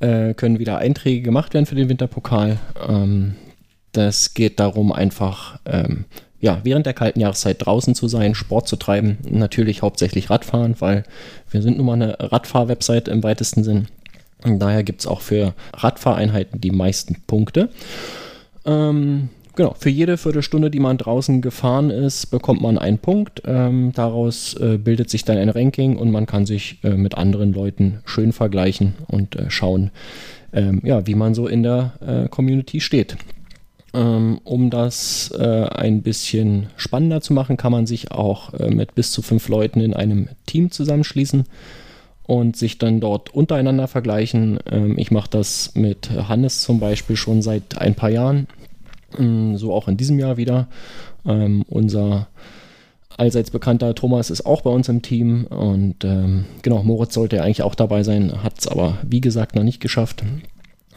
äh, 0.00 0.34
können 0.34 0.58
wieder 0.58 0.78
Einträge 0.78 1.22
gemacht 1.22 1.54
werden 1.54 1.66
für 1.66 1.74
den 1.74 1.88
Winterpokal. 1.88 2.58
Ähm, 2.88 3.36
das 3.92 4.34
geht 4.34 4.60
darum, 4.60 4.92
einfach 4.92 5.58
ähm, 5.66 6.04
ja, 6.40 6.60
während 6.64 6.86
der 6.86 6.94
kalten 6.94 7.20
Jahreszeit 7.20 7.64
draußen 7.64 7.94
zu 7.94 8.08
sein, 8.08 8.34
Sport 8.34 8.66
zu 8.66 8.76
treiben, 8.76 9.18
natürlich 9.28 9.82
hauptsächlich 9.82 10.30
Radfahren, 10.30 10.74
weil 10.80 11.04
wir 11.50 11.60
sind 11.60 11.76
nun 11.76 11.86
mal 11.86 11.94
eine 11.94 12.16
Radfahr-Website 12.18 13.08
im 13.08 13.22
weitesten 13.22 13.62
Sinn. 13.62 13.88
Daher 14.42 14.82
gibt 14.82 15.00
es 15.00 15.06
auch 15.06 15.20
für 15.20 15.54
Radfahreinheiten 15.74 16.60
die 16.60 16.70
meisten 16.70 17.16
Punkte. 17.26 17.68
Ähm, 18.64 19.28
genau, 19.54 19.74
für 19.78 19.90
jede 19.90 20.16
Viertelstunde, 20.16 20.70
die 20.70 20.80
man 20.80 20.98
draußen 20.98 21.40
gefahren 21.40 21.90
ist, 21.90 22.26
bekommt 22.26 22.60
man 22.60 22.78
einen 22.78 22.98
Punkt. 22.98 23.42
Ähm, 23.44 23.92
daraus 23.94 24.54
äh, 24.54 24.78
bildet 24.78 25.10
sich 25.10 25.24
dann 25.24 25.38
ein 25.38 25.48
Ranking 25.48 25.96
und 25.96 26.10
man 26.10 26.26
kann 26.26 26.46
sich 26.46 26.78
äh, 26.82 26.90
mit 26.90 27.16
anderen 27.16 27.52
Leuten 27.52 28.00
schön 28.04 28.32
vergleichen 28.32 28.94
und 29.08 29.36
äh, 29.36 29.50
schauen, 29.50 29.90
ähm, 30.52 30.80
ja, 30.84 31.06
wie 31.06 31.14
man 31.14 31.34
so 31.34 31.46
in 31.46 31.62
der 31.62 31.92
äh, 32.00 32.28
Community 32.28 32.80
steht. 32.80 33.16
Ähm, 33.92 34.40
um 34.44 34.70
das 34.70 35.32
äh, 35.36 35.64
ein 35.64 36.02
bisschen 36.02 36.68
spannender 36.76 37.20
zu 37.20 37.32
machen, 37.32 37.56
kann 37.56 37.72
man 37.72 37.86
sich 37.86 38.12
auch 38.12 38.54
äh, 38.54 38.70
mit 38.70 38.94
bis 38.94 39.10
zu 39.10 39.20
fünf 39.20 39.48
Leuten 39.48 39.80
in 39.80 39.94
einem 39.94 40.28
Team 40.46 40.70
zusammenschließen 40.70 41.44
und 42.22 42.56
sich 42.56 42.78
dann 42.78 43.00
dort 43.00 43.34
untereinander 43.34 43.88
vergleichen. 43.88 44.60
Ähm, 44.70 44.96
ich 44.96 45.10
mache 45.10 45.30
das 45.30 45.74
mit 45.74 46.10
Hannes 46.10 46.62
zum 46.62 46.78
Beispiel 46.78 47.16
schon 47.16 47.42
seit 47.42 47.78
ein 47.78 47.96
paar 47.96 48.10
Jahren, 48.10 48.46
so 49.56 49.72
auch 49.72 49.88
in 49.88 49.96
diesem 49.96 50.18
Jahr 50.18 50.36
wieder. 50.36 50.68
Ähm, 51.26 51.64
unser 51.68 52.28
allseits 53.16 53.50
bekannter 53.50 53.94
Thomas 53.94 54.30
ist 54.30 54.46
auch 54.46 54.62
bei 54.62 54.70
uns 54.70 54.88
im 54.88 55.02
Team 55.02 55.44
und 55.44 56.04
ähm, 56.04 56.46
genau, 56.62 56.82
Moritz 56.82 57.14
sollte 57.14 57.36
ja 57.36 57.42
eigentlich 57.42 57.62
auch 57.62 57.74
dabei 57.74 58.02
sein, 58.02 58.42
hat 58.42 58.58
es 58.58 58.66
aber 58.66 58.98
wie 59.02 59.20
gesagt 59.20 59.54
noch 59.54 59.62
nicht 59.62 59.80
geschafft. 59.80 60.24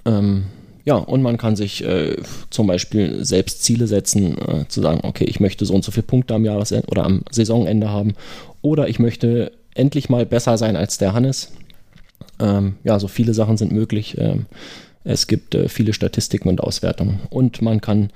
Ähm, 0.05 0.45
ja, 0.85 0.95
und 0.95 1.21
man 1.21 1.37
kann 1.37 1.55
sich 1.55 1.83
äh, 1.83 2.17
zum 2.49 2.67
Beispiel 2.67 3.23
selbst 3.23 3.63
Ziele 3.63 3.87
setzen, 3.87 4.37
äh, 4.37 4.67
zu 4.67 4.81
sagen, 4.81 4.99
okay, 5.03 5.23
ich 5.25 5.39
möchte 5.39 5.65
so 5.65 5.73
und 5.73 5.83
so 5.83 5.91
viele 5.91 6.03
Punkte 6.05 6.33
am 6.33 6.43
Jahresende 6.43 6.87
oder 6.87 7.05
am 7.05 7.23
Saisonende 7.31 7.89
haben. 7.89 8.15
Oder 8.61 8.89
ich 8.89 8.99
möchte 8.99 9.53
endlich 9.75 10.09
mal 10.09 10.25
besser 10.25 10.57
sein 10.57 10.75
als 10.75 10.97
der 10.97 11.13
Hannes. 11.13 11.53
Ähm, 12.39 12.75
ja, 12.83 12.99
so 12.99 13.07
viele 13.07 13.33
Sachen 13.33 13.55
sind 13.55 13.71
möglich. 13.71 14.17
Es 15.03 15.27
gibt 15.27 15.55
äh, 15.55 15.67
viele 15.67 15.93
Statistiken 15.93 16.49
und 16.49 16.61
Auswertungen. 16.61 17.19
Und 17.29 17.61
man 17.61 17.81
kann 17.81 18.09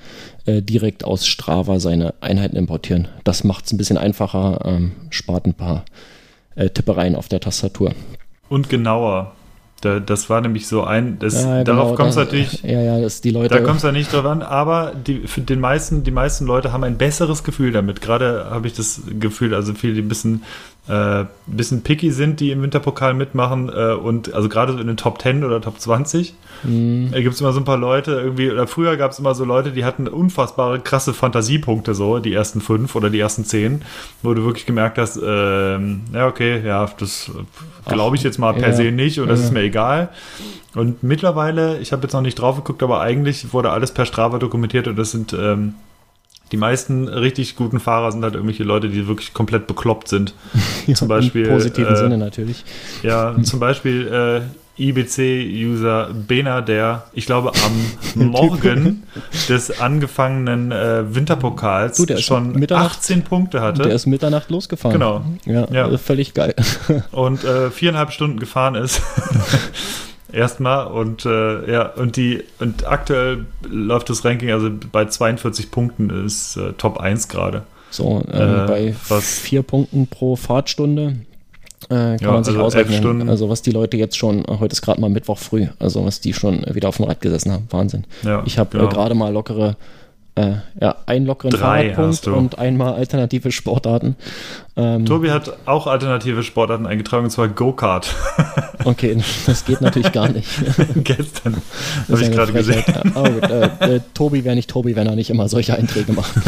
äh, 0.45 0.61
direkt 0.61 1.03
aus 1.03 1.27
Strava 1.27 1.79
seine 1.79 2.13
Einheiten 2.21 2.55
importieren. 2.55 3.07
Das 3.23 3.43
macht 3.43 3.65
es 3.65 3.73
ein 3.73 3.77
bisschen 3.77 3.97
einfacher, 3.97 4.61
ähm, 4.65 4.91
spart 5.09 5.45
ein 5.45 5.53
paar 5.53 5.85
äh, 6.55 6.69
Tippereien 6.69 7.15
auf 7.15 7.27
der 7.27 7.39
Tastatur. 7.39 7.93
Und 8.49 8.69
genauer. 8.69 9.33
Da, 9.81 9.99
das 9.99 10.27
war 10.27 10.41
nämlich 10.41 10.65
so 10.67 10.83
ein, 10.83 11.19
das, 11.19 11.43
ja, 11.43 11.63
darauf 11.63 11.89
genau, 11.89 11.95
kommt 11.95 12.09
es 12.09 12.15
natürlich, 12.15 12.63
ja, 12.63 12.81
ja, 12.81 12.99
das 12.99 13.21
die 13.21 13.29
Leute, 13.29 13.53
da 13.53 13.61
kommt 13.61 13.77
es 13.77 13.83
ja 13.83 13.91
nicht 13.91 14.11
drauf 14.11 14.25
an, 14.25 14.41
aber 14.41 14.93
die, 14.95 15.27
für 15.27 15.41
den 15.41 15.59
meisten, 15.59 16.03
die 16.03 16.09
meisten 16.09 16.47
Leute 16.47 16.73
haben 16.73 16.83
ein 16.83 16.97
besseres 16.97 17.43
Gefühl 17.43 17.71
damit. 17.71 18.01
Gerade 18.01 18.47
habe 18.49 18.65
ich 18.65 18.73
das 18.73 19.01
Gefühl, 19.19 19.53
also 19.53 19.75
viele, 19.75 19.93
die 19.93 20.01
ein 20.01 20.07
bisschen, 20.07 20.41
äh, 20.87 21.25
bisschen 21.47 21.83
picky 21.83 22.11
sind, 22.11 22.39
die 22.39 22.51
im 22.51 22.61
Winterpokal 22.61 23.13
mitmachen 23.13 23.69
äh, 23.69 23.93
und 23.93 24.33
also 24.33 24.47
gerade 24.47 24.73
so 24.73 24.79
in 24.79 24.87
den 24.87 24.97
Top 24.97 25.21
10 25.21 25.43
oder 25.43 25.59
Top 25.61 25.79
20, 25.79 26.33
mhm. 26.63 27.09
da 27.11 27.19
gibt 27.19 27.35
es 27.35 27.41
immer 27.41 27.51
so 27.51 27.59
ein 27.59 27.65
paar 27.65 27.77
Leute 27.77 28.13
irgendwie, 28.13 28.49
oder 28.49 28.67
früher 28.67 28.95
gab 28.95 29.11
es 29.11 29.19
immer 29.19 29.35
so 29.35 29.43
Leute, 29.43 29.71
die 29.71 29.83
hatten 29.83 30.07
unfassbare 30.07 30.79
krasse 30.79 31.13
Fantasiepunkte 31.13 31.93
so, 31.93 32.19
die 32.19 32.33
ersten 32.33 32.61
fünf 32.61 32.95
oder 32.95 33.09
die 33.09 33.19
ersten 33.19 33.43
zehn, 33.43 33.81
wo 34.23 34.33
du 34.33 34.45
wirklich 34.45 34.65
gemerkt 34.65 34.97
hast, 34.97 35.17
äh, 35.17 35.77
ja 35.77 36.27
okay, 36.27 36.61
ja, 36.65 36.89
das 36.99 37.31
glaube 37.85 38.15
ich 38.15 38.23
jetzt 38.23 38.37
mal 38.37 38.53
per 38.53 38.69
ja, 38.69 38.75
se 38.75 38.91
nicht 38.91 39.19
und 39.19 39.27
das 39.27 39.41
ist 39.41 39.51
mir 39.51 39.61
egal. 39.61 40.09
Und 40.75 41.01
mittlerweile, 41.01 41.79
ich 41.79 41.91
habe 41.91 42.03
jetzt 42.03 42.13
noch 42.13 42.21
nicht 42.21 42.35
drauf 42.35 42.57
geguckt, 42.57 42.83
aber 42.83 43.01
eigentlich 43.01 43.51
wurde 43.51 43.71
alles 43.71 43.91
per 43.91 44.05
Strava 44.05 44.37
dokumentiert 44.37 44.87
und 44.87 44.95
das 44.95 45.11
sind 45.11 45.33
ähm, 45.33 45.73
die 46.51 46.57
meisten 46.57 47.07
richtig 47.07 47.55
guten 47.55 47.79
Fahrer 47.79 48.11
sind 48.11 48.23
halt 48.23 48.35
irgendwelche 48.35 48.63
Leute, 48.63 48.89
die 48.89 49.07
wirklich 49.07 49.33
komplett 49.33 49.67
bekloppt 49.67 50.07
sind. 50.07 50.33
ja, 50.87 50.95
zum 50.95 51.07
Beispiel. 51.07 51.45
Im 51.45 51.53
positiven 51.53 51.93
äh, 51.93 51.97
Sinne 51.97 52.17
natürlich. 52.17 52.63
Ja, 53.03 53.35
zum 53.43 53.59
Beispiel 53.59 54.07
äh, 54.07 54.41
IBC-User 54.79 56.09
Bena, 56.13 56.61
der, 56.61 57.03
ich 57.13 57.25
glaube, 57.25 57.51
am 57.65 58.25
Morgen 58.29 59.03
des 59.49 59.81
angefangenen 59.81 60.71
äh, 60.71 61.15
Winterpokals 61.15 61.97
du, 61.97 62.17
schon 62.19 62.65
18 62.69 63.23
Punkte 63.23 63.61
hatte. 63.61 63.83
Der 63.83 63.93
ist 63.93 64.05
Mitternacht 64.05 64.49
losgefahren. 64.49 64.93
Genau. 64.93 65.25
Ja, 65.45 65.67
ja. 65.71 65.85
Also 65.85 65.97
völlig 65.97 66.33
geil. 66.33 66.53
Und 67.11 67.43
äh, 67.43 67.71
viereinhalb 67.71 68.11
Stunden 68.11 68.39
gefahren 68.39 68.75
ist. 68.75 69.01
Erstmal 70.31 70.87
und 70.87 71.25
äh, 71.25 71.71
ja, 71.71 71.93
und 71.93 72.17
die 72.17 72.43
und 72.59 72.85
aktuell 72.85 73.45
läuft 73.69 74.09
das 74.09 74.25
Ranking, 74.25 74.51
also 74.51 74.69
bei 74.91 75.05
42 75.05 75.71
Punkten 75.71 76.25
ist 76.25 76.57
äh, 76.57 76.73
Top 76.73 76.99
1 76.99 77.27
gerade. 77.29 77.63
So, 77.89 78.23
ähm, 78.31 78.63
äh, 78.63 78.67
bei 78.67 78.95
was? 79.07 79.39
vier 79.39 79.63
Punkten 79.63 80.07
pro 80.07 80.35
Fahrtstunde 80.35 81.15
äh, 81.83 81.87
kann 81.87 82.17
ja, 82.19 82.31
man 82.31 82.43
sich 82.43 82.55
also 82.55 82.65
ausrechnen. 82.65 83.29
Also 83.29 83.49
was 83.49 83.61
die 83.61 83.71
Leute 83.71 83.95
jetzt 83.97 84.17
schon, 84.17 84.45
heute 84.47 84.73
ist 84.73 84.81
gerade 84.81 84.99
mal 84.99 85.09
Mittwoch 85.09 85.37
früh, 85.37 85.67
also 85.79 86.03
was 86.05 86.19
die 86.19 86.33
schon 86.33 86.65
wieder 86.73 86.89
auf 86.89 86.97
dem 86.97 87.05
Rad 87.05 87.21
gesessen 87.21 87.51
haben. 87.51 87.67
Wahnsinn. 87.69 88.03
Ja, 88.23 88.43
ich 88.45 88.57
habe 88.57 88.77
äh, 88.77 88.81
genau. 88.81 88.91
gerade 88.91 89.15
mal 89.15 89.31
lockere, 89.31 89.77
äh, 90.37 90.57
ja, 90.79 90.95
einen 91.07 91.25
lockeren 91.25 91.51
Drei 91.51 91.93
Fahrradpunkt 91.93 92.27
und 92.27 92.59
einmal 92.59 92.93
alternative 92.93 93.51
Sportarten. 93.51 94.15
Ähm, 94.75 95.05
Tobi 95.05 95.31
hat 95.31 95.57
auch 95.65 95.87
alternative 95.87 96.43
Sportarten 96.43 96.85
eingetragen, 96.85 97.25
und 97.25 97.31
zwar 97.31 97.47
Go-Kart. 97.47 98.13
okay, 98.85 99.17
das 99.47 99.65
geht 99.65 99.81
natürlich 99.81 100.11
gar 100.11 100.29
nicht. 100.29 100.47
Gestern 101.03 101.57
habe 102.07 102.21
ich 102.21 102.31
gerade 102.31 102.53
gesehen. 102.53 102.83
Oh, 103.15 103.25
äh, 103.25 103.95
äh, 103.95 103.99
Tobi 104.13 104.45
wäre 104.45 104.55
nicht 104.55 104.69
Tobi, 104.69 104.95
wenn 104.95 105.07
er 105.07 105.15
nicht 105.15 105.31
immer 105.31 105.49
solche 105.49 105.75
Einträge 105.75 106.13
macht. 106.13 106.33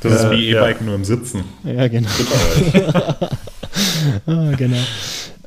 Das 0.00 0.24
ist 0.24 0.30
wie 0.30 0.50
E-Bike 0.50 0.82
nur 0.82 0.94
im 0.94 1.04
Sitzen. 1.04 1.42
Ja, 1.64 1.88
genau. 1.88 2.08
ah, 4.26 4.52
genau. 4.56 4.76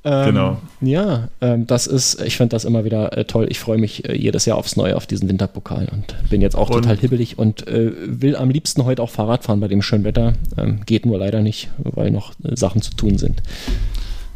Ähm, 0.03 0.25
genau. 0.25 0.57
Ja, 0.81 1.27
ähm, 1.41 1.67
das 1.67 1.87
ist, 1.87 2.21
ich 2.21 2.37
finde 2.37 2.55
das 2.55 2.65
immer 2.65 2.85
wieder 2.85 3.17
äh, 3.17 3.25
toll. 3.25 3.47
Ich 3.49 3.59
freue 3.59 3.77
mich 3.77 4.07
äh, 4.07 4.15
jedes 4.15 4.45
Jahr 4.45 4.57
aufs 4.57 4.75
Neue 4.75 4.95
auf 4.95 5.07
diesen 5.07 5.27
Winterpokal 5.27 5.89
und 5.91 6.15
bin 6.29 6.41
jetzt 6.41 6.55
auch 6.55 6.69
und 6.69 6.83
total 6.83 6.97
hibbelig 6.97 7.37
und 7.37 7.67
äh, 7.67 7.91
will 8.05 8.35
am 8.35 8.49
liebsten 8.49 8.85
heute 8.85 9.01
auch 9.03 9.09
Fahrrad 9.09 9.43
fahren 9.43 9.59
bei 9.59 9.67
dem 9.67 9.81
schönen 9.81 10.03
Wetter. 10.03 10.33
Ähm, 10.57 10.81
geht 10.85 11.05
nur 11.05 11.17
leider 11.17 11.41
nicht, 11.41 11.69
weil 11.77 12.11
noch 12.11 12.31
äh, 12.43 12.55
Sachen 12.55 12.81
zu 12.81 12.91
tun 12.95 13.17
sind. 13.17 13.41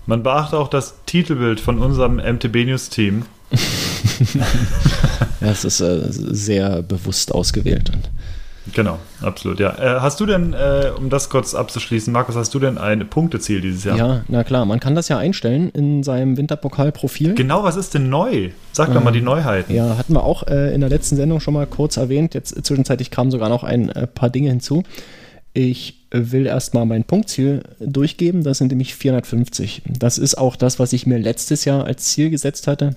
Man 0.06 0.22
beachte 0.22 0.58
auch 0.58 0.68
das 0.68 0.96
Titelbild 1.06 1.62
von 1.62 1.80
unserem 1.80 2.18
MTB 2.18 2.66
News 2.66 2.90
Team. 2.90 3.24
ja, 4.34 4.46
es 5.40 5.64
ist 5.64 5.80
äh, 5.80 6.02
sehr 6.10 6.82
bewusst 6.82 7.34
ausgewählt. 7.34 7.92
Und 7.94 8.10
Genau, 8.72 9.00
absolut, 9.22 9.60
ja. 9.60 9.78
Äh, 9.78 10.00
hast 10.00 10.20
du 10.22 10.26
denn, 10.26 10.54
äh, 10.54 10.92
um 10.96 11.10
das 11.10 11.30
kurz 11.30 11.54
abzuschließen, 11.54 12.14
Markus, 12.14 12.36
hast 12.36 12.54
du 12.54 12.60
denn 12.60 12.78
ein 12.78 13.10
Punkteziel 13.10 13.60
dieses 13.60 13.84
Jahr? 13.84 13.98
Ja, 13.98 14.24
na 14.30 14.44
klar, 14.44 14.66
man 14.66 14.80
kann 14.80 14.96
das 14.96 15.10
ja 15.10 15.18
einstellen 15.18 15.70
in 15.70 16.04
seinem 16.04 16.38
Winterpokalprofil. 16.38 17.36
Genau, 17.36 17.64
was 17.64 17.76
ist 17.76 17.94
denn 17.94 18.10
neu? 18.10 18.52
Sag 18.72 18.88
ähm, 18.88 18.94
doch 18.96 19.04
mal 19.04 19.12
die 19.12 19.22
Neuheiten. 19.22 19.74
Ja, 19.74 19.98
hatten 19.98 20.14
wir 20.14 20.24
auch 20.24 20.48
äh, 20.48 20.74
in 20.74 20.80
der 20.80 20.90
letzten 20.90 21.18
Sendung 21.18 21.42
schon 21.42 21.54
mal 21.54 21.68
kurz 21.68 21.98
erwähnt. 21.98 22.34
Jetzt 22.34 22.66
zwischenzeitlich 22.66 23.12
kamen 23.12 23.32
sogar 23.32 23.50
noch 23.50 23.64
ein 23.64 23.92
paar 24.16 24.30
Dinge 24.30 24.50
hinzu. 24.50 24.84
Ich 25.54 26.08
will 26.10 26.46
erstmal 26.46 26.86
mein 26.86 27.04
Punktziel 27.04 27.64
durchgeben, 27.80 28.44
das 28.44 28.60
sind 28.60 28.70
nämlich 28.70 28.96
450. 28.96 29.84
Das 30.00 30.18
ist 30.18 30.38
auch 30.38 30.56
das, 30.56 30.80
was 30.80 30.94
ich 30.94 31.06
mir 31.06 31.20
letztes 31.20 31.66
Jahr 31.66 31.86
als 31.86 32.06
Ziel 32.06 32.30
gesetzt 32.30 32.68
hatte. 32.68 32.96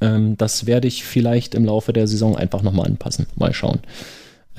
Ähm, 0.00 0.36
das 0.36 0.66
werde 0.66 0.88
ich 0.88 1.04
vielleicht 1.04 1.54
im 1.54 1.64
Laufe 1.64 1.92
der 1.92 2.06
Saison 2.06 2.36
einfach 2.36 2.62
nochmal 2.62 2.86
anpassen. 2.86 3.26
Mal 3.36 3.54
schauen. 3.54 3.80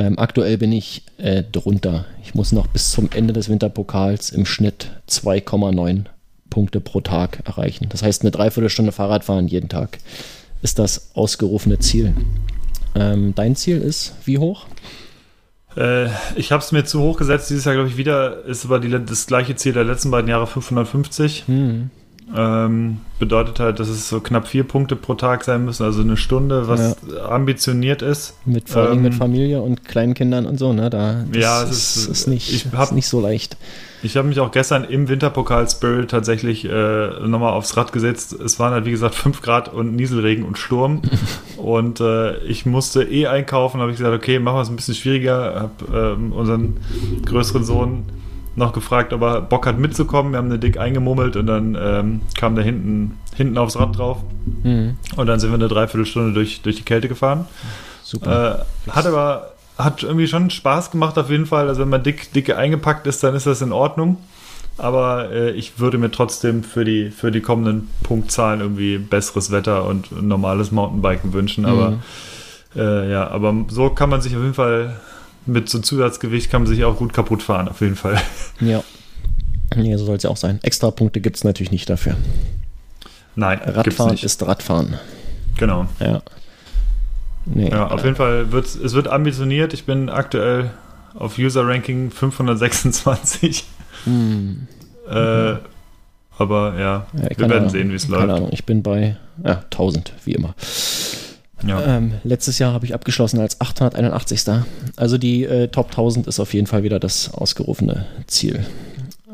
Ähm, 0.02 0.18
aktuell 0.18 0.58
bin 0.58 0.72
ich 0.72 1.04
äh, 1.20 1.44
drunter. 1.44 2.06
Ich 2.24 2.34
muss 2.34 2.52
noch 2.52 2.66
bis 2.66 2.90
zum 2.90 3.08
Ende 3.14 3.34
des 3.34 3.50
Winterpokals 3.50 4.32
im 4.32 4.48
Schnitt 4.48 4.90
2,9 5.08 6.06
Punkte 6.50 6.82
pro 6.82 7.02
Tag 7.02 7.44
erreichen. 7.46 7.86
Das 7.90 8.02
heißt, 8.02 8.24
eine 8.24 8.32
Dreiviertelstunde 8.32 8.94
Fahrradfahren 8.94 9.48
jeden 9.48 9.70
Tag 9.70 10.00
ist 10.64 10.80
das 10.80 11.12
ausgerufene 11.14 11.78
Ziel. 11.78 12.16
Ähm, 12.96 13.36
dein 13.36 13.56
Ziel 13.56 13.80
ist 13.80 14.16
wie 14.26 14.40
hoch? 14.40 14.66
Äh, 15.78 16.08
ich 16.36 16.52
habe 16.52 16.64
es 16.64 16.72
mir 16.72 16.84
zu 16.84 17.00
hoch 17.00 17.18
gesetzt. 17.18 17.52
Dieses 17.52 17.66
Jahr, 17.66 17.76
glaube 17.76 17.90
ich, 17.90 17.98
wieder 17.98 18.44
ist 18.46 18.66
aber 18.66 18.80
die, 18.80 18.90
das 18.90 19.28
gleiche 19.28 19.56
Ziel 19.56 19.74
der 19.74 19.84
letzten 19.84 20.10
beiden 20.10 20.32
Jahre 20.32 20.48
550. 20.48 21.44
Hm. 21.46 21.92
Ähm, 22.36 23.00
bedeutet 23.20 23.60
halt, 23.60 23.80
dass 23.80 23.90
es 23.90 24.08
so 24.10 24.20
knapp 24.22 24.48
vier 24.48 24.64
Punkte 24.64 24.96
pro 24.96 25.16
Tag 25.16 25.44
sein 25.44 25.66
müssen, 25.66 25.84
also 25.84 26.02
eine 26.02 26.16
Stunde, 26.18 26.68
was 26.68 26.96
ambitioniert 27.30 28.02
ist. 28.02 28.36
Mit 28.46 28.70
vor 28.70 28.84
allem 28.84 29.02
mit 29.02 29.14
Ähm, 29.14 29.20
Familie 29.20 29.62
und 29.62 29.84
kleinen 29.86 30.14
Kindern 30.14 30.46
und 30.46 30.58
so, 30.58 30.72
ne? 30.74 30.90
Da 30.90 31.26
das 31.32 31.42
Ja, 31.42 31.64
es 31.64 31.70
ist, 31.72 31.96
ist- 31.98 32.08
ist 32.08 32.28
nicht, 32.28 32.54
ich 32.54 32.66
hab- 32.74 32.86
ist 32.90 32.92
nicht 32.94 33.08
so 33.08 33.20
leicht. 33.22 33.58
Ich 34.04 34.18
habe 34.18 34.28
mich 34.28 34.40
auch 34.40 34.52
gestern 34.52 34.84
im 34.86 35.10
Winterpokal 35.10 35.70
Spirit 35.70 36.10
tatsächlich 36.10 36.66
äh, 36.66 37.10
nochmal 37.28 37.54
aufs 37.54 37.78
Rad 37.78 37.92
gesetzt. 37.94 38.34
Es 38.34 38.60
waren 38.60 38.74
halt, 38.74 38.86
wie 38.86 38.92
gesagt, 38.92 39.14
5 39.24 39.42
Grad 39.42 39.72
und 39.72 39.96
Nieselregen 39.96 40.44
und 40.46 40.58
Sturm. 40.58 41.02
und 41.58 42.00
äh, 42.00 42.38
ich 42.46 42.66
musste 42.66 43.04
eh 43.04 43.28
einkaufen. 43.28 43.82
habe 43.82 43.92
ich 43.92 43.98
gesagt, 43.98 44.16
okay, 44.16 44.40
machen 44.40 44.56
wir 44.56 44.62
es 44.62 44.70
ein 44.70 44.76
bisschen 44.78 44.96
schwieriger. 44.96 45.70
Habe 45.92 46.16
ähm, 46.18 46.32
unseren 46.34 46.78
größeren 47.26 47.64
Sohn 47.64 48.06
noch 48.56 48.74
gefragt, 48.74 49.14
ob 49.14 49.22
er 49.22 49.42
Bock 49.42 49.66
hat 49.66 49.80
mitzukommen. 49.80 50.34
Wir 50.34 50.38
haben 50.38 50.48
eine 50.48 50.60
dick 50.60 50.78
eingemummelt 50.78 51.36
und 51.38 51.48
dann 51.48 51.78
ähm, 51.80 52.22
kam 52.38 52.56
der 52.56 52.64
hinten, 52.64 53.18
hinten 53.36 53.58
aufs 53.58 53.78
Rad 53.80 53.98
drauf. 53.98 54.18
Mhm. 54.64 54.98
Und 55.16 55.28
dann 55.28 55.40
sind 55.40 55.52
wir 55.52 55.56
eine 55.56 55.68
Dreiviertelstunde 55.70 56.34
durch, 56.34 56.62
durch 56.62 56.76
die 56.76 56.84
Kälte 56.84 57.08
gefahren. 57.08 57.46
Super. 58.04 58.66
Äh, 58.88 58.92
hat 58.92 59.06
aber 59.06 59.52
hat 59.78 60.04
irgendwie 60.04 60.28
schon 60.28 60.50
Spaß 60.50 60.92
gemacht 60.92 61.18
auf 61.18 61.30
jeden 61.30 61.46
Fall. 61.46 61.68
Also 61.68 61.82
wenn 61.82 61.90
man 61.90 62.04
dick, 62.04 62.34
dicke 62.34 62.58
eingepackt 62.58 63.08
ist, 63.08 63.24
dann 63.24 63.34
ist 63.36 63.48
das 63.48 63.62
in 63.62 63.72
Ordnung. 63.72 64.18
Aber 64.78 65.32
äh, 65.32 65.52
ich 65.52 65.80
würde 65.80 65.98
mir 65.98 66.12
trotzdem 66.12 66.64
für 66.64 66.84
die, 66.86 67.10
für 67.12 67.32
die 67.32 67.42
kommenden 67.42 67.90
Punktzahlen 68.04 68.62
irgendwie 68.62 68.98
besseres 68.98 69.52
Wetter 69.52 69.86
und 69.86 70.12
normales 70.22 70.72
Mountainbiken 70.72 71.34
wünschen. 71.34 71.66
Aber 71.66 71.92
Mhm. 71.92 72.00
äh, 72.76 73.12
ja, 73.12 73.28
aber 73.30 73.54
so 73.70 73.90
kann 73.90 74.10
man 74.10 74.22
sich 74.22 74.36
auf 74.36 74.42
jeden 74.42 74.54
Fall 74.54 75.00
mit 75.46 75.70
so 75.70 75.80
Zusatzgewicht 75.80 76.50
kann 76.52 76.64
man 76.64 76.72
sich 76.72 76.84
auch 76.84 76.98
gut 76.98 77.14
kaputt 77.14 77.44
fahren, 77.44 77.68
auf 77.68 77.82
jeden 77.82 77.96
Fall. 77.96 78.20
Ja. 78.60 78.84
Nee, 79.76 79.96
so 79.96 80.06
soll 80.06 80.18
es 80.18 80.24
ja 80.24 80.30
auch 80.30 80.38
sein. 80.38 80.60
Extra 80.64 80.92
Punkte 80.92 81.22
gibt 81.22 81.38
es 81.38 81.44
natürlich 81.44 81.72
nicht 81.72 81.90
dafür. 81.90 82.16
Nein, 83.36 83.60
Radfahren 83.64 84.18
ist 84.18 84.44
Radfahren. 84.46 85.00
Genau. 85.58 85.88
Ja. 86.00 86.22
Nee, 87.46 87.70
Ja, 87.70 87.88
auf 87.88 88.04
jeden 88.04 88.16
Fall 88.18 88.52
wird 88.52 88.66
es 88.66 88.94
wird 88.94 89.08
ambitioniert. 89.08 89.74
Ich 89.74 89.86
bin 89.86 90.10
aktuell 90.10 90.72
auf 91.16 91.38
User 91.38 91.66
Ranking 91.66 92.12
526. 92.12 93.66
Hm. 94.04 94.68
Äh, 95.10 95.54
aber 96.38 96.74
ja, 96.80 97.06
Ja, 97.14 97.22
wir 97.22 97.30
keine 97.36 97.54
werden 97.54 97.70
sehen, 97.70 97.92
wie 97.92 97.96
es 97.96 98.04
Keine 98.10 98.18
läuft. 98.26 98.30
Ahnung, 98.38 98.50
ich 98.52 98.66
bin 98.66 98.84
bei 98.84 99.16
ja, 99.44 99.60
1000, 99.72 100.14
wie 100.26 100.34
immer. 100.34 100.54
Ja. 101.68 101.98
Ähm, 101.98 102.14
letztes 102.24 102.60
Jahr 102.60 102.74
habe 102.74 102.86
ich 102.86 102.94
abgeschlossen 102.94 103.40
als 103.40 103.60
881. 103.62 104.42
Also 104.96 105.18
die 105.18 105.44
äh, 105.46 105.68
Top 105.68 105.88
1000 105.90 106.28
ist 106.28 106.40
auf 106.40 106.54
jeden 106.54 106.68
Fall 106.68 106.84
wieder 106.84 107.00
das 107.00 107.34
ausgerufene 107.34 108.06
Ziel. 108.28 108.66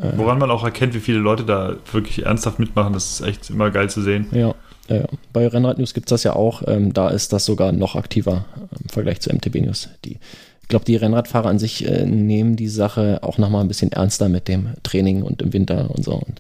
Äh, 0.01 0.11
Woran 0.17 0.38
man 0.38 0.51
auch 0.51 0.63
erkennt, 0.63 0.93
wie 0.93 0.99
viele 0.99 1.19
Leute 1.19 1.43
da 1.43 1.75
wirklich 1.91 2.25
ernsthaft 2.25 2.59
mitmachen, 2.59 2.93
das 2.93 3.11
ist 3.19 3.21
echt 3.28 3.49
immer 3.49 3.71
geil 3.71 3.89
zu 3.89 4.01
sehen. 4.01 4.28
Ja, 4.32 4.53
ja, 4.89 5.03
bei 5.34 5.47
Rennrad 5.47 5.80
News 5.80 5.93
gibt 5.93 6.07
es 6.07 6.11
das 6.11 6.23
ja 6.23 6.34
auch. 6.34 6.63
Ähm, 6.67 6.93
da 6.93 7.09
ist 7.09 7.34
das 7.34 7.45
sogar 7.45 7.71
noch 7.71 7.95
aktiver 7.95 8.45
ähm, 8.57 8.67
im 8.84 8.89
Vergleich 8.89 9.19
zu 9.21 9.34
MTB 9.34 9.55
News. 9.61 9.89
Die, 10.05 10.17
ich 10.61 10.67
glaube, 10.69 10.86
die 10.86 10.95
Rennradfahrer 10.97 11.49
an 11.49 11.59
sich 11.59 11.86
äh, 11.88 12.05
nehmen 12.05 12.55
die 12.57 12.67
Sache 12.69 13.19
auch 13.21 13.38
nochmal 13.38 13.61
ein 13.61 13.67
bisschen 13.69 13.91
ernster 13.91 14.30
mit 14.30 14.47
dem 14.47 14.69
Training 14.84 15.23
und 15.23 15.41
im 15.41 15.53
Winter 15.53 15.89
und 15.91 16.03
so. 16.03 16.13
Und 16.13 16.39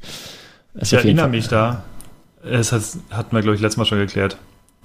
Ich 0.79 0.93
erinnere 0.93 1.23
Fall- 1.25 1.31
mich 1.31 1.47
da, 1.47 1.83
es 2.49 2.71
hat, 2.71 2.81
hatten 3.09 3.35
wir, 3.35 3.41
glaube 3.41 3.55
ich, 3.55 3.61
letztes 3.61 3.77
Mal 3.77 3.85
schon 3.85 3.97
geklärt, 3.99 4.37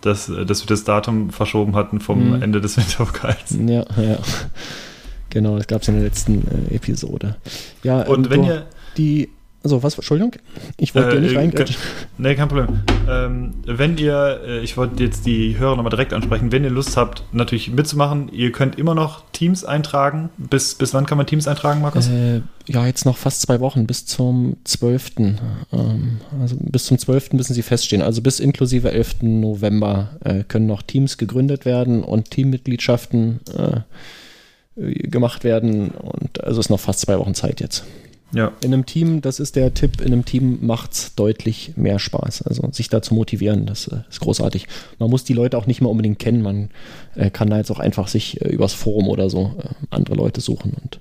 dass, 0.03 0.29
äh, 0.29 0.45
dass 0.45 0.63
wir 0.63 0.67
das 0.69 0.85
Datum 0.85 1.31
verschoben 1.31 1.75
hatten 1.75 2.01
vom 2.01 2.37
Mhm. 2.37 2.43
Ende 2.43 2.61
des 2.61 2.77
Winterpokals. 2.77 3.57
Ja, 3.67 3.85
ja. 4.01 4.19
Genau, 5.31 5.57
das 5.57 5.67
gab 5.67 5.83
es 5.83 5.89
in 5.89 5.95
der 5.95 6.05
letzten 6.05 6.47
äh, 6.71 6.75
Episode. 6.75 7.37
Ja, 7.83 8.03
Und 8.03 8.27
ähm, 8.27 8.31
wenn 8.31 8.45
ihr, 8.45 8.67
die. 8.97 9.31
Also, 9.65 9.83
was? 9.83 9.95
Entschuldigung? 9.95 10.33
Ich 10.77 10.95
wollte 10.95 11.11
Äh, 11.11 11.15
dir 11.15 11.21
nicht 11.21 11.35
äh, 11.35 11.39
reingrätschen. 11.39 11.77
Nee, 12.19 12.35
kein 12.35 12.49
Problem. 12.49 12.81
Ähm, 13.09 13.55
wenn 13.65 13.97
ihr, 13.97 14.41
äh, 14.45 14.61
ich 14.61 14.77
wollte 14.77 15.03
jetzt 15.03 15.25
die 15.25 15.57
Hörer 15.59 15.77
nochmal 15.77 15.91
direkt 15.91 16.13
ansprechen, 16.13 16.51
wenn 16.51 16.65
ihr 16.65 16.71
Lust 16.71 16.97
habt, 16.97 17.23
natürlich 17.33 17.71
mitzumachen, 17.71 18.29
ihr 18.33 18.51
könnt 18.53 18.77
immer 18.79 18.95
noch 18.95 19.23
Teams 19.33 19.65
eintragen. 19.65 20.31
Bis, 20.37 20.75
bis 20.75 20.95
wann 20.95 21.07
kann 21.07 21.17
man 21.19 21.27
Teams 21.27 21.47
eintragen, 21.47 21.81
Markus? 21.81 22.09
Äh, 22.09 22.43
ja, 22.67 22.87
jetzt 22.87 23.05
noch 23.05 23.17
fast 23.17 23.41
zwei 23.43 23.61
Wochen, 23.61 23.87
bis 23.87 24.05
zum 24.07 24.57
12. 24.65 25.13
Ähm, 25.19 26.21
also 26.41 26.57
bis 26.59 26.87
zum 26.87 26.99
12. 26.99 27.33
müssen 27.35 27.55
sie 27.55 27.63
feststehen. 27.63 28.03
Also 28.03 28.21
bis 28.23 28.41
inklusive 28.41 28.91
11. 28.93 29.23
November 29.23 30.11
äh, 30.25 30.43
können 30.43 30.67
noch 30.67 30.83
Teams 30.83 31.19
gegründet 31.19 31.65
werden 31.65 32.03
und 32.03 32.31
Teammitgliedschaften 32.31 33.41
gemacht 34.75 35.45
werden. 35.45 35.91
Und 35.91 36.43
also 36.43 36.61
ist 36.61 36.71
noch 36.71 36.81
fast 36.81 37.01
zwei 37.01 37.19
Wochen 37.19 37.35
Zeit 37.35 37.61
jetzt. 37.61 37.85
Ja. 38.35 38.53
In 38.63 38.73
einem 38.73 38.87
Team, 38.87 39.21
das 39.21 39.41
ist 39.41 39.57
der 39.57 39.75
Tipp, 39.75 40.01
in 40.01 40.07
einem 40.13 40.25
Team 40.25 40.59
macht 40.67 40.93
es 40.93 41.15
deutlich 41.15 41.73
mehr 41.77 41.99
Spaß. 41.99 42.43
Also 42.43 42.67
sich 42.73 42.89
da 42.89 43.03
zu 43.03 43.15
motivieren, 43.15 43.67
das 43.67 43.89
äh, 43.89 43.99
ist 44.09 44.21
großartig. 44.21 44.67
Man 44.99 45.11
muss 45.11 45.25
die 45.25 45.35
Leute 45.35 45.59
auch 45.59 45.67
nicht 45.67 45.81
mehr 45.83 45.91
unbedingt 45.91 46.19
kennen. 46.19 46.43
Man 46.43 46.71
äh, 47.15 47.31
kann 47.31 47.51
da 47.51 47.59
jetzt 47.59 47.71
auch 47.71 47.79
einfach 47.79 48.09
sich 48.09 48.41
äh, 48.41 48.49
übers 48.49 48.73
Forum 48.73 49.09
oder 49.09 49.29
so 49.29 49.55
äh, 49.63 49.69
andere 49.91 50.17
Leute 50.17 50.41
suchen. 50.41 50.73
Und 50.83 51.01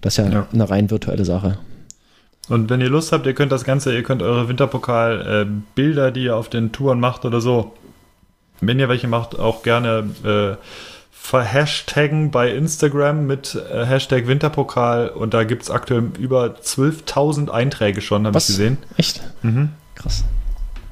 das 0.00 0.14
ist 0.16 0.24
ja, 0.24 0.30
Ja. 0.32 0.48
eine 0.52 0.70
rein 0.70 0.90
virtuelle 0.90 1.24
Sache. 1.24 1.58
Und 2.48 2.70
wenn 2.70 2.80
ihr 2.80 2.88
Lust 2.88 3.12
habt, 3.12 3.26
ihr 3.26 3.34
könnt 3.34 3.52
das 3.52 3.64
Ganze, 3.64 3.92
ihr 3.94 4.02
könnt 4.02 4.22
eure 4.22 4.48
Winterpokal-Bilder, 4.48 6.10
die 6.10 6.24
ihr 6.24 6.36
auf 6.36 6.48
den 6.48 6.72
Touren 6.72 7.00
macht 7.00 7.24
oder 7.24 7.40
so, 7.40 7.74
wenn 8.60 8.78
ihr 8.78 8.88
welche 8.88 9.08
macht, 9.08 9.38
auch 9.38 9.62
gerne 9.62 10.10
äh, 10.24 10.56
verhashtaggen 11.22 12.30
bei 12.30 12.50
Instagram 12.50 13.26
mit 13.26 13.54
äh, 13.54 13.84
Hashtag 13.84 14.26
Winterpokal 14.26 15.10
und 15.10 15.32
da 15.32 15.44
gibt 15.44 15.62
es 15.62 15.70
aktuell 15.70 16.10
über 16.18 16.56
12.000 16.60 17.50
Einträge 17.50 18.00
schon, 18.00 18.26
habe 18.26 18.38
ich 18.38 18.46
gesehen. 18.46 18.78
Echt? 18.96 19.20
Mhm. 19.42 19.68
Krass. 19.94 20.24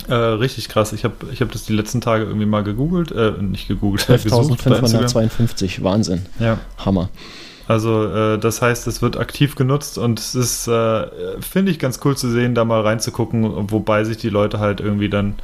Äh, 0.06 0.14
richtig 0.14 0.68
krass. 0.68 0.92
Ich 0.92 1.04
habe 1.04 1.14
ich 1.32 1.40
hab 1.40 1.50
das 1.50 1.64
die 1.64 1.72
letzten 1.72 2.00
Tage 2.00 2.24
irgendwie 2.24 2.46
mal 2.46 2.62
gegoogelt, 2.62 3.10
äh, 3.10 3.32
nicht 3.40 3.68
gegoogelt, 3.68 4.06
gesucht 4.22 4.64
bei 4.64 4.78
Instagram. 4.78 5.06
12.552, 5.28 5.82
Wahnsinn. 5.82 6.26
Ja. 6.38 6.58
Hammer. 6.78 7.08
Also 7.66 8.04
äh, 8.04 8.38
das 8.38 8.62
heißt, 8.62 8.86
es 8.86 9.02
wird 9.02 9.16
aktiv 9.16 9.56
genutzt 9.56 9.98
und 9.98 10.20
es 10.20 10.34
ist, 10.34 10.68
äh, 10.68 11.06
finde 11.40 11.72
ich, 11.72 11.78
ganz 11.78 12.00
cool 12.04 12.16
zu 12.16 12.30
sehen, 12.30 12.54
da 12.54 12.64
mal 12.64 12.82
reinzugucken, 12.82 13.70
wobei 13.72 14.04
sich 14.04 14.18
die 14.18 14.30
Leute 14.30 14.60
halt 14.60 14.80
irgendwie 14.80 15.08
dann 15.08 15.34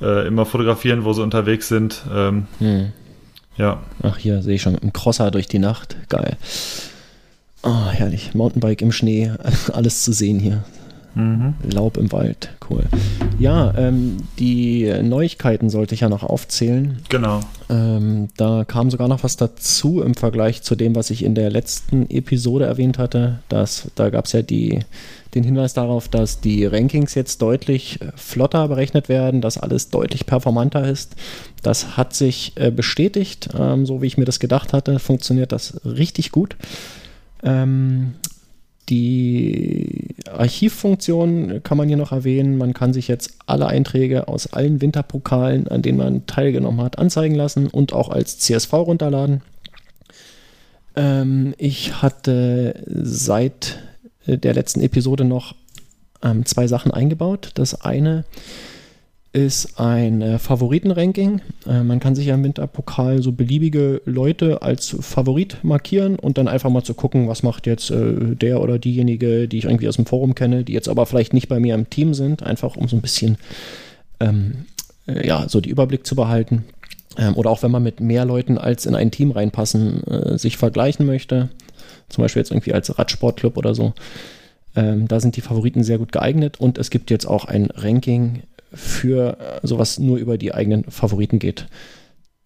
äh, 0.00 0.26
immer 0.26 0.46
fotografieren, 0.46 1.04
wo 1.04 1.12
sie 1.14 1.22
unterwegs 1.22 1.68
sind. 1.68 2.02
Ähm, 2.14 2.46
Hm. 2.58 2.92
Ja, 3.60 3.78
Ach, 4.02 4.16
hier 4.16 4.42
sehe 4.42 4.54
ich 4.54 4.62
schon 4.62 4.72
mit 4.72 4.82
dem 4.82 4.92
Crosser 4.92 5.30
durch 5.30 5.46
die 5.46 5.58
Nacht. 5.58 5.96
Geil. 6.08 6.36
Oh, 7.62 7.88
herrlich. 7.90 8.34
Mountainbike 8.34 8.80
im 8.80 8.90
Schnee, 8.90 9.32
alles 9.72 10.02
zu 10.02 10.12
sehen 10.12 10.40
hier. 10.40 10.64
Mhm. 11.14 11.54
Laub 11.62 11.96
im 11.96 12.12
Wald, 12.12 12.50
cool. 12.68 12.84
Ja, 13.38 13.72
ähm, 13.76 14.18
die 14.38 14.92
Neuigkeiten 15.02 15.70
sollte 15.70 15.94
ich 15.94 16.00
ja 16.00 16.08
noch 16.08 16.22
aufzählen. 16.22 16.98
genau. 17.08 17.40
Ähm, 17.68 18.28
da 18.36 18.64
kam 18.64 18.90
sogar 18.90 19.08
noch 19.08 19.22
was 19.22 19.36
dazu 19.36 20.02
im 20.02 20.14
Vergleich 20.14 20.62
zu 20.62 20.74
dem, 20.74 20.94
was 20.94 21.10
ich 21.10 21.24
in 21.24 21.34
der 21.34 21.50
letzten 21.50 22.10
Episode 22.10 22.66
erwähnt 22.66 22.98
hatte. 22.98 23.38
Das, 23.48 23.90
da 23.94 24.10
gab 24.10 24.26
es 24.26 24.32
ja 24.32 24.42
die, 24.42 24.80
den 25.34 25.44
Hinweis 25.44 25.74
darauf, 25.74 26.08
dass 26.08 26.40
die 26.40 26.66
Rankings 26.66 27.14
jetzt 27.14 27.40
deutlich 27.42 28.00
äh, 28.00 28.12
flotter 28.16 28.68
berechnet 28.68 29.08
werden, 29.08 29.40
dass 29.40 29.58
alles 29.58 29.90
deutlich 29.90 30.26
performanter 30.26 30.88
ist. 30.88 31.14
Das 31.62 31.96
hat 31.96 32.14
sich 32.14 32.52
äh, 32.56 32.70
bestätigt, 32.70 33.50
ähm, 33.58 33.86
so 33.86 34.02
wie 34.02 34.06
ich 34.06 34.18
mir 34.18 34.24
das 34.24 34.40
gedacht 34.40 34.72
hatte, 34.72 34.98
funktioniert 34.98 35.52
das 35.52 35.80
richtig 35.84 36.32
gut. 36.32 36.56
Ähm, 37.42 38.14
die 38.90 40.16
Archivfunktion 40.28 41.62
kann 41.62 41.78
man 41.78 41.88
hier 41.88 41.96
noch 41.96 42.12
erwähnen. 42.12 42.58
Man 42.58 42.74
kann 42.74 42.92
sich 42.92 43.08
jetzt 43.08 43.34
alle 43.46 43.66
Einträge 43.66 44.28
aus 44.28 44.52
allen 44.52 44.80
Winterpokalen, 44.80 45.68
an 45.68 45.82
denen 45.82 45.98
man 45.98 46.26
teilgenommen 46.26 46.82
hat, 46.82 46.98
anzeigen 46.98 47.36
lassen 47.36 47.68
und 47.68 47.92
auch 47.92 48.08
als 48.08 48.38
CSV 48.40 48.72
runterladen. 48.72 49.42
Ähm, 50.96 51.54
ich 51.56 52.02
hatte 52.02 52.82
seit 52.86 53.78
äh, 54.26 54.36
der 54.36 54.54
letzten 54.54 54.80
Episode 54.80 55.24
noch 55.24 55.54
ähm, 56.22 56.44
zwei 56.44 56.66
Sachen 56.66 56.90
eingebaut. 56.90 57.52
Das 57.54 57.80
eine 57.80 58.24
ist 59.32 59.78
ein 59.78 60.22
äh, 60.22 60.38
Favoritenranking. 60.38 61.40
Äh, 61.66 61.82
man 61.84 62.00
kann 62.00 62.16
sich 62.16 62.26
ja 62.26 62.34
im 62.34 62.42
Winterpokal 62.42 63.22
so 63.22 63.30
beliebige 63.30 64.02
Leute 64.04 64.62
als 64.62 64.96
Favorit 65.00 65.58
markieren 65.62 66.16
und 66.16 66.36
dann 66.36 66.48
einfach 66.48 66.70
mal 66.70 66.82
zu 66.82 66.94
gucken, 66.94 67.28
was 67.28 67.42
macht 67.42 67.66
jetzt 67.66 67.90
äh, 67.90 68.34
der 68.34 68.60
oder 68.60 68.78
diejenige, 68.78 69.46
die 69.46 69.58
ich 69.58 69.64
irgendwie 69.64 69.88
aus 69.88 69.96
dem 69.96 70.06
Forum 70.06 70.34
kenne, 70.34 70.64
die 70.64 70.72
jetzt 70.72 70.88
aber 70.88 71.06
vielleicht 71.06 71.32
nicht 71.32 71.48
bei 71.48 71.60
mir 71.60 71.76
im 71.76 71.88
Team 71.88 72.12
sind, 72.12 72.42
einfach 72.42 72.76
um 72.76 72.88
so 72.88 72.96
ein 72.96 73.02
bisschen 73.02 73.38
ähm, 74.18 74.64
äh, 75.06 75.26
ja, 75.26 75.48
so 75.48 75.60
die 75.60 75.70
Überblick 75.70 76.06
zu 76.06 76.16
behalten. 76.16 76.64
Ähm, 77.16 77.36
oder 77.36 77.50
auch 77.50 77.62
wenn 77.62 77.70
man 77.70 77.84
mit 77.84 78.00
mehr 78.00 78.24
Leuten 78.24 78.58
als 78.58 78.84
in 78.84 78.96
ein 78.96 79.12
Team 79.12 79.30
reinpassen, 79.30 80.38
sich 80.38 80.56
vergleichen 80.56 81.06
möchte, 81.06 81.50
zum 82.08 82.22
Beispiel 82.22 82.40
jetzt 82.40 82.50
irgendwie 82.50 82.74
als 82.74 82.98
Radsportclub 82.98 83.56
oder 83.56 83.76
so. 83.76 83.94
Ähm, 84.76 85.08
da 85.08 85.18
sind 85.18 85.36
die 85.36 85.40
Favoriten 85.40 85.82
sehr 85.82 85.98
gut 85.98 86.12
geeignet 86.12 86.60
und 86.60 86.78
es 86.78 86.90
gibt 86.90 87.10
jetzt 87.10 87.26
auch 87.26 87.44
ein 87.44 87.68
Ranking 87.74 88.42
für 88.72 89.38
äh, 89.38 89.66
sowas 89.66 89.98
nur 89.98 90.18
über 90.18 90.38
die 90.38 90.54
eigenen 90.54 90.84
Favoriten 90.84 91.38
geht. 91.38 91.66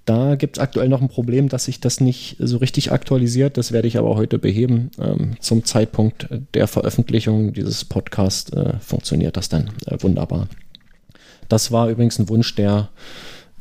Da 0.05 0.35
gibt 0.35 0.59
es 0.59 0.63
aktuell 0.63 0.89
noch 0.89 1.01
ein 1.01 1.09
Problem, 1.09 1.49
dass 1.49 1.65
sich 1.65 1.81
das 1.81 2.01
nicht 2.01 2.37
so 2.39 2.59
richtig 2.59 2.93
aktualisiert. 2.93 3.57
Das 3.57 3.73
werde 3.73 3.89
ich 3.89 3.97
aber 3.97 4.17
heute 4.17 4.39
beheben. 4.39 4.91
Ähm, 5.01 5.37
zum 5.41 5.65
Zeitpunkt 5.65 6.29
der 6.53 6.69
Veröffentlichung 6.69 7.55
dieses 7.55 7.87
Podcasts 7.87 8.53
äh, 8.53 8.75
funktioniert 8.81 9.37
das 9.39 9.49
dann 9.49 9.71
äh, 9.87 9.97
wunderbar. 10.01 10.49
Das 11.49 11.73
war 11.73 11.89
übrigens 11.89 12.19
ein 12.19 12.29
Wunsch, 12.29 12.55
der 12.55 12.91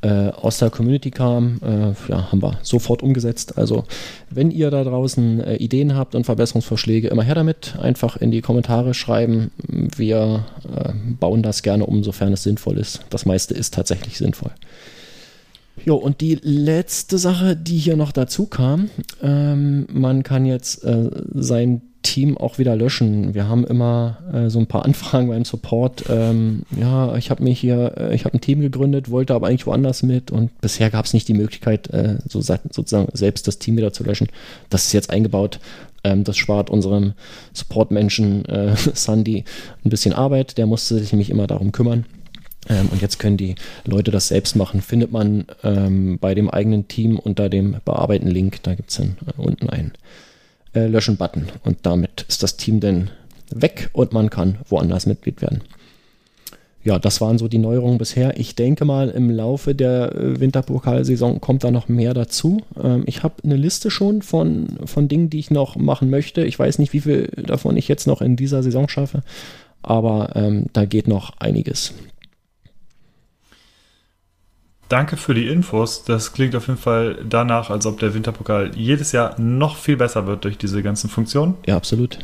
äh, 0.03 0.30
aus 0.30 0.57
der 0.57 0.69
Community 0.69 1.11
kam. 1.11 1.59
Äh, 1.63 2.11
ja, 2.11 2.31
haben 2.31 2.41
wir 2.41 2.59
sofort 2.61 3.01
umgesetzt. 3.01 3.57
Also, 3.57 3.85
wenn 4.30 4.51
ihr 4.51 4.69
da 4.69 4.84
draußen 4.84 5.39
äh, 5.39 5.55
Ideen 5.55 5.95
habt 5.95 6.13
und 6.13 6.25
Verbesserungsvorschläge, 6.25 7.07
immer 7.07 7.23
her 7.23 7.35
damit. 7.35 7.75
Einfach 7.81 8.17
in 8.17 8.31
die 8.31 8.41
Kommentare 8.41 8.93
schreiben. 8.93 9.51
Wir 9.67 10.45
äh, 10.65 10.93
bauen 11.19 11.41
das 11.41 11.63
gerne 11.63 11.85
um, 11.85 12.03
sofern 12.03 12.34
es 12.34 12.43
sinnvoll 12.43 12.77
ist. 12.77 13.01
Das 13.09 13.25
meiste 13.25 13.53
ist 13.53 13.73
tatsächlich 13.73 14.17
sinnvoll. 14.17 14.51
Jo, 15.85 15.95
und 15.95 16.21
die 16.21 16.35
letzte 16.41 17.17
Sache, 17.17 17.55
die 17.55 17.77
hier 17.77 17.95
noch 17.95 18.11
dazu 18.11 18.45
kam, 18.45 18.89
ähm, 19.21 19.88
man 19.91 20.23
kann 20.23 20.45
jetzt 20.45 20.84
äh, 20.84 21.09
sein 21.34 21.81
Team 22.03 22.38
auch 22.38 22.59
wieder 22.59 22.75
löschen. 22.75 23.34
Wir 23.34 23.47
haben 23.47 23.65
immer 23.65 24.19
äh, 24.31 24.49
so 24.49 24.59
ein 24.59 24.67
paar 24.67 24.85
Anfragen 24.85 25.30
beim 25.30 25.45
Support. 25.45 26.05
Ähm, 26.09 26.63
ja, 26.80 27.15
ich 27.15 27.31
habe 27.31 27.43
mir 27.43 27.53
hier, 27.53 27.93
äh, 27.97 28.15
ich 28.15 28.25
habe 28.25 28.38
ein 28.38 28.41
Team 28.41 28.61
gegründet, 28.61 29.09
wollte 29.09 29.34
aber 29.34 29.47
eigentlich 29.47 29.65
woanders 29.65 30.03
mit 30.03 30.30
und 30.30 30.51
bisher 30.61 30.89
gab 30.91 31.05
es 31.05 31.13
nicht 31.13 31.27
die 31.27 31.34
Möglichkeit, 31.34 31.89
äh, 31.89 32.17
so, 32.27 32.41
sozusagen 32.41 33.07
selbst 33.13 33.47
das 33.47 33.57
Team 33.57 33.77
wieder 33.77 33.93
zu 33.93 34.03
löschen. 34.03 34.27
Das 34.69 34.85
ist 34.85 34.93
jetzt 34.93 35.09
eingebaut. 35.09 35.59
Ähm, 36.03 36.23
das 36.23 36.38
spart 36.38 36.69
unserem 36.69 37.13
Support-Menschen 37.53 38.45
äh, 38.45 38.75
Sandy 38.93 39.45
ein 39.84 39.89
bisschen 39.89 40.13
Arbeit. 40.13 40.57
Der 40.57 40.65
musste 40.65 40.99
sich 40.99 41.11
nämlich 41.11 41.30
immer 41.30 41.47
darum 41.47 41.71
kümmern. 41.71 42.05
Ähm, 42.69 42.89
und 42.91 43.01
jetzt 43.01 43.19
können 43.19 43.38
die 43.38 43.55
Leute 43.85 44.11
das 44.11 44.27
selbst 44.27 44.55
machen. 44.55 44.81
Findet 44.81 45.11
man 45.11 45.45
ähm, 45.63 46.17
bei 46.19 46.35
dem 46.35 46.49
eigenen 46.49 46.88
Team 46.88 47.19
unter 47.19 47.49
dem 47.49 47.77
Bearbeiten-Link, 47.84 48.63
da 48.63 48.75
gibt 48.75 48.91
es 48.91 48.97
dann 48.97 49.17
äh, 49.25 49.41
unten 49.41 49.69
einen 49.69 49.93
äh, 50.74 50.88
Löschen-Button. 50.88 51.48
Und 51.64 51.78
damit 51.84 52.26
ist 52.28 52.44
das 52.44 52.58
Team 52.58 52.80
dann 52.80 53.10
weg 53.50 53.90
und 53.94 54.14
man 54.14 54.30
kann 54.30 54.58
woanders 54.70 55.06
Mitglied 55.06 55.41
werden. 55.41 55.62
Ja, 56.84 57.00
das 57.00 57.22
waren 57.22 57.38
so 57.38 57.48
die 57.48 57.60
Neuerungen 57.60 57.98
bisher. 57.98 58.38
Ich 58.38 58.56
denke 58.56 58.84
mal, 58.84 59.10
im 59.10 59.30
Laufe 59.30 59.74
der 59.74 60.14
äh, 60.14 60.40
Winterpokalsaison 60.40 61.40
kommt 61.40 61.64
da 61.64 61.72
noch 61.72 61.88
mehr 61.88 62.14
dazu. 62.14 62.62
Ähm, 62.82 63.04
ich 63.06 63.24
habe 63.24 63.36
eine 63.44 63.56
Liste 63.56 63.90
schon 63.90 64.22
von, 64.22 64.68
von 64.84 65.08
Dingen, 65.08 65.30
die 65.30 65.40
ich 65.40 65.50
noch 65.50 65.78
machen 65.78 66.10
möchte. 66.10 66.44
Ich 66.44 66.60
weiß 66.60 66.80
nicht, 66.80 66.91
wie 66.91 67.00
viel 67.00 67.30
davon 67.38 67.78
ich 67.78 67.88
jetzt 67.88 68.06
noch 68.06 68.22
in 68.22 68.36
dieser 68.36 68.64
Saison 68.64 68.90
schaffe, 68.90 69.22
aber 69.82 70.36
ähm, 70.36 70.66
da 70.74 70.84
geht 70.84 71.08
noch 71.08 71.38
einiges. 71.40 71.94
Danke 74.89 75.18
für 75.18 75.34
die 75.34 75.47
Infos. 75.47 76.03
Das 76.03 76.34
klingt 76.34 76.55
auf 76.55 76.68
jeden 76.68 76.80
Fall 76.80 77.18
danach, 77.27 77.69
als 77.69 77.85
ob 77.85 77.99
der 77.99 78.14
Winterpokal 78.14 78.72
jedes 78.76 79.11
Jahr 79.11 79.39
noch 79.39 79.77
viel 79.77 79.97
besser 79.97 80.27
wird 80.27 80.43
durch 80.43 80.57
diese 80.57 80.84
ganzen 80.84 81.10
Funktionen. 81.10 81.55
Ja, 81.65 81.77
absolut. 81.77 82.19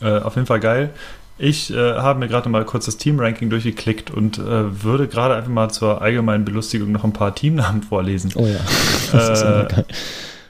Äh, 0.00 0.18
auf 0.18 0.34
jeden 0.34 0.46
Fall 0.46 0.60
geil. 0.60 0.90
Ich 1.38 1.72
äh, 1.72 1.76
habe 1.96 2.18
mir 2.18 2.28
gerade 2.28 2.48
mal 2.48 2.64
kurz 2.64 2.86
das 2.86 2.96
Team-Ranking 2.96 3.50
durchgeklickt 3.50 4.10
und 4.10 4.38
äh, 4.38 4.82
würde 4.82 5.06
gerade 5.06 5.34
einfach 5.34 5.50
mal 5.50 5.68
zur 5.68 6.00
allgemeinen 6.00 6.44
Belustigung 6.46 6.90
noch 6.92 7.04
ein 7.04 7.12
paar 7.12 7.34
Teamnamen 7.34 7.82
vorlesen. 7.82 8.32
Oh 8.36 8.46
ja. 8.46 8.58
Das 9.12 9.28
ist 9.28 9.42
immer 9.42 9.64
Äh, 9.64 9.74
geil. 9.74 9.84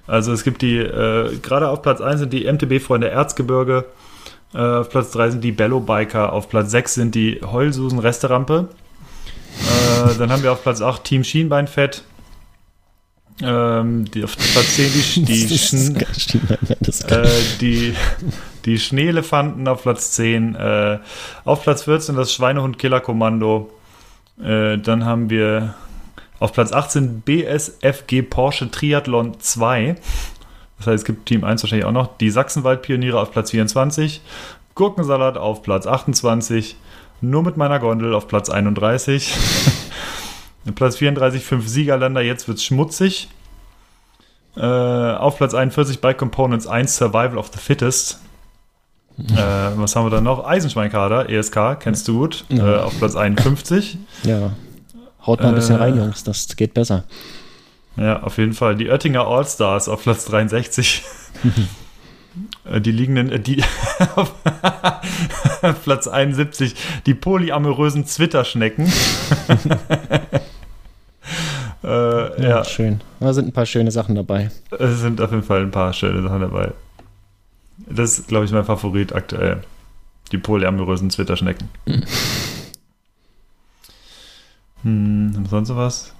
Also 0.07 0.32
es 0.32 0.44
gibt 0.44 0.62
die, 0.62 0.77
äh, 0.78 1.36
gerade 1.43 1.69
auf 1.69 1.82
Platz 1.82 2.01
1 2.01 2.20
sind 2.20 2.32
die 2.32 2.44
MTB-Freunde 2.51 3.09
Erzgebirge, 3.11 3.85
äh, 4.55 4.59
auf 4.59 4.89
Platz 4.89 5.11
3 5.11 5.31
sind 5.31 5.43
die 5.44 5.51
Bello 5.51 5.81
Biker, 5.81 6.32
auf 6.32 6.48
Platz 6.48 6.70
6 6.70 6.94
sind 6.94 7.15
die 7.16 7.40
Heulsusen 7.44 7.98
Resterampe. 7.98 8.69
Äh, 9.61 10.15
dann 10.19 10.31
haben 10.31 10.43
wir 10.43 10.53
auf 10.53 10.62
Platz 10.62 10.81
8 10.81 11.05
Team 11.05 11.24
Schienbeinfett. 11.24 12.05
Ähm, 13.43 14.11
die, 14.11 14.24
auf 14.24 14.37
Platz 14.37 14.77
10 14.77 14.93
die, 15.27 15.47
die, 15.47 15.59
Schn 15.59 15.97
äh, 15.97 17.28
die, 17.61 17.95
die 18.65 18.78
Schneelefanten 18.78 19.69
auf 19.69 19.83
Platz 19.83 20.12
10. 20.12 20.55
Äh, 20.55 20.99
auf 21.45 21.62
Platz 21.62 21.83
14 21.83 22.16
das 22.16 22.33
Schweinehund-Killer-Kommando. 22.33 23.70
Äh, 24.43 24.78
dann 24.78 25.05
haben 25.05 25.28
wir 25.28 25.74
auf 26.39 26.53
Platz 26.53 26.73
18 26.73 27.23
BSFG 27.23 28.23
Porsche 28.23 28.70
Triathlon 28.70 29.39
2. 29.39 29.97
Das 30.78 30.87
heißt, 30.87 30.97
es 30.97 31.05
gibt 31.05 31.27
Team 31.27 31.45
1 31.45 31.62
wahrscheinlich 31.62 31.87
auch 31.87 31.93
noch. 31.93 32.16
Die 32.19 32.31
Sachsenwald-Pioniere 32.31 33.20
auf 33.20 33.33
Platz 33.33 33.51
24. 33.51 34.20
Gurkensalat 34.74 35.37
auf 35.37 35.62
Platz 35.62 35.87
28. 35.87 36.77
Nur 37.21 37.43
mit 37.43 37.57
meiner 37.57 37.79
Gondel 37.79 38.15
auf 38.15 38.29
Platz 38.29 38.51
31. 38.51 39.35
Platz 40.75 40.97
34, 40.97 41.45
5 41.45 41.67
Siegerländer, 41.69 42.21
jetzt 42.23 42.49
wird's 42.49 42.65
schmutzig. 42.65 43.29
Äh, 44.57 44.61
auf 44.63 45.37
Platz 45.37 45.55
41 45.55 46.01
Bike 46.01 46.19
Components 46.19 46.67
1 46.67 46.97
Survival 46.97 47.39
of 47.39 47.51
the 47.53 47.59
Fittest. 47.59 48.21
Äh, 49.19 49.35
was 49.35 49.97
haben 49.97 50.07
wir 50.07 50.11
dann 50.11 50.25
noch? 50.25 50.45
Eisenschweinkader, 50.47 51.31
ESK, 51.31 51.79
kennst 51.81 52.07
du 52.09 52.19
gut. 52.19 52.45
Äh, 52.51 52.57
Ja. 52.57 52.85
auf 52.85 52.99
Platz 52.99 53.17
51. 53.17 53.99
Ja. 54.25 54.51
Haut 55.27 55.41
mal 55.41 55.49
ein 55.49 55.55
bisschen 55.55 55.77
Äh, 55.77 55.83
rein, 55.83 55.97
Jungs, 55.97 56.23
das 56.25 56.55
geht 56.57 56.75
besser. 56.75 57.05
Ja, 57.97 58.23
auf 58.23 58.37
jeden 58.39 58.53
Fall. 58.53 58.77
Die 58.77 58.89
Oettinger 58.91 59.27
Allstars 59.27 59.89
auf 59.89 60.03
Platz 60.03 60.27
63. 60.27 61.03
Äh, 62.65 62.81
die 62.81 62.93
liegenden, 62.93 63.31
äh, 63.31 63.41
die 63.41 63.63
auf 64.15 64.35
Platz 65.85 66.09
71, 66.09 66.75
die 67.07 67.15
polyamorösen 67.15 68.07
Zwitterschnecken. 68.07 68.87
äh, 71.85 72.43
ja, 72.43 72.65
Schön. 72.65 73.01
Da 73.21 73.33
sind 73.33 73.49
ein 73.49 73.53
paar 73.53 73.67
schöne 73.67 73.91
Sachen 73.91 74.15
dabei. 74.15 74.51
es 74.71 75.01
sind 75.01 75.21
auf 75.21 75.31
jeden 75.31 75.43
Fall 75.43 75.63
ein 75.63 75.71
paar 75.71 75.93
schöne 75.93 76.23
Sachen 76.23 76.41
dabei. 76.41 76.73
Das 77.89 78.19
ist, 78.19 78.29
glaube 78.29 78.45
ich, 78.45 78.53
mein 78.53 78.65
Favorit 78.65 79.13
aktuell. 79.15 79.63
Die 80.33 80.39
polyamorösen 80.39 81.11
Zwitterschnecken. 81.11 81.69
Hm, 84.83 85.47
sonst 85.49 85.77
was? 85.77 86.13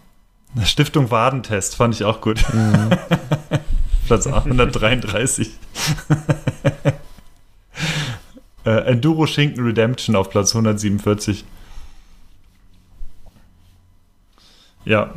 Stiftung 0.65 1.11
Wadentest 1.11 1.77
fand 1.77 1.95
ich 1.95 2.05
auch 2.05 2.21
gut. 2.21 2.43
Mhm. 2.53 2.91
Platz 4.07 4.27
133. 4.27 5.49
äh, 8.65 8.71
Enduro 8.71 9.27
Schinken 9.27 9.65
Redemption 9.65 10.17
auf 10.17 10.31
Platz 10.31 10.55
147. 10.55 11.45
Ja. 14.85 15.13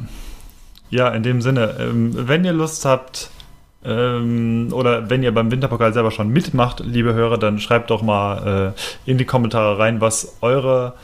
Ja, 0.89 1.09
in 1.09 1.23
dem 1.23 1.41
Sinne, 1.41 1.75
ähm, 1.79 2.27
wenn 2.27 2.43
ihr 2.43 2.53
Lust 2.53 2.83
habt, 2.83 3.29
ähm, 3.85 4.69
oder 4.71 5.09
wenn 5.09 5.23
ihr 5.23 5.33
beim 5.33 5.51
Winterpokal 5.51 5.93
selber 5.93 6.11
schon 6.11 6.29
mitmacht, 6.29 6.81
liebe 6.81 7.13
Hörer, 7.13 7.37
dann 7.37 7.59
schreibt 7.59 7.91
doch 7.91 8.01
mal 8.01 8.73
äh, 9.05 9.09
in 9.09 9.17
die 9.17 9.25
Kommentare 9.25 9.79
rein, 9.79 10.01
was 10.01 10.37
eure, 10.41 10.95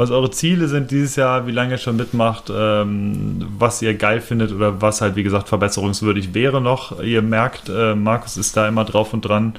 was 0.00 0.10
eure 0.10 0.30
Ziele 0.30 0.66
sind 0.66 0.90
dieses 0.90 1.16
Jahr, 1.16 1.46
wie 1.46 1.52
lange 1.52 1.72
ihr 1.72 1.78
schon 1.78 1.96
mitmacht, 1.96 2.50
ähm, 2.50 3.46
was 3.58 3.82
ihr 3.82 3.94
geil 3.94 4.22
findet 4.22 4.50
oder 4.50 4.80
was 4.80 5.02
halt, 5.02 5.14
wie 5.14 5.22
gesagt, 5.22 5.48
verbesserungswürdig 5.48 6.32
wäre 6.32 6.62
noch. 6.62 7.00
Ihr 7.02 7.20
merkt, 7.20 7.68
äh, 7.68 7.94
Markus 7.94 8.38
ist 8.38 8.56
da 8.56 8.66
immer 8.66 8.86
drauf 8.86 9.12
und 9.12 9.20
dran 9.20 9.54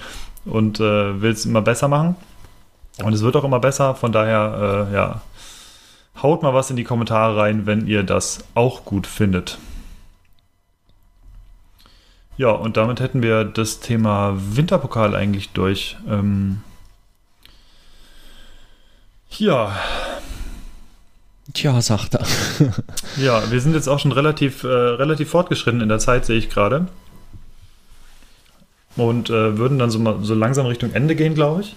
und 0.45 0.80
äh, 0.80 1.22
will 1.22 1.31
es 1.31 1.45
immer 1.45 1.61
besser 1.61 1.88
machen. 1.88 2.15
Und 3.03 3.13
es 3.13 3.22
wird 3.22 3.35
auch 3.35 3.43
immer 3.43 3.59
besser, 3.59 3.93
von 3.93 4.11
daher, 4.11 4.88
äh, 4.89 4.93
ja, 4.95 5.22
haut 6.23 6.41
mal 6.41 6.55
was 6.55 6.72
in 6.72 6.76
die 6.76 6.84
Kommentare 6.84 7.38
rein, 7.38 7.68
wenn 7.68 7.85
ihr 7.85 8.01
das 8.01 8.43
auch 8.55 8.84
gut 8.84 9.05
findet. 9.05 9.59
Ja, 12.38 12.49
und 12.49 12.77
damit 12.77 12.99
hätten 12.99 13.22
wir 13.22 13.43
das 13.43 13.80
Thema 13.80 14.34
Winterpokal 14.35 15.15
eigentlich 15.15 15.51
durch. 15.51 15.97
Ähm, 16.09 16.63
ja, 19.38 19.76
Tja, 21.53 21.81
sagt 21.81 22.15
er. 22.15 22.25
ja, 23.17 23.51
wir 23.51 23.59
sind 23.61 23.73
jetzt 23.73 23.87
auch 23.87 23.99
schon 23.99 24.11
relativ, 24.11 24.63
äh, 24.63 24.67
relativ 24.67 25.29
fortgeschritten 25.29 25.81
in 25.81 25.89
der 25.89 25.99
Zeit, 25.99 26.25
sehe 26.25 26.37
ich 26.37 26.49
gerade. 26.49 26.87
Und 28.95 29.29
äh, 29.29 29.57
würden 29.57 29.79
dann 29.79 29.89
so, 29.89 29.99
mal, 29.99 30.19
so 30.23 30.33
langsam 30.33 30.65
Richtung 30.65 30.93
Ende 30.93 31.15
gehen, 31.15 31.33
glaube 31.33 31.61
ich. 31.61 31.75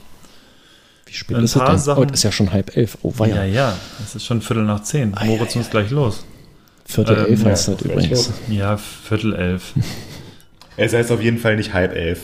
Wie 1.06 1.12
spät 1.14 1.36
Ein 1.36 1.44
ist 1.44 1.54
es 1.54 1.58
paar 1.58 1.70
denn? 1.70 1.78
Sachen- 1.78 2.02
Oh, 2.02 2.04
das 2.04 2.18
ist 2.20 2.22
ja 2.24 2.32
schon 2.32 2.52
halb 2.52 2.76
elf. 2.76 2.98
Oh, 3.02 3.12
war 3.18 3.28
ja. 3.28 3.44
ja, 3.44 3.76
es 4.02 4.14
ist 4.14 4.24
schon 4.26 4.40
Viertel 4.42 4.64
nach 4.64 4.82
zehn. 4.82 5.16
Ei, 5.16 5.26
Moritz 5.26 5.54
ei, 5.54 5.58
muss 5.58 5.70
gleich 5.70 5.90
los. 5.90 6.24
Viertel 6.86 7.16
Ähm, 7.18 7.26
elf 7.26 7.42
ja, 7.42 7.46
heißt 7.50 7.68
das 7.68 7.74
vielleicht 7.80 8.06
übrigens. 8.10 8.32
Ja, 8.48 8.76
Viertel 8.76 9.34
elf. 9.34 9.72
Es 10.76 10.92
heißt 10.92 11.12
auf 11.12 11.22
jeden 11.22 11.38
Fall 11.38 11.56
nicht 11.56 11.72
halb 11.72 11.94
elf. 11.94 12.20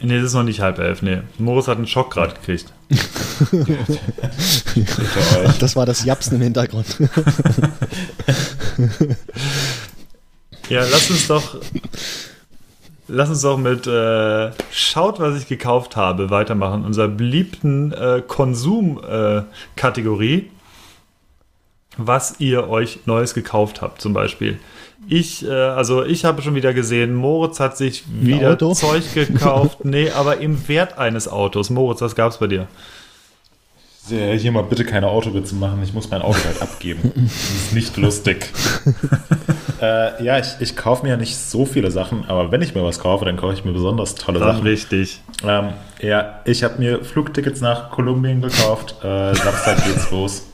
Nee, 0.00 0.16
es 0.16 0.24
ist 0.24 0.34
noch 0.34 0.42
nicht 0.42 0.60
halb 0.60 0.78
elf, 0.78 1.00
nee. 1.02 1.20
Moritz 1.38 1.68
hat 1.68 1.76
einen 1.78 1.86
Schock 1.86 2.12
gerade 2.12 2.34
gekriegt. 2.34 2.72
Das 5.60 5.76
war 5.76 5.86
das 5.86 6.04
Japsen 6.04 6.36
im 6.36 6.42
Hintergrund. 6.42 6.86
Ja, 10.68 10.82
lass 10.90 11.10
uns 11.10 11.26
doch. 11.26 11.56
Lass 13.08 13.30
uns 13.30 13.40
doch 13.40 13.56
mit 13.56 13.86
äh, 13.86 14.50
Schaut, 14.70 15.18
was 15.18 15.40
ich 15.40 15.48
gekauft 15.48 15.96
habe, 15.96 16.28
weitermachen. 16.28 16.84
Unserer 16.84 17.08
beliebten 17.08 17.92
äh, 17.92 18.22
Konsum-Kategorie. 18.26 20.50
was 21.96 22.34
ihr 22.38 22.68
euch 22.68 23.00
Neues 23.06 23.32
gekauft 23.34 23.80
habt, 23.80 24.02
zum 24.02 24.12
Beispiel. 24.12 24.58
Ich, 25.10 25.46
äh, 25.46 25.50
also 25.50 26.04
ich 26.04 26.26
habe 26.26 26.42
schon 26.42 26.54
wieder 26.54 26.74
gesehen, 26.74 27.14
Moritz 27.14 27.60
hat 27.60 27.78
sich 27.78 28.04
wieder 28.20 28.52
Auto? 28.52 28.74
Zeug 28.74 29.02
gekauft. 29.14 29.84
nee, 29.84 30.10
aber 30.10 30.38
im 30.38 30.68
Wert 30.68 30.98
eines 30.98 31.28
Autos. 31.28 31.70
Moritz, 31.70 32.02
was 32.02 32.14
gab's 32.14 32.38
bei 32.38 32.46
dir? 32.46 32.68
Hier 34.06 34.52
mal 34.52 34.62
bitte 34.62 34.86
keine 34.86 35.08
Autowitze 35.08 35.54
machen, 35.54 35.82
ich 35.82 35.92
muss 35.92 36.10
mein 36.10 36.22
Auto 36.22 36.38
halt 36.44 36.62
abgeben. 36.62 37.12
Das 37.14 37.50
ist 37.50 37.74
nicht 37.74 37.96
lustig. 37.98 38.50
äh, 39.82 40.24
ja, 40.24 40.38
ich, 40.38 40.46
ich 40.60 40.76
kaufe 40.76 41.02
mir 41.02 41.10
ja 41.10 41.16
nicht 41.18 41.36
so 41.36 41.66
viele 41.66 41.90
Sachen, 41.90 42.24
aber 42.26 42.50
wenn 42.50 42.62
ich 42.62 42.74
mir 42.74 42.82
was 42.82 43.00
kaufe, 43.00 43.26
dann 43.26 43.36
kaufe 43.36 43.52
ich 43.52 43.66
mir 43.66 43.72
besonders 43.72 44.14
tolle 44.14 44.38
Sachen. 44.38 44.62
richtig. 44.62 45.20
Ähm, 45.46 45.74
ja, 46.00 46.40
ich 46.46 46.64
habe 46.64 46.78
mir 46.78 47.04
Flugtickets 47.04 47.60
nach 47.60 47.90
Kolumbien 47.90 48.40
gekauft. 48.40 48.96
Äh, 49.04 49.34
Samstag 49.34 49.84
geht's 49.84 50.10
los. 50.10 50.46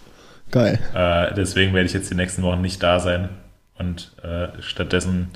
Geil. 0.50 0.80
Äh, 0.92 1.34
deswegen 1.34 1.74
werde 1.74 1.86
ich 1.86 1.92
jetzt 1.92 2.10
die 2.10 2.16
nächsten 2.16 2.42
Wochen 2.42 2.60
nicht 2.60 2.82
da 2.82 2.98
sein 2.98 3.28
und 3.78 4.12
äh, 4.22 4.48
stattdessen 4.60 5.28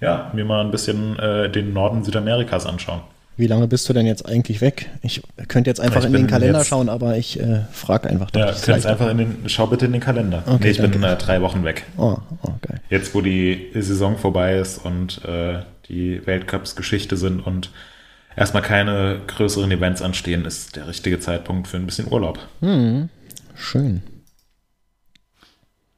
ja, 0.00 0.30
mir 0.34 0.44
mal 0.44 0.60
ein 0.64 0.70
bisschen 0.70 1.18
äh, 1.18 1.50
den 1.50 1.72
Norden 1.72 2.04
Südamerikas 2.04 2.66
anschauen. 2.66 3.00
Wie 3.38 3.46
lange 3.46 3.66
bist 3.66 3.86
du 3.88 3.92
denn 3.92 4.06
jetzt 4.06 4.24
eigentlich 4.26 4.62
weg? 4.62 4.88
Ich 5.02 5.22
könnte 5.48 5.68
jetzt 5.68 5.78
einfach 5.80 6.00
Ich 6.00 6.06
in 6.06 6.12
den 6.12 6.22
bin 6.22 6.30
Kalender 6.30 6.58
jetzt- 6.60 6.68
schauen, 6.68 6.88
aber 6.88 7.16
ich 7.18 7.38
äh, 7.38 7.60
frage 7.70 8.08
einfach. 8.08 8.30
Ja, 8.34 8.46
leichter. 8.46 8.88
einfach 8.90 9.10
in 9.10 9.18
den, 9.18 9.36
schau 9.46 9.66
bitte 9.66 9.84
in 9.86 9.92
den 9.92 10.00
Kalender. 10.00 10.42
Okay, 10.46 10.56
nee, 10.64 10.70
ich 10.70 10.80
bin 10.80 10.92
danke. 10.92 11.08
äh, 11.08 11.16
drei 11.16 11.42
Wochen 11.42 11.62
weg. 11.64 11.84
Oh, 11.98 12.16
oh, 12.42 12.48
geil. 12.62 12.80
Jetzt, 12.88 13.14
wo 13.14 13.20
die 13.20 13.68
Saison 13.74 14.16
vorbei 14.16 14.56
ist 14.56 14.78
und 14.84 15.22
äh, 15.26 15.60
die 15.88 16.26
Weltcups 16.26 16.76
Geschichte 16.76 17.16
sind 17.18 17.40
und 17.46 17.70
erstmal 18.36 18.62
keine 18.62 19.20
größeren 19.26 19.70
Events 19.70 20.00
anstehen, 20.00 20.46
ist 20.46 20.76
der 20.76 20.88
richtige 20.88 21.20
Zeitpunkt 21.20 21.68
für 21.68 21.76
ein 21.76 21.84
bisschen 21.86 22.10
Urlaub. 22.10 22.38
Schön. 23.54 24.02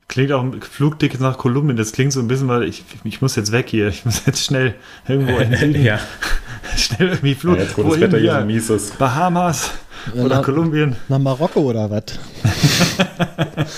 Klingt 0.09 0.33
auch 0.33 0.43
ein 0.43 0.61
Flugticket 0.63 1.21
nach 1.21 1.37
Kolumbien, 1.37 1.77
das 1.77 1.93
klingt 1.93 2.13
so 2.15 2.21
ein 2.21 2.29
bisschen, 2.29 2.49
weil 2.49 2.63
ich, 2.65 2.83
ich 3.05 3.21
muss 3.21 3.37
jetzt 3.37 3.53
weg 3.53 3.69
hier. 3.69 3.89
Ich 3.89 4.05
muss 4.07 4.23
jetzt 4.25 4.43
schnell 4.43 4.75
irgendwo 5.07 5.37
in 5.39 5.51
den 5.51 5.59
Süden. 5.61 5.85
ja, 5.85 5.99
Schnell 6.77 7.09
irgendwie 7.11 7.35
Flug. 7.35 7.59
jetzt, 7.59 7.77
wo 7.77 7.83
das 7.83 8.01
Wetter 8.01 8.19
hier 8.19 8.41
so 8.41 8.47
mies 8.47 8.71
ist. 8.71 8.99
Bahamas 8.99 9.71
Ja, 10.15 10.23
oder 10.25 10.37
na- 10.37 10.43
Kolumbien. 10.43 10.97
Nach 11.09 11.19
Marokko 11.19 11.61
oder 11.61 11.91
was? 11.91 12.05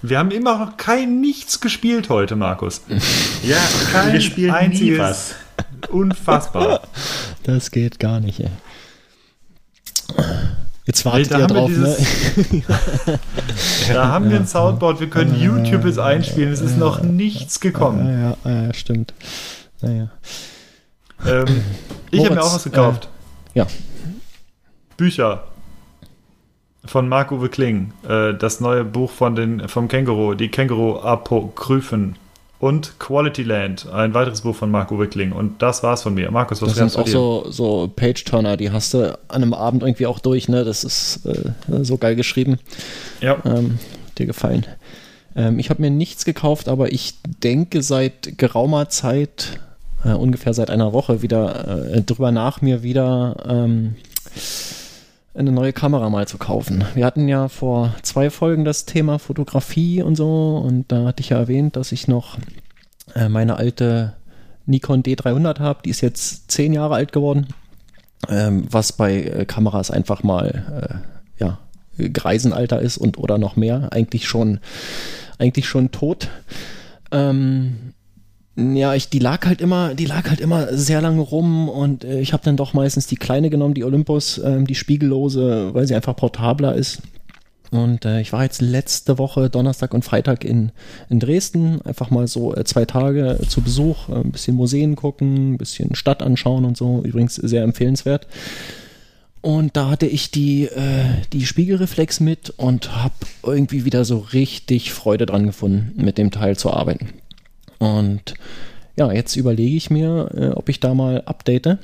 Wir 0.00 0.18
haben 0.18 0.30
immer 0.30 0.58
noch 0.58 0.76
kein 0.76 1.20
nichts 1.20 1.60
gespielt 1.60 2.08
heute, 2.08 2.36
Markus. 2.36 2.82
Ja, 3.42 3.56
Kein 3.92 4.12
wir 4.12 4.20
spielen 4.20 4.52
nie 4.52 4.56
einziges- 4.58 4.98
was. 4.98 5.34
Unfassbar. 5.90 6.82
Das 7.42 7.70
geht 7.72 7.98
gar 7.98 8.20
nicht, 8.20 8.38
ey. 8.40 8.48
Jetzt 10.88 11.04
wartet 11.04 11.30
da 11.30 11.36
ihr 11.36 11.42
haben 11.42 11.54
wir 11.54 11.60
drauf, 11.60 11.70
ne? 11.70 13.18
Da 13.92 14.08
haben 14.08 14.30
wir 14.30 14.38
ein 14.38 14.46
Soundboard, 14.46 15.00
wir 15.00 15.10
können 15.10 15.38
YouTube 15.38 15.84
jetzt 15.84 15.98
einspielen. 15.98 16.50
Es 16.50 16.62
ist 16.62 16.78
noch 16.78 17.02
nichts 17.02 17.60
gekommen. 17.60 18.06
Ja, 18.06 18.50
ja, 18.50 18.62
ja, 18.62 18.72
stimmt. 18.72 19.12
Naja. 19.82 20.08
Ähm, 21.26 21.62
ich 22.10 22.24
habe 22.24 22.36
mir 22.36 22.42
auch 22.42 22.54
was 22.54 22.64
gekauft. 22.64 23.10
Ja. 23.52 23.66
Bücher 24.96 25.44
von 26.86 27.06
Marc-Uwe 27.06 27.50
Kling. 27.50 27.92
Äh, 28.08 28.32
das 28.32 28.60
neue 28.60 28.82
Buch 28.82 29.10
von 29.10 29.36
den, 29.36 29.68
vom 29.68 29.88
Känguru, 29.88 30.32
die 30.32 30.48
Känguru-Apokryphen. 30.48 32.16
Und 32.60 32.98
Quality 32.98 33.44
Land, 33.44 33.88
ein 33.88 34.14
weiteres 34.14 34.40
Buch 34.40 34.56
von 34.56 34.70
Marc-Uwe 34.70 35.06
Kling. 35.06 35.30
Und 35.30 35.62
das 35.62 35.84
war's 35.84 36.02
von 36.02 36.14
mir. 36.14 36.30
Markus, 36.32 36.60
was 36.60 36.74
Das 36.74 36.92
sind 36.92 37.00
auch 37.00 37.06
so, 37.06 37.46
so 37.50 37.92
Page-Turner, 37.94 38.56
die 38.56 38.72
hast 38.72 38.94
du 38.94 39.16
an 39.28 39.42
einem 39.42 39.54
Abend 39.54 39.82
irgendwie 39.82 40.06
auch 40.06 40.18
durch, 40.18 40.48
ne? 40.48 40.64
Das 40.64 40.82
ist 40.82 41.24
äh, 41.26 41.52
so 41.84 41.98
geil 41.98 42.16
geschrieben. 42.16 42.58
Ja. 43.20 43.36
Ähm, 43.44 43.78
dir 44.18 44.26
gefallen. 44.26 44.66
Ähm, 45.36 45.60
ich 45.60 45.70
habe 45.70 45.80
mir 45.80 45.90
nichts 45.90 46.24
gekauft, 46.24 46.68
aber 46.68 46.92
ich 46.92 47.14
denke 47.22 47.82
seit 47.82 48.38
geraumer 48.38 48.88
Zeit, 48.88 49.60
äh, 50.04 50.10
ungefähr 50.10 50.52
seit 50.52 50.70
einer 50.70 50.92
Woche, 50.92 51.22
wieder 51.22 51.92
äh, 51.92 52.02
drüber 52.02 52.32
nach, 52.32 52.60
mir 52.60 52.82
wieder 52.82 53.36
ähm, 53.48 53.94
eine 55.38 55.52
neue 55.52 55.72
Kamera 55.72 56.10
mal 56.10 56.26
zu 56.26 56.36
kaufen. 56.36 56.84
Wir 56.94 57.06
hatten 57.06 57.28
ja 57.28 57.48
vor 57.48 57.94
zwei 58.02 58.28
Folgen 58.28 58.64
das 58.64 58.86
Thema 58.86 59.18
Fotografie 59.18 60.02
und 60.02 60.16
so 60.16 60.56
und 60.56 60.90
da 60.90 61.04
hatte 61.06 61.20
ich 61.20 61.28
ja 61.28 61.38
erwähnt, 61.38 61.76
dass 61.76 61.92
ich 61.92 62.08
noch 62.08 62.38
äh, 63.14 63.28
meine 63.28 63.56
alte 63.56 64.14
Nikon 64.66 65.02
D300 65.02 65.60
habe. 65.60 65.80
Die 65.84 65.90
ist 65.90 66.00
jetzt 66.00 66.50
zehn 66.50 66.72
Jahre 66.72 66.94
alt 66.94 67.12
geworden, 67.12 67.46
ähm, 68.28 68.66
was 68.70 68.92
bei 68.92 69.22
äh, 69.22 69.44
Kameras 69.44 69.90
einfach 69.90 70.22
mal 70.24 71.00
äh, 71.38 71.44
ja, 71.44 71.58
Greisenalter 72.12 72.80
ist 72.80 72.98
und 72.98 73.16
oder 73.18 73.38
noch 73.38 73.54
mehr. 73.54 73.92
Eigentlich 73.92 74.26
schon, 74.26 74.58
eigentlich 75.38 75.68
schon 75.68 75.92
tot. 75.92 76.28
Ähm, 77.12 77.87
ja, 78.58 78.94
ich, 78.94 79.08
die 79.08 79.20
lag 79.20 79.46
halt 79.46 79.60
immer, 79.60 79.94
die 79.94 80.04
lag 80.04 80.28
halt 80.28 80.40
immer 80.40 80.76
sehr 80.76 81.00
lange 81.00 81.20
rum 81.20 81.68
und 81.68 82.04
äh, 82.04 82.20
ich 82.20 82.32
habe 82.32 82.42
dann 82.44 82.56
doch 82.56 82.74
meistens 82.74 83.06
die 83.06 83.16
kleine 83.16 83.50
genommen, 83.50 83.74
die 83.74 83.84
Olympus, 83.84 84.38
ähm, 84.38 84.66
die 84.66 84.74
spiegellose, 84.74 85.72
weil 85.74 85.86
sie 85.86 85.94
einfach 85.94 86.16
portabler 86.16 86.74
ist. 86.74 87.00
Und 87.70 88.04
äh, 88.04 88.20
ich 88.20 88.32
war 88.32 88.42
jetzt 88.42 88.60
letzte 88.60 89.18
Woche, 89.18 89.48
Donnerstag 89.48 89.94
und 89.94 90.04
Freitag 90.04 90.44
in, 90.44 90.72
in 91.08 91.20
Dresden, 91.20 91.82
einfach 91.82 92.10
mal 92.10 92.26
so 92.26 92.54
äh, 92.56 92.64
zwei 92.64 92.84
Tage 92.84 93.38
zu 93.46 93.60
Besuch, 93.60 94.08
äh, 94.08 94.14
ein 94.14 94.32
bisschen 94.32 94.56
Museen 94.56 94.96
gucken, 94.96 95.52
ein 95.52 95.58
bisschen 95.58 95.94
Stadt 95.94 96.22
anschauen 96.22 96.64
und 96.64 96.76
so. 96.76 97.02
Übrigens 97.04 97.36
sehr 97.36 97.62
empfehlenswert. 97.62 98.26
Und 99.40 99.76
da 99.76 99.90
hatte 99.90 100.06
ich 100.06 100.32
die, 100.32 100.64
äh, 100.64 101.04
die 101.32 101.46
Spiegelreflex 101.46 102.18
mit 102.18 102.50
und 102.56 102.96
habe 102.96 103.14
irgendwie 103.44 103.84
wieder 103.84 104.04
so 104.04 104.18
richtig 104.18 104.92
Freude 104.92 105.26
dran 105.26 105.46
gefunden, 105.46 105.92
mit 106.02 106.18
dem 106.18 106.32
Teil 106.32 106.56
zu 106.56 106.72
arbeiten. 106.72 107.10
Und 107.78 108.34
ja, 108.96 109.12
jetzt 109.12 109.36
überlege 109.36 109.76
ich 109.76 109.90
mir, 109.90 110.30
äh, 110.34 110.48
ob 110.48 110.68
ich 110.68 110.80
da 110.80 110.94
mal 110.94 111.22
update 111.24 111.78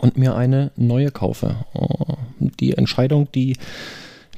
und 0.00 0.18
mir 0.18 0.34
eine 0.34 0.72
neue 0.76 1.10
kaufe. 1.10 1.56
Oh, 1.74 2.16
die 2.40 2.76
Entscheidung, 2.76 3.28
die, 3.32 3.56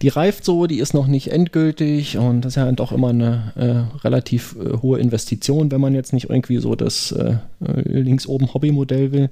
die 0.03 0.09
reift 0.09 0.45
so, 0.45 0.67
die 0.67 0.81
ist 0.81 0.93
noch 0.93 1.07
nicht 1.07 1.33
endgültig 1.33 2.19
und 2.19 2.43
das 2.43 2.53
ist 2.53 2.57
ja 2.57 2.71
doch 2.73 2.93
immer 2.93 3.09
eine 3.09 3.53
äh, 3.57 3.99
relativ 4.05 4.57
äh, 4.57 4.77
hohe 4.83 4.99
Investition, 4.99 5.71
wenn 5.71 5.81
man 5.81 5.95
jetzt 5.95 6.13
nicht 6.13 6.29
irgendwie 6.29 6.59
so 6.59 6.75
das 6.75 7.13
äh, 7.13 7.37
links 7.61 8.27
oben 8.27 8.53
Hobbymodell 8.53 9.13
will. 9.13 9.31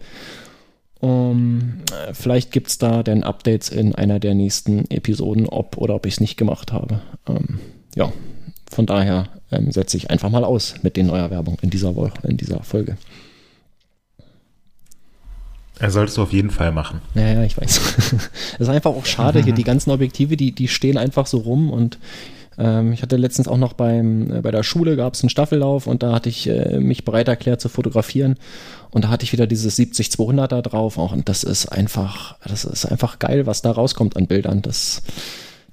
Um, 1.01 1.81
äh, 1.91 2.15
vielleicht 2.15 2.53
gibt 2.53 2.69
es 2.69 2.79
da 2.79 3.03
dann 3.03 3.24
Updates 3.24 3.70
in 3.70 3.93
einer 3.93 4.20
der 4.20 4.35
nächsten 4.35 4.89
Episoden, 4.89 5.47
ob 5.47 5.77
oder 5.77 5.97
ob 5.97 6.07
ich 6.07 6.15
es 6.15 6.20
nicht 6.20 6.37
gemacht 6.37 6.73
habe. 6.73 7.03
Ähm, 7.29 7.59
ja, 7.97 8.12
von 8.70 8.87
daher 8.87 9.29
ähm, 9.53 9.70
setze 9.70 9.97
ich 9.97 10.11
einfach 10.11 10.31
mal 10.31 10.45
aus 10.45 10.74
mit 10.83 10.97
den 10.97 11.07
Neuerwerbung 11.07 11.59
in 11.62 11.70
dieser 11.70 11.95
Woche, 11.95 12.12
in 12.24 12.37
dieser 12.37 12.62
Folge. 12.62 12.97
Das 15.79 15.95
solltest 15.95 16.16
du 16.16 16.23
auf 16.23 16.33
jeden 16.33 16.51
Fall 16.51 16.70
machen. 16.70 17.01
Ja, 17.15 17.33
ja, 17.33 17.43
ich 17.43 17.57
weiß. 17.57 17.81
Es 18.55 18.61
ist 18.61 18.69
einfach 18.69 18.91
auch 18.91 19.07
schade 19.07 19.43
hier, 19.43 19.53
die 19.53 19.65
ganzen 19.73 19.91
Objektive, 19.91 20.37
die, 20.37 20.53
die 20.53 20.69
stehen 20.69 20.97
einfach 20.97 21.27
so 21.27 21.39
rum 21.39 21.70
und 21.70 21.99
ähm, 22.59 22.93
ich 22.93 23.03
hatte 23.03 23.16
letztens 23.16 23.49
auch 23.49 23.57
noch 23.57 23.73
beim, 23.73 24.31
äh, 24.31 24.41
bei 24.43 24.51
der 24.51 24.62
Schule 24.62 24.97
gab 24.97 25.15
es 25.15 25.23
einen 25.23 25.31
Staffellauf 25.31 25.87
und 25.87 26.03
da 26.03 26.12
hatte 26.12 26.29
ich 26.29 26.49
äh, 26.49 26.79
mich 26.79 27.05
bereit 27.05 27.29
erklärt 27.29 27.61
zu 27.61 27.69
fotografieren 27.69 28.37
und 28.91 29.05
da 29.05 29.09
hatte 29.09 29.24
ich 29.24 29.33
wieder 29.33 29.47
dieses 29.47 29.79
70-200er 29.79 30.62
drauf 30.62 30.99
auch 30.99 31.12
und 31.12 31.29
das 31.29 31.45
ist 31.45 31.66
einfach, 31.66 32.37
das 32.47 32.65
ist 32.65 32.87
einfach 32.87 33.19
geil, 33.19 33.47
was 33.47 33.62
da 33.62 33.73
rauskommt 33.73 34.16
an 34.16 34.27
Bildern. 34.27 34.62
Das, 34.62 35.03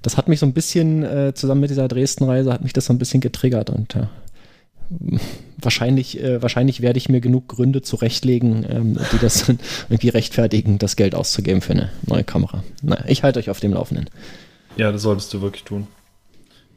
das 0.02 0.16
hat 0.16 0.28
mich 0.28 0.40
so 0.40 0.46
ein 0.46 0.52
bisschen, 0.52 1.02
äh, 1.02 1.34
zusammen 1.34 1.60
mit 1.60 1.70
dieser 1.70 1.88
Dresden-Reise, 1.88 2.52
hat 2.52 2.62
mich 2.62 2.72
das 2.72 2.86
so 2.86 2.92
ein 2.92 2.98
bisschen 2.98 3.20
getriggert 3.20 3.70
und 3.70 3.94
ja, 3.94 4.08
wahrscheinlich, 5.58 6.22
äh, 6.22 6.42
wahrscheinlich 6.42 6.80
werde 6.80 6.98
ich 6.98 7.08
mir 7.08 7.20
genug 7.20 7.48
Gründe 7.48 7.82
zurechtlegen, 7.82 8.66
ähm, 8.68 8.98
die 9.12 9.18
das 9.18 9.48
irgendwie 9.88 10.08
rechtfertigen, 10.08 10.78
das 10.78 10.96
Geld 10.96 11.14
auszugeben 11.14 11.60
für 11.60 11.72
eine 11.72 11.90
neue 12.06 12.24
Kamera. 12.24 12.64
Naja, 12.82 13.04
ich 13.06 13.22
halte 13.22 13.38
euch 13.38 13.50
auf 13.50 13.60
dem 13.60 13.72
Laufenden. 13.72 14.10
Ja, 14.76 14.90
das 14.90 15.02
solltest 15.02 15.32
du 15.32 15.42
wirklich 15.42 15.64
tun. 15.64 15.86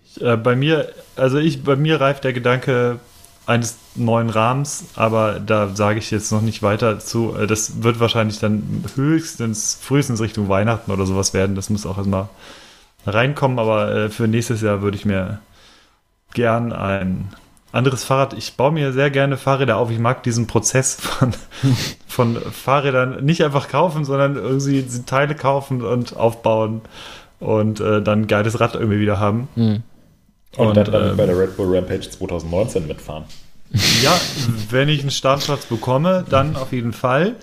Ich, 0.05 0.21
äh, 0.21 0.37
bei 0.37 0.55
mir, 0.55 0.89
also 1.15 1.37
ich, 1.37 1.63
bei 1.63 1.75
mir 1.75 1.99
reift 1.99 2.23
der 2.23 2.33
Gedanke 2.33 2.99
eines 3.45 3.77
neuen 3.95 4.29
Rahmens, 4.29 4.85
aber 4.95 5.39
da 5.39 5.75
sage 5.75 5.99
ich 5.99 6.11
jetzt 6.11 6.31
noch 6.31 6.41
nicht 6.41 6.61
weiter 6.61 6.99
zu. 6.99 7.35
Äh, 7.35 7.47
Das 7.47 7.83
wird 7.83 7.99
wahrscheinlich 7.99 8.39
dann 8.39 8.83
höchstens, 8.95 9.77
frühestens 9.79 10.21
Richtung 10.21 10.49
Weihnachten 10.49 10.91
oder 10.91 11.05
sowas 11.05 11.33
werden. 11.33 11.55
Das 11.55 11.69
muss 11.69 11.85
auch 11.85 11.97
erstmal 11.97 12.29
reinkommen, 13.05 13.59
aber 13.59 13.93
äh, 13.93 14.09
für 14.09 14.27
nächstes 14.27 14.61
Jahr 14.61 14.81
würde 14.81 14.97
ich 14.97 15.05
mir 15.05 15.39
gern 16.33 16.71
ein 16.73 17.29
anderes 17.71 18.03
Fahrrad. 18.03 18.33
Ich 18.33 18.55
baue 18.55 18.71
mir 18.71 18.93
sehr 18.93 19.09
gerne 19.09 19.37
Fahrräder 19.37 19.77
auf. 19.77 19.89
Ich 19.89 19.99
mag 19.99 20.23
diesen 20.23 20.47
Prozess 20.47 20.95
von, 20.95 21.33
von 22.07 22.37
Fahrrädern 22.37 23.23
nicht 23.25 23.43
einfach 23.43 23.67
kaufen, 23.67 24.05
sondern 24.05 24.35
irgendwie 24.35 24.85
Teile 25.05 25.35
kaufen 25.35 25.81
und 25.81 26.15
aufbauen 26.15 26.81
und 27.39 27.79
äh, 27.79 28.01
dann 28.01 28.21
ein 28.21 28.27
geiles 28.27 28.59
Rad 28.59 28.75
irgendwie 28.75 28.99
wieder 28.99 29.19
haben. 29.19 29.47
Hm. 29.55 29.83
Und, 30.55 30.67
Und, 30.67 30.77
dann, 30.77 30.91
dann 30.91 31.09
ähm, 31.11 31.17
bei 31.17 31.25
der 31.25 31.37
Red 31.37 31.57
Bull 31.57 31.75
Rampage 31.75 32.09
2019 32.09 32.87
mitfahren. 32.87 33.23
Ja, 34.03 34.15
wenn 34.69 34.87
ich 34.87 35.01
einen 35.01 35.09
Startplatz 35.09 35.65
bekomme, 35.65 36.23
dann 36.29 36.55
auf 36.55 36.71
jeden 36.71 36.93
Fall. 36.93 37.35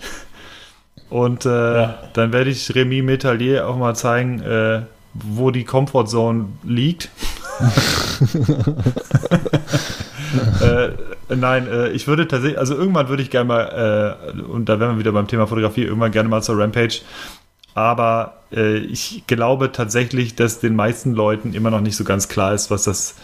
Und 1.08 1.44
äh, 1.44 1.48
Ja. 1.80 1.98
dann 2.12 2.32
werde 2.32 2.50
ich 2.50 2.72
Remy 2.72 3.02
Metallier 3.02 3.66
auch 3.68 3.76
mal 3.76 3.96
zeigen, 3.96 4.40
äh, 4.42 4.82
wo 5.14 5.50
die 5.50 5.64
Comfortzone 5.64 6.46
liegt. 6.62 7.10
äh, 10.62 10.90
nein, 11.34 11.66
äh, 11.66 11.88
ich 11.90 12.06
würde 12.06 12.28
tatsächlich, 12.28 12.58
also 12.58 12.74
irgendwann 12.74 13.08
würde 13.08 13.22
ich 13.22 13.30
gerne 13.30 13.48
mal, 13.48 14.16
äh, 14.36 14.40
und 14.40 14.68
da 14.68 14.80
wären 14.80 14.92
wir 14.92 14.98
wieder 14.98 15.12
beim 15.12 15.26
Thema 15.26 15.46
Fotografie, 15.46 15.82
irgendwann 15.82 16.12
gerne 16.12 16.28
mal 16.28 16.42
zur 16.42 16.58
Rampage 16.58 17.00
aber 17.74 18.42
äh, 18.52 18.78
ich 18.78 19.24
glaube 19.26 19.72
tatsächlich, 19.72 20.34
dass 20.34 20.60
den 20.60 20.74
meisten 20.74 21.12
Leuten 21.14 21.54
immer 21.54 21.70
noch 21.70 21.80
nicht 21.80 21.96
so 21.96 22.04
ganz 22.04 22.28
klar 22.28 22.54
ist, 22.54 22.70
was 22.70 22.84
das 22.84 23.14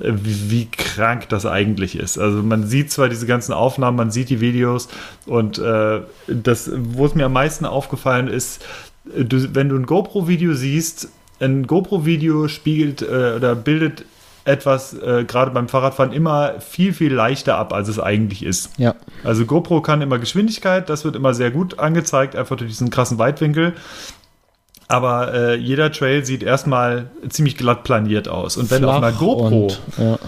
äh, 0.00 0.12
wie, 0.14 0.50
wie, 0.50 0.68
krank 0.70 1.28
das 1.28 1.46
eigentlich 1.46 1.96
ist. 1.96 2.18
Also 2.18 2.42
man 2.42 2.66
sieht 2.66 2.90
zwar 2.90 3.08
diese 3.08 3.26
ganzen 3.26 3.52
Aufnahmen, 3.52 3.96
man 3.96 4.10
sieht 4.10 4.30
die 4.30 4.40
Videos 4.40 4.88
und 5.26 5.58
äh, 5.58 6.00
das, 6.28 6.70
wo 6.74 7.06
es 7.06 7.14
mir 7.14 7.26
am 7.26 7.32
meisten 7.32 7.64
aufgefallen 7.64 8.28
ist, 8.28 8.64
du, 9.04 9.54
wenn 9.54 9.68
du 9.68 9.76
ein 9.76 9.86
GoPro-Video 9.86 10.54
siehst, 10.54 11.08
ein 11.40 11.66
GoPro-Video 11.66 12.48
spiegelt 12.48 13.02
äh, 13.02 13.34
oder 13.36 13.54
bildet 13.54 14.04
etwas 14.44 14.94
äh, 14.94 15.24
gerade 15.24 15.50
beim 15.50 15.68
Fahrradfahren 15.68 16.12
immer 16.12 16.60
viel, 16.60 16.92
viel 16.92 17.12
leichter 17.12 17.58
ab, 17.58 17.72
als 17.72 17.88
es 17.88 17.98
eigentlich 17.98 18.44
ist. 18.44 18.70
Ja. 18.78 18.94
Also 19.24 19.44
GoPro 19.44 19.80
kann 19.80 20.02
immer 20.02 20.18
Geschwindigkeit, 20.18 20.88
das 20.88 21.04
wird 21.04 21.16
immer 21.16 21.34
sehr 21.34 21.50
gut 21.50 21.80
angezeigt, 21.80 22.36
einfach 22.36 22.56
durch 22.56 22.70
diesen 22.70 22.90
krassen 22.90 23.18
Weitwinkel. 23.18 23.74
Aber 24.88 25.34
äh, 25.34 25.56
jeder 25.56 25.90
Trail 25.90 26.24
sieht 26.24 26.44
erstmal 26.44 27.10
ziemlich 27.28 27.56
glatt 27.56 27.82
planiert 27.82 28.28
aus. 28.28 28.56
Und 28.56 28.70
wenn 28.70 28.84
Flach 28.84 28.96
auf 28.96 29.02
einer 29.02 29.12
GoPro 29.12 29.64
und, 29.64 29.80
ja. 29.98 30.18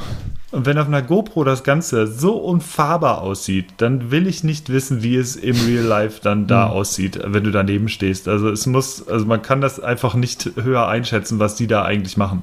Und 0.51 0.65
wenn 0.66 0.79
auf 0.79 0.87
einer 0.87 1.03
GoPro 1.03 1.45
das 1.45 1.62
Ganze 1.62 2.07
so 2.07 2.37
unfahrbar 2.37 3.20
aussieht, 3.20 3.66
dann 3.77 4.11
will 4.11 4.27
ich 4.27 4.45
nicht 4.45 4.70
wissen, 4.70 5.03
wie 5.03 5.16
es 5.16 5.37
im 5.37 5.57
Real 5.66 5.85
Life 5.85 6.20
dann 6.23 6.47
da 6.47 6.66
Mhm. 6.66 6.73
aussieht, 6.73 7.20
wenn 7.23 7.45
du 7.45 7.51
daneben 7.51 7.89
stehst. 7.89 8.29
Also 8.29 8.49
es 8.49 8.66
muss, 8.66 9.07
also 9.07 9.27
man 9.27 9.43
kann 9.43 9.61
das 9.61 9.79
einfach 9.79 10.15
nicht 10.15 10.51
höher 10.57 10.89
einschätzen, 10.89 11.39
was 11.39 11.55
die 11.55 11.66
da 11.66 11.85
eigentlich 11.85 12.16
machen. 12.16 12.43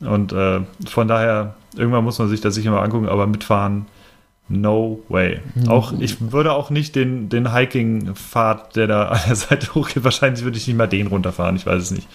Und 0.00 0.32
äh, 0.32 0.60
von 0.88 1.08
daher, 1.08 1.54
irgendwann 1.76 2.04
muss 2.04 2.18
man 2.18 2.28
sich 2.28 2.40
das 2.40 2.54
sicher 2.54 2.70
mal 2.70 2.82
angucken, 2.82 3.08
aber 3.08 3.26
mitfahren, 3.26 3.86
no 4.48 5.02
way. 5.08 5.40
Mhm. 5.54 5.68
Auch 5.68 5.92
ich 5.98 6.32
würde 6.32 6.52
auch 6.52 6.70
nicht 6.70 6.94
den, 6.94 7.28
den 7.28 7.52
Hiking-Pfad, 7.52 8.76
der 8.76 8.86
da 8.86 9.08
an 9.08 9.20
der 9.26 9.36
Seite 9.36 9.66
hochgeht, 9.74 10.04
wahrscheinlich 10.04 10.44
würde 10.44 10.56
ich 10.56 10.66
nicht 10.66 10.76
mal 10.76 10.86
den 10.86 11.06
runterfahren, 11.08 11.56
ich 11.56 11.66
weiß 11.66 11.82
es 11.82 11.90
nicht. 11.90 12.08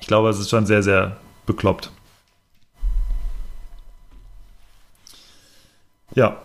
Ich 0.00 0.06
glaube, 0.06 0.28
es 0.28 0.38
ist 0.38 0.48
schon 0.50 0.66
sehr, 0.66 0.82
sehr 0.82 1.16
bekloppt. 1.46 1.90
Ja, 6.16 6.36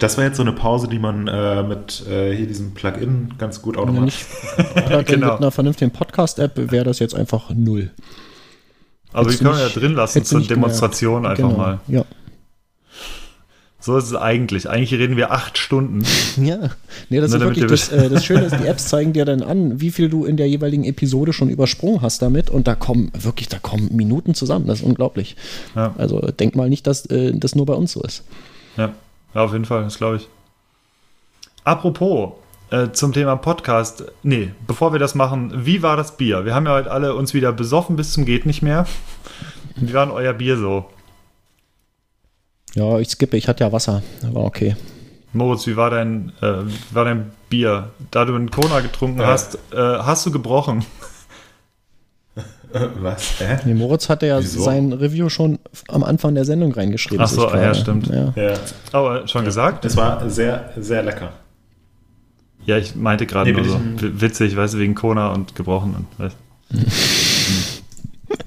Das 0.00 0.16
war 0.16 0.24
jetzt 0.24 0.36
so 0.36 0.42
eine 0.42 0.52
Pause, 0.52 0.86
die 0.88 0.98
man 0.98 1.26
äh, 1.28 1.62
mit 1.62 2.06
äh, 2.06 2.34
hier 2.36 2.46
diesem 2.46 2.72
Plugin 2.74 3.34
ganz 3.38 3.62
gut 3.62 3.76
Ja, 3.76 3.82
automatisch. 3.82 4.26
oder 4.86 5.02
Genau. 5.04 5.26
Mit 5.32 5.36
einer 5.38 5.50
vernünftigen 5.50 5.90
Podcast-App 5.90 6.70
wäre 6.70 6.84
das 6.84 6.98
jetzt 7.00 7.14
einfach 7.14 7.50
null. 7.50 7.90
wir 9.30 9.38
du 9.38 9.44
können 9.44 9.58
ja 9.58 9.64
nicht- 9.64 9.76
drin 9.76 9.94
lassen 9.94 10.24
zur 10.24 10.40
Demonstration 10.42 11.22
gemerkt. 11.22 11.40
einfach 11.40 11.50
Genau. 11.52 11.62
mal. 11.62 11.80
Ja. 11.88 12.04
So 13.80 13.96
ist 13.96 14.06
es 14.06 14.16
eigentlich. 14.16 14.68
Eigentlich 14.68 14.92
reden 14.98 15.16
wir 15.16 15.30
acht 15.30 15.56
Stunden. 15.56 16.02
Ja, 16.36 16.70
nee, 17.08 17.20
das 17.20 17.30
Nur 17.30 17.40
ist 17.40 17.46
wirklich 17.46 17.66
das, 17.66 17.88
äh, 17.90 18.08
das 18.08 18.24
Schöne 18.24 18.44
ist, 18.44 18.56
die 18.58 18.66
Apps 18.66 18.88
zeigen 18.88 19.12
dir 19.12 19.24
dann 19.24 19.42
an, 19.42 19.80
wie 19.80 19.90
viel 19.90 20.08
du 20.08 20.24
in 20.24 20.36
der 20.36 20.48
jeweiligen 20.48 20.84
Episode 20.84 21.32
schon 21.32 21.48
übersprungen 21.48 22.00
hast 22.00 22.22
damit 22.22 22.48
und 22.48 22.68
da 22.68 22.74
kommen 22.74 23.10
wirklich, 23.18 23.48
da 23.48 23.58
kommen 23.58 23.94
Minuten 23.94 24.34
zusammen, 24.34 24.66
das 24.66 24.80
ist 24.80 24.84
unglaublich. 24.84 25.36
Ja. 25.74 25.94
Also 25.98 26.20
denk 26.20 26.54
mal 26.54 26.68
nicht, 26.68 26.86
dass 26.86 27.06
äh, 27.06 27.32
das 27.34 27.54
nur 27.54 27.66
bei 27.66 27.74
uns 27.74 27.92
so 27.92 28.02
ist. 28.02 28.24
Ja, 28.76 28.92
ja 29.34 29.40
auf 29.42 29.52
jeden 29.52 29.64
Fall, 29.64 29.84
das 29.84 29.98
glaube 29.98 30.16
ich. 30.16 30.28
Apropos 31.64 32.32
äh, 32.70 32.92
zum 32.92 33.12
Thema 33.12 33.36
Podcast. 33.36 34.04
Nee, 34.22 34.50
bevor 34.66 34.92
wir 34.92 34.98
das 34.98 35.14
machen, 35.14 35.52
wie 35.54 35.82
war 35.82 35.96
das 35.96 36.16
Bier? 36.16 36.44
Wir 36.44 36.54
haben 36.54 36.66
ja 36.66 36.72
heute 36.72 36.90
alle 36.90 37.14
uns 37.14 37.34
wieder 37.34 37.52
besoffen 37.52 37.96
bis 37.96 38.12
zum 38.12 38.24
geht 38.24 38.46
nicht 38.46 38.62
mehr. 38.62 38.86
Wie 39.76 39.94
war 39.94 40.06
denn 40.06 40.14
euer 40.14 40.32
Bier 40.32 40.56
so? 40.56 40.86
Ja, 42.74 42.98
ich 42.98 43.08
skippe, 43.10 43.36
ich 43.36 43.48
hatte 43.48 43.64
ja 43.64 43.72
Wasser, 43.72 44.02
war 44.32 44.44
okay. 44.44 44.76
Moritz, 45.32 45.66
wie 45.66 45.76
war 45.76 45.90
dein, 45.90 46.32
äh, 46.40 46.64
wie 46.66 46.94
war 46.94 47.04
dein 47.04 47.30
Bier? 47.50 47.90
Da 48.10 48.24
du 48.24 48.34
einen 48.34 48.50
Kona 48.50 48.80
getrunken 48.80 49.20
Äh. 49.20 49.24
hast, 49.26 49.56
äh, 49.72 49.76
hast 49.76 50.24
du 50.26 50.30
gebrochen. 50.30 50.84
Was? 53.00 53.40
Hä? 53.40 53.58
Nee, 53.64 53.72
Moritz 53.74 54.08
hatte 54.10 54.26
ja 54.26 54.40
Wieso? 54.40 54.62
sein 54.62 54.92
Review 54.92 55.30
schon 55.30 55.58
am 55.88 56.04
Anfang 56.04 56.34
der 56.34 56.44
Sendung 56.44 56.72
reingeschrieben. 56.72 57.24
Ach 57.24 57.28
so, 57.28 57.48
ich 57.48 57.54
ja, 57.54 57.72
stimmt. 57.74 58.08
Ja. 58.08 58.32
Ja. 58.36 58.54
Aber 58.92 59.26
schon 59.26 59.44
gesagt? 59.46 59.86
Es 59.86 59.96
war 59.96 60.28
sehr, 60.28 60.70
sehr 60.78 61.02
lecker. 61.02 61.32
Ja, 62.66 62.76
ich 62.76 62.94
meinte 62.94 63.24
gerade 63.26 63.50
Nee, 63.50 63.56
nur 63.62 63.64
so. 63.64 63.80
Witzig, 64.20 64.54
weißt 64.54 64.74
du, 64.74 64.78
wegen 64.78 64.94
Kona 64.94 65.32
und 65.32 65.54
gebrochen. 65.54 65.94
Und, 65.96 66.06
weißt. 66.24 66.36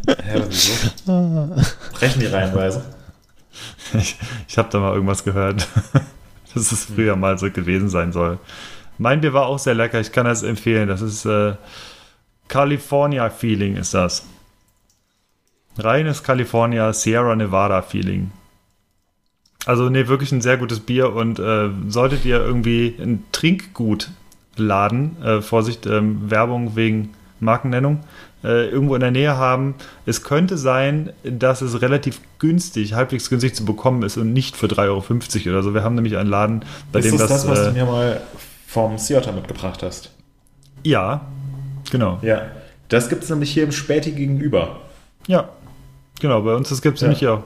Hä, 0.07 0.41
wieso? 0.47 0.71
Brechen 1.93 2.19
die 2.19 2.27
reihenweise? 2.27 2.83
Ich, 3.93 4.15
ich 4.47 4.57
habe 4.57 4.69
da 4.71 4.79
mal 4.79 4.93
irgendwas 4.93 5.23
gehört, 5.23 5.67
dass 6.53 6.71
es 6.71 6.85
früher 6.85 7.15
mal 7.15 7.37
so 7.37 7.51
gewesen 7.51 7.89
sein 7.89 8.11
soll. 8.13 8.39
Mein 8.97 9.21
Bier 9.21 9.33
war 9.33 9.47
auch 9.47 9.59
sehr 9.59 9.73
lecker, 9.73 9.99
ich 9.99 10.11
kann 10.11 10.25
das 10.25 10.43
empfehlen. 10.43 10.87
Das 10.87 11.01
ist 11.01 11.25
äh, 11.25 11.55
California 12.47 13.29
Feeling 13.29 13.77
ist 13.77 13.93
das. 13.93 14.25
Reines 15.77 16.23
California 16.23 16.91
Sierra 16.93 17.35
Nevada 17.35 17.81
Feeling. 17.81 18.31
Also 19.65 19.89
nee, 19.89 20.07
wirklich 20.07 20.31
ein 20.31 20.41
sehr 20.41 20.57
gutes 20.57 20.79
Bier 20.79 21.13
und 21.13 21.39
äh, 21.39 21.69
solltet 21.87 22.25
ihr 22.25 22.39
irgendwie 22.39 22.95
ein 22.99 23.23
Trinkgutladen, 23.31 25.21
äh, 25.23 25.41
Vorsicht, 25.41 25.85
ähm, 25.85 26.29
Werbung 26.29 26.75
wegen 26.75 27.13
Markennennung, 27.39 28.01
äh, 28.43 28.69
irgendwo 28.69 28.95
in 28.95 29.01
der 29.01 29.11
Nähe 29.11 29.37
haben. 29.37 29.75
Es 30.05 30.23
könnte 30.23 30.57
sein, 30.57 31.11
dass 31.23 31.61
es 31.61 31.81
relativ 31.81 32.19
günstig, 32.39 32.93
halbwegs 32.93 33.29
günstig 33.29 33.55
zu 33.55 33.65
bekommen 33.65 34.03
ist 34.03 34.17
und 34.17 34.33
nicht 34.33 34.55
für 34.57 34.67
3,50 34.67 35.45
Euro 35.47 35.49
oder 35.49 35.63
so. 35.63 35.73
Wir 35.73 35.83
haben 35.83 35.95
nämlich 35.95 36.17
einen 36.17 36.29
Laden, 36.29 36.65
bei 36.91 36.99
ist 36.99 37.05
dem 37.11 37.17
das 37.17 37.29
das. 37.29 37.43
das, 37.43 37.47
was 37.51 37.59
äh, 37.59 37.65
du 37.67 37.71
mir 37.73 37.85
mal 37.85 38.21
vom 38.67 38.97
Theater 38.97 39.31
mitgebracht 39.31 39.83
hast? 39.83 40.11
ja, 40.83 41.25
genau. 41.91 42.19
Ja. 42.21 42.43
Das 42.89 43.07
gibt 43.07 43.23
es 43.23 43.29
nämlich 43.29 43.51
hier 43.51 43.63
im 43.63 43.71
Späti 43.71 44.11
gegenüber. 44.11 44.81
Ja, 45.27 45.49
genau. 46.19 46.41
Bei 46.41 46.55
uns 46.55 46.69
das 46.69 46.81
gibt 46.81 46.95
es 46.95 47.01
Ja. 47.01 47.07
nämlich 47.07 47.25
auch. 47.27 47.43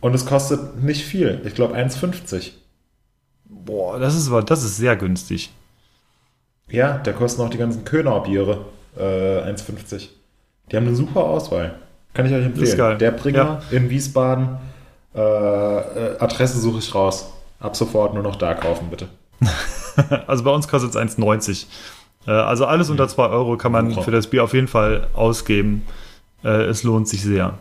Und 0.00 0.14
es 0.14 0.26
kostet 0.26 0.82
nicht 0.82 1.04
viel. 1.04 1.40
Ich 1.46 1.54
glaube 1.54 1.74
1,50. 1.74 2.50
Boah, 3.46 3.98
das 3.98 4.14
ist, 4.14 4.30
das 4.46 4.64
ist 4.64 4.76
sehr 4.76 4.96
günstig. 4.96 5.50
Ja, 6.68 6.98
da 6.98 7.12
kosten 7.12 7.40
auch 7.40 7.48
die 7.48 7.56
ganzen 7.56 7.84
Könauer-Biere 7.84 8.66
äh, 8.96 9.00
1,50. 9.50 10.08
Die 10.70 10.76
haben 10.76 10.86
eine 10.86 10.96
super 10.96 11.24
Auswahl. 11.24 11.74
Kann 12.14 12.26
ich 12.26 12.32
euch 12.32 12.44
empfehlen. 12.44 12.64
ist 12.66 12.76
geil. 12.76 12.96
Der 12.98 13.10
Bringer 13.10 13.62
in 13.70 13.90
Wiesbaden. 13.90 14.56
Äh, 15.14 15.20
äh, 15.20 16.18
Adresse 16.18 16.58
suche 16.60 16.78
ich 16.78 16.94
raus. 16.94 17.32
Ab 17.60 17.76
sofort 17.76 18.14
nur 18.14 18.22
noch 18.22 18.36
da 18.36 18.54
kaufen, 18.54 18.88
bitte. 18.90 19.08
Also 20.26 20.42
bei 20.42 20.50
uns 20.50 20.66
kostet 20.66 20.90
es 20.90 20.96
1,90. 20.96 21.66
Äh, 22.26 22.30
Also 22.32 22.66
alles 22.66 22.90
unter 22.90 23.06
2 23.06 23.26
Euro 23.28 23.56
kann 23.56 23.70
man 23.72 23.92
für 24.02 24.10
das 24.10 24.26
Bier 24.26 24.42
auf 24.42 24.52
jeden 24.52 24.66
Fall 24.68 25.06
ausgeben. 25.14 25.86
Äh, 26.42 26.64
Es 26.64 26.82
lohnt 26.82 27.08
sich 27.08 27.22
sehr. 27.22 27.58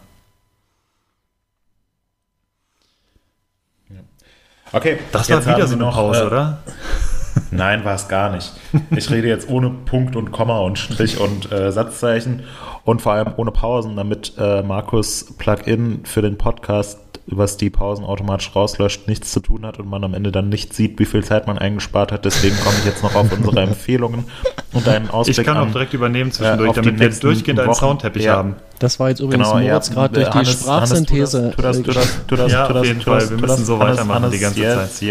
Okay, 4.71 4.97
Das 5.11 5.29
war 5.29 5.45
wieder 5.45 5.67
so 5.67 5.75
eine 5.75 5.83
noch, 5.83 5.93
Pause, 5.93 6.21
äh, 6.23 6.25
oder? 6.25 6.63
Nein, 7.51 7.85
war 7.85 7.95
es 7.95 8.07
gar 8.07 8.31
nicht. 8.31 8.51
Ich 8.95 9.09
rede 9.09 9.27
jetzt 9.27 9.49
ohne 9.49 9.69
Punkt 9.69 10.15
und 10.15 10.31
Komma 10.31 10.59
und 10.59 10.77
Strich 10.79 11.19
und 11.19 11.51
äh, 11.51 11.71
Satzzeichen 11.71 12.43
und 12.83 13.01
vor 13.01 13.13
allem 13.13 13.33
ohne 13.37 13.51
Pausen, 13.51 13.95
damit 13.95 14.33
äh, 14.37 14.61
Markus 14.63 15.35
Plugin 15.37 16.01
für 16.05 16.21
den 16.21 16.37
Podcast, 16.37 16.99
was 17.25 17.55
die 17.57 17.69
Pausen 17.69 18.03
automatisch 18.03 18.51
rauslöscht, 18.55 19.07
nichts 19.07 19.31
zu 19.31 19.39
tun 19.39 19.65
hat 19.65 19.79
und 19.79 19.89
man 19.89 20.03
am 20.03 20.13
Ende 20.13 20.31
dann 20.31 20.49
nicht 20.49 20.73
sieht, 20.73 20.99
wie 20.99 21.05
viel 21.05 21.23
Zeit 21.23 21.47
man 21.47 21.57
eingespart 21.57 22.11
hat. 22.11 22.25
Deswegen 22.25 22.55
komme 22.63 22.75
ich 22.79 22.85
jetzt 22.85 23.01
noch 23.01 23.15
auf 23.15 23.31
unsere 23.31 23.61
Empfehlungen 23.63 24.25
und 24.73 24.87
einen 24.87 25.09
Ausblick 25.09 25.37
Ich 25.39 25.45
kann 25.45 25.55
auch 25.57 25.61
an, 25.67 25.71
direkt 25.71 25.93
übernehmen 25.93 26.31
zwischendurch, 26.33 26.69
auf 26.71 26.75
die 26.75 26.81
damit 26.81 26.99
wir 26.99 27.07
nächsten 27.07 27.25
durchgehend 27.25 27.59
einen. 27.61 27.73
Soundteppich 27.73 28.23
Ja. 28.25 28.35
haben. 28.35 28.55
Das 28.79 28.99
war 28.99 29.07
jetzt 29.09 29.21
übrigens 29.21 29.47
Genau, 29.47 29.59
ja. 29.59 29.69
Moritz 29.69 29.91
gerade 29.91 30.13
durch 30.15 30.27
die 30.27 30.33
Hannes- 30.37 30.51
Sprachsynthese. 30.51 31.41
Hannes, 31.41 31.55
tu 31.55 31.61
das, 31.61 31.81
tu 31.81 31.91
das, 31.93 32.25
tu 32.27 32.35
das, 32.35 32.51
Ja, 32.51 32.67
auf 32.69 32.85
jeden 32.85 32.99
Fall. 33.01 33.19
das, 33.21 33.29
Wir 33.29 33.37
müssen 33.37 33.47
das. 33.47 33.65
so 33.67 33.79
Hannes, 33.79 33.97
weitermachen 33.97 34.31
die 34.31 34.39
ganze 34.39 34.59
jetzt, 34.59 34.99
Zeit. 34.99 35.07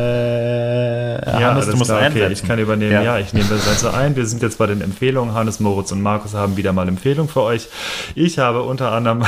Yeah. 0.00 1.40
Ja, 1.40 1.50
Hannes, 1.50 1.66
du 1.68 1.76
musst 1.76 1.90
klar, 1.90 2.08
okay, 2.08 2.28
ich 2.32 2.42
kann 2.44 2.58
übernehmen. 2.58 2.92
Ja. 3.04 3.18
ich 3.18 3.32
nehme 3.32 3.48
das 3.48 3.64
Ganze 3.66 3.92
ein. 3.94 4.14
Wir 4.16 4.26
sind 4.26 4.42
jetzt 4.42 4.58
bei 4.58 4.66
den 4.66 4.80
Empfehlungen. 4.80 5.34
Hannes, 5.34 5.58
Moritz 5.60 5.90
und 5.92 6.02
Markus 6.02 6.34
haben 6.34 6.56
wieder 6.56 6.72
mal 6.72 6.86
Empfehlungen 6.88 7.28
für 7.30 7.42
euch. 7.42 7.68
Ich 8.14 8.38
habe 8.38 8.62
unter 8.62 8.92
anderem. 8.92 9.24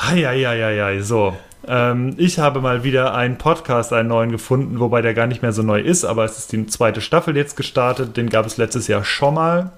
Eieieiei, 0.00 1.00
so. 1.00 1.36
Ähm, 1.66 2.14
ich 2.18 2.38
habe 2.38 2.60
mal 2.60 2.84
wieder 2.84 3.14
einen 3.14 3.36
Podcast, 3.36 3.92
einen 3.92 4.08
neuen 4.08 4.30
gefunden, 4.30 4.80
wobei 4.80 5.02
der 5.02 5.14
gar 5.14 5.26
nicht 5.26 5.42
mehr 5.42 5.52
so 5.52 5.62
neu 5.62 5.80
ist, 5.80 6.04
aber 6.04 6.24
es 6.24 6.38
ist 6.38 6.52
die 6.52 6.66
zweite 6.66 7.00
Staffel 7.00 7.36
jetzt 7.36 7.56
gestartet. 7.56 8.16
Den 8.16 8.30
gab 8.30 8.46
es 8.46 8.56
letztes 8.56 8.86
Jahr 8.86 9.04
schon 9.04 9.34
mal. 9.34 9.72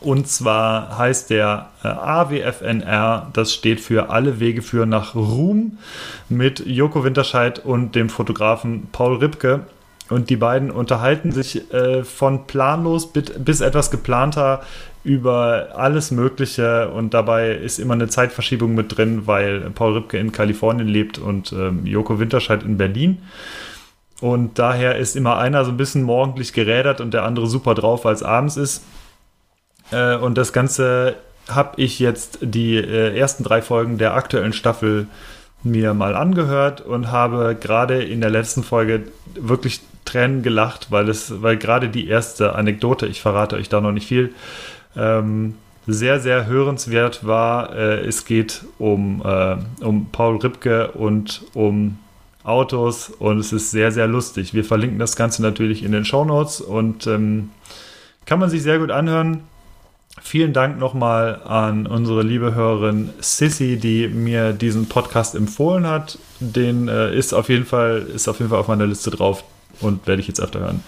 Und 0.00 0.26
zwar 0.26 0.98
heißt 0.98 1.30
der 1.30 1.68
äh, 1.84 1.88
AWFNR, 1.88 3.28
das 3.32 3.54
steht 3.54 3.80
für 3.80 4.10
Alle 4.10 4.40
Wege 4.40 4.60
führen 4.60 4.88
nach 4.88 5.14
Ruhm, 5.14 5.78
mit 6.28 6.66
Joko 6.66 7.04
Winterscheid 7.04 7.64
und 7.64 7.94
dem 7.94 8.08
Fotografen 8.08 8.88
Paul 8.90 9.18
Ripke. 9.18 9.60
Und 10.08 10.28
die 10.28 10.36
beiden 10.36 10.72
unterhalten 10.72 11.30
sich 11.30 11.72
äh, 11.72 12.02
von 12.02 12.46
planlos 12.46 13.12
bis, 13.12 13.32
bis 13.38 13.60
etwas 13.60 13.90
geplanter 13.92 14.62
über 15.04 15.70
alles 15.74 16.10
Mögliche. 16.10 16.90
Und 16.90 17.14
dabei 17.14 17.50
ist 17.50 17.78
immer 17.78 17.94
eine 17.94 18.08
Zeitverschiebung 18.08 18.74
mit 18.74 18.96
drin, 18.96 19.26
weil 19.26 19.60
Paul 19.70 19.94
Ripke 19.94 20.18
in 20.18 20.32
Kalifornien 20.32 20.88
lebt 20.88 21.18
und 21.18 21.52
ähm, 21.52 21.86
Joko 21.86 22.18
Winterscheid 22.18 22.62
in 22.62 22.78
Berlin. 22.78 23.18
Und 24.20 24.58
daher 24.58 24.96
ist 24.96 25.16
immer 25.16 25.38
einer 25.38 25.64
so 25.64 25.72
ein 25.72 25.76
bisschen 25.76 26.04
morgendlich 26.04 26.52
gerädert 26.52 27.00
und 27.00 27.12
der 27.12 27.24
andere 27.24 27.48
super 27.48 27.74
drauf, 27.74 28.04
weil 28.04 28.14
es 28.14 28.22
abends 28.22 28.56
ist. 28.56 28.84
Äh, 29.90 30.16
und 30.16 30.38
das 30.38 30.52
Ganze 30.52 31.16
habe 31.48 31.80
ich 31.80 31.98
jetzt 31.98 32.38
die 32.40 32.76
äh, 32.76 33.18
ersten 33.18 33.42
drei 33.42 33.62
Folgen 33.62 33.98
der 33.98 34.14
aktuellen 34.14 34.52
Staffel 34.52 35.08
mir 35.64 35.94
mal 35.94 36.14
angehört 36.14 36.80
und 36.80 37.10
habe 37.10 37.56
gerade 37.60 38.02
in 38.02 38.20
der 38.20 38.30
letzten 38.30 38.62
Folge 38.62 39.04
wirklich 39.34 39.80
Tränen 40.04 40.42
gelacht, 40.42 40.90
weil 40.90 41.08
es, 41.08 41.42
weil 41.42 41.56
gerade 41.56 41.88
die 41.88 42.08
erste 42.08 42.54
Anekdote, 42.54 43.06
ich 43.06 43.20
verrate 43.20 43.56
euch 43.56 43.68
da 43.68 43.80
noch 43.80 43.92
nicht 43.92 44.06
viel, 44.06 44.34
ähm, 44.96 45.54
sehr, 45.86 46.20
sehr 46.20 46.46
hörenswert 46.46 47.26
war. 47.26 47.74
Äh, 47.74 48.06
es 48.06 48.24
geht 48.24 48.64
um, 48.78 49.22
äh, 49.24 49.56
um 49.84 50.06
Paul 50.10 50.36
Ripke 50.36 50.92
und 50.92 51.42
um 51.54 51.98
Autos 52.44 53.08
und 53.08 53.38
es 53.38 53.52
ist 53.52 53.70
sehr, 53.70 53.92
sehr 53.92 54.06
lustig. 54.06 54.52
Wir 54.54 54.64
verlinken 54.64 54.98
das 54.98 55.16
Ganze 55.16 55.42
natürlich 55.42 55.82
in 55.84 55.92
den 55.92 56.04
Show 56.04 56.24
Notes 56.24 56.60
und 56.60 57.06
ähm, 57.06 57.50
kann 58.26 58.38
man 58.38 58.50
sich 58.50 58.62
sehr 58.62 58.78
gut 58.78 58.90
anhören. 58.90 59.42
Vielen 60.20 60.52
Dank 60.52 60.78
nochmal 60.78 61.40
an 61.44 61.86
unsere 61.86 62.22
liebe 62.22 62.54
Hörerin 62.54 63.10
Sissy, 63.20 63.76
die 63.76 64.08
mir 64.08 64.52
diesen 64.52 64.88
Podcast 64.88 65.34
empfohlen 65.34 65.86
hat. 65.86 66.18
Den 66.38 66.88
äh, 66.88 67.14
ist 67.16 67.32
auf 67.32 67.48
jeden 67.48 67.64
Fall 67.64 68.06
ist 68.14 68.28
auf 68.28 68.38
jeden 68.38 68.50
Fall 68.50 68.58
auf 68.58 68.68
meiner 68.68 68.86
Liste 68.86 69.10
drauf 69.10 69.44
und 69.80 70.06
werde 70.06 70.20
ich 70.20 70.28
jetzt 70.28 70.40
öfter 70.40 70.60
hören. 70.60 70.84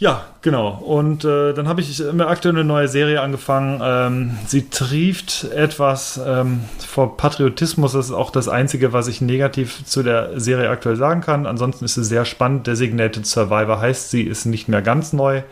Ja, 0.00 0.24
genau. 0.42 0.70
Und 0.70 1.24
äh, 1.24 1.52
dann 1.52 1.68
habe 1.68 1.82
ich 1.82 2.02
mir 2.12 2.26
aktuell 2.26 2.54
eine 2.54 2.64
neue 2.64 2.88
Serie 2.88 3.20
angefangen. 3.20 3.80
Ähm, 3.84 4.38
sie 4.46 4.68
trieft 4.68 5.44
etwas 5.54 6.18
ähm, 6.26 6.64
vor 6.78 7.16
Patriotismus. 7.16 7.92
Das 7.92 8.06
ist 8.06 8.12
auch 8.12 8.30
das 8.30 8.48
Einzige, 8.48 8.92
was 8.92 9.06
ich 9.06 9.20
negativ 9.20 9.84
zu 9.84 10.02
der 10.02 10.40
Serie 10.40 10.70
aktuell 10.70 10.96
sagen 10.96 11.20
kann. 11.20 11.46
Ansonsten 11.46 11.84
ist 11.84 11.94
sie 11.94 12.04
sehr 12.04 12.24
spannend. 12.24 12.66
Designated 12.66 13.26
Survivor 13.26 13.78
heißt 13.80 14.10
sie, 14.10 14.22
ist 14.22 14.46
nicht 14.46 14.68
mehr 14.68 14.82
ganz 14.82 15.12
neu 15.12 15.42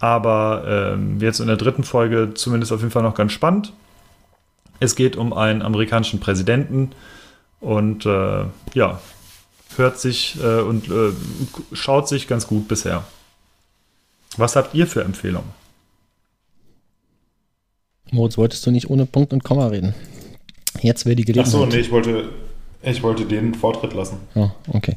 aber 0.00 0.64
ähm, 0.66 1.20
jetzt 1.20 1.40
in 1.40 1.46
der 1.46 1.56
dritten 1.56 1.84
Folge 1.84 2.32
zumindest 2.34 2.72
auf 2.72 2.80
jeden 2.80 2.90
Fall 2.90 3.02
noch 3.02 3.14
ganz 3.14 3.32
spannend. 3.32 3.72
Es 4.80 4.96
geht 4.96 5.14
um 5.14 5.34
einen 5.34 5.60
amerikanischen 5.60 6.20
Präsidenten 6.20 6.92
und 7.60 8.06
äh, 8.06 8.44
ja, 8.72 9.00
hört 9.76 10.00
sich 10.00 10.38
äh, 10.42 10.62
und 10.62 10.88
äh, 10.88 11.12
schaut 11.74 12.08
sich 12.08 12.26
ganz 12.26 12.46
gut 12.46 12.66
bisher. 12.66 13.04
Was 14.36 14.56
habt 14.56 14.74
ihr 14.74 14.86
für 14.86 15.02
Empfehlungen? 15.02 15.50
Moritz, 18.12 18.36
wolltest 18.36 18.66
du 18.66 18.70
nicht 18.70 18.90
ohne 18.90 19.06
Punkt 19.06 19.32
und 19.32 19.44
Komma 19.44 19.68
reden? 19.68 19.94
Jetzt 20.80 21.06
wäre 21.06 21.16
die 21.16 21.24
Gelegenheit. 21.24 21.54
Ach 21.54 21.60
so, 21.60 21.66
nee, 21.66 21.78
ich 21.78 21.90
wollte, 21.90 22.28
ich 22.82 23.02
wollte 23.02 23.24
den 23.24 23.54
Vortritt 23.54 23.92
lassen. 23.92 24.18
Oh, 24.34 24.50
okay. 24.68 24.96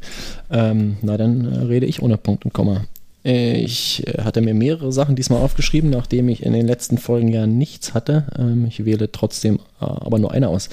Ähm, 0.50 0.98
na, 1.02 1.18
dann 1.18 1.52
äh, 1.52 1.60
rede 1.66 1.86
ich 1.86 2.02
ohne 2.02 2.18
Punkt 2.18 2.46
und 2.46 2.54
Komma. 2.54 2.86
Ich 3.24 4.06
äh, 4.08 4.22
hatte 4.22 4.42
mir 4.42 4.54
mehrere 4.54 4.92
Sachen 4.92 5.16
diesmal 5.16 5.42
aufgeschrieben, 5.42 5.90
nachdem 5.90 6.30
ich 6.30 6.44
in 6.44 6.54
den 6.54 6.68
letzten 6.68 6.98
Folgen 6.98 7.30
ja 7.30 7.48
nichts 7.48 7.94
hatte. 7.94 8.28
Ähm, 8.38 8.66
ich 8.66 8.86
wähle 8.86 9.12
trotzdem 9.12 9.56
äh, 9.80 9.86
aber 9.86 10.20
nur 10.20 10.32
eine 10.32 10.50
aus. 10.50 10.70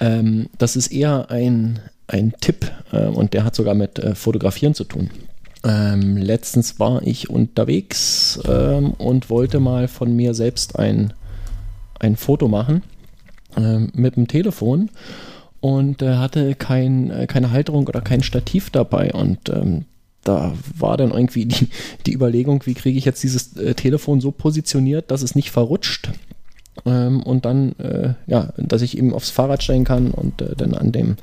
Ähm, 0.00 0.48
das 0.58 0.76
ist 0.76 0.88
eher 0.88 1.30
ein, 1.30 1.80
ein 2.06 2.32
Tipp 2.40 2.70
und 2.90 3.34
der 3.34 3.44
hat 3.44 3.54
sogar 3.54 3.74
mit 3.74 4.00
Fotografieren 4.14 4.72
zu 4.74 4.84
tun. 4.84 5.10
Ähm, 5.64 6.16
letztens 6.16 6.78
war 6.78 7.02
ich 7.02 7.30
unterwegs 7.30 8.38
und 8.38 9.30
wollte 9.30 9.60
mal 9.60 9.88
von 9.88 10.14
mir 10.14 10.34
selbst 10.34 10.78
ein, 10.78 11.12
ein 11.98 12.16
Foto 12.16 12.48
machen 12.48 12.82
mit 13.92 14.14
dem 14.14 14.28
Telefon 14.28 14.90
und 15.60 16.02
hatte 16.02 16.54
kein, 16.54 17.26
keine 17.26 17.50
Halterung 17.50 17.88
oder 17.88 18.00
kein 18.00 18.22
Stativ 18.22 18.70
dabei 18.70 19.12
und 19.12 19.50
da 20.28 20.52
war 20.76 20.96
dann 20.96 21.10
irgendwie 21.10 21.46
die, 21.46 21.68
die 22.06 22.12
Überlegung, 22.12 22.62
wie 22.66 22.74
kriege 22.74 22.98
ich 22.98 23.04
jetzt 23.04 23.22
dieses 23.22 23.56
äh, 23.56 23.74
Telefon 23.74 24.20
so 24.20 24.30
positioniert, 24.30 25.10
dass 25.10 25.22
es 25.22 25.34
nicht 25.34 25.50
verrutscht. 25.50 26.10
Ähm, 26.84 27.22
und 27.22 27.44
dann, 27.44 27.72
äh, 27.78 28.14
ja, 28.26 28.52
dass 28.56 28.82
ich 28.82 28.96
eben 28.96 29.14
aufs 29.14 29.30
Fahrrad 29.30 29.62
steigen 29.62 29.84
kann 29.84 30.10
und 30.10 30.42
äh, 30.42 30.54
dann 30.54 30.74
an 30.74 30.92
dem 30.92 31.16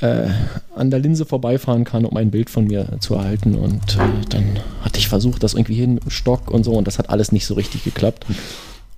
äh, 0.00 0.28
an 0.74 0.90
der 0.90 1.00
Linse 1.00 1.26
vorbeifahren 1.26 1.84
kann, 1.84 2.04
um 2.04 2.16
ein 2.16 2.30
Bild 2.30 2.50
von 2.50 2.66
mir 2.66 2.98
zu 3.00 3.14
erhalten. 3.14 3.54
Und 3.54 3.96
äh, 3.96 4.26
dann 4.28 4.58
hatte 4.82 4.98
ich 4.98 5.08
versucht, 5.08 5.42
das 5.42 5.54
irgendwie 5.54 5.74
hin, 5.74 6.00
Stock 6.08 6.50
und 6.50 6.64
so, 6.64 6.72
und 6.72 6.86
das 6.86 6.98
hat 6.98 7.10
alles 7.10 7.32
nicht 7.32 7.46
so 7.46 7.54
richtig 7.54 7.84
geklappt. 7.84 8.26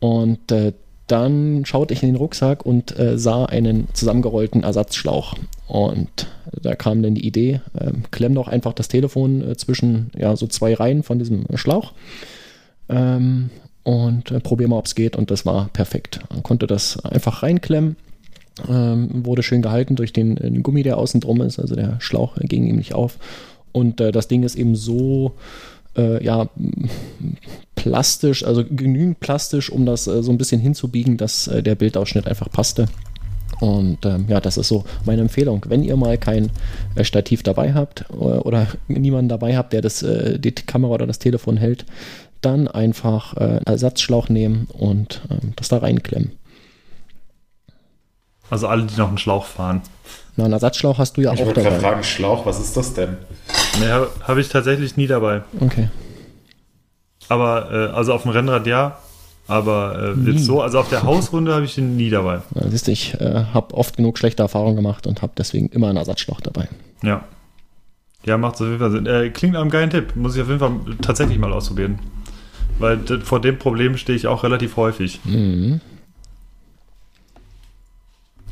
Und 0.01 0.52
äh, 0.52 0.72
dann 1.06 1.64
schaute 1.64 1.93
ich 1.93 2.02
in 2.02 2.10
den 2.10 2.16
Rucksack 2.16 2.64
und 2.64 2.97
äh, 2.98 3.18
sah 3.18 3.44
einen 3.44 3.89
zusammengerollten 3.93 4.62
Ersatzschlauch. 4.62 5.35
Und 5.66 6.28
da 6.52 6.74
kam 6.74 7.02
dann 7.02 7.14
die 7.14 7.27
Idee, 7.27 7.60
äh, 7.78 7.93
klemm 8.10 8.35
doch 8.35 8.48
einfach 8.48 8.72
das 8.72 8.89
Telefon 8.89 9.43
äh, 9.43 9.56
zwischen 9.56 10.10
ja, 10.16 10.36
so 10.36 10.47
zwei 10.47 10.74
Reihen 10.74 11.02
von 11.02 11.18
diesem 11.18 11.44
Schlauch 11.55 11.93
ähm, 12.89 13.51
und 13.82 14.31
äh, 14.31 14.40
probier 14.40 14.68
mal, 14.68 14.78
ob 14.78 14.86
es 14.86 14.94
geht. 14.94 15.16
Und 15.16 15.31
das 15.31 15.44
war 15.47 15.68
perfekt. 15.72 16.20
Man 16.31 16.43
konnte 16.43 16.66
das 16.66 17.05
einfach 17.05 17.43
reinklemmen. 17.43 17.97
Ähm, 18.69 19.24
wurde 19.24 19.43
schön 19.43 19.62
gehalten 19.62 19.97
durch 19.97 20.12
den, 20.12 20.37
den, 20.37 20.62
Gummi, 20.62 20.82
der 20.82 20.99
außen 20.99 21.20
drum 21.20 21.41
ist. 21.43 21.59
Also 21.59 21.74
der 21.74 21.97
Schlauch 22.01 22.37
ging 22.41 22.66
ihm 22.66 22.77
nicht 22.77 22.95
auf. 22.95 23.19
Und 23.73 24.01
äh, 24.01 24.12
das 24.12 24.28
Ding 24.28 24.43
ist 24.43 24.57
eben 24.57 24.74
so 24.74 25.32
äh, 25.97 26.23
ja, 26.24 26.49
plastisch, 27.74 28.45
also 28.45 28.65
genügend 28.65 29.20
plastisch, 29.20 29.70
um 29.70 29.87
das 29.87 30.07
äh, 30.07 30.23
so 30.23 30.31
ein 30.31 30.39
bisschen 30.39 30.61
hinzubiegen, 30.61 31.16
dass 31.16 31.49
äh, 31.49 31.62
der 31.62 31.74
Bildausschnitt 31.74 32.27
einfach 32.27 32.51
passte. 32.51 32.87
Und 33.61 34.07
ähm, 34.07 34.24
ja, 34.28 34.41
das 34.41 34.57
ist 34.57 34.69
so 34.69 34.85
meine 35.05 35.23
Empfehlung. 35.23 35.66
Wenn 35.69 35.82
ihr 35.82 35.97
mal 35.97 36.16
kein 36.16 36.51
äh, 36.95 37.05
Stativ 37.05 37.43
dabei 37.43 37.74
habt 37.74 38.09
oder, 38.11 38.47
oder, 38.47 38.66
niemanden 38.89 39.28
dabei 39.28 39.57
habt, 39.57 39.73
der 39.73 39.82
das, 39.82 40.03
äh, 40.03 40.39
die 40.39 40.53
Kamera 40.53 40.95
oder 40.95 41.07
das 41.07 41.19
Telefon 41.19 41.57
hält, 41.57 41.85
dann 42.41 42.69
einfach 42.69 43.37
äh, 43.37 43.61
Ersatzschlauch 43.66 44.31
nehmen 44.31 44.66
und 44.73 45.20
ähm, 45.31 45.53
das 45.57 45.69
da 45.69 45.78
reinklemmen. 45.78 46.32
Also 48.51 48.66
alle, 48.66 48.85
die 48.85 48.97
noch 48.97 49.09
einen 49.09 49.18
Schlauch 49.18 49.47
fahren. 49.47 49.81
Na, 50.36 50.44
einen 50.44 50.52
Ersatzschlauch 50.52 50.98
hast 50.98 51.16
du 51.16 51.22
ja 51.22 51.32
ich 51.32 51.43
auch 51.43 51.48
dabei. 51.48 51.60
Ich 51.60 51.66
wollte 51.66 51.81
fragen, 51.81 52.02
Schlauch, 52.02 52.47
was 52.47 52.60
ist 52.60 52.77
das 52.77 52.94
denn? 52.94 53.16
Ne, 53.78 53.93
habe 53.93 54.10
hab 54.27 54.36
ich 54.36 54.48
tatsächlich 54.48 54.97
nie 54.97 55.06
dabei. 55.06 55.43
Okay. 55.60 55.89
Aber, 57.28 57.70
äh, 57.70 57.97
also 57.97 58.12
auf 58.12 58.22
dem 58.22 58.32
Rennrad 58.32 58.66
ja, 58.66 58.98
aber 59.47 60.14
äh, 60.16 60.31
jetzt 60.31 60.44
so, 60.44 60.62
also 60.62 60.78
auf 60.78 60.89
der 60.89 61.02
Hausrunde 61.02 61.55
habe 61.55 61.64
ich 61.64 61.74
den 61.74 61.97
nie 61.97 62.10
dabei. 62.10 62.40
Ja, 62.55 62.68
siehst 62.68 62.86
du, 62.86 62.93
ich 62.93 63.14
äh, 63.20 63.44
habe 63.52 63.74
oft 63.74 63.97
genug 63.97 64.18
schlechte 64.18 64.43
Erfahrungen 64.43 64.77
gemacht 64.77 65.06
und 65.06 65.22
habe 65.22 65.32
deswegen 65.36 65.68
immer 65.68 65.89
einen 65.89 65.97
Ersatzschlauch 65.97 66.40
dabei. 66.40 66.68
Ja. 67.02 67.24
Ja, 68.24 68.36
macht 68.36 68.55
auf 68.55 68.66
jeden 68.66 68.78
Fall 68.78 68.90
Sinn. 68.90 69.06
Äh, 69.06 69.31
klingt 69.31 69.55
nach 69.55 69.60
einem 69.60 69.70
geilen 69.70 69.90
Tipp. 69.90 70.14
Muss 70.14 70.36
ich 70.36 70.43
auf 70.43 70.48
jeden 70.48 70.60
Fall 70.60 70.72
tatsächlich 71.02 71.39
mal 71.39 71.52
ausprobieren. 71.52 71.98
Weil 72.78 72.98
vor 73.24 73.40
dem 73.40 73.59
Problem 73.59 73.97
stehe 73.97 74.16
ich 74.16 74.27
auch 74.27 74.44
relativ 74.44 74.77
häufig. 74.77 75.20
Mhm. 75.24 75.81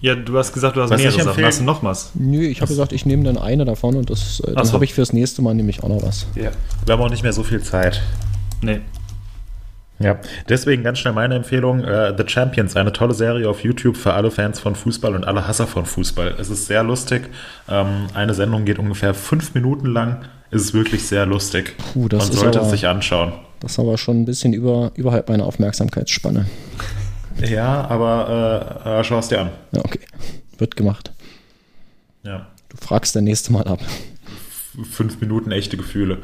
Ja, 0.01 0.15
du 0.15 0.39
hast 0.39 0.53
gesagt, 0.53 0.77
du 0.77 0.83
hast 0.83 0.91
was 0.91 1.01
mehrere 1.01 1.23
Sachen. 1.23 1.45
Hast 1.45 1.61
du 1.61 1.65
noch 1.65 1.83
was? 1.83 2.13
Nö, 2.15 2.43
ich 2.43 2.61
habe 2.61 2.69
gesagt, 2.69 2.93
ich 2.93 3.05
nehme 3.05 3.25
dann 3.25 3.37
eine 3.37 3.65
davon 3.65 3.97
und 3.97 4.11
das, 4.11 4.41
äh, 4.41 4.55
dann 4.55 4.65
so. 4.65 4.75
habe 4.75 4.85
ich 4.85 4.95
fürs 4.95 5.13
nächste 5.13 5.43
Mal 5.43 5.55
nämlich 5.55 5.83
auch 5.83 5.89
noch 5.89 6.03
was. 6.03 6.27
Ja. 6.35 6.51
Wir 6.85 6.93
haben 6.93 7.03
auch 7.03 7.11
nicht 7.11 7.23
mehr 7.23 7.33
so 7.33 7.43
viel 7.43 7.63
Zeit. 7.63 8.01
Nee. 8.63 8.81
Ja, 10.01 10.21
deswegen 10.49 10.85
ganz 10.85 11.01
schnell 11.01 11.13
meine 11.15 11.35
Empfehlung: 11.35 11.81
uh, 11.81 12.17
The 12.17 12.23
Champions, 12.27 12.77
eine 12.77 12.93
tolle 12.93 13.15
Serie 13.15 13.49
auf 13.49 13.65
YouTube 13.65 13.97
für 13.97 14.15
alle 14.15 14.31
Fans 14.31 14.61
von 14.61 14.77
Fußball 14.77 15.15
und 15.17 15.25
alle 15.25 15.49
Hasser 15.49 15.67
von 15.67 15.87
Fußball. 15.87 16.37
Es 16.39 16.51
ist 16.51 16.67
sehr 16.67 16.85
lustig. 16.85 17.29
Ähm, 17.69 18.07
eine 18.15 18.35
Sendung 18.35 18.65
geht 18.65 18.79
ungefähr 18.79 19.13
fünf 19.15 19.55
Minuten 19.55 19.87
lang. 19.87 20.19
Es 20.51 20.63
ist 20.63 20.75
wirklich 20.75 21.07
sehr 21.07 21.27
lustig. 21.27 21.75
Puh, 21.93 22.09
das 22.09 22.29
Man 22.29 22.39
sollte 22.39 22.59
aber, 22.59 22.67
es 22.67 22.73
sich 22.73 22.87
anschauen. 22.87 23.33
Das 23.61 23.73
ist 23.73 23.79
aber 23.81 23.99
schon 23.99 24.23
ein 24.23 24.25
bisschen 24.25 24.53
über, 24.53 24.93
überhalb 24.95 25.29
meiner 25.29 25.45
Aufmerksamkeitsspanne. 25.45 26.47
Ja, 27.47 27.87
aber 27.89 28.85
äh, 28.85 29.01
äh, 29.01 29.05
schau 29.05 29.19
es 29.19 29.29
dir 29.29 29.41
an. 29.41 29.51
Ja, 29.73 29.81
okay. 29.85 30.01
Wird 30.59 30.77
gemacht. 30.77 31.13
Ja. 32.23 32.47
Du 32.69 32.77
fragst 32.77 33.15
der 33.15 33.23
nächste 33.23 33.53
Mal 33.53 33.67
ab. 33.67 33.81
Fünf 34.91 35.21
Minuten 35.21 35.51
echte 35.51 35.77
Gefühle. 35.77 36.19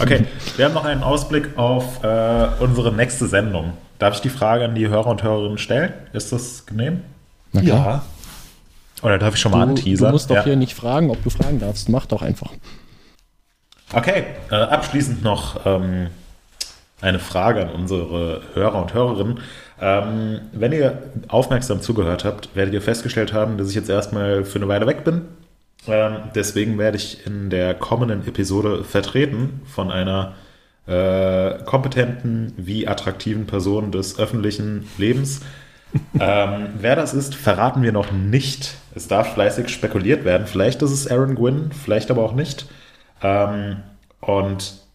Okay, 0.00 0.24
wir 0.56 0.64
haben 0.64 0.74
noch 0.74 0.84
einen 0.84 1.02
Ausblick 1.02 1.56
auf 1.56 2.02
äh, 2.02 2.48
unsere 2.58 2.92
nächste 2.92 3.28
Sendung. 3.28 3.74
Darf 3.98 4.14
ich 4.16 4.20
die 4.20 4.28
Frage 4.28 4.64
an 4.64 4.74
die 4.74 4.88
Hörer 4.88 5.06
und 5.06 5.22
Hörerinnen 5.22 5.58
stellen? 5.58 5.92
Ist 6.12 6.32
das 6.32 6.66
genehm? 6.66 7.02
Na 7.52 7.60
klar. 7.60 7.86
Ja. 7.86 8.04
Oder 9.02 9.18
darf 9.18 9.34
ich 9.34 9.40
schon 9.40 9.52
mal 9.52 9.64
du, 9.64 9.70
anteasern? 9.70 10.08
Du 10.08 10.12
musst 10.12 10.30
doch 10.30 10.36
ja. 10.36 10.44
hier 10.44 10.56
nicht 10.56 10.74
fragen, 10.74 11.10
ob 11.10 11.22
du 11.22 11.30
fragen 11.30 11.60
darfst. 11.60 11.88
Mach 11.88 12.06
doch 12.06 12.22
einfach. 12.22 12.52
Okay, 13.92 14.24
äh, 14.50 14.54
abschließend 14.54 15.22
noch 15.22 15.64
ähm, 15.64 16.08
eine 17.00 17.18
Frage 17.18 17.62
an 17.62 17.70
unsere 17.70 18.42
Hörer 18.54 18.82
und 18.82 18.94
Hörerinnen. 18.94 19.40
Ähm, 19.80 20.40
wenn 20.52 20.72
ihr 20.72 21.02
aufmerksam 21.28 21.82
zugehört 21.82 22.24
habt, 22.24 22.54
werdet 22.54 22.74
ihr 22.74 22.82
festgestellt 22.82 23.32
haben, 23.32 23.58
dass 23.58 23.68
ich 23.68 23.74
jetzt 23.74 23.90
erstmal 23.90 24.44
für 24.44 24.58
eine 24.58 24.68
Weile 24.68 24.86
weg 24.86 25.04
bin. 25.04 25.22
Ähm, 25.86 26.16
deswegen 26.34 26.78
werde 26.78 26.96
ich 26.96 27.26
in 27.26 27.50
der 27.50 27.74
kommenden 27.74 28.26
Episode 28.26 28.84
vertreten 28.84 29.60
von 29.66 29.90
einer 29.90 30.34
äh, 30.86 31.62
kompetenten 31.64 32.54
wie 32.56 32.88
attraktiven 32.88 33.46
Person 33.46 33.92
des 33.92 34.18
öffentlichen 34.18 34.88
Lebens. 34.98 35.40
ähm, 36.20 36.68
wer 36.78 36.96
das 36.96 37.14
ist, 37.14 37.34
verraten 37.34 37.82
wir 37.82 37.92
noch 37.92 38.12
nicht. 38.12 38.74
Es 38.94 39.08
darf 39.08 39.34
fleißig 39.34 39.68
spekuliert 39.68 40.24
werden. 40.24 40.46
Vielleicht 40.46 40.82
ist 40.82 40.90
es 40.90 41.10
Aaron 41.10 41.34
Gwynn, 41.34 41.70
vielleicht 41.72 42.10
aber 42.10 42.22
auch 42.22 42.34
nicht. 42.34 42.66
Ähm, 43.22 43.76
und 44.20 44.85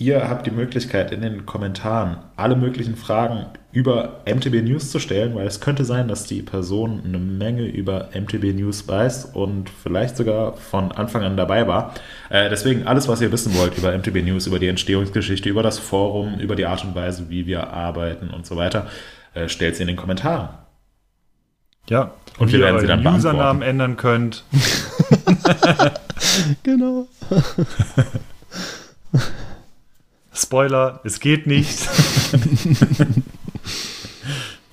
ihr 0.00 0.30
habt 0.30 0.46
die 0.46 0.50
Möglichkeit, 0.50 1.12
in 1.12 1.20
den 1.20 1.44
Kommentaren 1.44 2.16
alle 2.34 2.56
möglichen 2.56 2.96
Fragen 2.96 3.44
über 3.70 4.20
MTB 4.26 4.62
News 4.62 4.90
zu 4.90 4.98
stellen, 4.98 5.34
weil 5.34 5.46
es 5.46 5.60
könnte 5.60 5.84
sein, 5.84 6.08
dass 6.08 6.24
die 6.24 6.40
Person 6.40 7.02
eine 7.04 7.18
Menge 7.18 7.66
über 7.66 8.08
MTB 8.14 8.54
News 8.54 8.88
weiß 8.88 9.26
und 9.26 9.68
vielleicht 9.68 10.16
sogar 10.16 10.54
von 10.54 10.90
Anfang 10.90 11.22
an 11.22 11.36
dabei 11.36 11.68
war. 11.68 11.92
Äh, 12.30 12.48
deswegen 12.48 12.86
alles, 12.86 13.08
was 13.08 13.20
ihr 13.20 13.30
wissen 13.30 13.54
wollt 13.56 13.76
über 13.76 13.92
MTB 13.96 14.22
News, 14.24 14.46
über 14.46 14.58
die 14.58 14.68
Entstehungsgeschichte, 14.68 15.50
über 15.50 15.62
das 15.62 15.78
Forum, 15.78 16.40
über 16.40 16.56
die 16.56 16.64
Art 16.64 16.82
und 16.82 16.94
Weise, 16.94 17.28
wie 17.28 17.46
wir 17.46 17.68
arbeiten 17.68 18.30
und 18.30 18.46
so 18.46 18.56
weiter, 18.56 18.86
äh, 19.34 19.50
stellt 19.50 19.76
sie 19.76 19.82
in 19.82 19.88
den 19.88 19.96
Kommentaren. 19.96 20.48
Ja, 21.90 22.12
Und 22.38 22.48
wie 22.48 22.52
wir 22.54 22.60
ihr 22.60 22.64
werden 22.64 22.80
sie 22.80 22.86
euren 22.86 23.04
dann 23.04 23.14
Usernamen 23.16 23.60
beantworten. 23.60 23.70
ändern 23.70 23.96
könnt. 23.98 24.44
Genau. 26.62 27.06
Spoiler, 30.32 31.00
es 31.04 31.20
geht 31.20 31.46
nicht. 31.46 31.88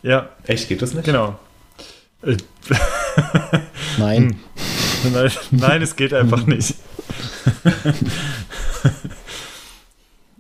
ja, 0.03 0.29
Echt, 0.45 0.69
geht 0.69 0.81
das 0.81 0.93
nicht? 0.93 1.05
genau. 1.05 1.39
Äh, 2.21 2.37
Nein. 3.97 4.39
Nein, 5.13 5.31
nein, 5.51 5.81
es 5.81 5.95
geht 5.95 6.13
einfach 6.13 6.45
nicht. 6.47 6.73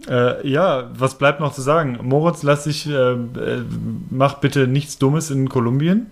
äh, 0.07 0.47
ja, 0.47 0.89
was 0.93 1.17
bleibt 1.17 1.39
noch 1.39 1.53
zu 1.53 1.61
sagen? 1.61 1.99
Moritz, 2.01 2.43
lass 2.43 2.63
dich, 2.63 2.87
äh, 2.87 2.91
äh, 3.13 3.63
mach 4.09 4.35
bitte 4.35 4.67
nichts 4.67 4.97
Dummes 4.97 5.29
in 5.29 5.47
Kolumbien. 5.49 6.07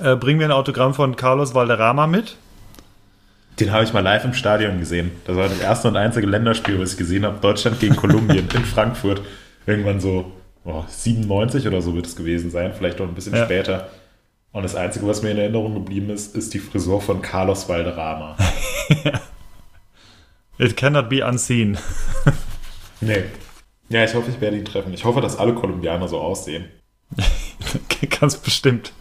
Äh, 0.00 0.16
bring 0.16 0.36
mir 0.36 0.44
ein 0.44 0.52
Autogramm 0.52 0.94
von 0.94 1.16
Carlos 1.16 1.54
Valderrama 1.54 2.06
mit. 2.06 2.36
Den 3.58 3.72
habe 3.72 3.84
ich 3.84 3.92
mal 3.92 4.00
live 4.00 4.24
im 4.24 4.32
Stadion 4.32 4.78
gesehen. 4.78 5.10
Das 5.26 5.36
war 5.36 5.48
das 5.48 5.60
erste 5.60 5.88
und 5.88 5.96
einzige 5.96 6.26
Länderspiel, 6.26 6.78
was 6.80 6.92
ich 6.92 6.98
gesehen 6.98 7.24
habe. 7.26 7.40
Deutschland 7.40 7.78
gegen 7.80 7.96
Kolumbien 7.96 8.48
in 8.54 8.64
Frankfurt. 8.64 9.20
Irgendwann 9.66 10.00
so 10.00 10.32
oh, 10.64 10.84
97 10.88 11.66
oder 11.66 11.82
so 11.82 11.94
wird 11.94 12.06
es 12.06 12.16
gewesen 12.16 12.50
sein, 12.50 12.72
vielleicht 12.76 13.00
auch 13.00 13.08
ein 13.08 13.14
bisschen 13.14 13.34
Ja. 13.34 13.44
später. 13.44 13.90
Und 14.52 14.62
das 14.64 14.74
Einzige, 14.74 15.06
was 15.06 15.22
mir 15.22 15.30
in 15.30 15.38
Erinnerung 15.38 15.74
geblieben 15.74 16.10
ist, 16.10 16.34
ist 16.34 16.54
die 16.54 16.58
Frisur 16.58 17.00
von 17.00 17.22
Carlos 17.22 17.68
Valderrama. 17.68 18.36
It 20.58 20.76
cannot 20.76 21.08
be 21.08 21.24
unseen. 21.24 21.78
nee. 23.00 23.24
Ja, 23.88 24.04
ich 24.04 24.14
hoffe, 24.14 24.30
ich 24.30 24.40
werde 24.40 24.56
ihn 24.56 24.64
treffen. 24.64 24.92
Ich 24.92 25.04
hoffe, 25.04 25.20
dass 25.20 25.38
alle 25.38 25.54
Kolumbianer 25.54 26.08
so 26.08 26.18
aussehen. 26.18 26.64
Ganz 28.20 28.36
bestimmt. 28.38 28.92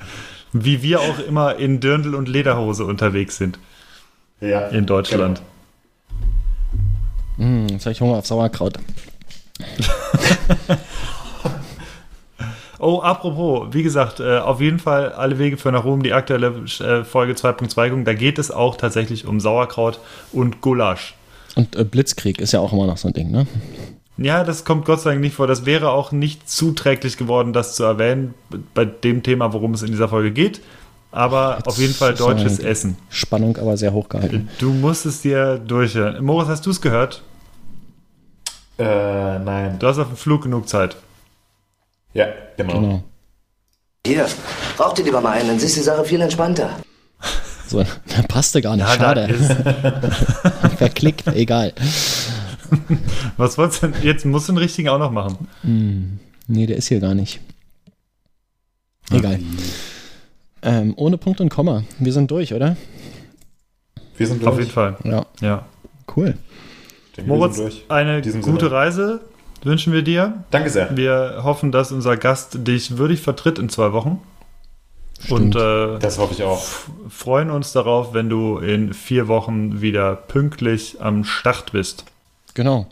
Wie 0.54 0.82
wir 0.84 1.02
auch 1.02 1.20
immer 1.20 1.56
in 1.58 1.80
Dirndl 1.80 2.16
und 2.16 2.28
Lederhose 2.28 2.86
unterwegs 2.86 3.38
sind 3.38 3.60
Ja. 4.42 4.68
in 4.68 4.86
Deutschland. 4.86 5.42
Hm, 7.38 7.68
jetzt 7.70 7.86
habe 7.86 7.94
ich 7.94 8.02
Hunger 8.02 8.18
auf 8.18 8.26
Sauerkraut. 8.26 8.78
Oh, 12.82 13.02
apropos, 13.02 13.68
wie 13.74 13.84
gesagt, 13.84 14.22
äh, 14.22 14.38
auf 14.38 14.62
jeden 14.62 14.80
Fall 14.80 15.12
alle 15.12 15.38
Wege 15.38 15.58
für 15.58 15.70
nach 15.70 15.84
Rom, 15.84 16.02
die 16.02 16.14
aktuelle 16.14 16.64
äh, 16.80 17.04
Folge 17.04 17.34
2.2 17.34 17.90
gucken. 17.90 18.06
Da 18.06 18.14
geht 18.14 18.40
es 18.40 18.52
auch 18.52 18.78
tatsächlich 18.78 19.28
um 19.28 19.42
Sauerkraut 19.42 20.00
und 20.32 20.62
Gulasch. 20.62 21.14
Und 21.56 21.76
äh, 21.76 21.84
Blitzkrieg 21.84 22.40
ist 22.40 22.54
ja 22.54 22.62
auch 22.62 22.72
immer 22.72 22.88
noch 22.88 22.96
so 22.96 23.10
ein 23.10 23.14
Ding, 23.14 23.32
ne? 23.32 23.48
Ja, 24.18 24.46
das 24.46 24.64
kommt 24.64 24.86
Gott 24.86 25.02
sei 25.02 25.12
Dank 25.12 25.22
nicht 25.22 25.36
vor. 25.36 25.48
Das 25.48 25.66
wäre 25.66 25.92
auch 25.92 26.14
nicht 26.14 26.50
zuträglich 26.50 27.18
geworden, 27.18 27.52
das 27.52 27.76
zu 27.76 27.84
erwähnen, 27.84 28.34
bei 28.74 28.86
dem 28.86 29.24
Thema, 29.24 29.52
worum 29.52 29.74
es 29.74 29.82
in 29.82 29.92
dieser 29.92 30.08
Folge 30.08 30.32
geht. 30.32 30.62
Aber 31.12 31.60
auf 31.66 31.78
jeden 31.78 31.94
Fall 31.94 32.14
deutsches 32.14 32.60
Essen. 32.60 32.98
Spannung 33.10 33.58
aber 33.58 33.78
sehr 33.78 33.94
hoch 33.94 34.10
gehalten. 34.10 34.50
Du 34.60 34.72
musst 34.74 35.06
es 35.06 35.22
dir 35.22 35.58
durchhören. 35.58 36.24
Moritz, 36.24 36.50
hast 36.50 36.66
du 36.66 36.70
es 36.70 36.82
gehört? 36.82 37.24
Äh, 38.78 39.40
nein. 39.40 39.78
Du 39.80 39.88
hast 39.88 39.98
auf 39.98 40.08
dem 40.08 40.18
Flug 40.18 40.44
genug 40.44 40.70
Zeit. 40.70 40.96
Ja, 42.14 42.28
genau. 42.58 42.74
Genau. 42.80 43.04
Hier, 44.06 44.28
raucht 44.80 45.00
ihr 45.00 45.06
lieber 45.06 45.22
mal 45.22 45.32
einen, 45.32 45.50
dann 45.50 45.58
ist 45.58 45.76
die 45.76 45.82
Sache 45.82 46.06
viel 46.06 46.22
entspannter. 46.22 46.70
So, 47.68 47.84
passte 48.28 48.62
gar 48.62 48.76
nicht. 48.76 48.88
Ja, 48.88 48.96
da 49.14 49.28
Schade. 49.28 49.34
Verklickt, 50.78 51.28
egal. 51.28 51.74
was 53.38 53.58
wolltest 53.58 53.84
du 53.84 53.88
denn? 53.88 54.04
Jetzt 54.04 54.26
musst 54.26 54.48
du 54.48 54.54
den 54.54 54.58
richtigen 54.58 54.90
auch 54.90 54.98
noch 54.98 55.12
machen. 55.12 55.50
Nee, 56.48 56.66
der 56.66 56.78
ist 56.78 56.88
hier 56.88 57.00
gar 57.00 57.14
nicht. 57.14 57.42
Egal. 59.12 59.40
Ähm, 60.62 60.94
ohne 60.98 61.18
Punkt 61.18 61.40
und 61.42 61.50
Komma. 61.50 61.84
Wir 62.00 62.14
sind 62.14 62.30
durch, 62.32 62.54
oder? 62.54 62.76
Wir 64.18 64.28
sind 64.28 64.44
Auf 64.46 64.56
durch. 64.56 64.66
jeden 64.66 64.72
Fall. 64.74 64.98
Ja, 65.04 65.26
Ja. 65.42 65.66
cool. 66.16 66.36
Ich 67.10 67.16
denke, 67.16 67.30
Moritz, 67.30 67.60
eine 67.88 68.22
gute 68.22 68.32
Sinne. 68.32 68.72
Reise 68.72 69.22
wünschen 69.64 69.94
wir 69.94 70.02
dir. 70.02 70.44
Danke 70.52 70.70
sehr. 70.70 70.96
Wir 70.96 71.42
hoffen, 71.44 71.72
dass 71.72 71.92
unser 71.92 72.18
Gast 72.18 72.68
dich 72.68 72.98
würdig 72.98 73.22
vertritt 73.22 73.60
in 73.60 73.70
zwei 73.70 73.94
Wochen. 73.94 74.22
Und 75.30 75.54
äh, 75.56 76.00
Das 76.00 76.18
hoffe 76.18 76.34
ich 76.34 76.44
auch. 76.44 76.64
freuen 77.10 77.50
uns 77.50 77.74
darauf, 77.74 78.14
wenn 78.14 78.30
du 78.30 78.58
in 78.60 78.94
vier 78.94 79.28
Wochen 79.28 79.82
wieder 79.82 80.16
pünktlich 80.16 80.98
am 81.02 81.26
Start 81.26 81.74
bist. 81.74 82.06
Genau. 82.54 82.88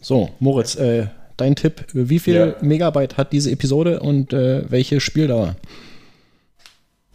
So, 0.00 0.30
Moritz, 0.40 0.74
äh, 0.76 1.06
dein 1.36 1.54
Tipp. 1.54 1.84
Wie 1.92 2.18
viel 2.18 2.34
Ja. 2.34 2.54
Megabyte 2.66 3.16
hat 3.16 3.32
diese 3.32 3.50
Episode 3.52 4.00
und 4.00 4.32
äh, 4.32 4.68
welche 4.70 5.00
Spieldauer? 5.00 5.54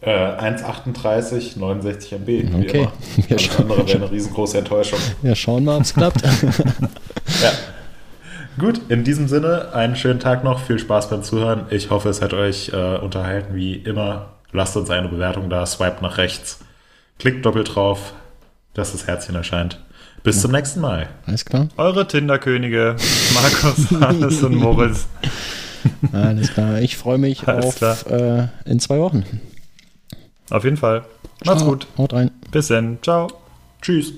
Äh, 0.04 0.10
1,38, 0.10 1.58
69 1.58 2.12
MB. 2.12 2.26
Wie 2.26 2.54
Okay. 2.66 2.78
immer. 2.82 2.92
Wir 3.16 3.24
Alles 3.30 3.42
schauen, 3.42 3.56
andere 3.62 3.86
wäre 3.86 3.96
eine 3.98 4.10
riesengroße 4.10 4.58
Enttäuschung. 4.58 4.98
wir 5.22 5.34
schauen 5.34 5.64
mal, 5.64 5.76
ob 5.76 5.82
es 5.82 5.94
klappt. 5.94 6.22
Ja. 7.42 7.50
Gut, 8.58 8.80
in 8.88 9.02
diesem 9.02 9.26
Sinne, 9.28 9.72
einen 9.74 9.96
schönen 9.96 10.20
Tag 10.20 10.44
noch. 10.44 10.60
Viel 10.60 10.78
Spaß 10.78 11.08
beim 11.10 11.22
Zuhören. 11.22 11.66
Ich 11.70 11.90
hoffe, 11.90 12.08
es 12.10 12.20
hat 12.22 12.32
euch 12.34 12.68
äh, 12.72 12.98
unterhalten. 12.98 13.54
Wie 13.56 13.74
immer, 13.74 14.34
lasst 14.52 14.76
uns 14.76 14.90
eine 14.90 15.08
Bewertung 15.08 15.50
da, 15.50 15.64
swipe 15.66 16.02
nach 16.02 16.18
rechts, 16.18 16.60
klickt 17.18 17.44
doppelt 17.44 17.74
drauf, 17.74 18.12
dass 18.74 18.92
das 18.92 19.06
Herzchen 19.06 19.34
erscheint. 19.34 19.80
Bis 20.22 20.40
zum 20.40 20.52
nächsten 20.52 20.80
Mal. 20.80 21.08
Alles 21.26 21.44
klar? 21.44 21.68
Eure 21.76 22.06
Tinderkönige, 22.06 22.94
Markus, 23.34 23.90
Hannes 24.00 24.42
und 24.42 24.54
Moritz. 24.54 25.06
Alles 26.12 26.52
klar. 26.52 26.80
Ich 26.80 26.96
freue 26.96 27.18
mich 27.18 27.46
Alles 27.48 27.82
auf 27.82 28.06
äh, 28.10 28.46
in 28.64 28.78
zwei 28.80 28.98
Wochen. 29.00 29.24
Auf 30.50 30.64
jeden 30.64 30.76
Fall. 30.76 31.04
Macht's 31.44 31.62
Ciao. 31.62 31.70
gut. 31.70 31.86
Haut 31.98 32.12
rein. 32.12 32.30
Bis 32.50 32.68
dann. 32.68 32.98
Ciao. 33.02 33.28
Tschüss. 33.80 34.12